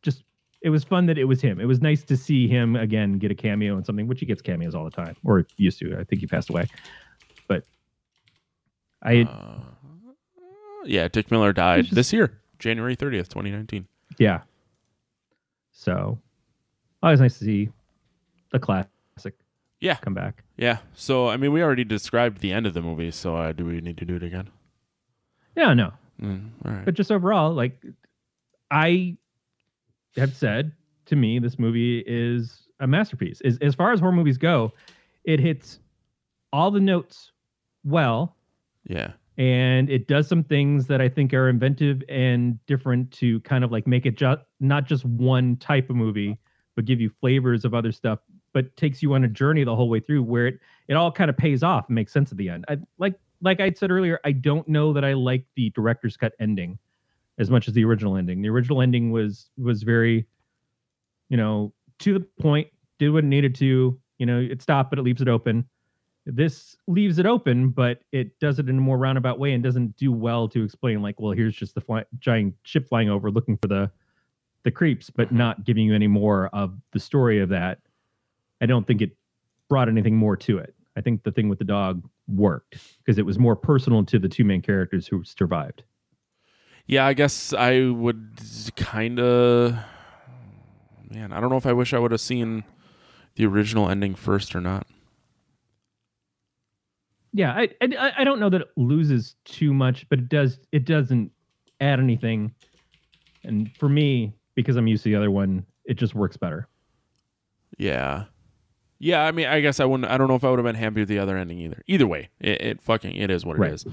just 0.02 0.24
it 0.62 0.70
was 0.70 0.84
fun 0.84 1.06
that 1.08 1.18
it 1.18 1.26
was 1.26 1.42
him. 1.42 1.60
It 1.60 1.66
was 1.66 1.82
nice 1.82 2.04
to 2.04 2.16
see 2.18 2.48
him 2.48 2.76
again 2.76 3.18
get 3.20 3.30
a 3.32 3.36
cameo 3.36 3.78
in 3.78 3.84
something, 3.84 4.08
which 4.08 4.20
he 4.20 4.26
gets 4.26 4.42
cameos 4.42 4.74
all 4.74 4.84
the 4.86 4.92
time, 4.92 5.16
or 5.24 5.46
used 5.58 5.80
to. 5.80 5.98
I 6.00 6.04
think 6.04 6.22
he 6.22 6.28
passed 6.28 6.50
away. 6.50 6.68
But 7.48 7.66
I 9.04 9.24
Uh, 9.24 9.60
yeah, 10.86 11.08
Dick 11.08 11.30
Miller 11.30 11.52
died 11.54 11.86
just- 11.86 11.96
this 11.96 12.14
year, 12.14 12.40
January 12.58 12.96
thirtieth, 12.96 13.30
twenty 13.30 13.52
nineteen. 13.52 13.88
Yeah. 14.18 14.42
So 15.72 16.20
always 17.04 17.20
nice 17.20 17.38
to 17.40 17.46
see 17.46 17.70
the 18.52 18.60
classic 18.60 19.36
Yeah, 19.80 19.96
come 19.96 20.14
back. 20.14 20.44
yeah. 20.58 20.78
So 20.94 21.30
I 21.30 21.38
mean, 21.38 21.52
we 21.52 21.62
already 21.64 21.84
described 21.84 22.40
the 22.42 22.52
end 22.52 22.66
of 22.68 22.74
the 22.74 22.82
movie. 22.82 23.12
So 23.12 23.36
uh, 23.36 23.52
do 23.52 23.66
we 23.66 23.82
need 23.82 23.98
to 23.98 24.06
do 24.06 24.16
it 24.16 24.24
again? 24.24 24.50
Yeah, 25.56 25.74
no. 25.74 25.92
Mm, 26.22 26.50
all 26.66 26.72
right. 26.72 26.86
But 26.86 26.94
just 26.94 27.12
overall, 27.12 27.54
like 27.54 27.84
I 28.70 29.18
have 30.18 30.36
said 30.36 30.72
to 31.06 31.16
me, 31.16 31.40
this 31.40 31.58
movie 31.60 32.04
is 32.06 32.68
a 32.80 32.88
masterpiece. 32.88 33.42
As, 33.42 33.58
as 33.62 33.76
far 33.76 33.92
as 33.92 34.00
horror 34.00 34.12
movies 34.12 34.38
go, 34.38 34.72
it 35.24 35.40
hits 35.40 35.80
all 36.54 36.72
the 36.72 36.80
notes 36.80 37.32
well 37.84 38.36
Yeah. 38.86 39.14
and 39.38 39.90
it 39.90 40.08
does 40.08 40.28
some 40.28 40.44
things 40.44 40.86
that 40.88 41.00
I 41.02 41.10
think 41.10 41.34
are 41.34 41.50
inventive 41.50 42.04
and 42.10 42.64
different 42.66 43.12
to 43.14 43.40
kind 43.42 43.64
of 43.64 43.72
like 43.72 43.88
make 43.88 44.06
it 44.06 44.16
just 44.18 44.42
not 44.60 44.86
just 44.86 45.06
one 45.06 45.56
type 45.58 45.90
of 45.90 45.96
movie, 45.96 46.38
but 46.76 46.86
give 46.86 47.00
you 47.02 47.10
flavors 47.22 47.66
of 47.66 47.74
other 47.74 47.92
stuff, 47.92 48.20
but 48.54 48.76
takes 48.78 49.02
you 49.02 49.14
on 49.14 49.24
a 49.24 49.28
journey 49.28 49.64
the 49.64 49.76
whole 49.76 49.90
way 49.90 50.00
through 50.00 50.24
where 50.24 50.48
it 50.48 50.60
it 50.88 50.96
all 50.96 51.12
kind 51.12 51.30
of 51.30 51.38
pays 51.38 51.64
off 51.64 51.88
and 51.88 51.96
makes 51.96 52.12
sense 52.12 52.32
at 52.32 52.38
the 52.38 52.50
end. 52.50 52.66
I 52.68 52.78
like 52.98 53.16
like 53.42 53.60
I 53.60 53.72
said 53.72 53.92
earlier, 53.92 54.20
I 54.24 54.32
don't 54.32 54.68
know 54.68 54.94
that 54.94 55.04
I 55.04 55.14
like 55.14 55.46
the 55.56 55.70
director's 55.72 56.18
cut 56.18 56.34
ending 56.40 56.78
as 57.40 57.50
much 57.50 57.68
as 57.68 57.74
the 57.74 57.84
original 57.86 58.18
ending. 58.18 58.42
The 58.42 58.50
original 58.50 58.82
ending 58.82 59.12
was 59.12 59.50
was 59.58 59.84
very, 59.84 60.28
you 61.30 61.38
know, 61.38 61.74
to 62.00 62.14
the 62.14 62.26
point, 62.42 62.68
did 63.00 63.10
what 63.10 63.24
it 63.24 63.28
needed 63.28 63.56
to, 63.56 64.00
you 64.18 64.26
know, 64.26 64.40
it 64.40 64.62
stopped, 64.62 64.90
but 64.90 65.00
it 65.00 65.04
leaves 65.04 65.22
it 65.22 65.28
open 65.28 65.66
this 66.26 66.76
leaves 66.88 67.18
it 67.20 67.26
open, 67.26 67.70
but 67.70 68.04
it 68.12 68.38
does 68.40 68.60
it 68.60 68.70
in 68.70 68.78
a 68.78 68.82
more 68.82 68.98
roundabout 68.98 69.40
way 69.40 69.54
and 69.54 69.64
doesn't 69.64 69.96
do 69.98 70.12
well 70.12 70.48
to 70.50 70.64
explain 70.64 71.02
like, 71.02 71.20
well, 71.20 71.32
here's 71.32 71.56
just 71.56 71.74
the 71.74 71.82
fly- 71.82 72.06
giant 72.20 72.54
ship 72.64 72.88
flying 72.88 73.10
over 73.10 73.32
looking 73.32 73.58
for 73.58 73.68
the 73.68 73.92
the 74.64 74.72
creeps, 74.72 75.10
but 75.10 75.32
not 75.32 75.64
giving 75.64 75.86
you 75.86 75.96
any 75.96 76.08
more 76.08 76.48
of 76.54 76.78
the 76.92 77.00
story 77.00 77.40
of 77.40 77.50
that. 77.50 77.80
I 78.62 78.66
don't 78.66 78.86
think 78.86 79.02
it 79.02 79.12
brought 79.70 79.90
anything 79.90 80.16
more 80.16 80.38
to 80.38 80.60
it. 80.60 80.76
I 80.96 81.02
think 81.02 81.24
the 81.24 81.32
thing 81.32 81.50
with 81.50 81.60
the 81.60 81.66
dog 81.66 82.08
worked 82.28 82.78
because 83.00 83.18
it 83.18 83.26
was 83.26 83.40
more 83.40 83.56
personal 83.56 84.06
to 84.06 84.20
the 84.20 84.30
two 84.30 84.44
main 84.44 84.62
characters 84.62 85.08
who 85.08 85.24
survived. 85.24 85.84
Yeah, 86.86 87.06
I 87.06 87.14
guess 87.14 87.54
I 87.54 87.86
would 87.86 88.40
kind 88.76 89.20
of. 89.20 89.78
Man, 91.10 91.34
I 91.34 91.40
don't 91.40 91.50
know 91.50 91.58
if 91.58 91.66
I 91.66 91.74
wish 91.74 91.94
I 91.94 92.00
would 92.00 92.12
have 92.12 92.22
seen 92.22 92.64
the 93.36 93.46
original 93.46 93.90
ending 93.90 94.16
first 94.16 94.56
or 94.56 94.62
not. 94.62 94.88
Yeah, 97.34 97.54
I, 97.54 97.70
I 97.82 98.12
I 98.20 98.24
don't 98.24 98.40
know 98.40 98.50
that 98.50 98.62
it 98.62 98.68
loses 98.76 99.36
too 99.46 99.74
much, 99.74 100.08
but 100.10 100.20
it 100.20 100.30
does 100.30 100.60
it 100.72 100.86
doesn't 100.86 101.32
add 101.80 102.00
anything. 102.00 102.54
And 103.44 103.72
for 103.78 103.88
me, 103.90 104.34
because 104.56 104.76
I'm 104.76 104.88
used 104.88 105.04
to 105.04 105.10
the 105.10 105.16
other 105.16 105.32
one, 105.32 105.66
it 105.86 105.96
just 105.96 106.14
works 106.14 106.38
better. 106.38 106.68
Yeah. 107.78 108.26
Yeah, 109.04 109.26
I 109.26 109.32
mean, 109.32 109.48
I 109.48 109.62
guess 109.62 109.80
I 109.80 109.86
wouldn't. 109.86 110.10
I 110.12 110.18
don't 110.18 110.28
know 110.28 110.36
if 110.36 110.44
I 110.44 110.50
would 110.52 110.60
have 110.60 110.66
been 110.66 110.76
happy 110.76 111.00
with 111.02 111.10
the 111.10 111.18
other 111.18 111.36
ending 111.38 111.60
either. 111.60 111.82
Either 111.88 112.06
way, 112.06 112.30
it, 112.40 112.62
it 112.62 112.82
fucking 112.82 113.16
it 113.16 113.32
is 113.32 113.44
what 113.46 113.56
it 113.58 113.60
Right. 113.60 113.74
is. 113.74 113.86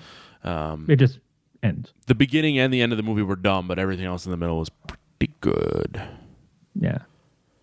Um, 0.45 0.85
It 0.89 0.97
just 0.97 1.19
ends. 1.63 1.95
the 2.07 2.15
beginning 2.15 2.59
and 2.59 2.73
the 2.73 2.83
end 2.83 2.93
of 2.93 2.99
the 2.99 3.03
movie 3.03 3.23
were 3.23 3.35
dumb, 3.37 3.67
but 3.67 3.79
everything 3.79 4.05
else 4.05 4.27
in 4.27 4.31
the 4.31 4.37
middle 4.37 4.59
was 4.59 4.69
pretty 4.69 5.33
good. 5.41 6.01
Yeah. 6.75 6.99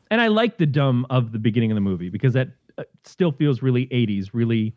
And 0.10 0.22
I 0.22 0.28
like 0.28 0.58
the 0.58 0.66
dumb 0.66 1.06
of 1.10 1.32
the 1.34 1.40
beginning 1.40 1.72
of 1.72 1.76
the 1.76 1.82
movie 1.82 2.10
because 2.10 2.34
that 2.34 2.50
uh, 2.78 2.84
still 3.04 3.32
feels 3.32 3.62
really 3.62 3.86
80s, 3.88 4.30
really 4.34 4.76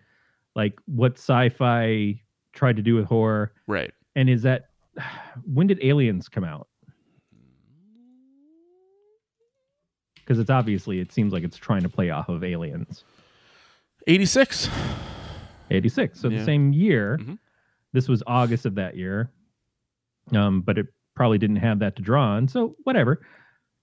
like 0.54 0.78
what 0.86 1.12
sci-fi 1.18 2.20
tried 2.52 2.76
to 2.76 2.82
do 2.82 2.94
with 2.96 3.06
horror. 3.06 3.52
Right. 3.66 3.92
And 4.14 4.28
is 4.28 4.42
that 4.42 4.68
when 5.52 5.66
did 5.66 5.82
Aliens 5.82 6.28
come 6.28 6.44
out? 6.44 6.68
Because 10.28 10.38
it's 10.38 10.50
obviously 10.50 11.00
it 11.00 11.10
seems 11.10 11.32
like 11.32 11.42
it's 11.42 11.56
trying 11.56 11.80
to 11.84 11.88
play 11.88 12.10
off 12.10 12.28
of 12.28 12.44
Aliens. 12.44 13.02
Eighty 14.06 14.26
six. 14.26 14.68
86. 15.70 16.20
So 16.20 16.28
Yeah. 16.28 16.38
the 16.40 16.44
same 16.44 16.72
year. 16.74 17.16
Mhm. 17.18 17.38
This 17.94 18.08
was 18.08 18.22
August 18.26 18.66
of 18.66 18.74
that 18.74 18.94
year. 18.96 19.30
Um, 20.34 20.60
but 20.60 20.76
it 20.78 20.86
probably 21.14 21.38
didn't 21.38 21.56
have 21.56 21.78
that 21.78 21.96
to 21.96 22.02
draw 22.02 22.24
on. 22.36 22.46
So 22.48 22.76
whatever. 22.84 23.22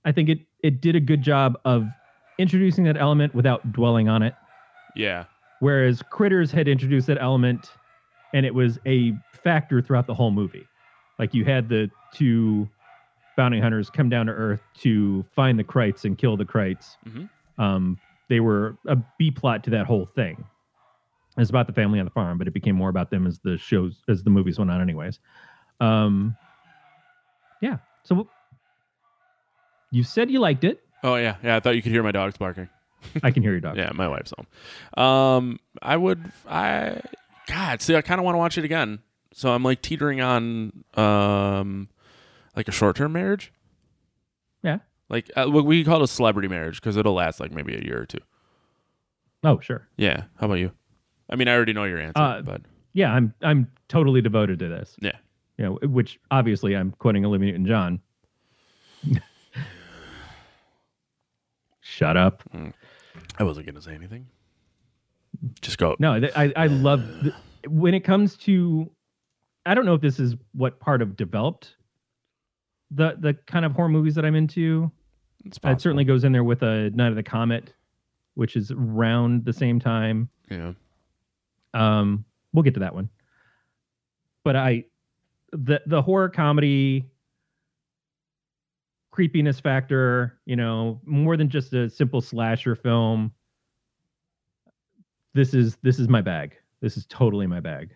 I 0.04 0.12
think 0.12 0.30
it 0.30 0.40
it 0.64 0.82
did 0.82 0.96
a 0.96 1.00
good 1.00 1.24
job 1.24 1.58
of 1.66 1.88
introducing 2.38 2.84
that 2.84 2.98
element 2.98 3.34
without 3.34 3.72
dwelling 3.72 4.08
on 4.08 4.22
it. 4.22 4.36
Yeah. 4.96 5.26
Whereas 5.62 6.04
Critters 6.12 6.52
had 6.52 6.68
introduced 6.68 7.08
that 7.08 7.18
element 7.20 7.72
and 8.34 8.46
it 8.46 8.54
was 8.54 8.78
a 8.86 9.14
factor 9.34 9.82
throughout 9.82 10.06
the 10.06 10.14
whole 10.14 10.32
movie. 10.32 10.68
Like 11.18 11.34
you 11.34 11.44
had 11.46 11.70
the 11.70 11.90
two 12.14 12.70
bounty 13.36 13.60
hunters 13.60 13.90
come 13.90 14.10
down 14.10 14.26
to 14.28 14.32
Earth 14.32 14.62
to 14.80 15.24
find 15.36 15.58
the 15.60 15.64
Krites 15.64 16.06
and 16.06 16.18
kill 16.18 16.38
the 16.38 16.46
Krites. 16.46 16.98
Mhm. 17.08 17.30
Um, 17.58 18.00
they 18.30 18.40
were 18.40 18.78
a 18.88 18.98
B 19.18 19.32
plot 19.32 19.64
to 19.66 19.70
that 19.72 19.86
whole 19.86 20.06
thing. 20.06 20.46
It's 21.38 21.50
about 21.50 21.68
the 21.68 21.74
family 21.74 22.00
on 22.00 22.06
the 22.06 22.12
farm, 22.12 22.38
but 22.38 22.48
it 22.48 22.52
became 22.54 22.76
more 22.76 22.90
about 22.90 23.10
them 23.10 23.28
as 23.28 23.40
the 23.40 23.58
shows 23.58 24.02
as 24.08 24.24
the 24.24 24.30
movies 24.30 24.58
went 24.58 24.72
on, 24.72 24.82
anyways. 24.82 25.20
Um, 25.82 26.36
yeah. 27.62 27.78
So 28.04 28.30
you 29.92 30.04
said 30.04 30.32
you 30.32 30.40
liked 30.40 30.64
it. 30.64 30.82
Oh 31.04 31.16
yeah, 31.16 31.36
yeah. 31.44 31.56
I 31.58 31.60
thought 31.60 31.76
you 31.76 31.82
could 31.82 31.92
hear 31.92 32.04
my 32.04 32.12
dogs 32.12 32.38
barking. 32.38 32.70
I 33.22 33.32
can 33.32 33.44
hear 33.44 33.52
your 33.52 33.60
dog. 33.62 33.78
Yeah, 33.78 33.92
my 33.94 34.08
wife's 34.08 34.34
home. 34.36 35.04
Um, 35.04 35.60
I 35.82 35.98
would. 35.98 36.32
I 36.50 37.02
God, 37.48 37.82
see, 37.82 37.96
I 37.96 38.02
kind 38.02 38.20
of 38.20 38.26
want 38.26 38.36
to 38.36 38.40
watch 38.40 38.58
it 38.58 38.66
again. 38.66 39.00
So 39.34 39.52
I'm 39.52 39.62
like 39.64 39.82
teetering 39.82 40.22
on 40.22 40.84
um, 40.96 41.90
like 42.56 42.68
a 42.68 42.72
short 42.72 42.96
term 42.96 43.14
marriage. 43.14 43.52
Yeah. 44.64 44.80
Like 45.10 45.30
uh, 45.36 45.46
what 45.48 45.66
we 45.66 45.84
call 45.84 46.02
it 46.02 46.04
a 46.04 46.08
celebrity 46.08 46.48
marriage 46.48 46.82
because 46.82 46.98
it'll 46.98 47.14
last 47.14 47.40
like 47.40 47.52
maybe 47.52 47.76
a 47.76 47.82
year 47.84 48.02
or 48.02 48.06
two. 48.06 48.20
Oh, 49.44 49.60
sure. 49.60 49.88
Yeah. 49.98 50.24
How 50.38 50.46
about 50.48 50.56
you? 50.56 50.72
I 51.30 51.36
mean, 51.36 51.48
I 51.48 51.54
already 51.56 51.74
know 51.74 51.84
your 51.84 52.00
answer, 52.00 52.20
Uh, 52.22 52.42
but 52.42 52.62
Yeah, 52.94 53.12
I'm 53.14 53.34
I'm 53.42 53.68
totally 53.88 54.22
devoted 54.22 54.60
to 54.60 54.68
this. 54.70 54.96
yeah. 55.02 55.18
You 55.58 55.66
know, 55.66 55.74
which 55.88 56.20
obviously 56.32 56.76
I'm 56.76 56.92
quoting 57.00 57.24
Olivia 57.26 57.52
Newton-John. 57.52 58.02
Shut 61.82 62.18
up. 62.18 62.44
I 63.38 63.44
wasn't 63.44 63.66
gonna 63.68 63.82
say 63.82 63.94
anything. 63.94 64.28
Just 65.62 65.78
go. 65.78 65.96
No, 66.00 66.20
th- 66.20 66.34
I 66.36 66.52
I 66.56 66.68
love 66.68 67.04
th- 67.22 67.34
when 67.68 67.94
it 67.94 68.02
comes 68.02 68.36
to. 68.38 68.90
I 69.68 69.74
don't 69.74 69.86
know 69.86 69.94
if 69.96 70.02
this 70.02 70.20
is 70.20 70.36
what 70.54 70.80
part 70.80 71.02
of 71.02 71.16
developed 71.16 71.75
the 72.92 73.16
the 73.20 73.34
kind 73.34 73.66
of 73.66 73.74
horror 73.74 73.90
movies 73.90 74.16
that 74.16 74.26
I'm 74.26 74.36
into. 74.36 74.92
It's 75.46 75.60
It 75.64 75.82
certainly 75.82 76.04
goes 76.04 76.24
in 76.24 76.32
there 76.32 76.44
with 76.44 76.64
a 76.64 76.90
Night 76.92 77.10
of 77.10 77.16
the 77.16 77.24
Comet, 77.24 77.74
which 78.34 78.56
is 78.56 78.72
around 78.72 79.46
the 79.46 79.54
same 79.54 79.80
time. 79.80 80.30
Yeah. 80.50 80.74
Um, 81.74 82.26
we'll 82.54 82.64
get 82.64 82.74
to 82.76 82.80
that 82.80 82.96
one. 82.96 83.10
But 84.44 84.56
I, 84.56 84.86
the 85.52 85.82
the 85.86 86.02
horror 86.02 86.30
comedy 86.30 87.06
creepiness 89.16 89.62
factor, 89.62 90.40
you 90.46 90.58
know, 90.58 91.00
more 91.06 91.38
than 91.38 91.48
just 91.48 91.74
a 91.74 91.90
simple 91.90 92.20
slasher 92.20 92.76
film. 92.76 93.32
This 95.34 95.54
is 95.54 95.78
this 95.84 96.00
is 96.00 96.10
my 96.10 96.22
bag. 96.22 96.58
This 96.82 96.98
is 96.98 97.06
totally 97.08 97.48
my 97.48 97.60
bag. 97.60 97.96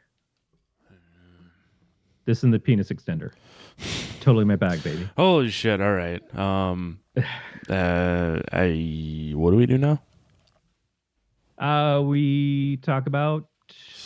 This 2.26 2.44
and 2.44 2.53
the 2.53 2.60
penis 2.60 2.90
extender, 2.90 3.34
totally 4.30 4.45
my 4.45 4.56
bag, 4.56 4.84
baby. 4.84 5.10
Holy 5.18 5.49
shit! 5.49 5.81
All 5.81 5.93
right. 5.93 6.22
Um. 6.38 6.99
Uh. 7.69 8.39
I. 8.51 9.34
What 9.35 9.51
do 9.51 9.57
we 9.57 9.68
do 9.68 9.77
now? 9.77 10.01
Uh, 11.60 12.01
we 12.01 12.77
talk 12.77 13.06
about 13.06 13.47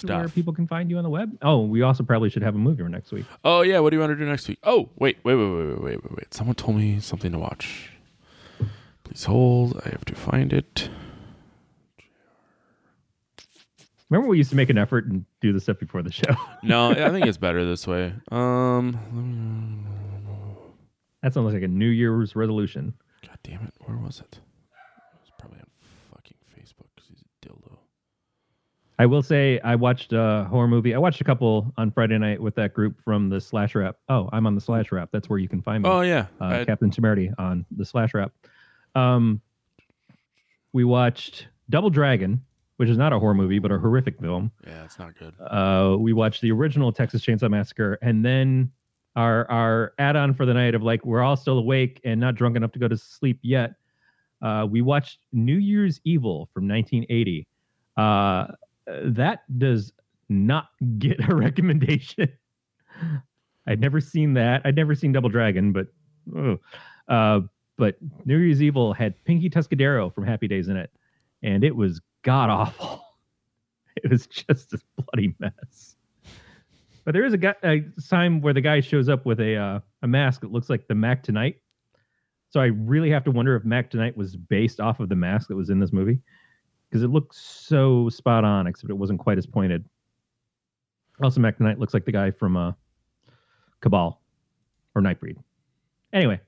where 0.02 0.28
people 0.28 0.52
can 0.52 0.68
find 0.68 0.90
you 0.90 0.98
on 0.98 1.04
the 1.04 1.10
web. 1.10 1.38
Oh, 1.42 1.62
we 1.62 1.82
also 1.82 2.04
probably 2.04 2.30
should 2.30 2.42
have 2.42 2.56
a 2.56 2.58
movie 2.58 2.84
next 2.84 3.14
week. 3.14 3.26
Oh 3.46 3.62
yeah. 3.62 3.80
What 3.80 3.92
do 3.92 3.96
you 3.96 4.02
want 4.02 4.10
to 4.12 4.18
do 4.18 4.26
next 4.26 4.50
week? 4.50 4.60
Oh 4.64 4.90
wait, 4.98 5.20
wait, 5.24 5.36
wait, 5.36 5.46
wait, 5.46 5.66
wait, 5.66 5.82
wait, 5.82 6.04
wait, 6.04 6.18
wait. 6.18 6.34
Someone 6.34 6.56
told 6.56 6.76
me 6.76 7.00
something 7.00 7.32
to 7.32 7.40
watch. 7.40 7.92
Please 9.06 9.24
hold. 9.24 9.80
I 9.86 9.90
have 9.90 10.04
to 10.06 10.16
find 10.16 10.52
it. 10.52 10.90
Remember, 14.10 14.28
we 14.28 14.38
used 14.38 14.50
to 14.50 14.58
make 14.58 14.70
an 14.70 14.78
effort 14.78 15.06
and 15.06 15.26
do 15.40 15.54
this 15.54 15.64
stuff 15.64 15.80
before 15.80 16.02
the 16.02 16.12
show. 16.12 16.36
No, 16.64 16.92
I 17.08 17.12
think 17.12 17.28
it's 17.28 17.38
better 17.38 17.64
this 17.64 17.88
way. 17.88 18.14
Um. 18.30 19.86
That 21.24 21.34
sounds 21.34 21.54
like 21.54 21.64
a 21.64 21.68
New 21.68 21.88
Year's 21.90 22.36
resolution. 22.36 22.94
God 23.26 23.38
damn 23.44 23.64
it! 23.64 23.74
Where 23.86 23.98
was 23.98 24.20
it? 24.20 24.40
It 24.40 25.20
was 25.22 25.32
probably 25.40 25.60
on 25.60 25.66
fucking 26.14 26.38
Facebook 26.56 26.88
because 26.96 27.10
he's 27.10 27.22
a 27.24 27.48
dildo. 27.48 27.78
I 29.00 29.06
will 29.08 29.24
say 29.24 29.60
I 29.64 29.76
watched 29.76 30.14
a 30.14 30.46
horror 30.50 30.68
movie. 30.68 30.94
I 30.94 30.98
watched 31.00 31.22
a 31.22 31.24
couple 31.24 31.74
on 31.78 31.90
Friday 31.92 32.18
night 32.18 32.40
with 32.42 32.56
that 32.56 32.74
group 32.74 33.02
from 33.04 33.30
the 33.30 33.42
Slash 33.42 33.74
Rap. 33.74 33.96
Oh, 34.10 34.30
I'm 34.32 34.46
on 34.46 34.54
the 34.54 34.62
Slash 34.62 34.92
Rap. 34.92 35.10
That's 35.12 35.30
where 35.30 35.40
you 35.40 35.48
can 35.50 35.62
find 35.62 35.84
me. 35.84 35.90
Oh 35.90 36.02
yeah. 36.02 36.28
uh, 36.40 36.64
Captain 36.66 36.92
Temerity 36.92 37.32
on 37.38 37.66
the 37.72 37.86
Slash 37.86 38.14
Rap. 38.14 38.32
Um, 38.94 39.42
we 40.74 40.84
watched 40.84 41.48
Double 41.70 41.90
Dragon, 41.90 42.44
which 42.78 42.90
is 42.90 42.98
not 42.98 43.14
a 43.14 43.20
horror 43.20 43.34
movie 43.34 43.60
but 43.60 43.72
a 43.72 43.78
horrific 43.80 44.20
film. 44.20 44.52
yeah, 44.68 44.84
it's 44.84 45.00
not 45.00 45.18
good. 45.18 45.34
Uh, 45.40 45.96
we 45.98 46.12
watched 46.14 46.42
the 46.42 46.52
original 46.52 46.92
Texas 46.92 47.26
Chainsaw 47.26 47.50
Massacre, 47.50 47.98
and 48.02 48.24
then 48.26 48.72
our 49.16 49.50
our 49.50 49.94
add-on 50.00 50.34
for 50.34 50.46
the 50.46 50.54
night 50.54 50.76
of 50.76 50.82
like 50.84 51.06
we're 51.06 51.22
all 51.22 51.36
still 51.36 51.58
awake 51.58 52.02
and 52.04 52.20
not 52.20 52.36
drunk 52.36 52.56
enough 52.56 52.72
to 52.74 52.80
go 52.80 52.88
to 52.88 52.98
sleep 52.98 53.40
yet. 53.42 53.74
Uh, 54.42 54.68
we 54.70 54.82
watched 54.82 55.20
New 55.32 55.58
Year's 55.58 56.02
Evil 56.04 56.50
from 56.54 56.68
1980. 56.68 57.48
Uh, 57.96 58.48
that 59.06 59.42
does 59.58 59.94
not 60.30 60.68
get 60.98 61.30
a 61.30 61.36
recommendation. 61.36 62.30
I'd 63.68 63.80
never 63.80 64.02
seen 64.02 64.34
that. 64.34 64.62
I'd 64.66 64.76
never 64.76 64.96
seen 64.96 65.14
Double 65.14 65.30
Dragon, 65.30 65.72
but 65.72 65.88
ugh. 66.38 66.60
uh, 67.08 67.42
but 67.78 67.96
New 68.26 68.38
Year's 68.38 68.62
Evil 68.62 68.94
had 68.94 69.22
Pinky 69.24 69.50
Tuscadero 69.50 70.14
from 70.14 70.26
Happy 70.26 70.48
Days 70.48 70.68
in 70.68 70.76
it, 70.78 70.92
and 71.42 71.64
it 71.64 71.76
was 71.76 72.02
god 72.24 72.50
awful. 72.50 73.02
It 74.04 74.10
was 74.10 74.26
just 74.26 74.74
a 74.74 74.80
bloody 74.98 75.36
mess. 75.40 75.93
But 77.06 77.14
there 77.14 77.26
is 77.26 77.34
a, 77.34 77.38
guy, 77.38 77.56
a 77.64 77.82
time 78.10 78.40
where 78.42 78.54
the 78.54 78.62
guy 78.62 78.80
shows 78.80 79.10
up 79.10 79.26
with 79.26 79.40
a 79.40 79.56
uh, 79.56 79.80
a 80.02 80.08
mask 80.08 80.42
that 80.42 80.52
looks 80.52 80.70
like 80.70 80.88
the 80.88 80.96
Mac 80.96 81.24
Tonight. 81.24 81.58
So 82.50 82.60
I 82.62 82.66
really 82.68 83.10
have 83.10 83.24
to 83.26 83.32
wonder 83.32 83.56
if 83.56 83.66
Mac 83.66 83.90
Tonight 83.90 84.16
was 84.16 84.36
based 84.36 84.80
off 84.80 85.00
of 85.00 85.10
the 85.10 85.16
mask 85.16 85.48
that 85.50 85.56
was 85.56 85.70
in 85.70 85.80
this 85.80 85.92
movie 85.92 86.20
because 86.90 87.04
it 87.04 87.08
looks 87.10 87.38
so 87.38 88.08
spot 88.10 88.46
on, 88.46 88.68
except 88.68 88.90
it 88.90 88.98
wasn't 88.98 89.20
quite 89.20 89.38
as 89.38 89.46
pointed. 89.46 89.84
Also, 91.22 91.42
Mac 91.42 91.58
Tonight 91.58 91.80
looks 91.80 91.94
like 91.94 92.06
the 92.06 92.12
guy 92.12 92.32
from 92.32 92.56
uh, 92.56 92.72
Cabal 93.82 94.22
or 94.96 95.02
Nightbreed. 95.02 95.38
Anyway, 96.14 96.40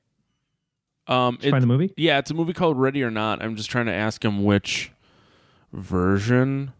Um. 1.07 1.37
It, 1.41 1.49
find 1.51 1.63
the 1.63 1.67
movie? 1.67 1.91
yeah, 1.97 2.19
it's 2.19 2.31
a 2.31 2.33
movie 2.35 2.53
called 2.53 2.79
Ready 2.79 3.03
or 3.03 3.11
Not. 3.11 3.41
I'm 3.43 3.55
just 3.55 3.69
trying 3.69 3.87
to 3.87 3.93
ask 3.93 4.23
him 4.23 4.43
which 4.43 4.91
version. 5.73 6.71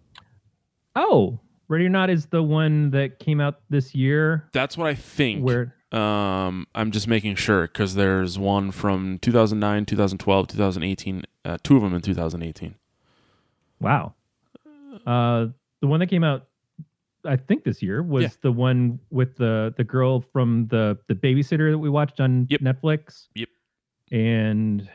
Oh, 0.96 1.40
Ready 1.68 1.86
or 1.86 1.90
Not 1.90 2.10
is 2.10 2.28
the 2.28 2.44
one 2.44 2.92
that 2.92 3.20
came 3.20 3.42
out 3.42 3.62
this 3.70 3.96
year. 3.96 4.48
That's 4.54 4.78
what 4.78 4.88
I 4.88 4.94
think. 4.96 5.44
Where 5.44 5.74
Um, 5.92 6.68
I'm 6.76 6.92
just 6.92 7.08
making 7.08 7.36
sure 7.36 7.64
because 7.68 7.96
there's 7.96 8.38
one 8.38 8.72
from 8.72 9.18
2009, 9.20 9.86
2012, 9.86 10.48
2018. 10.48 11.24
Uh, 11.44 11.58
two 11.64 11.76
of 11.78 11.82
them 11.84 11.94
in 11.94 12.02
2018. 12.02 12.76
Wow. 13.80 14.14
Uh, 15.06 15.48
the 15.82 15.88
one 15.88 16.00
that 16.00 16.08
came 16.08 16.24
out, 16.24 16.48
I 17.26 17.36
think 17.38 17.64
this 17.64 17.82
year 17.82 18.04
was 18.04 18.24
Yeah. 18.24 18.30
the 18.42 18.52
one 18.52 19.00
with 19.10 19.36
the 19.38 19.74
the 19.78 19.84
girl 19.84 20.22
from 20.22 20.68
the 20.68 20.98
the 21.08 21.16
babysitter 21.16 21.72
that 21.72 21.78
we 21.80 21.90
watched 21.90 22.20
on 22.20 22.48
Yep. 22.50 22.62
Netflix. 22.62 23.28
Yep. 23.36 23.50
And 24.12 24.90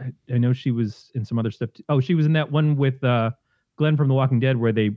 I, 0.00 0.34
I 0.34 0.38
know 0.38 0.52
she 0.52 0.70
was 0.70 1.10
in 1.14 1.24
some 1.24 1.38
other 1.38 1.50
stuff. 1.50 1.72
Too. 1.72 1.82
Oh, 1.88 2.00
she 2.00 2.14
was 2.14 2.26
in 2.26 2.32
that 2.34 2.50
one 2.50 2.76
with 2.76 3.02
uh, 3.04 3.30
Glenn 3.76 3.96
from 3.96 4.08
The 4.08 4.14
Walking 4.14 4.40
Dead 4.40 4.56
where 4.56 4.72
they 4.72 4.90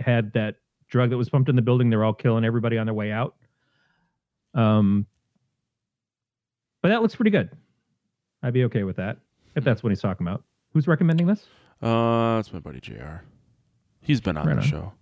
had 0.00 0.32
that 0.34 0.56
drug 0.88 1.10
that 1.10 1.16
was 1.16 1.28
pumped 1.28 1.48
in 1.48 1.56
the 1.56 1.62
building. 1.62 1.90
They're 1.90 2.04
all 2.04 2.12
killing 2.14 2.44
everybody 2.44 2.78
on 2.78 2.86
their 2.86 2.94
way 2.94 3.12
out. 3.12 3.36
Um, 4.54 5.06
but 6.82 6.88
that 6.88 7.02
looks 7.02 7.14
pretty 7.14 7.30
good. 7.30 7.50
I'd 8.42 8.52
be 8.54 8.64
okay 8.64 8.82
with 8.84 8.96
that 8.96 9.18
if 9.54 9.64
that's 9.64 9.82
what 9.82 9.90
he's 9.90 10.00
talking 10.00 10.26
about. 10.26 10.42
Who's 10.72 10.86
recommending 10.88 11.26
this? 11.26 11.46
Uh, 11.82 12.38
it's 12.40 12.52
my 12.52 12.58
buddy 12.58 12.80
Jr. 12.80 13.22
He's 14.00 14.20
been 14.20 14.36
on 14.36 14.46
Right 14.46 14.54
the 14.56 14.62
on. 14.62 14.66
show. 14.66 14.92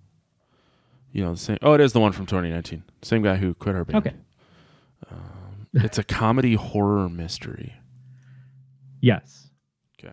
You 1.13 1.25
know 1.25 1.33
the 1.33 1.39
same. 1.39 1.59
Oh, 1.63 1.73
it 1.73 1.81
is 1.81 1.93
the 1.93 2.01
one 2.01 2.13
from 2.13 2.27
2019. 2.27 2.83
Same 3.03 3.23
guy 3.23 3.37
who 3.37 3.55
quit 3.55 3.75
our 3.75 3.85
band. 3.85 4.07
Okay. 4.07 4.17
Um, 5.11 5.67
it's 5.75 5.99
a 5.99 6.05
comedy 6.05 6.55
horror 6.55 7.09
mystery. 7.09 7.75
Yes. 9.01 9.49
Okay. 10.03 10.13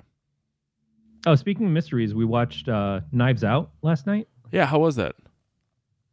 Oh, 1.26 1.36
speaking 1.36 1.66
of 1.66 1.72
mysteries, 1.72 2.14
we 2.14 2.24
watched 2.26 2.70
uh, 2.70 3.02
Knives 3.12 3.44
Out 3.44 3.72
last 3.82 4.06
night. 4.08 4.28
Yeah, 4.52 4.66
how 4.66 4.80
was 4.80 4.96
that? 4.96 5.16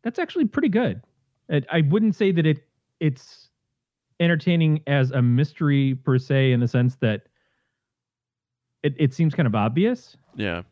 That's 0.03 0.19
actually 0.19 0.47
pretty 0.47 0.69
good. 0.69 1.03
I, 1.51 1.63
I 1.71 1.81
wouldn't 1.83 2.15
say 2.17 2.33
that 2.33 2.47
it 2.47 2.65
it's 3.01 3.49
entertaining 4.21 4.81
as 4.87 5.11
a 5.11 5.21
mystery 5.23 5.95
per 6.05 6.19
se, 6.19 6.53
in 6.53 6.61
the 6.61 6.69
sense 6.69 6.97
that 6.97 7.23
it, 8.83 8.95
it 8.99 9.15
seems 9.15 9.35
kind 9.35 9.47
of 9.47 9.55
obvious, 9.55 10.17
Yeah. 10.37 10.63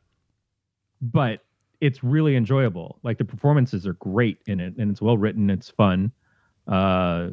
but 1.00 1.44
it's 1.80 2.04
really 2.04 2.36
enjoyable. 2.36 2.98
Like 3.02 3.18
the 3.18 3.24
performances 3.24 3.86
are 3.86 3.94
great 3.94 4.38
in 4.46 4.60
it, 4.60 4.76
and 4.76 4.90
it's 4.90 5.00
well 5.02 5.16
written. 5.18 5.48
It's 5.50 5.70
fun. 5.70 6.12
Uh, 6.68 7.30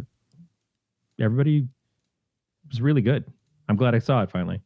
everybody 1.19 1.67
was 2.69 2.81
really 2.81 3.01
good. 3.01 3.25
I'm 3.69 3.75
glad 3.75 3.93
I 3.95 3.99
saw 3.99 4.21
it 4.23 4.31
finally. 4.31 4.61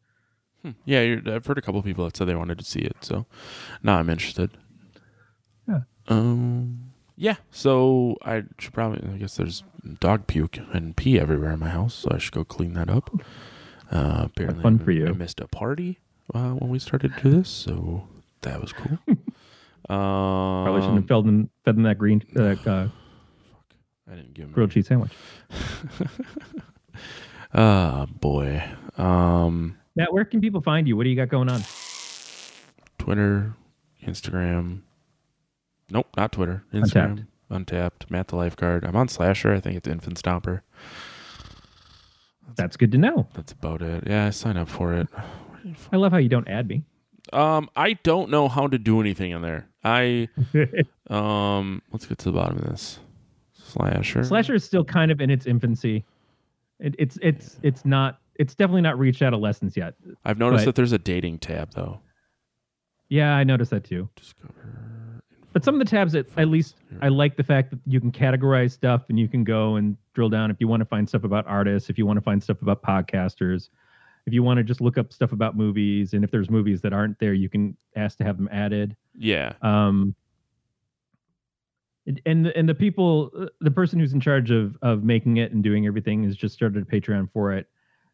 Hmm. 0.61 0.71
Yeah, 0.85 1.01
you're, 1.01 1.21
I've 1.33 1.45
heard 1.45 1.57
a 1.57 1.61
couple 1.61 1.81
people 1.81 2.05
that 2.05 2.15
said 2.15 2.27
they 2.27 2.35
wanted 2.35 2.59
to 2.59 2.65
see 2.65 2.79
it, 2.81 2.95
so 3.01 3.25
now 3.83 3.97
I'm 3.97 4.09
interested. 4.09 4.51
Um. 6.07 6.91
Yeah. 7.15 7.35
So 7.51 8.17
I 8.23 8.43
should 8.57 8.73
probably. 8.73 9.07
I 9.13 9.17
guess 9.17 9.35
there's 9.35 9.63
dog 9.99 10.27
puke 10.27 10.57
and 10.73 10.95
pee 10.95 11.19
everywhere 11.19 11.51
in 11.51 11.59
my 11.59 11.69
house, 11.69 11.93
so 11.93 12.09
I 12.11 12.17
should 12.17 12.33
go 12.33 12.43
clean 12.43 12.73
that 12.73 12.89
up. 12.89 13.09
Uh, 13.91 14.23
apparently, 14.25 14.63
fun 14.63 14.79
I- 14.81 14.83
for 14.83 14.91
you. 14.91 15.07
I 15.07 15.11
missed 15.11 15.39
a 15.39 15.47
party 15.47 15.99
uh, 16.33 16.51
when 16.51 16.69
we 16.69 16.79
started 16.79 17.15
to 17.17 17.23
do 17.23 17.29
this, 17.29 17.49
so 17.49 18.07
that 18.41 18.59
was 18.61 18.73
cool. 18.73 18.97
um, 19.07 20.63
Probably 20.63 20.81
shouldn't 20.81 20.97
have 21.01 21.07
fed 21.07 21.25
them, 21.25 21.49
fed 21.65 21.75
them 21.75 21.83
that 21.83 21.97
green 21.97 22.23
uh, 22.35 22.41
uh, 22.65 22.87
I 24.09 24.15
didn't 24.15 24.33
give 24.33 24.45
him 24.45 24.51
grilled 24.51 24.71
cheese 24.71 24.87
sandwich. 24.87 25.11
Ah, 27.53 28.05
boy. 28.19 28.63
Um, 28.97 29.77
Matt, 29.95 30.13
where 30.13 30.23
can 30.23 30.39
people 30.39 30.61
find 30.61 30.87
you? 30.87 30.95
What 30.95 31.03
do 31.03 31.09
you 31.09 31.15
got 31.15 31.27
going 31.29 31.49
on? 31.49 31.61
Twitter, 32.97 33.53
Instagram. 34.07 34.81
Nope, 35.91 36.07
not 36.17 36.31
Twitter. 36.31 36.63
Instagram. 36.73 37.27
Untappd. 37.51 38.09
Matt 38.09 38.29
the 38.29 38.37
Lifeguard. 38.37 38.85
I'm 38.85 38.95
on 38.95 39.07
Slasher. 39.07 39.53
I 39.53 39.59
think 39.59 39.75
it's 39.75 39.87
Infant 39.87 40.21
Stomper. 40.21 40.61
That's 42.55 42.77
good 42.77 42.91
to 42.93 42.97
know. 42.97 43.27
That's 43.33 43.51
about 43.51 43.81
it. 43.81 44.05
Yeah, 44.07 44.27
I 44.27 44.29
signed 44.29 44.57
up 44.57 44.69
for 44.69 44.93
it. 44.93 45.07
I 45.91 45.97
love 45.97 46.11
how 46.11 46.17
you 46.17 46.29
don't 46.29 46.47
add 46.47 46.67
me. 46.67 46.83
Um, 47.33 47.69
I 47.75 47.93
don't 47.93 48.29
know 48.29 48.47
how 48.47 48.67
to 48.67 48.77
do 48.77 48.99
anything 48.99 49.31
in 49.31 49.41
there. 49.41 49.67
I 49.83 50.27
um, 51.09 51.81
let's 51.91 52.05
get 52.05 52.17
to 52.19 52.25
the 52.25 52.31
bottom 52.31 52.57
of 52.57 52.63
this. 52.65 52.99
Slasher. 53.53 54.23
Slasher 54.23 54.55
is 54.55 54.63
still 54.63 54.83
kind 54.83 55.11
of 55.11 55.21
in 55.21 55.29
its 55.29 55.45
infancy. 55.45 56.03
It, 56.79 56.95
it's 56.97 57.17
it's 57.21 57.59
it's 57.63 57.85
not. 57.85 58.19
It's 58.35 58.55
definitely 58.55 58.81
not 58.81 58.97
reached 58.97 59.21
adolescence 59.21 59.77
yet. 59.77 59.93
I've 60.25 60.39
noticed 60.39 60.61
but- 60.61 60.69
that 60.71 60.75
there's 60.75 60.93
a 60.93 60.97
dating 60.97 61.39
tab 61.39 61.73
though. 61.73 61.99
Yeah, 63.07 63.35
I 63.35 63.43
noticed 63.43 63.71
that 63.71 63.83
too. 63.83 64.09
Discover. 64.15 65.00
But 65.53 65.65
some 65.65 65.75
of 65.75 65.79
the 65.79 65.85
tabs, 65.85 66.15
at, 66.15 66.27
at 66.37 66.47
least, 66.47 66.75
I 67.01 67.09
like 67.09 67.35
the 67.35 67.43
fact 67.43 67.71
that 67.71 67.79
you 67.85 67.99
can 67.99 68.11
categorize 68.11 68.71
stuff 68.71 69.03
and 69.09 69.19
you 69.19 69.27
can 69.27 69.43
go 69.43 69.75
and 69.75 69.97
drill 70.13 70.29
down 70.29 70.49
if 70.49 70.57
you 70.59 70.67
want 70.67 70.79
to 70.81 70.85
find 70.85 71.07
stuff 71.07 71.23
about 71.23 71.45
artists, 71.45 71.89
if 71.89 71.97
you 71.97 72.05
want 72.05 72.17
to 72.17 72.21
find 72.21 72.41
stuff 72.41 72.61
about 72.61 72.81
podcasters, 72.81 73.69
if 74.25 74.33
you 74.33 74.43
want 74.43 74.57
to 74.59 74.63
just 74.63 74.81
look 74.81 74.97
up 74.97 75.11
stuff 75.11 75.31
about 75.31 75.57
movies, 75.57 76.13
and 76.13 76.23
if 76.23 76.31
there's 76.31 76.49
movies 76.49 76.81
that 76.81 76.93
aren't 76.93 77.19
there, 77.19 77.33
you 77.33 77.49
can 77.49 77.75
ask 77.95 78.17
to 78.19 78.23
have 78.23 78.37
them 78.37 78.47
added. 78.51 78.95
Yeah. 79.17 79.53
Um, 79.61 80.15
and 82.25 82.47
and 82.47 82.67
the, 82.67 82.73
people, 82.73 83.31
uh, 83.37 83.45
the 83.59 83.71
person 83.71 83.99
who's 83.99 84.13
in 84.13 84.19
charge 84.19 84.51
of 84.51 84.77
of 84.81 85.03
making 85.03 85.37
it 85.37 85.51
and 85.51 85.63
doing 85.63 85.85
everything 85.85 86.23
has 86.23 86.35
just 86.35 86.55
started 86.55 86.81
a 86.81 86.85
Patreon 86.85 87.31
for 87.31 87.53
it, 87.53 87.67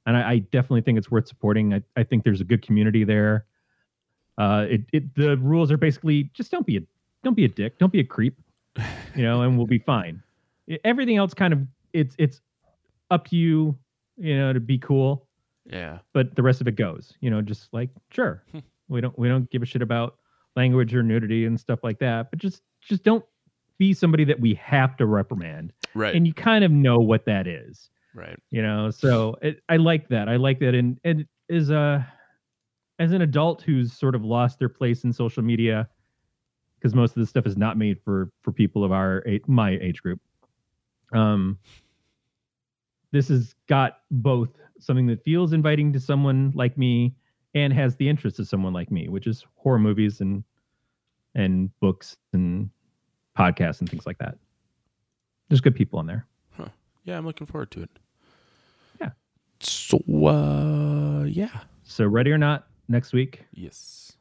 and 0.05 0.17
I, 0.17 0.31
I 0.31 0.37
definitely 0.39 0.81
think 0.81 0.97
it's 0.97 1.09
worth 1.09 1.27
supporting. 1.27 1.73
I, 1.73 1.81
I 1.95 2.03
think 2.03 2.23
there's 2.23 2.41
a 2.41 2.43
good 2.43 2.61
community 2.61 3.03
there. 3.03 3.45
Uh, 4.37 4.65
it, 4.69 4.81
it 4.91 5.15
the 5.15 5.37
rules 5.37 5.71
are 5.71 5.77
basically 5.77 6.29
just 6.33 6.51
don't 6.51 6.65
be 6.65 6.77
a 6.77 6.81
don't 7.27 7.33
be 7.35 7.43
a 7.45 7.49
dick, 7.49 7.77
don't 7.77 7.91
be 7.91 7.99
a 7.99 8.05
creep, 8.05 8.37
you 9.13 9.21
know, 9.23 9.41
and 9.41 9.57
we'll 9.57 9.67
be 9.67 9.79
fine. 9.79 10.23
Everything 10.85 11.17
else 11.17 11.33
kind 11.33 11.51
of 11.51 11.59
it's 11.91 12.15
it's 12.17 12.39
up 13.11 13.27
to 13.27 13.35
you, 13.35 13.77
you 14.15 14.37
know, 14.37 14.53
to 14.53 14.61
be 14.61 14.77
cool 14.77 15.27
Yeah. 15.65 15.99
but 16.13 16.35
the 16.37 16.41
rest 16.43 16.61
of 16.61 16.67
it 16.69 16.75
goes 16.77 17.13
you 17.19 17.29
know 17.29 17.41
just 17.41 17.73
like 17.73 17.89
sure 18.11 18.43
Hmm. 18.51 18.59
we 18.87 19.01
don't 19.01 19.17
we 19.19 19.27
don't 19.27 19.49
give 19.49 19.61
a 19.61 19.65
shit 19.65 19.81
about 19.81 20.15
language 20.55 20.95
or 20.95 21.03
nudity 21.03 21.45
and 21.45 21.59
stuff 21.59 21.83
like 21.83 21.99
that 21.99 22.29
but 22.31 22.39
just 22.39 22.61
just 22.81 23.03
don't 23.03 23.23
be 23.77 23.93
somebody 23.93 24.23
that 24.23 24.39
we 24.39 24.53
have 24.55 24.95
to 24.97 25.05
reprimand 25.05 25.73
Right. 25.93 26.15
and 26.15 26.25
you 26.25 26.33
kind 26.33 26.63
of 26.63 26.71
know 26.71 26.97
what 26.99 27.25
that 27.25 27.45
is 27.47 27.89
right. 28.15 28.37
you 28.49 28.61
know 28.61 28.89
so 28.89 29.35
it, 29.41 29.61
i 29.69 29.75
like 29.77 30.07
that 30.09 30.29
i 30.29 30.35
like 30.37 30.59
that 30.59 30.73
and 30.73 30.99
and 31.03 31.25
as 31.49 31.69
a 31.69 32.05
as 32.99 33.11
an 33.11 33.21
adult 33.21 33.61
who's 33.61 33.93
sort 33.93 34.15
of 34.15 34.23
lost 34.25 34.57
their 34.59 34.69
place 34.69 35.03
in 35.03 35.11
social 35.13 35.43
media 35.43 35.87
because 36.87 36.95
most 36.95 37.09
of 37.11 37.15
this 37.21 37.29
stuff 37.29 37.45
is 37.45 37.57
not 37.57 37.77
made 37.77 37.99
for 38.01 38.31
for 38.41 38.53
people 38.53 38.83
of 38.85 38.91
our 38.93 39.21
my 39.47 39.71
age 39.81 40.01
group 40.01 40.21
um 41.13 41.57
this 43.11 43.27
has 43.27 43.55
got 43.67 43.99
both 44.11 44.49
something 44.79 45.05
that 45.07 45.21
feels 45.25 45.51
inviting 45.53 45.91
to 45.91 45.99
someone 45.99 46.51
like 46.55 46.77
me 46.77 47.13
and 47.55 47.73
has 47.73 47.95
the 47.97 48.07
interest 48.07 48.39
of 48.39 48.47
someone 48.47 48.71
like 48.71 48.89
me 48.89 49.09
which 49.09 49.27
is 49.27 49.45
horror 49.55 49.79
movies 49.79 50.21
and 50.21 50.43
and 51.35 51.77
books 51.81 52.15
and 52.31 52.69
podcasts 53.37 53.81
and 53.81 53.89
things 53.89 54.05
like 54.05 54.17
that 54.17 54.37
there's 55.49 55.61
good 55.61 55.75
people 55.75 55.99
in 55.99 56.05
there 56.07 56.25
Yeah, 57.03 57.17
I'm 57.17 57.25
looking 57.25 57.47
forward 57.47 57.71
to 57.71 57.83
it. 57.83 57.89
Yeah. 58.99 59.11
So 59.61 59.97
uh 60.25 61.23
yeah. 61.23 61.61
so 61.83 62.05
ready 62.05 62.31
or 62.31 62.37
not 62.37 62.67
next 62.89 63.13
week 63.13 63.45
Yes. 63.53 64.11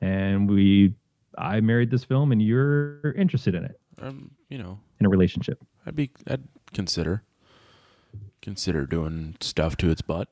and 0.00 0.48
we 0.48 0.94
i 1.38 1.60
married 1.60 1.90
this 1.90 2.04
film 2.04 2.32
and 2.32 2.42
you're 2.42 3.12
interested 3.12 3.54
in 3.54 3.64
it 3.64 3.80
Um, 4.00 4.30
you 4.48 4.58
know, 4.58 4.78
in 5.00 5.06
a 5.06 5.08
relationship 5.08 5.62
I'd 5.86 5.96
be 5.96 6.10
I'd 6.28 6.42
consider 6.74 7.22
consider 8.42 8.86
doing 8.86 9.36
stuff 9.40 9.76
to 9.78 9.90
its 9.90 10.02
butt. 10.02 10.28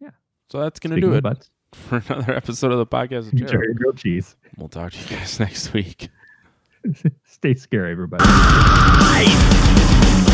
Yeah. 0.00 0.10
So 0.50 0.60
that's 0.60 0.78
gonna 0.80 0.94
Speaking 0.96 1.10
do 1.10 1.16
it 1.16 1.22
butts 1.22 1.50
for 1.72 2.02
another 2.08 2.34
episode 2.36 2.72
of 2.72 2.78
the 2.78 2.86
podcast. 2.86 3.32
of 3.32 3.32
Terror. 3.32 3.44
enjoy 3.46 3.60
your 3.62 3.74
grilled 3.74 3.96
cheese 3.96 4.36
We'll 4.56 4.68
talk 4.68 4.92
to 4.92 4.98
you 4.98 5.16
guys 5.18 5.40
next 5.46 5.72
week. 5.72 6.08
stay 7.24 7.54
scary 7.54 7.92
everybody 7.92 8.24
Life. 8.24 10.33